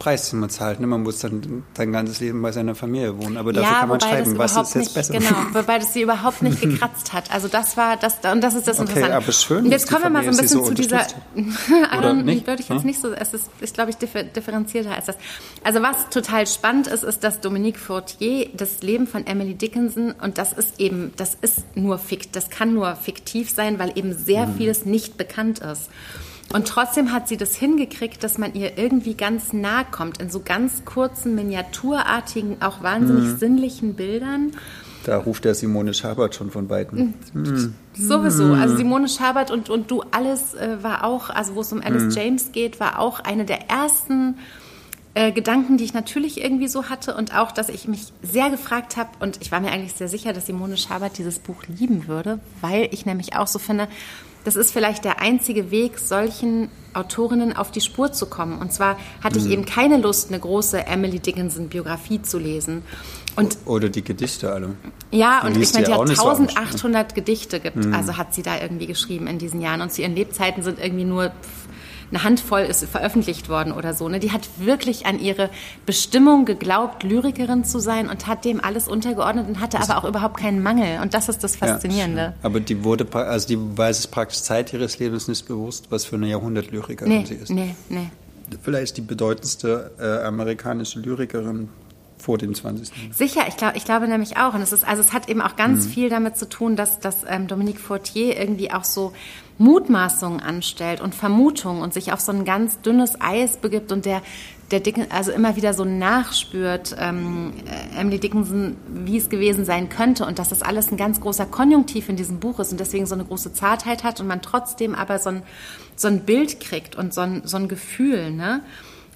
Preis, 0.00 0.30
den 0.30 0.40
man 0.40 0.50
zahlt. 0.50 0.80
Ne? 0.80 0.88
Man 0.88 1.04
muss 1.04 1.20
dann 1.20 1.62
sein 1.76 1.92
ganzes 1.92 2.18
Leben 2.18 2.42
bei 2.42 2.50
seiner 2.50 2.74
Familie 2.74 3.16
wohnen. 3.22 3.36
Aber 3.36 3.52
dafür 3.52 3.70
ja, 3.70 3.78
kann 3.80 3.88
man 3.90 4.00
schreiben, 4.00 4.36
was 4.38 4.52
ist 4.52 4.58
jetzt 4.58 4.76
nicht, 4.76 4.94
besser. 4.94 5.12
Genau, 5.12 5.36
wobei 5.52 5.78
das 5.78 5.92
sie 5.92 6.02
überhaupt 6.02 6.42
nicht 6.42 6.60
gekratzt 6.60 7.12
hat. 7.12 7.30
Also 7.32 7.46
das 7.46 7.76
war 7.76 7.96
das 7.96 8.16
und 8.32 8.40
das 8.40 8.54
ist 8.54 8.66
das 8.66 8.80
Okay, 8.80 8.88
Interessante. 8.88 9.14
aber 9.16 9.32
schön, 9.32 9.64
und 9.66 9.70
jetzt 9.70 9.88
kommen 9.88 10.02
wir 10.02 10.10
mal 10.10 10.24
so 10.24 10.30
ein 10.30 10.36
bisschen 10.36 10.48
so 10.64 10.64
zu 10.64 10.74
dieser. 10.74 11.06
Oder 11.98 12.14
nicht? 12.14 12.46
Würde 12.48 12.62
ich 12.62 12.68
jetzt 12.68 12.80
Hm? 12.80 12.86
nicht 12.86 13.00
so. 13.00 13.12
Es 13.12 13.32
ist, 13.34 13.50
ist 13.60 13.74
glaube 13.74 13.90
ich, 13.90 13.96
differ, 13.96 14.24
differenzierter 14.24 14.94
als 14.96 15.06
das. 15.06 15.16
Also 15.62 15.82
was 15.82 16.08
total 16.10 16.46
spannend 16.46 16.86
ist, 16.88 17.04
ist, 17.04 17.22
dass 17.22 17.40
Dominique 17.40 17.78
Fortier 17.78 18.48
das 18.54 18.82
Leben 18.82 19.06
von 19.06 19.26
Emily 19.26 19.54
Dickinson 19.54 20.12
und 20.22 20.38
das 20.38 20.52
ist 20.54 20.80
eben, 20.80 21.12
das 21.16 21.36
ist 21.40 21.76
nur 21.76 21.98
fikt, 21.98 22.34
das 22.36 22.48
kann 22.48 22.74
nur 22.74 22.96
fiktiv 22.96 23.50
sein, 23.50 23.78
weil 23.78 23.92
eben 23.96 24.12
sehr 24.16 24.46
Mhm. 24.46 24.56
vieles 24.56 24.86
nicht 24.86 25.16
bekannt 25.18 25.58
ist. 25.58 25.90
Und 26.52 26.66
trotzdem 26.66 27.12
hat 27.12 27.28
sie 27.28 27.36
das 27.36 27.54
hingekriegt, 27.54 28.24
dass 28.24 28.36
man 28.38 28.54
ihr 28.54 28.76
irgendwie 28.76 29.14
ganz 29.14 29.52
nah 29.52 29.84
kommt, 29.84 30.20
in 30.20 30.30
so 30.30 30.40
ganz 30.44 30.84
kurzen, 30.84 31.34
miniaturartigen, 31.36 32.60
auch 32.60 32.82
wahnsinnig 32.82 33.24
Mhm. 33.24 33.38
sinnlichen 33.38 33.94
Bildern. 33.94 34.52
Da 35.04 35.16
ruft 35.16 35.44
der 35.44 35.54
Simone 35.54 35.94
Schabert 35.94 36.34
schon 36.34 36.50
von 36.50 36.68
Weitem. 36.68 37.14
Sowieso. 37.94 38.52
Also 38.54 38.76
Simone 38.76 39.08
Schabert 39.08 39.50
und, 39.50 39.70
und 39.70 39.90
du 39.90 40.02
alles 40.10 40.54
äh, 40.54 40.82
war 40.82 41.04
auch, 41.04 41.30
also 41.30 41.54
wo 41.54 41.60
es 41.60 41.72
um 41.72 41.80
Alice 41.80 42.14
James 42.14 42.52
geht, 42.52 42.80
war 42.80 42.98
auch 42.98 43.20
eine 43.20 43.44
der 43.46 43.70
ersten 43.70 44.36
äh, 45.14 45.32
Gedanken, 45.32 45.76
die 45.78 45.84
ich 45.84 45.94
natürlich 45.94 46.42
irgendwie 46.42 46.68
so 46.68 46.90
hatte 46.90 47.14
und 47.14 47.34
auch, 47.34 47.50
dass 47.50 47.68
ich 47.68 47.88
mich 47.88 48.12
sehr 48.22 48.50
gefragt 48.50 48.96
habe 48.96 49.08
und 49.20 49.38
ich 49.40 49.50
war 49.50 49.60
mir 49.60 49.70
eigentlich 49.72 49.94
sehr 49.94 50.08
sicher, 50.08 50.32
dass 50.32 50.46
Simone 50.46 50.76
Schabert 50.76 51.16
dieses 51.18 51.38
Buch 51.38 51.62
lieben 51.66 52.06
würde, 52.06 52.38
weil 52.60 52.88
ich 52.92 53.06
nämlich 53.06 53.34
auch 53.36 53.46
so 53.46 53.58
finde, 53.58 53.88
das 54.44 54.56
ist 54.56 54.72
vielleicht 54.72 55.04
der 55.04 55.20
einzige 55.20 55.70
Weg, 55.70 55.98
solchen 55.98 56.68
Autorinnen 56.92 57.56
auf 57.56 57.70
die 57.70 57.80
Spur 57.80 58.12
zu 58.12 58.26
kommen. 58.26 58.58
Und 58.58 58.72
zwar 58.72 58.96
hatte 59.22 59.38
ich 59.38 59.46
eben 59.48 59.64
keine 59.64 59.96
Lust, 59.98 60.28
eine 60.28 60.40
große 60.40 60.86
Emily 60.86 61.20
Dickinson-Biografie 61.20 62.22
zu 62.22 62.38
lesen. 62.38 62.82
Und 63.36 63.58
Oder 63.64 63.88
die 63.88 64.02
Gedichte 64.02 64.52
alle. 64.52 64.70
ja, 65.12 65.42
und 65.46 65.56
ich 65.56 65.72
meine, 65.72 65.86
die 65.86 65.92
hat 65.94 66.08
nicht 66.08 66.20
so 66.20 66.24
Mhm. 66.26 66.48
1800 66.48 67.14
Gedichte, 67.14 67.60
gibt, 67.60 67.86
also 67.94 68.16
hat 68.16 68.34
sie 68.34 68.42
da 68.42 68.60
irgendwie 68.60 68.86
geschrieben 68.86 69.28
in 69.28 69.38
diesen 69.38 69.60
Jahren. 69.60 69.82
Und 69.82 69.92
zu 69.92 70.02
ihren 70.02 70.16
Lebzeiten 70.16 70.62
sind 70.64 70.80
irgendwie 70.80 71.04
nur 71.04 71.30
eine 72.10 72.24
Handvoll 72.24 72.62
ist 72.62 72.84
veröffentlicht 72.84 73.48
worden 73.48 73.72
oder 73.72 73.94
so. 73.94 74.08
Ne? 74.08 74.20
Die 74.20 74.32
hat 74.32 74.48
wirklich 74.58 75.06
an 75.06 75.18
ihre 75.18 75.50
Bestimmung 75.86 76.44
geglaubt, 76.44 77.02
Lyrikerin 77.02 77.64
zu 77.64 77.78
sein 77.78 78.08
und 78.08 78.26
hat 78.26 78.44
dem 78.44 78.62
alles 78.62 78.88
untergeordnet 78.88 79.46
und 79.48 79.60
hatte 79.60 79.80
aber 79.80 79.98
auch 79.98 80.08
überhaupt 80.08 80.38
keinen 80.38 80.62
Mangel. 80.62 81.00
Und 81.00 81.14
das 81.14 81.28
ist 81.28 81.44
das 81.44 81.56
Faszinierende. 81.56 82.20
Ja, 82.20 82.34
aber 82.42 82.60
die 82.60 82.84
wurde, 82.84 83.06
also 83.12 83.46
die 83.46 83.58
weiß 83.58 83.98
es 83.98 84.06
praktisch 84.06 84.42
Zeit 84.42 84.72
ihres 84.72 84.98
Lebens 84.98 85.28
nicht 85.28 85.46
bewusst, 85.46 85.86
was 85.90 86.04
für 86.04 86.16
eine 86.16 86.28
Jahrhundertlyrikerin 86.28 87.12
nee, 87.12 87.24
sie 87.24 87.34
ist. 87.34 87.50
nee, 87.50 87.74
nee. 87.88 88.10
Vielleicht 88.62 88.96
die 88.96 89.02
bedeutendste 89.02 89.92
äh, 90.00 90.26
amerikanische 90.26 90.98
Lyrikerin 90.98 91.68
vor 92.20 92.38
dem 92.38 92.54
20. 92.54 92.88
Jahrhundert. 92.88 93.16
Sicher, 93.16 93.44
ich 93.48 93.56
glaube, 93.56 93.76
ich 93.76 93.84
glaube 93.84 94.08
nämlich 94.08 94.36
auch. 94.36 94.54
Und 94.54 94.62
es 94.62 94.72
ist, 94.72 94.86
also 94.86 95.00
es 95.00 95.12
hat 95.12 95.28
eben 95.28 95.40
auch 95.40 95.56
ganz 95.56 95.86
viel 95.86 96.08
damit 96.08 96.36
zu 96.36 96.48
tun, 96.48 96.76
dass, 96.76 97.00
dass 97.00 97.18
ähm, 97.26 97.46
Dominique 97.46 97.80
Fortier 97.80 98.38
irgendwie 98.38 98.70
auch 98.72 98.84
so 98.84 99.12
Mutmaßungen 99.60 100.40
anstellt 100.40 101.02
und 101.02 101.14
Vermutungen 101.14 101.82
und 101.82 101.92
sich 101.92 102.12
auf 102.12 102.20
so 102.20 102.32
ein 102.32 102.46
ganz 102.46 102.80
dünnes 102.80 103.20
Eis 103.20 103.58
begibt 103.58 103.92
und 103.92 104.06
der, 104.06 104.22
der 104.70 104.80
Dicken, 104.80 105.06
also 105.10 105.32
immer 105.32 105.54
wieder 105.54 105.74
so 105.74 105.84
nachspürt, 105.84 106.96
ähm, 106.98 107.52
äh, 107.66 108.00
Emily 108.00 108.18
Dickinson, 108.18 108.78
wie 108.88 109.18
es 109.18 109.28
gewesen 109.28 109.66
sein 109.66 109.90
könnte 109.90 110.24
und 110.24 110.38
dass 110.38 110.48
das 110.48 110.62
alles 110.62 110.90
ein 110.90 110.96
ganz 110.96 111.20
großer 111.20 111.44
Konjunktiv 111.44 112.08
in 112.08 112.16
diesem 112.16 112.40
Buch 112.40 112.58
ist 112.58 112.72
und 112.72 112.80
deswegen 112.80 113.04
so 113.04 113.14
eine 113.14 113.26
große 113.26 113.52
Zartheit 113.52 114.02
hat 114.02 114.18
und 114.18 114.26
man 114.26 114.40
trotzdem 114.40 114.94
aber 114.94 115.18
so 115.18 115.28
ein, 115.28 115.42
so 115.94 116.08
ein 116.08 116.20
Bild 116.20 116.60
kriegt 116.60 116.96
und 116.96 117.12
so 117.12 117.20
ein, 117.20 117.42
so 117.44 117.58
ein 117.58 117.68
Gefühl, 117.68 118.30
ne? 118.30 118.62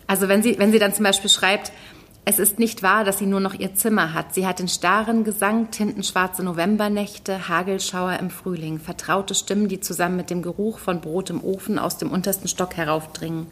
Also 0.07 0.29
wenn 0.29 0.43
sie, 0.43 0.59
wenn 0.59 0.71
sie 0.71 0.79
dann 0.79 0.93
zum 0.93 1.05
Beispiel 1.05 1.31
schreibt, 1.31 1.73
es 2.27 2.39
ist 2.39 2.59
nicht 2.59 2.83
wahr, 2.83 3.05
dass 3.05 3.19
sie 3.19 3.27
nur 3.27 3.41
noch 3.41 3.55
ihr 3.55 3.75
Zimmer 3.75 4.15
hat. 4.15 4.35
Sie 4.35 4.47
hat 4.47 4.59
den 4.59 4.69
starren 4.69 5.25
Gesang, 5.25 5.71
tintenschwarze 5.71 6.43
Novembernächte, 6.43 7.49
Hagelschauer 7.49 8.19
im 8.19 8.31
Frühling, 8.31 8.79
vertraute 8.79 9.35
Stimmen, 9.35 9.69
die 9.69 9.81
zusammen 9.81 10.17
mit 10.17 10.31
dem 10.31 10.41
Geruch 10.41 10.79
von 10.79 11.03
Brot 11.03 11.29
im 11.29 11.45
Ofen 11.45 11.79
aus 11.79 11.99
dem 11.99 12.11
untersten 12.11 12.49
Stock 12.49 12.77
heraufdringen, 12.77 13.49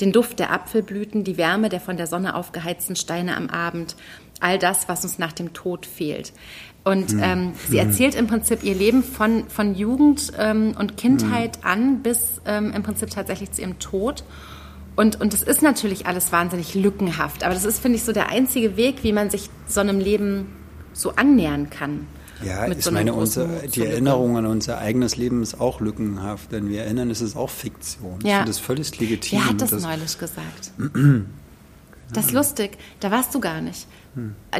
den 0.00 0.12
Duft 0.12 0.38
der 0.38 0.52
Apfelblüten, 0.52 1.24
die 1.24 1.36
Wärme 1.36 1.68
der 1.68 1.80
von 1.80 1.96
der 1.96 2.06
Sonne 2.06 2.36
aufgeheizten 2.36 2.94
Steine 2.94 3.36
am 3.36 3.50
Abend, 3.50 3.96
all 4.38 4.58
das, 4.58 4.88
was 4.88 5.02
uns 5.02 5.18
nach 5.18 5.32
dem 5.32 5.52
Tod 5.52 5.84
fehlt. 5.84 6.32
Und 6.84 7.14
ähm, 7.20 7.52
sie 7.68 7.78
erzählt 7.78 8.14
im 8.16 8.26
Prinzip 8.26 8.64
ihr 8.64 8.74
Leben 8.74 9.04
von, 9.04 9.48
von 9.48 9.74
Jugend 9.74 10.32
ähm, 10.36 10.74
und 10.76 10.96
Kindheit 10.96 11.64
an 11.64 12.02
bis 12.02 12.40
ähm, 12.44 12.72
im 12.74 12.82
Prinzip 12.82 13.10
tatsächlich 13.10 13.52
zu 13.52 13.62
ihrem 13.62 13.78
Tod. 13.78 14.24
Und, 14.96 15.20
und 15.20 15.32
das 15.32 15.42
ist 15.42 15.62
natürlich 15.62 16.06
alles 16.06 16.32
wahnsinnig 16.32 16.74
lückenhaft, 16.74 17.44
aber 17.44 17.54
das 17.54 17.64
ist, 17.64 17.78
finde 17.80 17.96
ich, 17.96 18.04
so 18.04 18.12
der 18.12 18.28
einzige 18.28 18.76
Weg, 18.76 19.02
wie 19.02 19.12
man 19.12 19.30
sich 19.30 19.48
so 19.66 19.80
einem 19.80 19.98
Leben 19.98 20.46
so 20.92 21.12
annähern 21.16 21.70
kann. 21.70 22.06
Ja, 22.44 22.66
ich 22.66 22.82
so 22.84 22.90
meine, 22.90 23.14
unser, 23.14 23.46
die. 23.68 23.86
Erinnerung 23.86 24.36
an 24.36 24.46
unser 24.46 24.78
eigenes 24.78 25.16
Leben 25.16 25.42
ist 25.42 25.60
auch 25.60 25.80
lückenhaft. 25.80 26.50
Wenn 26.50 26.68
wir 26.68 26.82
erinnern, 26.82 27.08
ist 27.08 27.20
es 27.20 27.36
auch 27.36 27.48
Fiktion. 27.48 28.18
Ich 28.20 28.26
Ja. 28.28 28.38
finde 28.38 28.50
das 28.50 28.58
völlig 28.58 28.98
legitim. 28.98 29.38
Wer 29.38 29.48
hat 29.48 29.60
das, 29.62 29.70
Das- 29.70 29.82
neulich 29.82 30.18
gesagt? 30.18 30.72
Das 32.12 32.26
ist 32.26 32.32
lustig, 32.32 32.76
da 33.00 33.10
warst 33.10 33.34
du 33.34 33.40
gar 33.40 33.62
nicht. 33.62 33.86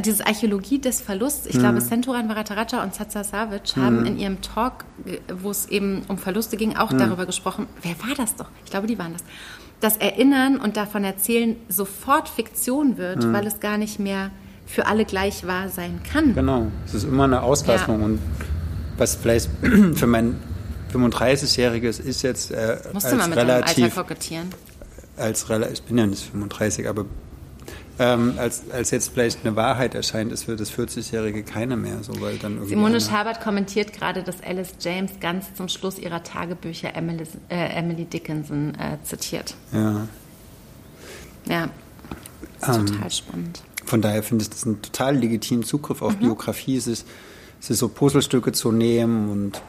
Dieses 0.02 0.22
Archäologie 0.22 0.78
des 0.78 1.02
Verlusts, 1.02 1.44
ich 1.44 1.58
glaube, 1.58 1.82
Senturan 1.82 2.26
Varataraja 2.30 2.82
und 2.82 2.94
Satsa 2.94 3.22
Savic 3.24 3.76
haben 3.76 4.06
in 4.06 4.18
ihrem 4.18 4.40
Talk, 4.40 4.86
äh, 5.04 5.18
wo 5.42 5.50
es 5.50 5.66
eben 5.66 6.00
um 6.08 6.16
Verluste 6.16 6.56
ging, 6.56 6.76
auch 6.76 6.90
darüber 6.94 7.26
gesprochen. 7.26 7.66
Wer 7.82 7.98
war 8.08 8.14
das 8.16 8.36
doch? 8.36 8.46
Ich 8.64 8.70
glaube, 8.70 8.86
die 8.86 8.98
waren 8.98 9.12
das. 9.12 9.22
Dass 9.82 9.98
Erinnern 9.98 10.56
und 10.56 10.78
davon 10.78 11.04
erzählen 11.04 11.56
sofort 11.68 12.28
Fiktion 12.28 12.96
wird, 12.96 13.30
weil 13.32 13.46
es 13.46 13.60
gar 13.60 13.76
nicht 13.76 13.98
mehr 13.98 14.30
für 14.64 14.86
alle 14.86 15.04
gleich 15.04 15.46
wahr 15.46 15.68
sein 15.68 16.00
kann. 16.10 16.34
Genau, 16.34 16.68
es 16.86 16.94
ist 16.94 17.04
immer 17.04 17.24
eine 17.24 17.42
Auslassung. 17.42 17.98
Ja. 17.98 18.06
Und 18.06 18.18
was 18.96 19.16
vielleicht 19.16 19.50
für 19.94 20.06
mein 20.06 20.38
35-Jähriges 20.94 22.00
ist 22.00 22.22
jetzt 22.22 22.50
äh, 22.50 22.78
Musst 22.92 23.06
als 23.06 23.14
du 23.14 23.18
mal 23.18 23.28
mit 23.28 23.36
deinem 23.36 23.50
Alter 23.50 23.76
relativ, 23.76 23.94
kokettieren. 23.94 24.48
als 25.16 25.46
ich 25.72 25.82
bin 25.82 25.98
ja 25.98 26.06
nicht 26.06 26.24
35, 26.30 26.88
aber 26.88 27.04
ähm, 27.98 28.34
als, 28.38 28.70
als 28.70 28.90
jetzt 28.90 29.12
vielleicht 29.12 29.44
eine 29.44 29.54
Wahrheit 29.56 29.94
erscheint, 29.94 30.32
ist 30.32 30.44
für 30.44 30.56
das 30.56 30.72
40-Jährige 30.72 31.42
keine 31.42 31.76
mehr, 31.76 32.02
so 32.02 32.20
weil 32.20 32.38
dann 32.38 32.66
Simone 32.66 33.00
Schabert 33.00 33.40
kommentiert 33.40 33.92
gerade, 33.92 34.22
dass 34.22 34.42
Alice 34.42 34.74
James 34.80 35.12
ganz 35.20 35.54
zum 35.54 35.68
Schluss 35.68 35.98
ihrer 35.98 36.22
Tagebücher 36.22 36.94
Emily, 36.96 37.24
äh, 37.48 37.66
Emily 37.78 38.04
Dickinson 38.06 38.74
äh, 38.76 38.96
zitiert. 39.04 39.54
ja. 39.72 40.06
Ja, 41.44 41.64
ist 42.60 42.68
Ähm, 42.68 42.86
total 42.86 43.10
spannend. 43.10 43.62
Von 43.84 44.00
daher 44.00 44.22
finde 44.22 44.42
ich 44.42 44.50
das 44.50 44.64
einen 44.64 44.80
total 44.80 45.16
legitimen 45.16 45.64
Zugriff 45.64 46.00
Mhm. 46.00 46.06
auf 46.06 46.16
Biografie, 46.16 46.76
es 46.76 46.86
ist, 46.86 47.06
es 47.60 47.70
ist 47.70 47.78
so 47.80 47.88
Puzzlestücke 47.88 48.52
zu 48.52 48.70
nehmen 48.70 49.28
und 49.28 49.60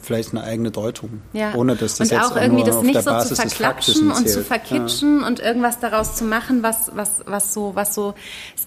vielleicht 0.00 0.30
eine 0.32 0.42
eigene 0.44 0.70
Deutung, 0.70 1.22
Ja. 1.32 1.54
ohne 1.54 1.76
dass 1.76 1.96
das 1.96 2.10
und 2.10 2.16
jetzt 2.16 2.32
auch 2.32 2.36
irgendwie 2.36 2.64
das 2.64 2.82
nicht 2.82 2.94
so 2.94 3.00
zu 3.02 3.10
Basis 3.10 3.38
des 3.38 3.54
verklatschen 3.54 4.10
und 4.10 4.28
zu 4.28 4.42
verkitschen 4.42 5.22
und 5.22 5.40
irgendwas 5.40 5.78
daraus 5.80 6.16
zu 6.16 6.24
machen, 6.24 6.62
was, 6.62 6.90
was, 6.94 7.22
was 7.26 7.52
so, 7.54 7.74
was 7.74 7.94
so, 7.94 8.14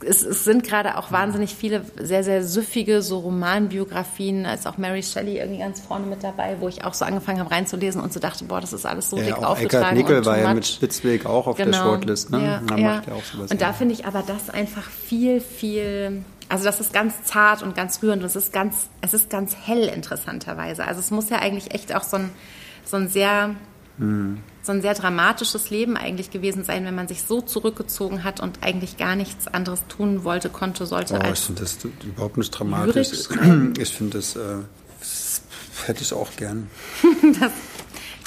es, 0.06 0.24
es 0.24 0.44
sind 0.44 0.64
gerade 0.64 0.98
auch 0.98 1.12
wahnsinnig 1.12 1.56
viele 1.56 1.82
sehr, 2.00 2.24
sehr 2.24 2.44
süffige 2.44 3.02
so 3.02 3.20
Romanbiografien, 3.20 4.44
da 4.44 4.54
ist 4.54 4.68
auch 4.68 4.78
Mary 4.78 5.04
Shelley 5.04 5.38
irgendwie 5.38 5.60
ganz 5.60 5.80
vorne 5.80 6.06
mit 6.06 6.24
dabei, 6.24 6.58
wo 6.60 6.68
ich 6.68 6.84
auch 6.84 6.94
so 6.94 7.06
angefangen 7.06 7.40
habe 7.40 7.52
reinzulesen 7.52 8.02
und 8.02 8.14
so 8.14 8.20
dachte, 8.20 8.46
boah, 8.46 8.62
das 8.62 8.74
ist 8.74 8.86
alles 8.86 9.10
so 9.10 9.18
Ja, 9.18 9.24
dick 9.26 9.38
auch 9.38 9.52
aufgetragen 9.52 9.98
Nickel 9.98 10.18
und 10.20 10.26
war 10.26 10.38
ja 10.38 10.54
mit 10.54 10.66
Spitzweg 10.68 11.26
auch 11.26 11.48
auf 11.48 11.58
der 11.58 11.74
Shortlist, 11.74 12.30
ne? 12.32 12.44
Ja, 12.44 12.62
Da 12.68 12.78
ja. 12.78 12.96
macht 12.96 13.08
er 13.08 13.16
auch 13.16 13.24
sowas. 13.24 13.52
Und 13.52 13.62
da 13.62 13.74
finde 13.74 13.94
ich 13.94 14.06
aber 14.06 14.24
das 14.26 14.50
einfach 14.50 14.84
viel, 14.90 15.42
viel, 15.42 16.24
also 16.50 16.64
das 16.64 16.80
ist 16.80 16.94
ganz 16.94 17.24
zart 17.24 17.64
und 17.64 17.76
ganz 17.76 18.02
rührend 18.02 18.22
und 18.22 18.28
es 18.28 18.36
ist 18.36 18.54
ganz, 18.54 18.90
es 19.02 19.14
ist 19.14 19.30
ganz 19.30 19.56
hell 19.56 19.88
interessanterweise. 19.88 20.86
Also 20.86 21.00
es 21.00 21.12
muss 21.12 21.30
ja 21.30 21.40
eigentlich 21.40 21.74
echt 21.74 21.94
auch 21.96 22.04
so 22.04 22.18
ein, 22.18 22.30
so 22.84 22.98
ein 22.98 23.10
sehr, 23.10 23.56
so 23.98 24.72
ein 24.74 24.82
sehr 24.82 24.94
dramatisches 24.94 25.70
Leben 25.70 25.96
eigentlich 25.96 26.30
gewesen 26.30 26.66
sein, 26.66 26.84
wenn 26.86 26.96
man 26.96 27.08
sich 27.08 27.24
so 27.24 27.42
zurückgezogen 27.42 28.24
hat 28.26 28.42
und 28.42 28.60
eigentlich 28.62 28.98
gar 28.98 29.16
nichts 29.16 29.48
anderes 29.48 29.84
tun 29.88 30.26
wollte, 30.26 30.50
konnte, 30.50 30.86
sollte 30.86 31.18
Oh, 31.18 31.32
ich 31.32 31.40
finde 31.40 31.62
das 31.62 31.78
überhaupt 32.04 32.38
nicht 32.38 32.52
dramatisch. 32.52 33.12
Ich 33.78 33.90
finde 33.94 34.18
das, 34.18 34.36
äh, 34.36 34.58
das 35.00 35.42
hätte 35.86 36.02
ich 36.02 36.14
auch 36.14 36.36
gern. 36.36 36.68
wir 37.02 37.52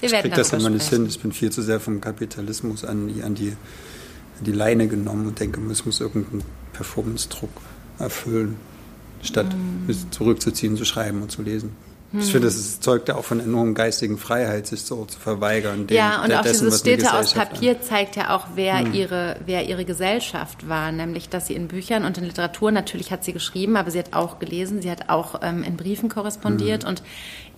Ich 0.00 0.12
kriege 0.12 0.34
das 0.34 0.52
immer 0.54 0.70
nicht 0.70 0.88
hin. 0.88 1.06
Ich 1.06 1.20
bin 1.20 1.32
viel 1.32 1.50
zu 1.50 1.60
sehr 1.62 1.80
vom 1.80 2.00
Kapitalismus 2.00 2.84
an 2.84 3.08
die, 3.08 3.22
an 3.22 3.34
die, 3.34 3.50
an 3.50 4.44
die 4.44 4.52
Leine 4.52 4.88
genommen 4.88 5.26
und 5.26 5.38
denke, 5.38 5.60
es 5.70 5.84
muss 5.84 6.00
irgendeinen 6.00 6.44
Performance-Druck 6.72 7.50
erfüllen, 7.98 8.56
statt 9.22 9.46
es 9.88 10.08
zurückzuziehen, 10.10 10.76
zu 10.76 10.84
schreiben 10.84 11.22
und 11.22 11.30
zu 11.30 11.42
lesen. 11.42 11.74
Ich 12.18 12.32
finde, 12.32 12.46
das 12.48 12.80
zeugt 12.80 13.08
ja 13.10 13.16
auch 13.16 13.24
von 13.24 13.38
enormen 13.38 13.74
geistigen 13.74 14.16
Freiheit, 14.16 14.66
sich 14.66 14.80
so 14.80 15.04
zu 15.04 15.18
verweigern. 15.20 15.86
dem- 15.86 15.94
Ja, 15.98 16.22
und 16.22 16.30
auch 16.38 16.42
dessen, 16.42 16.64
dieses 16.64 16.80
Städte 16.80 17.04
aus 17.18 17.34
Papier 17.50 17.82
zeigt 17.82 18.16
ja 18.16 18.34
auch, 18.34 18.46
wer, 18.54 18.80
ihre, 18.94 19.36
wer 19.44 19.68
ihre 19.68 19.84
Gesellschaft 19.84 20.66
war. 20.70 20.90
Nämlich, 20.90 21.28
dass 21.28 21.48
sie 21.48 21.52
in 21.52 21.68
Büchern 21.68 22.06
und 22.06 22.16
in 22.16 22.24
Literatur, 22.24 22.70
natürlich 22.70 23.10
hat 23.10 23.24
sie 23.24 23.34
geschrieben, 23.34 23.76
aber 23.76 23.90
sie 23.90 23.98
hat 23.98 24.14
auch 24.14 24.38
gelesen, 24.38 24.80
sie 24.80 24.90
hat 24.90 25.10
auch 25.10 25.40
ähm, 25.42 25.62
in 25.62 25.76
Briefen 25.76 26.08
korrespondiert 26.08 26.86
und 26.86 27.02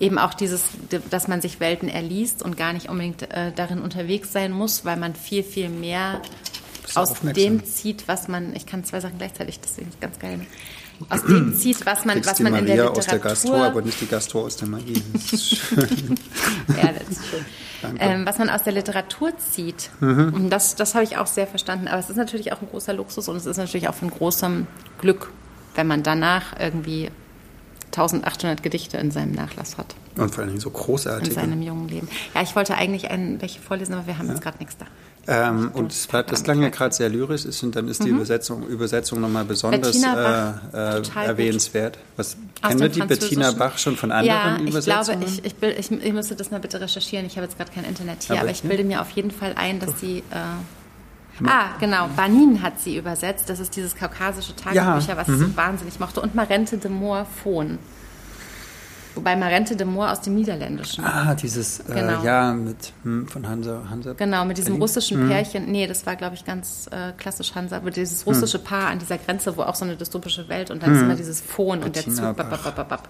eben 0.01 0.19
auch 0.19 0.35
dieses, 0.35 0.63
dass 1.11 1.29
man 1.29 1.41
sich 1.41 1.61
Welten 1.61 1.89
erliest 1.89 2.43
und 2.43 2.57
gar 2.57 2.73
nicht 2.73 2.89
unbedingt 2.89 3.31
äh, 3.31 3.53
darin 3.55 3.81
unterwegs 3.81 4.33
sein 4.33 4.51
muss, 4.51 4.85
weil 4.85 4.97
man 4.97 5.15
viel, 5.15 5.45
viel 5.45 5.69
mehr 5.69 6.21
aus 6.97 7.15
dem 7.21 7.65
zieht, 7.65 8.09
was 8.09 8.29
man, 8.29 8.55
ich 8.55 8.67
kann 8.67 8.85
zwei 8.85 9.01
Sachen 9.01 9.19
gleichzeitig, 9.19 9.61
deswegen 9.61 9.89
ist 9.89 10.01
ganz 10.01 10.19
geil. 10.19 10.41
Aus 11.09 11.23
dem 11.23 11.55
zieht, 11.57 11.87
was 11.87 12.05
man, 12.05 12.25
was 12.25 12.41
man 12.41 12.55
in 12.55 12.67
der 12.67 12.77
Literatur... 12.77 12.99
aus 12.99 13.07
der 13.07 13.19
Gastor, 13.19 13.65
aber 13.65 13.83
nicht 13.83 14.01
die 14.01 14.07
Gastor 14.07 14.45
aus 14.45 14.57
der 14.57 14.69
Magie. 14.69 15.03
Das 15.13 15.33
ist 15.33 15.57
schön. 15.57 16.19
ja, 16.69 16.93
das 16.93 17.09
ist 17.09 17.27
schön. 17.31 17.45
Ähm, 17.99 18.27
was 18.27 18.39
man 18.39 18.51
aus 18.51 18.63
der 18.63 18.75
Literatur 18.75 19.33
zieht. 19.39 19.91
Mhm. 20.01 20.35
Und 20.35 20.51
das, 20.51 20.75
das 20.75 20.95
habe 20.95 21.05
ich 21.05 21.17
auch 21.17 21.27
sehr 21.27 21.47
verstanden. 21.47 21.89
Aber 21.89 21.99
es 21.99 22.11
ist 22.11 22.17
natürlich 22.17 22.53
auch 22.53 22.61
ein 22.61 22.69
großer 22.69 22.93
Luxus 22.93 23.29
und 23.29 23.37
es 23.37 23.47
ist 23.47 23.57
natürlich 23.57 23.89
auch 23.89 23.95
von 23.95 24.11
großem 24.11 24.67
Glück, 24.99 25.33
wenn 25.77 25.87
man 25.87 26.03
danach 26.03 26.59
irgendwie 26.61 27.11
1800 27.87 28.63
Gedichte 28.63 28.99
in 28.99 29.11
seinem 29.11 29.33
Nachlass 29.33 29.79
hat. 29.79 29.95
Und 30.17 30.35
vor 30.35 30.45
allem 30.45 30.61
so 30.61 30.71
großartige. 30.71 31.31
In 31.31 31.35
seinem 31.35 31.63
jungen 31.63 31.89
Leben. 31.89 32.09
Ja, 32.35 32.43
ich 32.43 32.55
wollte 32.55 32.75
eigentlich 32.75 33.11
ein, 33.11 33.41
welche 33.41 33.61
vorlesen, 33.61 33.95
aber 33.95 34.07
wir 34.07 34.19
haben 34.19 34.27
ja. 34.27 34.35
jetzt 34.35 34.43
gerade 34.43 34.59
nichts 34.59 34.77
da. 34.77 34.87
Ähm, 35.27 35.71
und 35.75 35.93
es 35.93 36.09
das 36.09 36.43
klang 36.43 36.63
ja 36.63 36.71
gerade 36.71 36.95
sehr 36.95 37.09
lyrisch, 37.09 37.45
ist, 37.45 37.63
und 37.63 37.77
dann 37.77 37.89
ist 37.89 38.03
die 38.03 38.09
mhm. 38.09 38.17
Übersetzung, 38.17 38.67
Übersetzung 38.67 39.21
nochmal 39.21 39.45
besonders 39.45 40.03
äh, 40.03 40.09
äh, 40.73 41.03
erwähnenswert. 41.15 41.99
Was, 42.17 42.37
kennen 42.63 42.81
wir 42.81 42.89
die 42.89 43.01
Bettina 43.01 43.53
Bach 43.53 43.79
schon 43.79 43.97
von 43.97 44.13
anderen 44.13 44.27
ja, 44.27 44.57
ich 44.57 44.71
Übersetzungen? 44.71 45.21
Glaube, 45.21 45.33
ich, 45.33 45.45
ich, 45.45 45.91
ich, 45.91 46.05
ich, 46.05 46.13
müsste 46.13 46.37
das 46.37 46.51
mal 46.51 46.61
bitte 46.61 46.81
recherchieren. 46.81 47.27
Ich 47.27 47.37
habe 47.37 47.47
jetzt 47.47 47.59
gerade 47.59 47.71
kein 47.71 47.85
Internet 47.85 48.23
hier, 48.23 48.37
aber, 48.37 48.43
aber 48.43 48.51
ich 48.51 48.63
bilde 48.63 48.83
mir 48.83 49.03
auf 49.03 49.11
jeden 49.11 49.31
Fall 49.31 49.53
ein, 49.57 49.79
dass 49.79 50.01
sie. 50.01 50.19
Äh, 50.31 51.45
ah, 51.47 51.77
genau. 51.79 52.09
Banin 52.17 52.63
hat 52.63 52.81
sie 52.81 52.97
übersetzt. 52.97 53.49
Das 53.49 53.61
ist 53.61 53.77
dieses 53.77 53.95
kaukasische 53.95 54.57
Tagebücher, 54.57 55.11
ja. 55.11 55.17
was 55.17 55.29
mhm. 55.29 55.35
ich 55.35 55.41
so 55.41 55.57
wahnsinnig 55.57 56.01
mochte. 56.01 56.23
Und 56.23 56.35
Marente 56.35 56.79
de 56.79 56.91
Moor 56.91 57.27
Fohn. 57.43 57.79
Wobei 59.15 59.37
Marente 59.37 59.75
de 59.77 59.87
Moor 59.87 60.13
aus 60.13 60.21
dem 60.21 60.35
Niederländischen. 60.35 61.05
Ah, 61.05 61.35
dieses, 61.35 61.81
äh, 61.81 61.95
genau. 61.95 62.23
ja, 62.23 62.53
mit, 62.53 62.93
hm, 63.03 63.27
von 63.27 63.49
Hansa, 63.49 63.83
Hansa. 63.91 64.13
Genau, 64.13 64.45
mit 64.45 64.57
diesem 64.57 64.75
Berlin? 64.75 64.83
russischen 64.83 65.21
hm. 65.23 65.29
Pärchen. 65.29 65.71
Nee, 65.71 65.87
das 65.87 66.07
war, 66.07 66.17
glaube 66.17 66.37
ich, 66.37 66.45
ganz 66.45 66.89
äh, 66.93 67.13
klassisch 67.19 67.55
Hansa. 67.55 67.77
Aber 67.77 67.91
dieses 67.91 68.27
russische 68.27 68.59
hm. 68.59 68.65
Paar 68.65 68.89
an 68.89 68.99
dieser 68.99 69.19
Grenze, 69.19 69.57
wo 69.57 69.63
auch 69.63 69.75
so 69.75 69.85
eine 69.85 69.97
dystopische 69.97 70.49
Welt 70.49 70.71
und 70.71 70.83
dann 70.83 70.91
hm. 70.91 70.97
ist 70.97 71.03
immer 71.03 71.15
dieses 71.17 71.41
Phon 71.41 71.83
und 71.83 71.97
der 71.97 72.05
Zug. 72.05 72.37
Bap, 72.37 73.09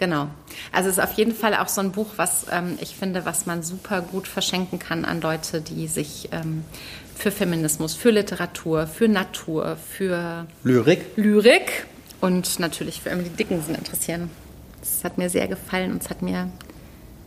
Genau. 0.00 0.28
Also 0.72 0.88
es 0.88 0.96
ist 0.96 1.04
auf 1.04 1.12
jeden 1.12 1.34
Fall 1.34 1.54
auch 1.54 1.68
so 1.68 1.82
ein 1.82 1.92
Buch, 1.92 2.08
was 2.16 2.46
ähm, 2.50 2.78
ich 2.80 2.96
finde, 2.96 3.26
was 3.26 3.44
man 3.44 3.62
super 3.62 4.00
gut 4.00 4.26
verschenken 4.26 4.78
kann 4.78 5.04
an 5.04 5.20
Leute, 5.20 5.60
die 5.60 5.88
sich 5.88 6.30
ähm, 6.32 6.64
für 7.14 7.30
Feminismus, 7.30 7.94
für 7.94 8.10
Literatur, 8.10 8.86
für 8.86 9.08
Natur, 9.08 9.76
für 9.76 10.46
Lyrik, 10.64 11.04
Lyrik 11.16 11.86
und 12.22 12.58
natürlich 12.58 13.02
für 13.02 13.10
Emily 13.10 13.28
Dickinson 13.28 13.74
interessieren. 13.74 14.30
Es 15.00 15.04
hat 15.04 15.16
mir 15.16 15.30
sehr 15.30 15.48
gefallen 15.48 15.92
und 15.92 16.02
es 16.02 16.10
hat 16.10 16.20
mir 16.20 16.50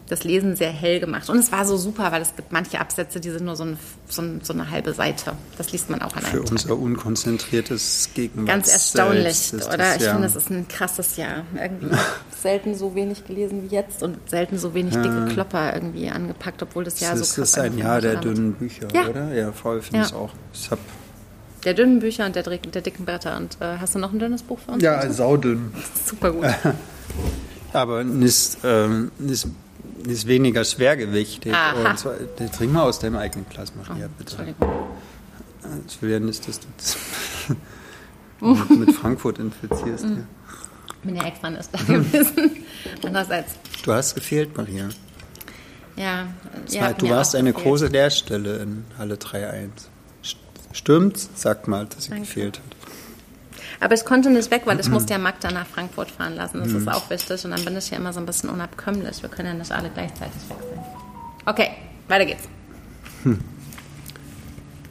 das 0.07 0.24
Lesen 0.24 0.55
sehr 0.55 0.69
hell 0.69 0.99
gemacht. 0.99 1.28
Und 1.28 1.39
es 1.39 1.51
war 1.51 1.65
so 1.65 1.76
super, 1.76 2.11
weil 2.11 2.21
es 2.21 2.36
gibt 2.36 2.51
manche 2.51 2.80
Absätze, 2.80 3.19
die 3.19 3.32
sind 3.32 3.45
nur 3.45 3.55
so, 3.55 3.63
ein, 3.63 3.80
so, 4.07 4.21
ein, 4.21 4.41
so 4.43 4.53
eine 4.53 4.69
halbe 4.69 4.93
Seite. 4.93 5.34
Das 5.57 5.71
liest 5.71 5.89
man 5.89 6.03
auch 6.03 6.15
an 6.15 6.24
einem 6.24 6.45
Für 6.45 6.51
unser 6.51 6.78
unkonzentriertes 6.78 8.11
Gegenwart. 8.13 8.47
Ganz 8.47 8.71
erstaunlich, 8.71 9.53
oder? 9.55 9.78
Das, 9.78 9.95
ich 9.97 10.03
finde, 10.03 10.21
das 10.21 10.36
ist 10.36 10.51
ein 10.51 10.67
krasses 10.67 11.17
Jahr. 11.17 11.45
Irgendwie 11.59 11.95
selten 12.39 12.76
so 12.76 12.93
wenig 12.93 13.26
gelesen 13.26 13.63
wie 13.63 13.76
jetzt 13.76 14.03
und 14.03 14.17
selten 14.30 14.59
so 14.59 14.76
wenig 14.76 14.93
dicke 14.93 15.30
Klopper 15.32 15.74
irgendwie 15.74 16.11
angepackt, 16.11 16.61
obwohl 16.61 16.84
das 16.84 16.99
Jahr 16.99 17.15
das 17.15 17.34
so 17.34 17.41
krass 17.41 17.49
ist. 17.49 17.57
Das 17.57 17.65
ist 17.65 17.71
ein 17.71 17.80
Jahr 17.80 17.99
der 18.01 18.17
dünnen 18.17 18.53
Bücher, 18.53 18.89
ja. 18.93 19.09
oder? 19.09 19.34
Ja, 19.34 19.51
voll, 19.51 19.82
finde 19.82 20.05
ich 20.05 20.11
ja. 20.11 20.17
auch. 20.17 20.30
Ich 20.53 20.69
habe 20.69 20.82
der 21.65 21.74
dünnen 21.74 21.99
Bücher 21.99 22.28
und 22.28 22.36
der, 22.36 22.43
der 22.43 22.82
dicken 22.82 23.05
Bretter. 23.05 23.36
Und 23.38 23.57
äh, 23.61 23.78
hast 23.80 23.95
du 23.95 23.99
noch 23.99 24.13
ein 24.13 24.19
dünnes 24.19 24.43
Buch 24.43 24.59
für 24.59 24.74
uns? 24.74 24.84
Ja, 24.84 25.09
saudünn. 25.09 25.74
Super 26.05 26.32
gut. 26.32 26.45
Aber 27.74 28.03
nicht, 28.03 28.57
ähm, 28.63 29.11
nicht, 29.17 29.47
nicht 30.05 30.28
weniger 30.28 30.63
schwergewichtig. 30.63 31.53
Aha. 31.53 31.91
Und 31.91 31.99
zwar, 31.99 32.13
trink 32.55 32.71
mal 32.71 32.84
aus 32.84 32.99
deinem 32.99 33.17
eigenen 33.17 33.47
Glas, 33.49 33.74
Maria, 33.76 34.05
oh, 34.05 34.09
bitte. 34.17 34.36
Entschuldigung. 34.36 34.88
Ich 35.88 36.01
will 36.01 36.11
ja 36.11 36.19
nicht, 36.19 36.47
dass 36.47 36.59
du 36.59 36.67
das 36.78 36.97
mit, 38.69 38.88
mit, 38.88 38.95
Frankfurt 38.95 39.39
infizierst. 39.39 40.05
Mhm. 40.05 40.28
Ich 40.88 40.95
bin 41.07 41.15
ja 41.15 41.26
extra 41.26 41.49
nicht 41.49 41.69
da 41.71 41.80
gewesen. 41.82 42.51
Andererseits. 43.03 43.55
Du 43.84 43.93
hast 43.93 44.15
gefehlt, 44.15 44.55
Maria. 44.55 44.89
Ja. 45.95 46.28
War, 46.80 46.93
du 46.93 47.09
warst 47.09 47.36
eine 47.36 47.51
gefehlt. 47.51 47.67
große 47.67 47.88
Lehrstelle 47.88 48.57
in 48.57 48.86
Halle 48.97 49.15
3.1. 49.15 49.69
Stimmt's? 50.74 51.30
Sagt 51.36 51.67
mal, 51.67 51.86
dass 51.86 52.05
sie 52.05 52.09
Danke. 52.09 52.26
gefehlt 52.26 52.59
hat. 52.59 52.72
Aber 53.80 53.93
ich 53.93 54.05
konnte 54.05 54.30
nicht 54.30 54.49
weg, 54.51 54.63
weil 54.65 54.80
ich 54.80 54.89
musste 54.89 55.13
ja 55.13 55.19
Magda 55.19 55.51
nach 55.51 55.67
Frankfurt 55.67 56.11
fahren 56.11 56.36
lassen. 56.36 56.59
Das 56.59 56.69
mhm. 56.69 56.78
ist 56.80 56.88
auch 56.88 57.09
wichtig. 57.09 57.43
Und 57.45 57.51
dann 57.51 57.63
bin 57.65 57.78
ich 57.78 57.89
ja 57.89 57.97
immer 57.97 58.13
so 58.13 58.19
ein 58.19 58.26
bisschen 58.26 58.49
unabkömmlich. 58.49 59.21
Wir 59.21 59.30
können 59.30 59.47
ja 59.49 59.53
nicht 59.53 59.71
alle 59.71 59.89
gleichzeitig 59.89 60.49
weg 60.49 60.57
sein. 60.59 60.84
Okay, 61.45 61.69
weiter 62.07 62.26
geht's. 62.26 62.43
Hm. 63.24 63.39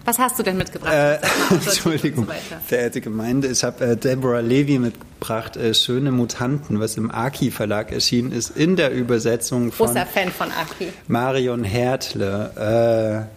Was 0.05 0.19
hast 0.19 0.39
du 0.39 0.43
denn 0.43 0.57
mitgebracht? 0.57 0.93
Äh, 0.93 1.19
Entschuldigung, 1.51 2.27
verehrte 2.67 3.01
Gemeinde, 3.01 3.49
ich 3.49 3.63
habe 3.63 3.85
äh, 3.85 3.97
Deborah 3.97 4.41
Levy 4.41 4.79
mitgebracht, 4.79 5.57
äh, 5.57 5.75
Schöne 5.75 6.11
Mutanten, 6.11 6.81
was 6.81 6.97
im 6.97 7.11
Aki 7.11 7.53
Verlag 7.53 7.93
erschienen 7.93 8.33
ist, 8.33 8.51
in 8.51 8.75
der 8.75 8.91
Übersetzung 8.91 9.71
von 9.71 9.87
Großer 9.87 10.07
Fan 10.07 10.33
von 10.33 10.49
Aki. 10.51 10.93
Marion 11.07 11.63
Hertle. 11.63 13.29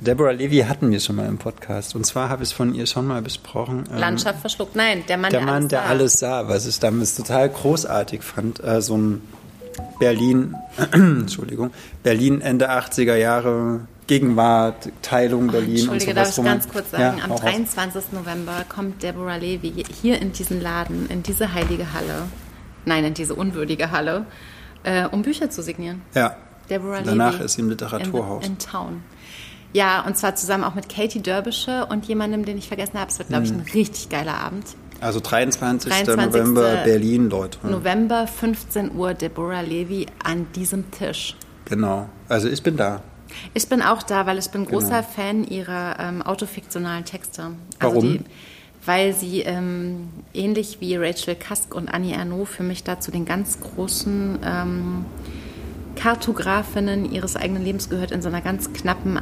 Deborah 0.00 0.32
Levy 0.32 0.60
hatten 0.60 0.90
wir 0.90 1.00
schon 1.00 1.16
mal 1.16 1.26
im 1.26 1.38
Podcast. 1.38 1.94
Und 1.94 2.06
zwar 2.06 2.28
habe 2.28 2.42
ich 2.42 2.50
es 2.50 2.52
von 2.52 2.74
ihr 2.74 2.86
schon 2.86 3.06
mal 3.06 3.20
besprochen. 3.20 3.84
Ähm, 3.90 3.98
Landschaft 3.98 4.40
verschluckt. 4.40 4.74
Nein, 4.74 5.04
der 5.08 5.18
Mann, 5.18 5.30
der, 5.30 5.40
der 5.40 5.46
Mann, 5.46 5.54
alles 5.54 5.68
der 5.68 5.80
sah. 5.80 5.88
alles 5.88 6.18
sah. 6.18 6.48
Was 6.48 6.66
ich 6.66 6.78
damals 6.78 7.16
total 7.16 7.48
großartig 7.48 8.22
fand. 8.22 8.64
Äh, 8.64 8.80
so 8.80 8.96
ein 8.96 9.22
Berlin, 9.98 10.56
Entschuldigung, 10.92 11.70
Berlin 12.02 12.40
Ende 12.40 12.70
80er 12.70 13.14
Jahre, 13.14 13.80
Gegenwart, 14.06 14.88
Teilung 15.02 15.48
oh, 15.48 15.52
Berlin 15.52 15.76
Entschuldige, 15.76 16.10
und 16.10 16.16
sowas. 16.16 16.34
darf 16.34 16.38
ich 16.38 16.44
ganz 16.44 16.68
kurz 16.68 16.90
sagen, 16.90 17.18
ja, 17.18 17.24
am 17.24 17.36
23. 17.36 17.96
Auf. 17.96 18.12
November 18.12 18.64
kommt 18.68 19.02
Deborah 19.02 19.36
Levy 19.36 19.84
hier 20.00 20.20
in 20.20 20.32
diesen 20.32 20.60
Laden, 20.60 21.08
in 21.08 21.22
diese 21.22 21.52
heilige 21.54 21.92
Halle, 21.92 22.22
nein, 22.86 23.04
in 23.04 23.14
diese 23.14 23.34
unwürdige 23.34 23.90
Halle, 23.90 24.26
äh, 24.82 25.06
um 25.06 25.22
Bücher 25.22 25.50
zu 25.50 25.62
signieren. 25.62 26.02
Ja. 26.14 26.36
Deborah 26.68 27.02
Danach 27.02 27.34
Levy 27.34 27.44
ist 27.44 27.54
sie 27.54 27.60
im 27.62 27.68
Literaturhaus. 27.68 28.44
In, 28.44 28.52
in 28.52 28.58
Town. 28.58 29.02
Ja, 29.72 30.04
und 30.04 30.16
zwar 30.16 30.34
zusammen 30.34 30.64
auch 30.64 30.74
mit 30.74 30.88
Katie 30.88 31.20
Derbische 31.20 31.86
und 31.86 32.06
jemandem, 32.06 32.44
den 32.44 32.58
ich 32.58 32.68
vergessen 32.68 32.98
habe. 32.98 33.10
Es 33.10 33.18
wird, 33.18 33.28
glaube 33.28 33.44
ich, 33.44 33.52
ein 33.52 33.64
hm. 33.64 33.72
richtig 33.72 34.08
geiler 34.08 34.34
Abend. 34.34 34.64
Also 35.00 35.20
23. 35.20 35.90
23. 35.90 36.32
November 36.32 36.82
Berlin, 36.84 37.30
Leute. 37.30 37.58
November, 37.66 38.26
15 38.26 38.94
Uhr, 38.94 39.14
Deborah 39.14 39.62
Levy 39.62 40.06
an 40.22 40.46
diesem 40.54 40.90
Tisch. 40.90 41.36
Genau. 41.64 42.08
Also 42.28 42.48
ich 42.48 42.62
bin 42.62 42.76
da. 42.76 43.02
Ich 43.54 43.68
bin 43.68 43.80
auch 43.80 44.02
da, 44.02 44.26
weil 44.26 44.38
ich 44.38 44.50
bin 44.50 44.66
großer 44.66 44.88
genau. 44.88 45.08
Fan 45.14 45.44
ihrer 45.44 45.98
ähm, 46.00 46.22
autofiktionalen 46.22 47.04
Texte. 47.04 47.52
Also 47.78 47.96
Warum? 47.96 48.02
Die, 48.02 48.20
weil 48.84 49.14
sie 49.14 49.40
ähm, 49.40 50.08
ähnlich 50.34 50.78
wie 50.80 50.96
Rachel 50.96 51.36
Kask 51.36 51.74
und 51.74 51.88
Annie 51.88 52.14
Ernaux 52.14 52.48
für 52.48 52.62
mich 52.62 52.82
da 52.82 52.98
zu 52.98 53.10
den 53.10 53.24
ganz 53.24 53.60
großen 53.60 54.38
ähm, 54.44 55.04
Kartografinnen 55.96 57.10
ihres 57.10 57.36
eigenen 57.36 57.62
Lebens 57.64 57.88
gehört 57.88 58.10
in 58.10 58.22
so 58.22 58.28
einer 58.28 58.40
ganz 58.40 58.72
knappen 58.72 59.20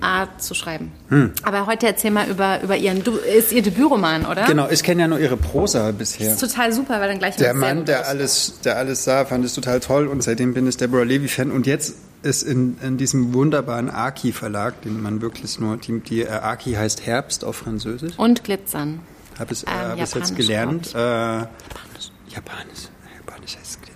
Art 0.00 0.42
zu 0.42 0.54
schreiben. 0.54 0.92
Hm. 1.08 1.32
Aber 1.42 1.66
heute 1.66 1.86
erzähl 1.86 2.10
mal 2.10 2.28
über, 2.28 2.62
über 2.62 2.76
ihren, 2.76 3.04
du, 3.04 3.12
ist 3.16 3.52
ihr 3.52 3.62
Debütroman, 3.62 4.26
oder? 4.26 4.44
Genau, 4.46 4.68
ich 4.68 4.82
kenne 4.82 5.02
ja 5.02 5.08
nur 5.08 5.18
ihre 5.18 5.36
Prosa 5.36 5.90
bisher. 5.92 6.30
Das 6.30 6.42
ist 6.42 6.50
total 6.52 6.72
super, 6.72 7.00
weil 7.00 7.08
dann 7.08 7.18
gleich 7.18 7.36
Der 7.36 7.54
Mann, 7.54 7.84
der 7.84 8.08
alles, 8.08 8.60
der 8.64 8.76
alles 8.76 9.04
sah, 9.04 9.24
fand 9.24 9.44
es 9.44 9.54
total 9.54 9.80
toll 9.80 10.06
und 10.06 10.22
seitdem 10.22 10.54
bin 10.54 10.66
ich 10.68 10.76
Deborah 10.76 11.04
Levy-Fan 11.04 11.50
und 11.50 11.66
jetzt 11.66 11.94
ist 12.22 12.42
in, 12.42 12.76
in 12.82 12.98
diesem 12.98 13.32
wunderbaren 13.32 13.90
Aki-Verlag, 13.90 14.82
den 14.82 15.00
man 15.02 15.22
wirklich 15.22 15.58
nur, 15.58 15.76
die, 15.78 16.00
die 16.00 16.22
äh, 16.22 16.28
Aki 16.28 16.74
heißt 16.74 17.06
Herbst 17.06 17.44
auf 17.44 17.56
Französisch. 17.56 18.18
Und 18.18 18.44
Glitzern. 18.44 19.00
Habe 19.38 19.54
ich, 19.54 19.66
äh, 19.66 19.70
ähm, 19.70 20.00
hab 20.00 20.14
jetzt 20.14 20.36
gelernt. 20.36 20.94
Äh, 20.94 20.98
Japanisch. 20.98 22.10
Japanisch. 22.28 22.88
Japanisch 23.18 23.56
heißt. 23.56 23.89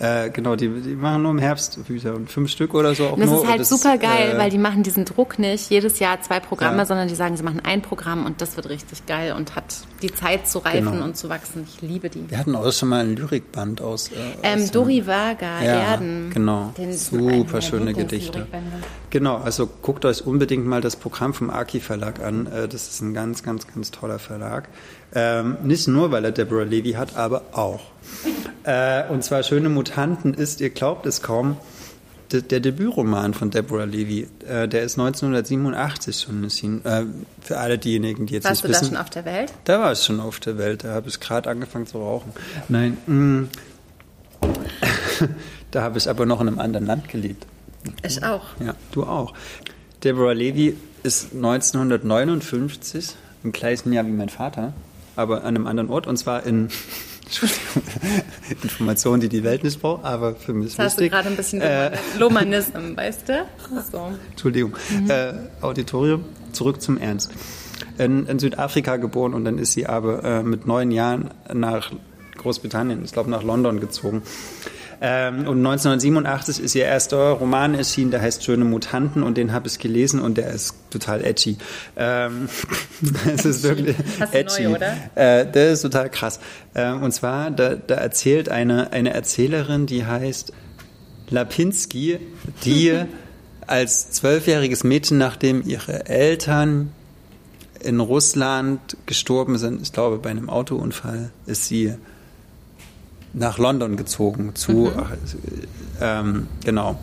Äh, 0.00 0.30
genau, 0.30 0.54
die, 0.54 0.68
die 0.68 0.94
machen 0.94 1.22
nur 1.22 1.32
im 1.32 1.38
Herbst 1.38 1.84
Bücher 1.86 2.14
und 2.14 2.30
fünf 2.30 2.50
Stück 2.50 2.74
oder 2.74 2.94
so. 2.94 3.08
Auch 3.08 3.18
das 3.18 3.30
nur, 3.30 3.42
ist 3.42 3.50
halt 3.50 3.66
super 3.66 3.98
geil, 3.98 4.34
äh, 4.34 4.38
weil 4.38 4.50
die 4.50 4.58
machen 4.58 4.82
diesen 4.82 5.04
Druck 5.04 5.38
nicht 5.38 5.70
jedes 5.70 5.98
Jahr 5.98 6.20
zwei 6.22 6.40
Programme, 6.40 6.78
ja. 6.78 6.86
sondern 6.86 7.08
die 7.08 7.14
sagen, 7.14 7.36
sie 7.36 7.42
machen 7.42 7.60
ein 7.64 7.82
Programm 7.82 8.24
und 8.24 8.40
das 8.40 8.56
wird 8.56 8.68
richtig 8.68 9.06
geil 9.06 9.32
und 9.32 9.56
hat 9.56 9.64
die 10.02 10.12
Zeit 10.12 10.46
zu 10.46 10.60
reifen 10.60 10.92
genau. 10.92 11.04
und 11.04 11.16
zu 11.16 11.28
wachsen. 11.28 11.66
Ich 11.68 11.82
liebe 11.82 12.10
die. 12.10 12.30
Wir 12.30 12.38
hatten 12.38 12.54
auch 12.54 12.72
schon 12.72 12.88
mal 12.88 13.04
ein 13.04 13.16
Lyrikband 13.16 13.80
aus. 13.80 14.08
Äh, 14.08 14.14
ähm, 14.42 14.62
aus 14.62 14.70
Dori 14.70 15.06
Vaga, 15.06 15.62
ja, 15.62 15.90
Erden. 15.90 16.30
Genau, 16.32 16.72
super 16.92 17.60
schöne 17.60 17.92
Gedichte. 17.92 18.46
Genau, 19.10 19.38
also 19.38 19.66
guckt 19.66 20.04
euch 20.04 20.26
unbedingt 20.26 20.66
mal 20.66 20.80
das 20.80 20.96
Programm 20.96 21.34
vom 21.34 21.50
Aki 21.50 21.80
Verlag 21.80 22.20
an. 22.20 22.46
Äh, 22.46 22.68
das 22.68 22.88
ist 22.88 23.00
ein 23.00 23.14
ganz, 23.14 23.42
ganz, 23.42 23.66
ganz 23.66 23.90
toller 23.90 24.18
Verlag. 24.18 24.68
Ähm, 25.14 25.56
nicht 25.62 25.88
nur, 25.88 26.10
weil 26.10 26.24
er 26.24 26.32
Deborah 26.32 26.64
Levy 26.64 26.92
hat, 26.92 27.16
aber 27.16 27.42
auch. 27.52 27.80
Äh, 28.64 29.08
und 29.08 29.24
zwar 29.24 29.42
Schöne 29.42 29.68
Mutanten 29.68 30.34
ist, 30.34 30.60
ihr 30.60 30.70
glaubt 30.70 31.06
es 31.06 31.22
kaum, 31.22 31.56
de, 32.32 32.42
der 32.42 32.60
Debütroman 32.60 33.34
von 33.34 33.50
Deborah 33.50 33.84
Levy. 33.84 34.28
Äh, 34.46 34.68
der 34.68 34.82
ist 34.82 34.98
1987 34.98 36.20
schon 36.20 36.44
erschienen. 36.44 36.84
Äh, 36.84 37.04
für 37.40 37.58
alle 37.58 37.78
diejenigen, 37.78 38.26
die 38.26 38.34
jetzt 38.34 38.44
Warst 38.44 38.64
nicht 38.64 38.70
wissen. 38.70 38.72
Warst 38.74 38.90
du 38.92 38.94
da 38.94 38.96
schon 38.96 39.04
auf 39.04 39.10
der 39.10 39.24
Welt? 39.24 39.52
Da 39.64 39.80
war 39.80 39.92
es 39.92 40.04
schon 40.04 40.20
auf 40.20 40.40
der 40.40 40.58
Welt. 40.58 40.84
Da 40.84 40.94
habe 40.94 41.08
ich 41.08 41.18
gerade 41.20 41.48
angefangen 41.48 41.86
zu 41.86 41.98
rauchen. 41.98 42.32
Nein, 42.68 42.98
mh, 43.06 43.14
mm. 43.14 43.48
da 45.70 45.82
habe 45.82 45.98
ich 45.98 46.08
aber 46.08 46.26
noch 46.26 46.40
in 46.40 46.48
einem 46.48 46.58
anderen 46.58 46.86
Land 46.86 47.08
gelebt. 47.08 47.46
Ich 48.02 48.22
auch. 48.22 48.44
Ja, 48.60 48.74
du 48.92 49.04
auch. 49.04 49.34
Deborah 50.04 50.32
Levy 50.32 50.76
ist 51.02 51.32
1959, 51.34 53.14
im 53.44 53.52
gleichen 53.52 53.92
Jahr 53.92 54.06
wie 54.06 54.12
mein 54.12 54.28
Vater, 54.28 54.72
aber 55.18 55.44
an 55.44 55.56
einem 55.56 55.66
anderen 55.66 55.90
Ort, 55.90 56.06
und 56.06 56.16
zwar 56.16 56.44
in 56.44 56.68
Informationen, 58.62 59.20
die 59.20 59.28
die 59.28 59.44
Welt 59.44 59.64
nicht 59.64 59.80
braucht, 59.80 60.04
aber 60.04 60.34
für 60.34 60.54
mich 60.54 60.76
das 60.76 60.78
wichtig. 60.78 60.84
hast 60.84 61.00
du 61.00 61.08
gerade 61.10 61.28
ein 61.28 61.36
bisschen 61.36 61.60
äh, 61.60 61.90
Lomanism, 62.18 62.78
weißt 62.96 63.28
du? 63.28 63.46
So. 63.90 64.12
Entschuldigung. 64.30 64.74
Mhm. 64.90 65.10
Äh, 65.10 65.32
Auditorium, 65.60 66.24
zurück 66.52 66.80
zum 66.80 66.98
Ernst. 66.98 67.30
In, 67.98 68.26
in, 68.26 68.38
Südafrika 68.38 68.96
geboren 68.96 69.34
und 69.34 69.44
dann 69.44 69.58
ist 69.58 69.72
sie 69.72 69.86
aber 69.86 70.24
äh, 70.24 70.42
mit 70.42 70.66
neun 70.66 70.90
Jahren 70.90 71.30
nach 71.52 71.92
Großbritannien, 72.36 73.04
ich 73.04 73.12
glaube 73.12 73.30
nach 73.30 73.42
London 73.42 73.80
gezogen. 73.80 74.22
Ähm, 75.00 75.46
und 75.46 75.58
1987 75.58 76.60
ist 76.60 76.74
ihr 76.74 76.84
erster 76.84 77.30
Roman 77.30 77.74
erschienen, 77.74 78.10
der 78.10 78.20
heißt 78.20 78.44
Schöne 78.44 78.64
Mutanten 78.64 79.22
und 79.22 79.36
den 79.36 79.52
habe 79.52 79.68
ich 79.68 79.78
gelesen 79.78 80.20
und 80.20 80.38
der 80.38 80.50
ist 80.50 80.74
total 80.90 81.24
edgy. 81.24 81.56
Ähm, 81.96 82.48
es 83.34 83.44
ist 83.44 83.62
wirklich 83.62 83.96
Hast 84.18 84.34
edgy. 84.34 84.64
Neu, 84.64 84.76
oder? 84.76 84.96
Äh, 85.14 85.50
der 85.50 85.72
ist 85.72 85.82
total 85.82 86.10
krass. 86.10 86.40
Ähm, 86.74 87.02
und 87.02 87.12
zwar, 87.12 87.50
da, 87.50 87.76
da 87.76 87.94
erzählt 87.94 88.48
eine, 88.48 88.92
eine 88.92 89.14
Erzählerin, 89.14 89.86
die 89.86 90.04
heißt 90.04 90.52
Lapinski, 91.30 92.18
die 92.64 92.94
als 93.66 94.10
zwölfjähriges 94.10 94.82
Mädchen, 94.82 95.18
nachdem 95.18 95.62
ihre 95.64 96.06
Eltern 96.06 96.92
in 97.80 98.00
Russland 98.00 98.96
gestorben 99.06 99.58
sind, 99.58 99.82
ich 99.82 99.92
glaube 99.92 100.18
bei 100.18 100.30
einem 100.30 100.50
Autounfall, 100.50 101.30
ist 101.46 101.66
sie 101.66 101.94
nach 103.38 103.58
London 103.58 103.96
gezogen 103.96 104.54
zu, 104.54 104.72
mhm. 104.72 104.92
ähm, 106.00 106.46
genau. 106.64 106.98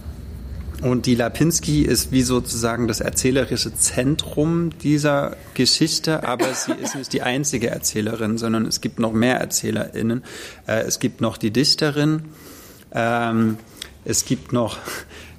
Und 0.81 1.05
die 1.05 1.15
Lapinski 1.15 1.83
ist 1.83 2.11
wie 2.11 2.21
sozusagen 2.21 2.87
das 2.87 2.99
erzählerische 2.99 3.73
Zentrum 3.73 4.77
dieser 4.79 5.37
Geschichte, 5.53 6.27
aber 6.27 6.53
sie 6.53 6.73
ist 6.73 6.95
nicht 6.95 7.13
die 7.13 7.21
einzige 7.21 7.69
Erzählerin, 7.69 8.37
sondern 8.37 8.65
es 8.65 8.81
gibt 8.81 8.99
noch 8.99 9.13
mehr 9.13 9.39
ErzählerInnen. 9.39 10.23
Äh, 10.67 10.81
es 10.81 10.99
gibt 10.99 11.21
noch 11.21 11.37
die 11.37 11.51
Dichterin, 11.51 12.23
ähm, 12.91 13.57
es 14.03 14.25
gibt 14.25 14.51
noch, 14.51 14.77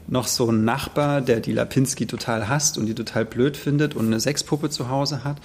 noch 0.08 0.26
so 0.26 0.48
einen 0.48 0.64
Nachbar, 0.64 1.20
der 1.20 1.40
die 1.40 1.52
Lapinski 1.52 2.06
total 2.06 2.48
hasst 2.48 2.78
und 2.78 2.86
die 2.86 2.94
total 2.94 3.26
blöd 3.26 3.58
findet 3.58 3.94
und 3.94 4.06
eine 4.06 4.20
Sexpuppe 4.20 4.70
zu 4.70 4.88
Hause 4.88 5.22
hat. 5.22 5.36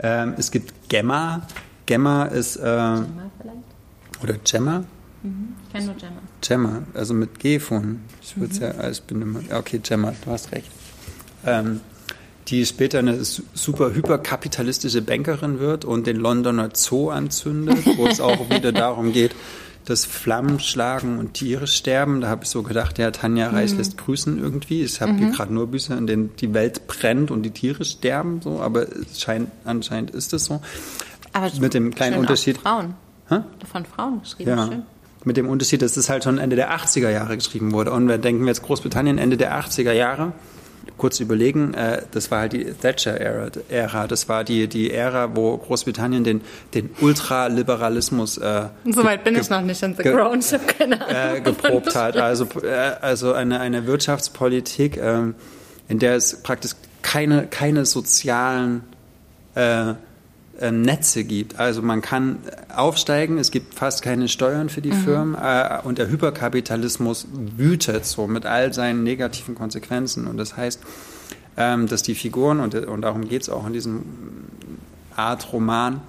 Ähm, 0.00 0.34
es 0.36 0.50
gibt 0.50 0.88
Gemma. 0.88 1.46
Gemma 1.86 2.24
ist... 2.24 2.56
Äh, 2.56 2.62
Gemma 2.62 3.30
vielleicht? 3.40 4.22
Oder 4.22 4.34
Gemma? 4.44 4.84
Mhm. 5.26 5.54
Ich 5.66 5.72
kenne 5.72 5.86
nur 5.86 5.94
Gemma. 5.96 6.20
Gemma, 6.40 6.82
also 6.94 7.14
mit 7.14 7.38
G 7.38 7.58
von. 7.58 8.00
Ich 8.22 8.36
würde 8.36 8.54
mhm. 8.54 8.60
ja, 8.60 8.90
ich 8.90 9.02
bin 9.02 9.22
immer, 9.22 9.40
okay, 9.52 9.80
Gemma, 9.82 10.14
du 10.24 10.30
hast 10.30 10.52
recht. 10.52 10.70
Ähm, 11.44 11.80
die 12.48 12.64
später 12.64 13.00
eine 13.00 13.18
super 13.24 13.92
hyperkapitalistische 13.92 15.02
Bankerin 15.02 15.58
wird 15.58 15.84
und 15.84 16.06
den 16.06 16.16
Londoner 16.16 16.70
Zoo 16.74 17.10
anzündet, 17.10 17.84
wo 17.96 18.06
es 18.06 18.20
auch 18.20 18.50
wieder 18.50 18.70
darum 18.70 19.12
geht, 19.12 19.34
dass 19.84 20.04
Flammen 20.04 20.60
schlagen 20.60 21.18
und 21.18 21.34
Tiere 21.34 21.66
sterben. 21.66 22.20
Da 22.20 22.28
habe 22.28 22.44
ich 22.44 22.50
so 22.50 22.62
gedacht, 22.62 22.98
ja, 22.98 23.10
Tanja 23.10 23.48
Reich 23.50 23.72
mhm. 23.72 23.78
lässt 23.78 23.98
grüßen 23.98 24.38
irgendwie. 24.38 24.82
Ich 24.82 25.00
habe 25.00 25.12
mhm. 25.12 25.18
hier 25.18 25.30
gerade 25.30 25.52
nur 25.52 25.66
Bücher, 25.66 25.98
in 25.98 26.06
denen 26.06 26.36
die 26.36 26.54
Welt 26.54 26.86
brennt 26.86 27.32
und 27.32 27.42
die 27.42 27.50
Tiere 27.50 27.84
sterben, 27.84 28.40
so, 28.42 28.60
aber 28.60 28.86
scheint, 29.16 29.50
anscheinend 29.64 30.10
ist 30.10 30.32
es 30.32 30.44
so. 30.44 30.60
Aber 31.32 31.50
mit 31.60 31.74
dem 31.74 31.94
kleinen 31.94 32.18
Unterschied. 32.18 32.58
Frauen. 32.58 32.94
Hä? 33.28 33.40
Von 33.70 33.84
Frauen 33.84 34.20
geschrieben. 34.20 34.50
Ja. 34.50 34.66
Schön. 34.68 34.82
Mit 35.26 35.36
dem 35.36 35.48
Unterschied, 35.48 35.82
dass 35.82 35.96
es 35.96 36.08
halt 36.08 36.22
schon 36.22 36.38
Ende 36.38 36.54
der 36.54 36.70
80er 36.70 37.10
Jahre 37.10 37.36
geschrieben 37.36 37.72
wurde. 37.72 37.90
Und 37.90 38.08
wir 38.08 38.16
denken 38.16 38.46
jetzt 38.46 38.62
Großbritannien 38.62 39.18
Ende 39.18 39.36
der 39.36 39.58
80er 39.58 39.90
Jahre. 39.90 40.32
Kurz 40.98 41.18
überlegen, 41.18 41.74
äh, 41.74 42.02
das 42.12 42.30
war 42.30 42.42
halt 42.42 42.52
die 42.52 42.64
Thatcher-Ära. 42.66 44.06
Das 44.06 44.28
war 44.28 44.44
die, 44.44 44.68
die 44.68 44.92
Ära, 44.92 45.34
wo 45.34 45.56
Großbritannien 45.56 46.22
den, 46.22 46.42
den 46.74 46.90
Ultraliberalismus 47.00 48.38
äh, 48.38 48.66
Soweit 48.84 49.24
bin 49.24 49.34
ich 49.34 49.50
noch 49.50 49.62
nicht 49.62 49.82
in 49.82 49.96
The 49.96 50.04
Crown, 50.04 50.38
ich 50.38 50.52
habe 50.52 50.64
keine 50.64 51.04
Ahnung. 51.04 51.36
Äh, 51.38 51.40
geprobt 51.40 51.96
hat. 51.96 52.16
Also, 52.16 52.46
äh, 52.62 52.92
also 53.00 53.32
eine, 53.32 53.58
eine 53.58 53.88
Wirtschaftspolitik, 53.88 54.96
äh, 54.96 55.22
in 55.88 55.98
der 55.98 56.14
es 56.14 56.40
praktisch 56.40 56.72
keine, 57.02 57.48
keine 57.48 57.84
sozialen 57.84 58.84
äh, 59.56 59.94
Netze 60.70 61.24
gibt. 61.24 61.58
Also 61.58 61.82
man 61.82 62.00
kann 62.00 62.38
aufsteigen, 62.74 63.38
es 63.38 63.50
gibt 63.50 63.74
fast 63.74 64.02
keine 64.02 64.28
Steuern 64.28 64.68
für 64.68 64.80
die 64.80 64.92
mhm. 64.92 65.04
Firmen 65.04 65.34
äh, 65.34 65.78
und 65.84 65.98
der 65.98 66.08
Hyperkapitalismus 66.08 67.26
wütet 67.56 68.06
so 68.06 68.26
mit 68.26 68.46
all 68.46 68.72
seinen 68.72 69.02
negativen 69.02 69.54
Konsequenzen. 69.54 70.26
Und 70.26 70.36
das 70.38 70.56
heißt, 70.56 70.80
ähm, 71.56 71.86
dass 71.86 72.02
die 72.02 72.14
Figuren, 72.14 72.60
und, 72.60 72.74
und 72.74 73.02
darum 73.02 73.28
geht 73.28 73.42
es 73.42 73.48
auch 73.48 73.66
in 73.66 73.72
diesem 73.72 74.02
Art 75.14 75.52
Roman, 75.52 76.00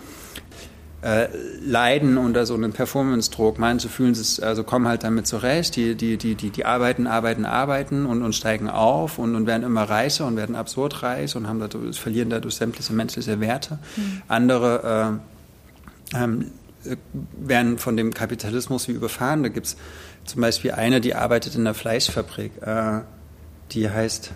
äh, 1.01 1.27
leiden 1.63 2.17
unter 2.17 2.45
so 2.45 2.55
einem 2.55 2.73
Performance-Druck. 2.73 3.59
Manche 3.59 3.87
fühlen 3.87 4.15
sich, 4.15 4.43
also 4.43 4.63
kommen 4.63 4.87
halt 4.87 5.03
damit 5.03 5.27
zurecht, 5.27 5.75
die, 5.75 5.95
die, 5.95 6.17
die, 6.17 6.35
die, 6.35 6.49
die 6.49 6.65
arbeiten, 6.65 7.05
arbeiten, 7.05 7.45
arbeiten 7.45 8.05
und, 8.05 8.23
und 8.23 8.33
steigen 8.33 8.69
auf 8.69 9.19
und, 9.19 9.35
und 9.35 9.45
werden 9.45 9.63
immer 9.63 9.83
reicher 9.83 10.25
und 10.25 10.37
werden 10.37 10.55
absurd 10.55 11.03
reich 11.03 11.35
und 11.35 11.47
haben 11.47 11.59
dadurch, 11.59 11.99
verlieren 11.99 12.29
dadurch 12.29 12.55
sämtliche 12.55 12.93
menschliche 12.93 13.39
Werte. 13.39 13.77
Mhm. 13.95 14.21
Andere 14.27 15.21
äh, 16.13 16.17
ähm, 16.17 16.51
werden 17.37 17.77
von 17.77 17.97
dem 17.97 18.13
Kapitalismus 18.13 18.87
wie 18.87 18.93
überfahren. 18.93 19.43
Da 19.43 19.49
gibt 19.49 19.67
es 19.67 19.77
zum 20.25 20.41
Beispiel 20.41 20.71
eine, 20.71 21.01
die 21.01 21.15
arbeitet 21.15 21.55
in 21.55 21.63
der 21.63 21.73
Fleischfabrik, 21.73 22.51
äh, 22.61 23.01
die 23.71 23.89
heißt 23.89 24.31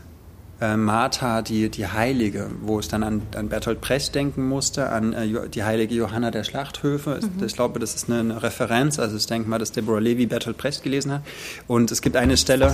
äh, 0.61 0.77
Martha, 0.77 1.41
die, 1.41 1.69
die 1.69 1.87
Heilige, 1.87 2.49
wo 2.61 2.79
ich 2.79 2.87
dann 2.87 3.03
an, 3.03 3.23
an 3.35 3.49
Bertolt 3.49 3.81
Brecht 3.81 4.13
denken 4.13 4.47
musste, 4.47 4.89
an 4.89 5.13
äh, 5.13 5.49
die 5.49 5.63
heilige 5.63 5.95
Johanna 5.95 6.29
der 6.29 6.43
Schlachthöfe. 6.43 7.19
Mhm. 7.21 7.43
Ich 7.43 7.55
glaube, 7.55 7.79
das 7.79 7.95
ist 7.95 8.09
eine, 8.09 8.19
eine, 8.19 8.43
Referenz. 8.43 8.99
Also 8.99 9.17
ich 9.17 9.25
denke 9.25 9.49
mal, 9.49 9.57
dass 9.57 9.71
Deborah 9.71 9.99
Levy 9.99 10.27
Bertolt 10.27 10.57
Brecht 10.57 10.83
gelesen 10.83 11.13
hat. 11.13 11.23
Und 11.67 11.91
es 11.91 12.01
gibt 12.01 12.15
eine 12.15 12.37
Stelle, 12.37 12.71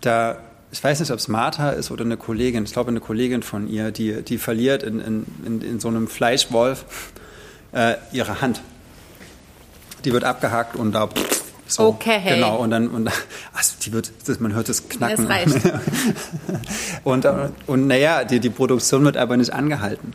da 0.00 0.38
ich 0.70 0.82
weiß 0.82 1.00
nicht, 1.00 1.10
ob 1.10 1.18
es 1.18 1.28
Martha 1.28 1.70
ist 1.70 1.90
oder 1.90 2.02
eine 2.02 2.16
Kollegin, 2.16 2.64
ich 2.64 2.72
glaube 2.72 2.88
eine 2.88 3.00
Kollegin 3.00 3.42
von 3.42 3.68
ihr, 3.68 3.90
die, 3.90 4.22
die 4.22 4.38
verliert 4.38 4.82
in, 4.82 5.00
in, 5.00 5.26
in, 5.44 5.60
in 5.60 5.80
so 5.80 5.88
einem 5.88 6.08
Fleischwolf 6.08 7.12
äh, 7.72 7.96
ihre 8.12 8.40
Hand. 8.40 8.62
Die 10.06 10.12
wird 10.12 10.24
abgehakt 10.24 10.74
und 10.74 10.92
da 10.92 11.10
so, 11.74 11.86
okay. 11.86 12.20
Genau, 12.26 12.58
und 12.58 12.70
dann, 12.70 12.88
und, 12.88 13.10
also 13.52 13.74
die 13.84 13.92
wird, 13.92 14.12
man 14.40 14.54
hört 14.54 14.68
das 14.68 14.88
Knacken. 14.88 15.26
Das 15.26 15.28
reicht. 15.28 15.72
und, 17.04 17.26
und 17.66 17.86
naja, 17.86 18.24
die, 18.24 18.40
die 18.40 18.50
Produktion 18.50 19.04
wird 19.04 19.16
aber 19.16 19.36
nicht 19.36 19.52
angehalten. 19.52 20.12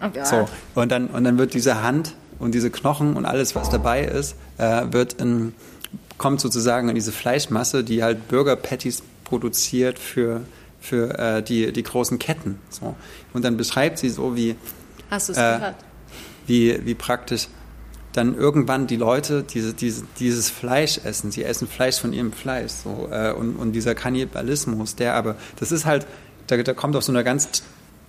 Okay. 0.00 0.24
So, 0.24 0.48
und 0.74 0.92
dann, 0.92 1.08
und 1.08 1.24
dann 1.24 1.38
wird 1.38 1.54
diese 1.54 1.82
Hand 1.82 2.14
und 2.38 2.54
diese 2.54 2.70
Knochen 2.70 3.16
und 3.16 3.24
alles, 3.24 3.54
was 3.54 3.70
dabei 3.70 4.04
ist, 4.04 4.36
äh, 4.58 4.84
wird 4.90 5.14
in, 5.14 5.54
kommt 6.18 6.40
sozusagen 6.40 6.88
in 6.88 6.94
diese 6.94 7.12
Fleischmasse, 7.12 7.82
die 7.82 8.02
halt 8.02 8.28
Burger-Patties 8.28 9.02
produziert 9.24 9.98
für, 9.98 10.42
für 10.80 11.18
äh, 11.18 11.42
die, 11.42 11.72
die 11.72 11.82
großen 11.82 12.18
Ketten. 12.18 12.58
So. 12.70 12.94
Und 13.32 13.44
dann 13.44 13.56
beschreibt 13.56 13.98
sie 13.98 14.08
so, 14.08 14.36
wie, 14.36 14.56
Hast 15.10 15.30
äh, 15.30 15.32
gehört? 15.32 15.74
wie, 16.46 16.86
wie 16.86 16.94
praktisch 16.94 17.48
dann 18.12 18.34
irgendwann 18.34 18.86
die 18.86 18.96
Leute 18.96 19.42
diese, 19.42 19.74
diese, 19.74 20.04
dieses 20.18 20.50
Fleisch 20.50 21.00
essen. 21.04 21.30
Sie 21.30 21.44
essen 21.44 21.68
Fleisch 21.68 22.00
von 22.00 22.12
ihrem 22.12 22.32
Fleisch. 22.32 22.72
So, 22.72 23.08
äh, 23.10 23.32
und, 23.32 23.56
und 23.56 23.72
dieser 23.72 23.94
Kannibalismus, 23.94 24.96
der 24.96 25.14
aber, 25.14 25.36
das 25.58 25.72
ist 25.72 25.84
halt, 25.84 26.06
da, 26.46 26.56
da 26.56 26.74
kommt 26.74 26.96
auf 26.96 27.04
so 27.04 27.12
einer 27.12 27.24
ganz 27.24 27.62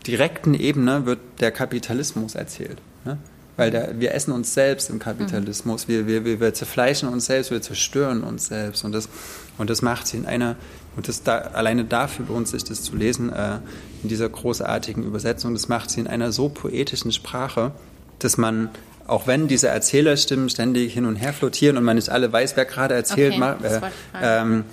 direkten 0.07 0.53
Ebene, 0.53 1.05
wird 1.05 1.19
der 1.39 1.51
Kapitalismus 1.51 2.35
erzählt. 2.35 2.81
Ne? 3.05 3.17
Weil 3.57 3.71
der, 3.71 3.99
wir 3.99 4.13
essen 4.13 4.31
uns 4.31 4.53
selbst 4.53 4.89
im 4.89 4.99
Kapitalismus, 4.99 5.89
wir, 5.89 6.07
wir, 6.07 6.23
wir, 6.23 6.39
wir 6.39 6.53
zerfleischen 6.53 7.09
uns 7.09 7.25
selbst, 7.25 7.51
wir 7.51 7.61
zerstören 7.61 8.23
uns 8.23 8.47
selbst. 8.47 8.85
Und 8.85 8.93
das, 8.93 9.09
und 9.57 9.69
das 9.69 9.81
macht 9.81 10.07
sie 10.07 10.15
in 10.15 10.25
einer, 10.25 10.55
und 10.95 11.09
das 11.09 11.23
da, 11.23 11.39
alleine 11.39 11.83
dafür 11.83 12.27
lohnt 12.27 12.47
sich 12.47 12.63
das 12.63 12.83
zu 12.83 12.95
lesen, 12.95 13.33
äh, 13.33 13.57
in 14.01 14.07
dieser 14.07 14.29
großartigen 14.29 15.03
Übersetzung, 15.03 15.53
das 15.53 15.67
macht 15.67 15.89
sie 15.89 15.99
in 15.99 16.07
einer 16.07 16.31
so 16.31 16.47
poetischen 16.47 17.11
Sprache, 17.11 17.73
dass 18.19 18.37
man 18.37 18.69
auch 19.09 19.27
wenn 19.27 19.47
diese 19.47 19.67
Erzählerstimmen 19.67 20.49
ständig 20.49 20.93
hin 20.93 21.05
und 21.05 21.15
her 21.15 21.33
flottieren 21.33 21.77
und 21.77 21.83
man 21.83 21.95
nicht 21.95 22.09
alle 22.09 22.31
weiß, 22.31 22.55
wer 22.55 22.65
gerade 22.65 22.95
erzählt, 22.95 23.33
okay, 23.33 23.39
ma 23.39 23.57
äh, 23.63 23.81
ähm, 24.21 24.63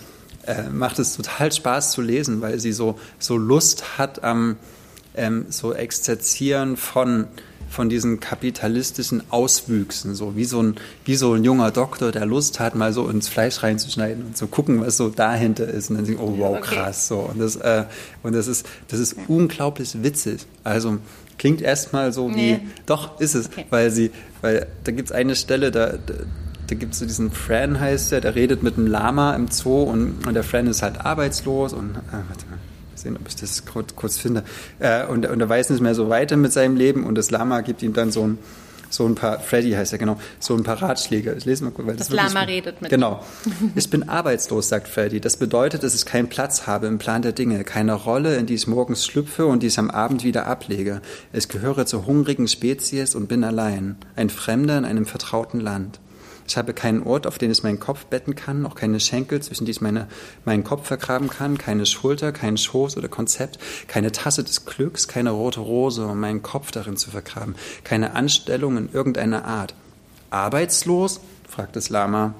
äh, 0.46 0.62
macht 0.70 0.98
es 0.98 1.16
total 1.16 1.50
Spaß 1.52 1.92
zu 1.92 2.02
lesen, 2.02 2.40
weil 2.40 2.60
sie 2.60 2.72
so, 2.72 2.98
so 3.18 3.36
Lust 3.36 3.98
hat 3.98 4.22
am 4.22 4.56
ähm, 5.16 5.46
so 5.48 5.72
Exzerzieren 5.72 6.76
von 6.76 7.26
von 7.68 7.88
diesen 7.88 8.20
kapitalistischen 8.20 9.24
Auswüchsen, 9.30 10.14
so 10.14 10.36
wie 10.36 10.44
so 10.44 10.62
ein 10.62 10.76
wie 11.04 11.16
so 11.16 11.34
ein 11.34 11.42
junger 11.42 11.72
Doktor, 11.72 12.12
der 12.12 12.24
Lust 12.24 12.60
hat, 12.60 12.76
mal 12.76 12.92
so 12.92 13.08
ins 13.08 13.28
Fleisch 13.28 13.62
reinzuschneiden 13.62 14.24
und 14.24 14.36
zu 14.36 14.46
gucken, 14.46 14.80
was 14.80 14.96
so 14.96 15.08
dahinter 15.08 15.66
ist, 15.66 15.90
und 15.90 15.96
dann 15.96 16.04
denkt, 16.04 16.20
oh 16.20 16.34
wow, 16.38 16.60
krass, 16.60 17.08
so. 17.08 17.18
Und 17.18 17.40
das 17.40 17.56
äh, 17.56 17.84
und 18.22 18.34
das 18.34 18.46
ist 18.46 18.66
das 18.88 19.00
ist 19.00 19.16
unglaublich 19.26 20.02
witzig. 20.02 20.46
Also 20.62 20.98
Klingt 21.38 21.60
erstmal 21.60 22.12
so 22.12 22.28
nee. 22.28 22.60
wie, 22.62 22.68
doch, 22.86 23.20
ist 23.20 23.34
es, 23.34 23.46
okay. 23.46 23.66
weil 23.70 23.90
sie, 23.90 24.10
weil 24.40 24.66
da 24.84 24.92
gibt 24.92 25.10
es 25.10 25.12
eine 25.12 25.36
Stelle, 25.36 25.70
da, 25.70 25.92
da, 25.92 26.14
da 26.66 26.74
gibt 26.74 26.94
es 26.94 26.98
so 26.98 27.06
diesen 27.06 27.30
Fran, 27.30 27.78
heißt 27.78 28.12
der, 28.12 28.20
der 28.20 28.34
redet 28.34 28.62
mit 28.62 28.76
einem 28.76 28.86
Lama 28.86 29.34
im 29.34 29.48
Zoo 29.48 29.82
und, 29.82 30.26
und 30.26 30.34
der 30.34 30.42
Fran 30.42 30.66
ist 30.66 30.82
halt 30.82 31.04
arbeitslos 31.04 31.72
und, 31.72 31.90
äh, 31.90 32.12
warte 32.28 32.46
mal, 32.48 32.58
sehen, 32.94 33.16
ob 33.16 33.28
ich 33.28 33.36
das 33.36 33.66
kurz, 33.66 33.94
kurz 33.94 34.18
finde. 34.18 34.42
Äh, 34.78 35.06
und, 35.06 35.26
und 35.26 35.40
er 35.40 35.48
weiß 35.48 35.70
nicht 35.70 35.82
mehr 35.82 35.94
so 35.94 36.08
weiter 36.08 36.36
mit 36.36 36.52
seinem 36.52 36.76
Leben 36.76 37.04
und 37.04 37.16
das 37.16 37.30
Lama 37.30 37.60
gibt 37.60 37.82
ihm 37.82 37.92
dann 37.92 38.10
so 38.10 38.26
ein, 38.26 38.38
so 38.90 39.06
ein 39.06 39.14
paar, 39.14 39.40
Freddy 39.40 39.72
heißt 39.72 39.92
er 39.92 39.98
genau, 39.98 40.18
so 40.38 40.54
ein 40.54 40.62
paar 40.62 40.80
Ratschläge. 40.80 41.34
Ich 41.36 41.44
lese 41.44 41.64
mal 41.64 41.70
kurz, 41.70 41.86
weil 41.86 41.96
das, 41.96 42.08
das 42.08 42.16
Lama 42.16 42.40
redet 42.40 42.80
mit 42.82 42.90
Genau. 42.90 43.24
Ich 43.74 43.90
bin 43.90 44.08
arbeitslos, 44.08 44.68
sagt 44.68 44.88
Freddy. 44.88 45.20
Das 45.20 45.36
bedeutet, 45.36 45.82
dass 45.82 45.94
ich 45.94 46.04
keinen 46.06 46.28
Platz 46.28 46.66
habe 46.66 46.86
im 46.86 46.98
Plan 46.98 47.22
der 47.22 47.32
Dinge, 47.32 47.64
keine 47.64 47.94
Rolle, 47.94 48.36
in 48.36 48.46
die 48.46 48.54
ich 48.54 48.66
morgens 48.66 49.04
schlüpfe 49.04 49.46
und 49.46 49.62
die 49.62 49.68
ich 49.68 49.78
am 49.78 49.90
Abend 49.90 50.24
wieder 50.24 50.46
ablege. 50.46 51.02
Ich 51.32 51.48
gehöre 51.48 51.86
zur 51.86 52.06
hungrigen 52.06 52.48
Spezies 52.48 53.14
und 53.14 53.28
bin 53.28 53.44
allein, 53.44 53.96
ein 54.14 54.30
Fremder 54.30 54.78
in 54.78 54.84
einem 54.84 55.06
vertrauten 55.06 55.60
Land. 55.60 56.00
Ich 56.48 56.56
habe 56.56 56.72
keinen 56.74 57.02
Ort, 57.02 57.26
auf 57.26 57.38
den 57.38 57.50
ich 57.50 57.62
meinen 57.62 57.80
Kopf 57.80 58.06
betten 58.06 58.34
kann, 58.34 58.66
auch 58.66 58.74
keine 58.74 59.00
Schenkel, 59.00 59.40
zwischen 59.42 59.64
die 59.64 59.72
ich 59.72 59.80
meine, 59.80 60.08
meinen 60.44 60.64
Kopf 60.64 60.86
vergraben 60.86 61.28
kann, 61.28 61.58
keine 61.58 61.86
Schulter, 61.86 62.32
keinen 62.32 62.56
Schoß 62.56 62.96
oder 62.96 63.08
Konzept, 63.08 63.58
keine 63.88 64.12
Tasse 64.12 64.44
des 64.44 64.64
Glücks, 64.64 65.08
keine 65.08 65.30
rote 65.30 65.60
Rose, 65.60 66.06
um 66.06 66.20
meinen 66.20 66.42
Kopf 66.42 66.70
darin 66.70 66.96
zu 66.96 67.10
vergraben, 67.10 67.56
keine 67.84 68.14
Anstellung 68.14 68.76
in 68.76 68.92
irgendeiner 68.92 69.44
Art. 69.44 69.74
Arbeitslos? 70.30 71.20
fragt 71.48 71.76
das 71.76 71.88
Lama. 71.88 72.34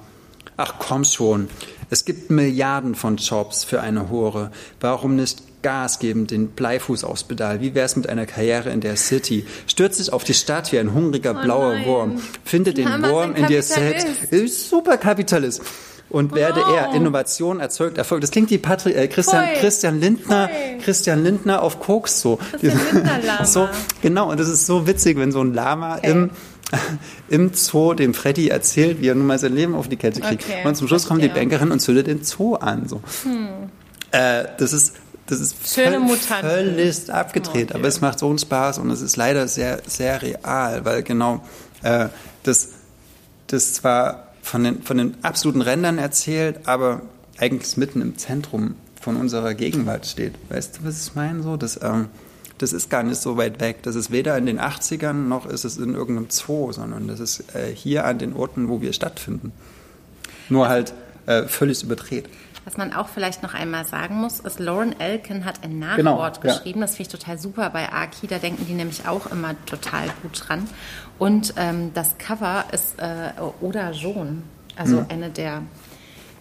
Ach 0.57 0.75
komm 0.79 1.03
schon, 1.03 1.49
es 1.89 2.03
gibt 2.03 2.29
Milliarden 2.29 2.95
von 2.95 3.17
Jobs 3.17 3.63
für 3.63 3.79
eine 3.81 4.09
Hure. 4.09 4.51
Warum 4.81 5.15
nicht 5.15 5.43
Gas 5.61 5.99
geben, 5.99 6.27
den 6.27 6.49
Bleifuß 6.49 7.03
aufs 7.03 7.23
Pedal. 7.23 7.61
Wie 7.61 7.73
wär's 7.75 7.95
mit 7.95 8.07
einer 8.07 8.25
Karriere 8.25 8.69
in 8.69 8.79
der 8.81 8.95
City? 8.95 9.45
Stürzt 9.67 9.97
sich 9.97 10.13
auf 10.13 10.23
die 10.23 10.33
Stadt 10.33 10.71
wie 10.71 10.79
ein 10.79 10.93
hungriger 10.93 11.35
Oh 11.39 11.43
blauer 11.43 11.73
nein. 11.73 11.85
Wurm. 11.85 12.21
Finde 12.45 12.73
den 12.73 12.87
Wurm 13.03 13.35
in 13.35 13.47
dir 13.47 13.63
selbst. 13.63 14.07
Ist 14.31 14.69
Super 14.69 14.97
Kapitalist. 14.97 15.61
Und 16.09 16.33
werde 16.33 16.61
Wow. 16.61 16.73
er 16.73 16.93
Innovation 16.95 17.59
erzeugt 17.59 17.97
Erfolg. 17.97 18.21
Das 18.21 18.31
klingt 18.31 18.49
wie 18.49 18.57
Patri 18.57 18.93
äh, 18.93 19.07
Christian, 19.09 19.43
Voll. 19.43 19.55
Christian 19.59 19.99
Lindner, 19.99 20.47
Voll. 20.47 20.77
Christian 20.81 21.21
Lindner 21.23 21.61
auf 21.61 21.81
Koks 21.81 22.21
so. 22.21 22.39
Christian 22.51 22.79
Lindner-Lama. 22.93 23.45
so. 23.45 23.67
Genau, 24.01 24.31
und 24.31 24.39
das 24.39 24.47
ist 24.47 24.65
so 24.65 24.87
witzig, 24.87 25.17
wenn 25.17 25.33
so 25.33 25.41
ein 25.41 25.53
Lama 25.53 25.97
im, 25.97 26.29
im 27.29 27.51
Zoo 27.53 27.93
dem 27.93 28.13
Freddy 28.13 28.47
erzählt, 28.47 29.01
wie 29.01 29.09
er 29.09 29.15
nun 29.15 29.25
mal 29.27 29.37
sein 29.37 29.53
Leben 29.53 29.75
auf 29.75 29.89
die 29.89 29.97
Kette 29.97 30.21
kriegt. 30.21 30.45
Okay, 30.45 30.65
und 30.65 30.75
zum 30.77 30.87
Schluss 30.87 31.07
kommt 31.09 31.23
die. 31.23 31.27
Bankerin 31.27 31.71
und 31.71 31.79
zündet 31.81 32.07
den 32.07 32.23
Zoo 32.23 32.55
an. 32.55 32.87
So. 32.87 33.01
Äh, 34.11 34.45
das 34.57 34.71
ist, 34.71 34.93
das 35.27 35.39
ist 35.39 35.73
Schöne 35.73 35.99
Mutanten. 35.99 36.49
völlig 36.49 37.09
abgedreht, 37.09 37.75
aber 37.75 37.87
es 37.87 38.01
macht 38.01 38.19
so 38.19 38.29
einen 38.29 38.39
Spaß 38.39 38.79
und 38.79 38.89
es 38.91 39.01
ist 39.01 39.15
leider 39.17 39.47
sehr, 39.47 39.81
sehr 39.85 40.21
real, 40.21 40.83
weil 40.85 41.03
genau 41.03 41.43
äh, 41.83 42.07
das, 42.43 42.69
das 43.47 43.73
zwar 43.73 44.27
von 44.41 44.63
den, 44.63 44.81
von 44.81 44.97
den 44.97 45.17
absoluten 45.23 45.61
Rändern 45.61 45.97
erzählt, 45.97 46.61
aber 46.65 47.01
eigentlich 47.37 47.77
mitten 47.77 48.01
im 48.01 48.17
Zentrum 48.17 48.75
von 48.99 49.17
unserer 49.17 49.53
Gegenwart 49.53 50.05
steht. 50.05 50.33
Weißt 50.49 50.77
du, 50.77 50.87
was 50.87 51.07
ich 51.07 51.15
meine? 51.15 51.43
So, 51.43 51.57
das, 51.57 51.79
ähm, 51.81 52.07
das 52.57 52.73
ist 52.73 52.89
gar 52.89 53.03
nicht 53.03 53.21
so 53.21 53.37
weit 53.37 53.59
weg. 53.59 53.83
Das 53.83 53.95
ist 53.95 54.11
weder 54.11 54.37
in 54.37 54.45
den 54.45 54.59
80ern 54.59 55.13
noch 55.13 55.45
ist 55.45 55.65
es 55.65 55.77
in 55.77 55.93
irgendeinem 55.93 56.29
Zoo, 56.29 56.71
sondern 56.71 57.07
das 57.07 57.19
ist 57.19 57.55
äh, 57.55 57.73
hier 57.73 58.05
an 58.05 58.17
den 58.17 58.33
Orten, 58.33 58.69
wo 58.69 58.81
wir 58.81 58.93
stattfinden. 58.93 59.51
Nur 60.49 60.69
halt 60.69 60.93
äh, 61.25 61.43
völlig 61.43 61.83
überdreht. 61.83 62.27
Was 62.67 62.75
man 62.75 62.91
auch 62.91 63.07
vielleicht 63.07 63.43
noch 63.43 63.53
einmal 63.53 63.85
sagen 63.85 64.15
muss, 64.15 64.41
ist, 64.41 64.59
Lauren 64.59 64.91
Elkin 64.99 65.45
hat 65.45 65.63
ein 65.63 65.79
Genau, 65.95 66.17
Nachwort 66.17 66.43
ja. 66.43 66.51
geschrieben. 66.53 66.81
Das 66.81 66.95
finde 66.97 67.03
ich 67.13 67.17
total 67.17 67.39
super 67.39 67.69
bei 67.69 67.93
Aki. 67.93 68.27
Da 68.27 68.39
denken 68.39 68.65
die 68.67 68.73
nämlich 68.73 69.07
auch 69.07 69.27
immer 69.31 69.55
total 69.65 70.09
gut 70.21 70.43
dran. 70.45 70.67
Und 71.17 71.53
ähm, 71.55 71.91
das 71.93 72.17
Cover 72.17 72.65
ist 72.73 72.99
äh, 72.99 73.31
Oda 73.61 73.91
John, 73.91 74.43
also 74.75 75.05
eine 75.07 75.29
der, 75.29 75.61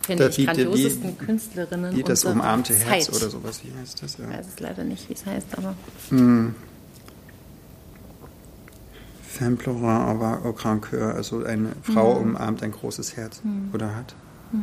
finde 0.01 0.27
ich, 0.29 0.35
die- 0.35 0.47
die- 0.47 1.13
Künstlerinnen 1.17 1.95
Wie 1.95 2.03
das 2.03 2.25
umarmte 2.25 2.75
Herz 2.75 3.07
Zeit. 3.07 3.15
oder 3.15 3.31
sowas, 3.31 3.61
wie 3.63 3.73
heißt 3.81 4.03
das? 4.03 4.19
Ja. 4.19 4.25
Ich 4.29 4.37
weiß 4.39 4.47
es 4.49 4.59
leider 4.59 4.83
nicht, 4.83 5.09
wie 5.09 5.13
es 5.15 5.25
heißt, 5.25 5.47
aber 5.57 5.75
Femme 9.23 9.57
pleurant 9.57 10.09
avoir 10.09 10.45
au 10.45 10.53
grand 10.53 10.83
cœur, 10.85 11.15
also 11.15 11.45
eine 11.45 11.69
Frau 11.83 12.13
umarmt 12.15 12.65
ein 12.65 12.73
großes 12.73 13.17
Herz 13.17 13.43
oder 13.73 13.95
hat. 13.95 14.15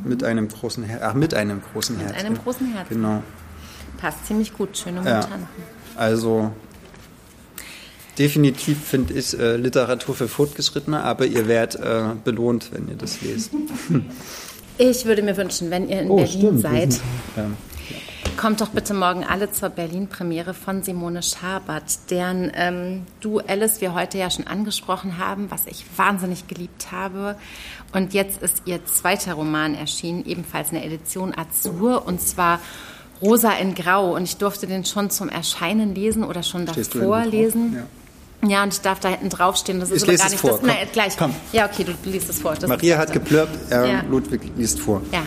Mit 0.03 0.23
einem 0.23 0.47
großen 0.47 0.84
Herz. 0.84 1.01
Ach, 1.03 1.14
mit 1.14 1.34
einem 1.34 1.61
großen 1.73 1.97
Herz. 1.99 2.18
einem 2.18 2.35
ja. 2.35 2.41
großen 2.41 2.73
Herz. 2.73 2.89
Genau. 2.89 3.22
passt 3.97 4.26
ziemlich 4.26 4.53
gut. 4.53 4.77
Schöne 4.77 5.01
Ja. 5.05 5.18
Mutanten. 5.18 5.47
Also 5.95 6.51
definitiv 8.18 8.84
finde 8.84 9.14
ich 9.14 9.38
äh, 9.38 9.57
Literatur 9.57 10.15
für 10.15 10.27
Fortgeschrittene, 10.27 11.03
aber 11.03 11.26
ihr 11.26 11.47
werdet 11.47 11.81
äh, 11.81 12.03
belohnt, 12.23 12.69
wenn 12.73 12.88
ihr 12.88 12.95
das 12.95 13.22
lest. 13.22 13.51
Ich 14.80 15.05
würde 15.05 15.22
mir 15.22 15.38
wünschen, 15.38 15.69
wenn 15.69 15.88
ihr 15.88 16.01
in 16.01 16.10
Oh, 16.10 16.15
Berlin 16.15 16.57
seid, 16.57 16.99
Ja. 17.38 17.45
Kommt 18.38 18.60
doch 18.61 18.69
bitte 18.69 18.93
morgen 18.93 19.23
alle 19.23 19.51
zur 19.51 19.69
Berlin-Premiere 19.69 20.53
von 20.53 20.84
Simone 20.84 21.23
Schabert, 21.23 22.10
deren 22.10 22.51
ähm, 22.55 23.03
Du, 23.22 23.39
Alice, 23.39 23.80
wir 23.80 23.93
heute 23.93 24.18
ja 24.18 24.30
schon 24.30 24.47
angesprochen 24.47 25.18
haben, 25.18 25.49
was 25.49 25.65
ich 25.65 25.85
wahnsinnig 25.95 26.47
geliebt 26.47 26.91
habe. 26.91 27.35
Und 27.93 28.14
jetzt 28.14 28.41
ist 28.41 28.64
ihr 28.65 28.84
zweiter 28.85 29.35
Roman 29.35 29.76
erschienen, 29.76 30.26
ebenfalls 30.26 30.72
in 30.72 30.76
der 30.76 30.85
Edition 30.85 31.34
Azur, 31.34 32.05
und 32.05 32.19
zwar 32.22 32.60
Rosa 33.22 33.51
in 33.53 33.76
Grau. 33.76 34.14
Und 34.15 34.23
ich 34.23 34.35
durfte 34.38 34.68
den 34.68 34.84
schon 34.84 35.10
zum 35.10 35.30
Erscheinen 35.30 35.95
lesen 35.95 36.23
oder 36.26 36.43
schon 36.43 36.68
Stehst 36.68 36.95
davor 36.95 37.26
lesen. 37.26 37.85
Ja. 38.41 38.49
Ja. 38.49 38.64
und 38.64 38.73
ich 38.73 38.81
darf 38.81 38.99
da 38.99 39.07
hinten 39.10 39.30
draufstehen. 39.30 39.80
Das 39.80 39.89
ist 39.89 39.97
Ich 39.97 40.03
aber 40.03 40.11
lese 40.11 40.23
gar 40.23 40.27
es 40.27 40.31
nicht 40.34 40.41
vor. 40.41 40.51
das. 40.51 40.60
Komm. 40.60 40.68
Nein, 40.68 40.88
gleich. 40.91 41.18
Komm. 41.18 41.35
Ja, 41.53 41.65
okay, 41.65 41.85
du, 41.85 41.93
liest 42.10 42.30
es 42.30 42.39
vor. 42.41 42.55
Das 42.55 42.68
Maria 42.68 42.97
hat 42.97 43.14
geplörpt, 43.14 43.72
äh, 43.72 43.89
Ja. 43.93 44.01
Ludwig 44.10 44.41
liest 44.57 44.81
vor. 44.81 45.01
Ja. 45.14 45.22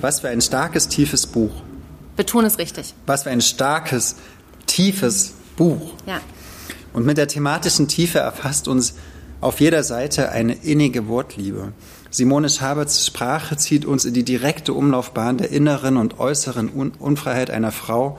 Was 0.00 0.20
für 0.20 0.28
ein 0.28 0.40
starkes, 0.40 0.88
tiefes 0.88 1.26
Buch. 1.26 1.50
Betone 2.16 2.46
es 2.46 2.58
richtig. 2.58 2.94
Was 3.06 3.24
für 3.24 3.30
ein 3.30 3.40
starkes, 3.40 4.16
tiefes 4.66 5.34
Buch. 5.56 5.94
Ja. 6.06 6.20
Und 6.92 7.04
mit 7.06 7.18
der 7.18 7.28
thematischen 7.28 7.88
Tiefe 7.88 8.20
erfasst 8.20 8.68
uns 8.68 8.94
auf 9.40 9.60
jeder 9.60 9.82
Seite 9.82 10.30
eine 10.30 10.54
innige 10.54 11.08
Wortliebe. 11.08 11.72
Simone 12.10 12.48
Schaberts 12.48 13.04
Sprache 13.04 13.56
zieht 13.56 13.84
uns 13.84 14.04
in 14.04 14.14
die 14.14 14.22
direkte 14.22 14.72
Umlaufbahn 14.72 15.36
der 15.36 15.50
inneren 15.50 15.96
und 15.96 16.20
äußeren 16.20 16.70
Un 16.72 16.92
Unfreiheit 16.98 17.50
einer 17.50 17.72
Frau, 17.72 18.18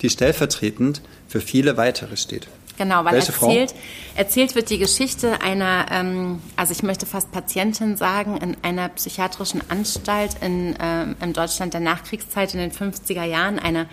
die 0.00 0.10
stellvertretend 0.10 1.02
für 1.28 1.40
viele 1.40 1.76
weitere 1.76 2.16
steht. 2.16 2.46
Genau, 2.82 3.04
weil 3.04 3.14
Welche 3.14 3.32
Frau? 3.32 3.46
erzählt, 3.46 3.74
erzählt 4.16 4.54
wird 4.56 4.68
die 4.68 4.78
Geschichte 4.78 5.40
einer, 5.40 5.86
ähm, 5.92 6.40
also 6.56 6.72
ich 6.72 6.82
möchte 6.82 7.06
fast 7.06 7.30
Patientin 7.30 7.96
sagen, 7.96 8.36
in 8.38 8.56
einer 8.62 8.88
psychiatrischen 8.88 9.62
Anstalt 9.70 10.36
in, 10.40 10.74
ähm, 10.80 11.14
in 11.22 11.32
Deutschland 11.32 11.74
der 11.74 11.80
Nachkriegszeit 11.80 12.54
in 12.54 12.60
den 12.60 12.72
50er 12.72 13.22
Jahren. 13.24 13.60
Eine 13.60 13.86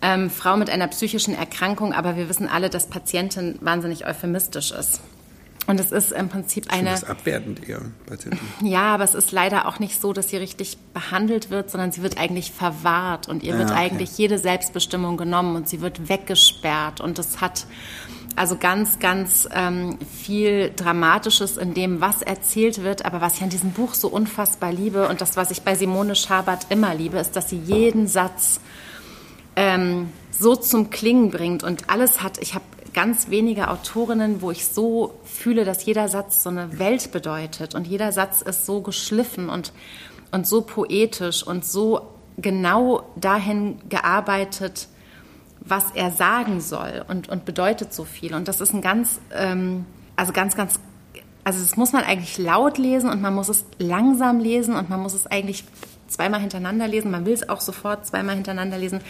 ähm, 0.00 0.30
Frau 0.30 0.56
mit 0.56 0.70
einer 0.70 0.88
psychischen 0.88 1.34
Erkrankung, 1.34 1.92
aber 1.92 2.16
wir 2.16 2.28
wissen 2.30 2.48
alle, 2.48 2.70
dass 2.70 2.86
Patientin 2.86 3.58
wahnsinnig 3.60 4.06
euphemistisch 4.06 4.70
ist. 4.70 5.00
Und 5.66 5.80
es 5.80 5.90
ist 5.90 6.12
im 6.12 6.28
Prinzip 6.28 6.72
eine. 6.72 6.90
das 6.90 7.02
abwertend 7.04 7.68
eher. 7.68 7.80
Patienten. 8.06 8.38
Ja, 8.66 8.94
aber 8.94 9.04
es 9.04 9.14
ist 9.14 9.32
leider 9.32 9.66
auch 9.66 9.80
nicht 9.80 10.00
so, 10.00 10.12
dass 10.12 10.28
sie 10.30 10.36
richtig 10.36 10.78
behandelt 10.94 11.50
wird, 11.50 11.70
sondern 11.70 11.90
sie 11.90 12.02
wird 12.02 12.18
eigentlich 12.18 12.52
verwahrt 12.52 13.28
und 13.28 13.42
ihr 13.42 13.54
Ja, 13.54 13.58
wird 13.58 13.70
okay. 13.70 13.78
eigentlich 13.80 14.16
jede 14.16 14.38
Selbstbestimmung 14.38 15.16
genommen 15.16 15.56
und 15.56 15.68
sie 15.68 15.80
wird 15.80 16.08
weggesperrt. 16.08 17.00
Und 17.00 17.18
es 17.18 17.40
hat 17.40 17.66
also 18.36 18.56
ganz, 18.56 18.98
ganz 18.98 19.48
ähm, 19.52 19.98
viel 20.22 20.70
Dramatisches 20.76 21.56
in 21.56 21.72
dem, 21.72 22.00
was 22.02 22.22
erzählt 22.22 22.82
wird, 22.82 23.04
aber 23.04 23.20
was 23.20 23.36
ich 23.36 23.42
an 23.42 23.48
diesem 23.48 23.70
Buch 23.70 23.94
so 23.94 24.08
unfassbar 24.08 24.72
liebe 24.72 25.08
und 25.08 25.22
das, 25.22 25.36
was 25.36 25.50
ich 25.50 25.62
bei 25.62 25.74
Simone 25.74 26.14
Schabert 26.14 26.66
immer 26.68 26.94
liebe, 26.94 27.18
ist, 27.18 27.34
dass 27.34 27.48
sie 27.48 27.58
jeden 27.58 28.06
Satz 28.06 28.60
ähm, 29.56 30.10
so 30.30 30.54
zum 30.54 30.90
Klingen 30.90 31.30
bringt 31.30 31.64
und 31.64 31.88
alles 31.88 32.22
hat, 32.22 32.38
ich 32.38 32.54
habe 32.54 32.64
ganz 32.92 33.30
wenige 33.30 33.68
Autorinnen, 33.68 34.42
wo 34.42 34.50
ich 34.50 34.66
so 34.66 35.14
fühle, 35.24 35.64
dass 35.64 35.84
jeder 35.84 36.08
Satz 36.08 36.42
so 36.42 36.50
eine 36.50 36.78
Welt 36.78 37.12
bedeutet 37.12 37.74
und 37.74 37.86
jeder 37.86 38.12
Satz 38.12 38.42
ist 38.42 38.66
so 38.66 38.82
geschliffen 38.82 39.48
und, 39.48 39.72
und 40.30 40.46
so 40.46 40.60
poetisch 40.60 41.42
und 41.46 41.64
so 41.64 42.02
genau 42.36 43.02
dahin 43.16 43.78
gearbeitet, 43.88 44.88
was 45.68 45.90
er 45.94 46.10
sagen 46.10 46.60
soll 46.60 47.04
und, 47.08 47.28
und 47.28 47.44
bedeutet 47.44 47.92
so 47.92 48.04
viel. 48.04 48.34
Und 48.34 48.48
das 48.48 48.60
ist 48.60 48.72
ein 48.72 48.82
ganz, 48.82 49.20
ähm, 49.34 49.84
also 50.14 50.32
ganz, 50.32 50.56
ganz, 50.56 50.78
also 51.44 51.60
das 51.60 51.76
muss 51.76 51.92
man 51.92 52.04
eigentlich 52.04 52.38
laut 52.38 52.78
lesen 52.78 53.10
und 53.10 53.20
man 53.20 53.34
muss 53.34 53.48
es 53.48 53.64
langsam 53.78 54.38
lesen 54.38 54.74
und 54.76 54.88
man 54.88 55.00
muss 55.00 55.14
es 55.14 55.26
eigentlich 55.26 55.64
zweimal 56.08 56.40
hintereinander 56.40 56.86
lesen. 56.86 57.10
Man 57.10 57.26
will 57.26 57.34
es 57.34 57.48
auch 57.48 57.60
sofort 57.60 58.06
zweimal 58.06 58.36
hintereinander 58.36 58.78
lesen, 58.78 59.00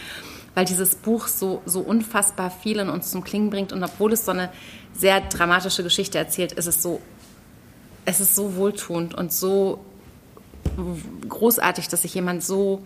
weil 0.54 0.64
dieses 0.64 0.94
Buch 0.94 1.28
so, 1.28 1.62
so 1.66 1.80
unfassbar 1.80 2.50
viel 2.50 2.78
in 2.78 2.88
uns 2.88 3.10
zum 3.10 3.22
Klingen 3.22 3.50
bringt. 3.50 3.72
Und 3.72 3.84
obwohl 3.84 4.12
es 4.12 4.24
so 4.24 4.32
eine 4.32 4.50
sehr 4.94 5.20
dramatische 5.20 5.82
Geschichte 5.82 6.16
erzählt, 6.16 6.52
ist 6.52 6.66
es 6.66 6.82
so, 6.82 7.00
es 8.06 8.20
ist 8.20 8.34
so 8.34 8.56
wohltuend 8.56 9.14
und 9.14 9.32
so 9.32 9.84
großartig, 11.28 11.88
dass 11.88 12.02
sich 12.02 12.14
jemand 12.14 12.42
so 12.42 12.82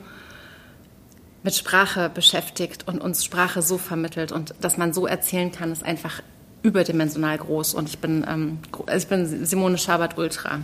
mit 1.42 1.54
Sprache 1.54 2.10
beschäftigt 2.12 2.86
und 2.86 3.00
uns 3.00 3.24
Sprache 3.24 3.62
so 3.62 3.78
vermittelt 3.78 4.32
und 4.32 4.54
dass 4.60 4.76
man 4.76 4.92
so 4.92 5.06
erzählen 5.06 5.50
kann, 5.50 5.72
ist 5.72 5.84
einfach 5.84 6.22
überdimensional 6.62 7.38
groß. 7.38 7.74
Und 7.74 7.88
ich 7.88 7.98
bin, 7.98 8.26
ähm, 8.28 8.58
also 8.86 9.04
ich 9.04 9.08
bin 9.08 9.46
Simone 9.46 9.78
Schabert 9.78 10.18
Ultra. 10.18 10.60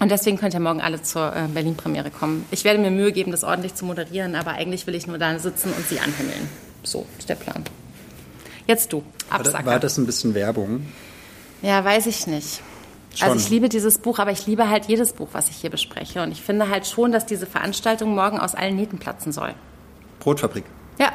Und 0.00 0.10
deswegen 0.10 0.38
könnt 0.38 0.54
ihr 0.54 0.60
morgen 0.60 0.80
alle 0.80 1.02
zur 1.02 1.34
äh, 1.36 1.46
Berlin-Premiere 1.48 2.10
kommen. 2.10 2.46
Ich 2.50 2.64
werde 2.64 2.80
mir 2.80 2.90
Mühe 2.90 3.12
geben, 3.12 3.30
das 3.30 3.44
ordentlich 3.44 3.74
zu 3.74 3.84
moderieren, 3.84 4.34
aber 4.34 4.52
eigentlich 4.52 4.86
will 4.86 4.94
ich 4.94 5.06
nur 5.06 5.18
da 5.18 5.38
sitzen 5.38 5.72
und 5.76 5.86
sie 5.86 6.00
anhimmeln. 6.00 6.48
So 6.82 7.06
ist 7.18 7.28
der 7.28 7.34
Plan. 7.34 7.64
Jetzt 8.66 8.92
du, 8.92 9.02
Absacker. 9.28 9.58
War, 9.58 9.72
war 9.72 9.80
das 9.80 9.98
ein 9.98 10.06
bisschen 10.06 10.34
Werbung? 10.34 10.86
Ja, 11.60 11.84
weiß 11.84 12.06
ich 12.06 12.26
nicht. 12.26 12.62
Schon. 13.14 13.28
Also 13.28 13.44
ich 13.44 13.50
liebe 13.50 13.68
dieses 13.68 13.98
Buch, 13.98 14.18
aber 14.18 14.30
ich 14.30 14.46
liebe 14.46 14.70
halt 14.70 14.86
jedes 14.86 15.12
Buch, 15.12 15.28
was 15.32 15.50
ich 15.50 15.56
hier 15.56 15.70
bespreche. 15.70 16.22
Und 16.22 16.32
ich 16.32 16.40
finde 16.40 16.68
halt 16.68 16.86
schon, 16.86 17.12
dass 17.12 17.26
diese 17.26 17.46
Veranstaltung 17.46 18.14
morgen 18.14 18.38
aus 18.38 18.54
allen 18.54 18.76
Nähten 18.76 18.98
platzen 18.98 19.32
soll. 19.32 19.54
Brotfabrik. 20.20 20.64
Ja, 20.98 21.12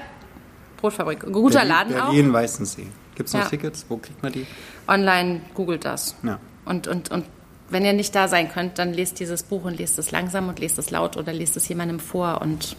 Brotfabrik. 0.78 1.22
Guter 1.22 1.60
Berlin, 1.60 1.70
Laden 1.70 2.00
auch. 2.00 2.06
Berlin 2.10 2.34
Weißensee. 2.34 2.88
Gibt 3.16 3.28
es 3.28 3.34
noch 3.34 3.44
Ja. 3.44 3.48
Tickets? 3.50 3.86
Wo 3.88 3.98
kriegt 3.98 4.22
man 4.22 4.34
die? 4.34 4.46
Online 4.88 5.42
googelt 5.54 5.86
das. 5.86 6.16
Ja. 6.24 6.40
Und, 6.66 6.88
und, 6.88 7.12
und 7.12 7.26
wenn 7.70 7.86
ihr 7.86 7.94
nicht 7.94 8.14
da 8.14 8.28
sein 8.28 8.52
könnt, 8.52 8.78
dann 8.78 8.94
lest 8.94 9.20
dieses 9.20 9.44
Buch 9.44 9.64
und 9.64 9.78
lest 9.78 9.98
es 9.98 10.12
langsam 10.12 10.50
und 10.50 10.60
lest 10.60 10.78
es 10.78 10.92
laut 10.92 11.16
oder 11.18 11.32
lest 11.32 11.56
es 11.56 11.68
jemandem 11.68 12.00
vor 12.00 12.42
und 12.42 12.76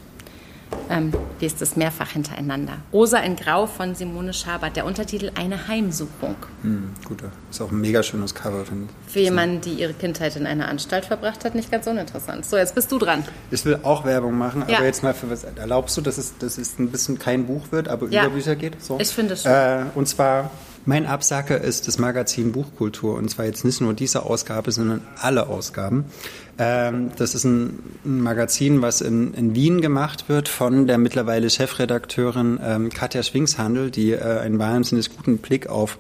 ähm, 0.91 1.13
lest 1.41 1.61
es 1.63 1.77
mehrfach 1.77 2.11
hintereinander. 2.11 2.79
Rosa 2.93 3.19
in 3.19 3.37
Grau 3.37 3.67
von 3.67 3.95
Simone 3.95 4.33
Schabert. 4.33 4.77
Der 4.77 4.85
Untertitel 4.87 5.31
Eine 5.35 5.69
Heimsuchung. 5.69 6.37
Hm, 6.63 6.91
guter. 7.05 7.31
Ist 7.51 7.61
auch 7.61 7.71
ein 7.71 7.81
mega 7.81 8.03
schönes 8.03 8.35
Cover, 8.35 8.65
finde 8.65 8.89
ich. 9.07 9.13
Für 9.13 9.21
jemanden, 9.21 9.61
die 9.61 9.75
ihre 9.75 9.93
Kindheit 9.95 10.37
in 10.37 10.47
einer 10.47 10.69
Anstalt 10.69 11.05
verbracht 11.05 11.45
hat, 11.45 11.55
nicht 11.55 11.71
ganz 11.71 11.87
uninteressant. 11.87 12.45
So, 12.47 12.57
jetzt 12.57 12.75
bist 12.75 12.91
du 12.93 12.99
dran. 12.99 13.25
Ich 13.51 13.65
will 13.65 13.79
auch 13.83 14.05
Werbung 14.05 14.37
machen, 14.39 14.65
Ja. 14.69 14.77
aber 14.79 14.87
jetzt 14.87 15.03
mal 15.03 15.15
für 15.15 15.31
was. 15.31 15.45
Erlaubst 15.45 15.97
du, 15.97 16.01
dass 16.01 16.19
es, 16.19 16.39
dass 16.39 16.59
es 16.59 16.79
ein 16.79 16.91
bisschen 16.91 17.19
kein 17.19 17.47
Buch 17.47 17.73
wird, 17.73 17.89
aber 17.89 18.09
Ja. 18.09 18.25
über 18.27 18.35
Bücher 18.35 18.55
geht? 18.57 18.83
So? 18.83 18.99
Ich 19.01 19.09
finde 19.09 19.37
schon. 19.37 19.51
Äh, 19.51 19.85
und 19.95 20.07
zwar, 20.09 20.51
mein 20.85 21.07
Absacker 21.07 21.61
ist 21.61 21.89
das 21.89 21.99
Magazin 21.99 22.53
Buchkultur. 22.53 23.17
Und 23.17 23.29
zwar 23.29 23.45
jetzt 23.47 23.65
nicht 23.65 23.81
nur 23.81 23.93
diese 23.95 24.23
Ausgabe, 24.23 24.71
sondern 24.73 25.01
alle 25.21 25.49
Ausgaben. 25.49 26.05
Ähm, 26.59 27.11
das 27.19 27.35
ist 27.35 27.45
ein, 27.45 27.79
Magazin, 28.05 28.81
was 28.81 29.01
in, 29.03 29.35
in 29.35 29.55
Wien 29.55 29.81
gemacht 29.83 30.29
wird 30.29 30.49
von 30.49 30.87
der 30.87 30.97
mittlerweile 30.97 31.51
Chefredakteurin 31.51 32.59
ähm, 32.65 32.89
Katja 32.91 33.23
Schwingshandel, 33.23 33.91
die 33.91 34.13
äh, 34.13 34.21
einen 34.41 34.59
wahnsinnig 34.59 35.15
guten 35.15 35.39
Blick 35.39 35.69
auf 35.69 35.99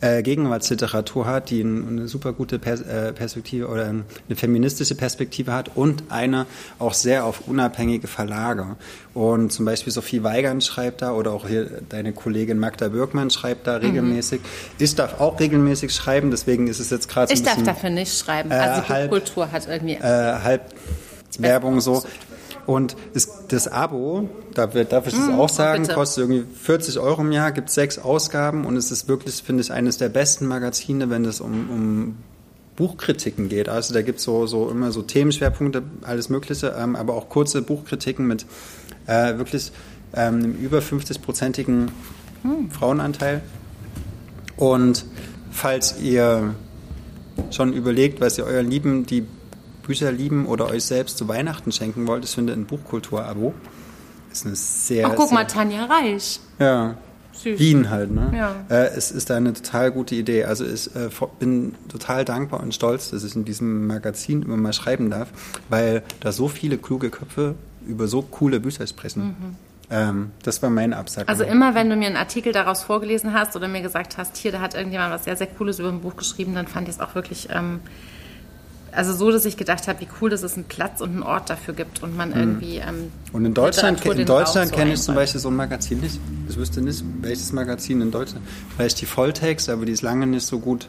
äh, 0.00 0.22
Gegenwartsliteratur 0.22 1.26
hat, 1.26 1.50
die 1.50 1.62
ein, 1.62 1.88
eine 1.88 2.08
super 2.08 2.32
gute 2.32 2.58
Pers 2.58 2.82
äh, 2.82 3.12
Perspektive 3.12 3.66
oder 3.66 3.86
eine 3.86 4.04
feministische 4.36 4.94
Perspektive 4.94 5.52
hat 5.52 5.70
und 5.74 6.04
eine 6.10 6.46
auch 6.78 6.94
sehr 6.94 7.24
auf 7.24 7.48
unabhängige 7.48 8.06
Verlage. 8.06 8.76
Und 9.14 9.52
zum 9.52 9.64
Beispiel 9.66 9.92
Sophie 9.92 10.22
Weigand 10.22 10.64
schreibt 10.64 11.02
da 11.02 11.12
oder 11.12 11.32
auch 11.32 11.46
hier 11.48 11.68
deine 11.88 12.12
Kollegin 12.12 12.58
Magda 12.58 12.88
Birkmann 12.88 13.30
schreibt 13.30 13.66
da 13.66 13.76
regelmäßig. 13.76 14.40
Ich 14.78 14.94
darf 14.94 15.20
auch 15.20 15.38
regelmäßig 15.38 15.92
schreiben, 15.92 16.30
deswegen 16.30 16.66
ist 16.68 16.78
es 16.80 16.90
jetzt 16.90 17.08
gerade 17.08 17.28
so 17.28 17.34
Ich 17.34 17.42
darf 17.42 17.62
dafür 17.62 17.90
nicht 17.90 18.16
schreiben. 18.16 18.50
äh, 18.50 18.54
also 18.54 18.88
halb- 18.88 19.10
Buchkultur 19.10 19.50
hat 19.52 19.68
irgendwie. 19.72 19.94
äh, 19.94 20.00
halb 20.00 20.72
Werbung 21.38 21.80
so. 21.80 22.02
Und 22.64 22.94
ist 23.12 23.30
das 23.48 23.66
Abo, 23.66 24.28
da 24.54 24.72
wird- 24.72 24.92
darf 24.92 25.08
ich 25.08 25.14
das 25.14 25.28
auch 25.30 25.48
sagen, 25.48 25.80
Mm, 25.82 25.86
bitte. 25.86 25.94
kostet 25.94 26.18
irgendwie 26.28 26.44
40 26.62 26.98
Euro 27.00 27.22
im 27.22 27.32
Jahr, 27.32 27.50
gibt 27.50 27.70
sechs 27.70 27.98
Ausgaben 27.98 28.64
und 28.66 28.76
es 28.76 28.92
ist 28.92 29.08
wirklich, 29.08 29.42
finde 29.42 29.62
ich, 29.62 29.72
eines 29.72 29.96
der 29.98 30.08
besten 30.10 30.46
Magazine, 30.46 31.10
wenn 31.10 31.24
es 31.24 31.40
um, 31.40 31.70
um 31.70 32.16
Buchkritiken 32.76 33.48
geht. 33.48 33.68
Also 33.68 33.92
da 33.94 34.02
gibt 34.02 34.18
es 34.18 34.24
so, 34.24 34.46
so 34.46 34.70
immer 34.70 34.92
so 34.92 35.02
Themenschwerpunkte, 35.02 35.82
alles 36.02 36.28
Mögliche, 36.28 36.74
ähm, 36.78 36.94
aber 36.94 37.14
auch 37.14 37.28
kurze 37.28 37.62
Buchkritiken 37.62 38.26
mit 38.28 38.46
äh, 39.06 39.36
wirklich 39.38 39.72
ähm, 40.14 40.34
einem 40.36 40.54
über 40.54 40.78
50-prozentigen 40.78 41.88
Frauenanteil. 42.70 43.40
Und 44.56 45.04
falls 45.50 46.00
ihr 46.00 46.54
schon 47.50 47.72
überlegt, 47.72 48.20
was 48.20 48.38
ihr 48.38 48.44
euren 48.44 48.70
Lieben, 48.70 49.04
die 49.06 49.26
Bücher 49.82 50.12
lieben 50.12 50.46
oder 50.46 50.66
euch 50.66 50.84
selbst 50.84 51.18
zu 51.18 51.28
Weihnachten 51.28 51.72
schenken 51.72 52.06
wollt, 52.06 52.24
ich 52.24 52.30
finde 52.30 52.52
ein 52.52 52.66
Buchkultur-Abo 52.66 53.54
ist 54.32 54.46
eine 54.46 54.56
sehr, 54.56 55.06
Ach, 55.06 55.14
guck 55.14 55.28
sehr, 55.28 55.34
mal, 55.34 55.46
Tanja 55.46 55.84
Reich. 55.84 56.40
ja, 56.58 56.96
Süß. 57.34 57.58
Wien 57.58 57.90
halt, 57.90 58.10
ne? 58.10 58.30
Ja. 58.36 58.54
Äh, 58.68 58.88
es 58.94 59.10
ist 59.10 59.30
eine 59.30 59.52
total 59.54 59.90
gute 59.90 60.14
Idee. 60.14 60.44
Also 60.44 60.66
ich 60.66 60.94
äh, 60.94 61.08
bin 61.38 61.74
total 61.88 62.24
dankbar 62.24 62.60
und 62.60 62.74
stolz, 62.74 63.10
dass 63.10 63.24
ich 63.24 63.34
in 63.34 63.44
diesem 63.44 63.86
Magazin 63.86 64.42
immer 64.42 64.58
mal 64.58 64.72
schreiben 64.72 65.10
darf, 65.10 65.28
weil 65.70 66.02
da 66.20 66.30
so 66.30 66.48
viele 66.48 66.76
kluge 66.76 67.10
Köpfe 67.10 67.54
über 67.86 68.06
so 68.06 68.22
coole 68.22 68.60
Bücher 68.60 68.86
sprechen. 68.86 69.56
Ähm, 69.90 70.30
das 70.42 70.62
war 70.62 70.70
mein 70.70 70.92
Absack. 70.92 71.26
Mhm. 71.26 71.30
Also 71.30 71.44
immer, 71.44 71.74
wenn 71.74 71.88
du 71.88 71.96
mir 71.96 72.06
einen 72.06 72.16
Artikel 72.16 72.52
daraus 72.52 72.82
vorgelesen 72.82 73.32
hast 73.32 73.56
oder 73.56 73.66
mir 73.66 73.82
gesagt 73.82 74.18
hast, 74.18 74.36
hier, 74.36 74.52
da 74.52 74.60
hat 74.60 74.74
irgendjemand 74.74 75.12
was 75.12 75.24
sehr, 75.24 75.36
sehr 75.36 75.46
Cooles 75.46 75.78
über 75.78 75.88
ein 75.88 76.00
Buch 76.00 76.16
geschrieben, 76.16 76.54
dann 76.54 76.66
fand 76.66 76.86
ich 76.88 76.96
es 76.96 77.00
auch 77.00 77.14
wirklich, 77.14 77.48
ähm, 77.50 77.80
also 78.92 79.14
so, 79.14 79.30
dass 79.30 79.44
ich 79.44 79.56
gedacht 79.56 79.88
habe, 79.88 80.00
wie 80.00 80.08
cool, 80.20 80.30
dass 80.30 80.42
es 80.42 80.54
einen 80.54 80.64
Platz 80.64 81.00
und 81.00 81.10
einen 81.10 81.22
Ort 81.22 81.50
dafür 81.50 81.74
gibt 81.74 82.02
und 82.02 82.16
man 82.16 82.32
irgendwie 82.32 82.76
ähm, 82.76 83.10
Und 83.32 83.44
in 83.44 83.54
Deutschland, 83.54 84.04
in 84.04 84.26
Deutschland 84.26 84.70
so 84.70 84.76
kenne 84.76 84.92
ich 84.92 85.02
zum. 85.02 85.14
Beispiel 85.14 85.40
so 85.40 85.48
ein 85.48 85.56
Magazin 85.56 86.00
nicht. 86.00 86.18
Ich 86.48 86.56
wüsste 86.56 86.80
nicht, 86.80 87.02
welches 87.20 87.52
Magazin 87.52 88.00
in 88.00 88.10
Deutschland. 88.10 88.46
Vielleicht 88.76 89.00
die 89.00 89.06
Volltext, 89.06 89.68
aber 89.68 89.86
die 89.86 89.92
ist 89.92 90.02
lange 90.02 90.26
nicht 90.26 90.46
so 90.46 90.58
gut. 90.58 90.88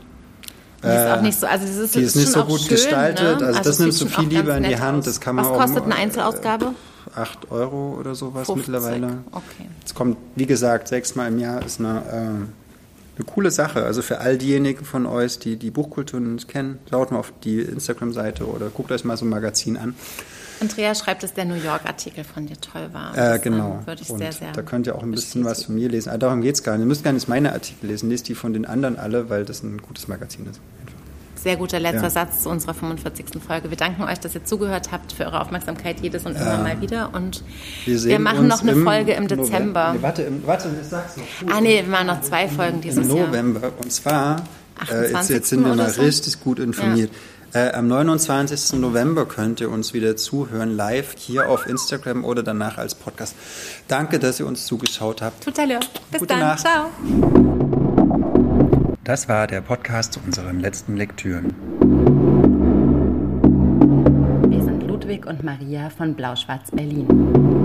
Die 0.84 0.88
ist 0.88 0.94
auch 0.94 1.18
äh, 1.18 1.22
nicht 1.22 1.40
so, 1.40 1.48
also 1.48 1.66
das 1.66 1.78
ist, 1.78 1.96
die 1.96 2.02
ist 2.02 2.16
nicht 2.18 2.28
so 2.28 2.44
gut 2.44 2.60
schön, 2.60 2.70
gestaltet. 2.70 3.40
Ne? 3.40 3.46
Also 3.48 3.60
das 3.60 3.68
es 3.68 3.80
nimmst 3.80 4.02
du 4.02 4.08
viel 4.08 4.28
lieber 4.28 4.58
in 4.58 4.64
die 4.64 4.78
Hand. 4.78 5.00
aus. 5.00 5.06
Das 5.06 5.22
kann 5.22 5.36
man 5.36 5.46
Was 5.46 5.52
auch 5.52 5.60
kostet 5.60 5.84
eine 5.84 5.96
Einzelausgabe? 5.96 6.74
8 7.16 7.52
Euro 7.52 7.98
oder 8.00 8.16
sowas 8.16 8.48
50. 8.48 8.56
mittlerweile. 8.68 9.18
Okay. 9.32 9.70
Es 9.86 9.94
kommt, 9.94 10.18
wie 10.36 10.46
gesagt, 10.46 10.88
sechsmal 10.90 11.30
im 11.30 11.40
Jahr 11.40 11.64
ist 11.64 11.80
eine, 11.80 12.00
äh, 12.00 12.63
eine 13.16 13.26
coole 13.26 13.52
Sache. 13.52 13.84
Also 13.84 14.02
für 14.02 14.20
all 14.20 14.38
diejenigen 14.38 14.86
von 14.86 15.06
euch, 15.06 15.40
die 15.40 15.58
die 15.58 15.72
Buchkultur 15.72 16.20
nicht 16.20 16.48
kennen, 16.48 16.80
schaut 16.90 17.12
mal 17.12 17.20
auf 17.20 17.34
die 17.44 17.60
Instagram-Seite 17.60 18.48
oder 18.48 18.70
guckt 18.70 18.92
euch 18.92 19.04
mal 19.04 19.18
so 19.18 19.26
ein 19.26 19.30
Magazin 19.30 19.78
an. 19.78 19.96
Andrea 20.60 20.96
schreibt, 20.96 21.24
dass 21.24 21.34
der 21.34 21.46
New 21.46 21.56
York-Artikel 21.56 22.24
von 22.24 22.46
dir 22.46 22.60
toll 22.60 22.90
war. 22.94 23.18
Äh, 23.18 23.40
genau. 23.40 23.80
ähm, 23.80 23.88
Würde 23.88 24.02
ich 24.02 24.10
Und 24.10 24.20
sehr, 24.20 24.32
sehr 24.32 24.52
da 24.54 24.62
könnt 24.62 24.88
ihr 24.88 24.96
auch 24.96 25.04
ein 25.04 25.12
bisschen 25.12 25.44
was 25.44 25.66
von 25.66 25.76
mir 25.76 25.90
lesen. 25.90 26.10
Ah, 26.10 26.18
darum 26.18 26.42
geht 26.42 26.56
es 26.56 26.64
gar 26.64 26.74
nicht. 26.74 26.82
Ihr 26.82 26.88
müsst 26.88 27.04
gar 27.04 27.12
nicht 27.12 27.28
meine 27.28 27.52
Artikel 27.52 27.88
lesen. 27.88 28.10
Lest 28.10 28.30
die 28.30 28.36
von 28.36 28.54
den 28.54 28.66
anderen 28.66 28.98
alle, 28.98 29.30
weil 29.30 29.46
das 29.46 29.62
ein 29.64 29.82
gutes 29.82 30.08
Magazin 30.08 30.48
ist. 30.50 30.62
Sehr 31.44 31.58
guter 31.58 31.78
letzter 31.78 32.04
Ja. 32.04 32.10
Satz 32.10 32.44
zu 32.44 32.50
unserer 32.50 32.74
45. 32.74 33.26
Folge. 33.46 33.70
Wir 33.70 33.76
danken 33.76 34.04
euch, 34.04 34.18
dass 34.20 34.34
ihr 34.34 34.46
zugehört 34.46 34.94
habt, 34.94 35.12
für 35.12 35.26
eure 35.26 35.42
Aufmerksamkeit 35.42 36.00
jedes 36.02 36.26
und 36.26 36.38
immer 36.38 36.60
mal 36.60 36.80
wieder. 36.80 37.10
Und 37.14 37.44
wir, 37.86 38.00
sehen 38.00 38.24
machen 38.24 38.48
noch 38.48 38.62
eine 38.62 38.72
im 38.72 38.84
Folge 38.86 39.12
im. 39.12 39.28
Dezember. 39.28 39.94
Nee, 39.94 40.02
warte, 40.02 40.22
im, 40.22 40.48
warte, 40.48 40.70
ich 40.82 40.88
sag's 40.88 41.18
noch. 41.18 41.54
Ah 41.54 41.60
nee, 41.60 41.82
wir 41.84 41.92
machen 41.92 42.08
noch 42.08 42.22
zwei 42.22 42.48
Folgen 42.48 42.80
dieses 42.80 43.08
Im 43.08 43.18
Jahr. 43.18 43.28
November. 43.28 43.74
Und 43.82 43.92
zwar, 43.92 44.38
äh, 44.90 45.02
jetzt, 45.02 45.16
28. 45.16 45.36
jetzt 45.36 45.50
sind 45.50 45.66
wir 45.66 45.76
mal 45.76 45.90
so? 45.90 46.02
richtig 46.02 46.40
gut 46.40 46.60
informiert. 46.60 47.12
Äh, 47.54 47.74
am 47.74 47.88
29. 47.88 48.80
November 48.80 49.26
könnt 49.26 49.60
ihr 49.60 49.70
uns 49.70 49.94
wieder 49.94 50.16
zuhören, 50.16 50.76
live 50.76 51.14
hier 51.18 51.50
auf 51.50 51.68
Instagram 51.68 52.24
oder 52.24 52.42
danach 52.42 52.78
als 52.78 52.96
Podcast. 52.96 53.36
Danke, 53.88 54.18
dass 54.18 54.40
ihr 54.40 54.48
uns 54.48 54.66
zugeschaut 54.66 55.22
habt. 55.22 55.46
L'heure. 55.46 55.80
Bis 56.10 56.20
Gute 56.20 56.34
dann. 56.34 56.40
Nacht. 56.40 56.62
Ciao. 56.62 57.73
Das 59.04 59.28
war 59.28 59.48
der 59.48 59.60
Podcast 59.60 60.14
zu 60.14 60.22
unseren 60.26 60.62
letzten 60.62 60.96
Lektüren. 60.96 61.54
Wir 64.50 64.64
sind 64.64 64.84
Ludwig 64.88 65.26
und 65.26 65.44
Maria 65.44 65.90
von 65.90 66.16
Blau-Schwarz 66.16 66.72
Berlin. 66.72 67.63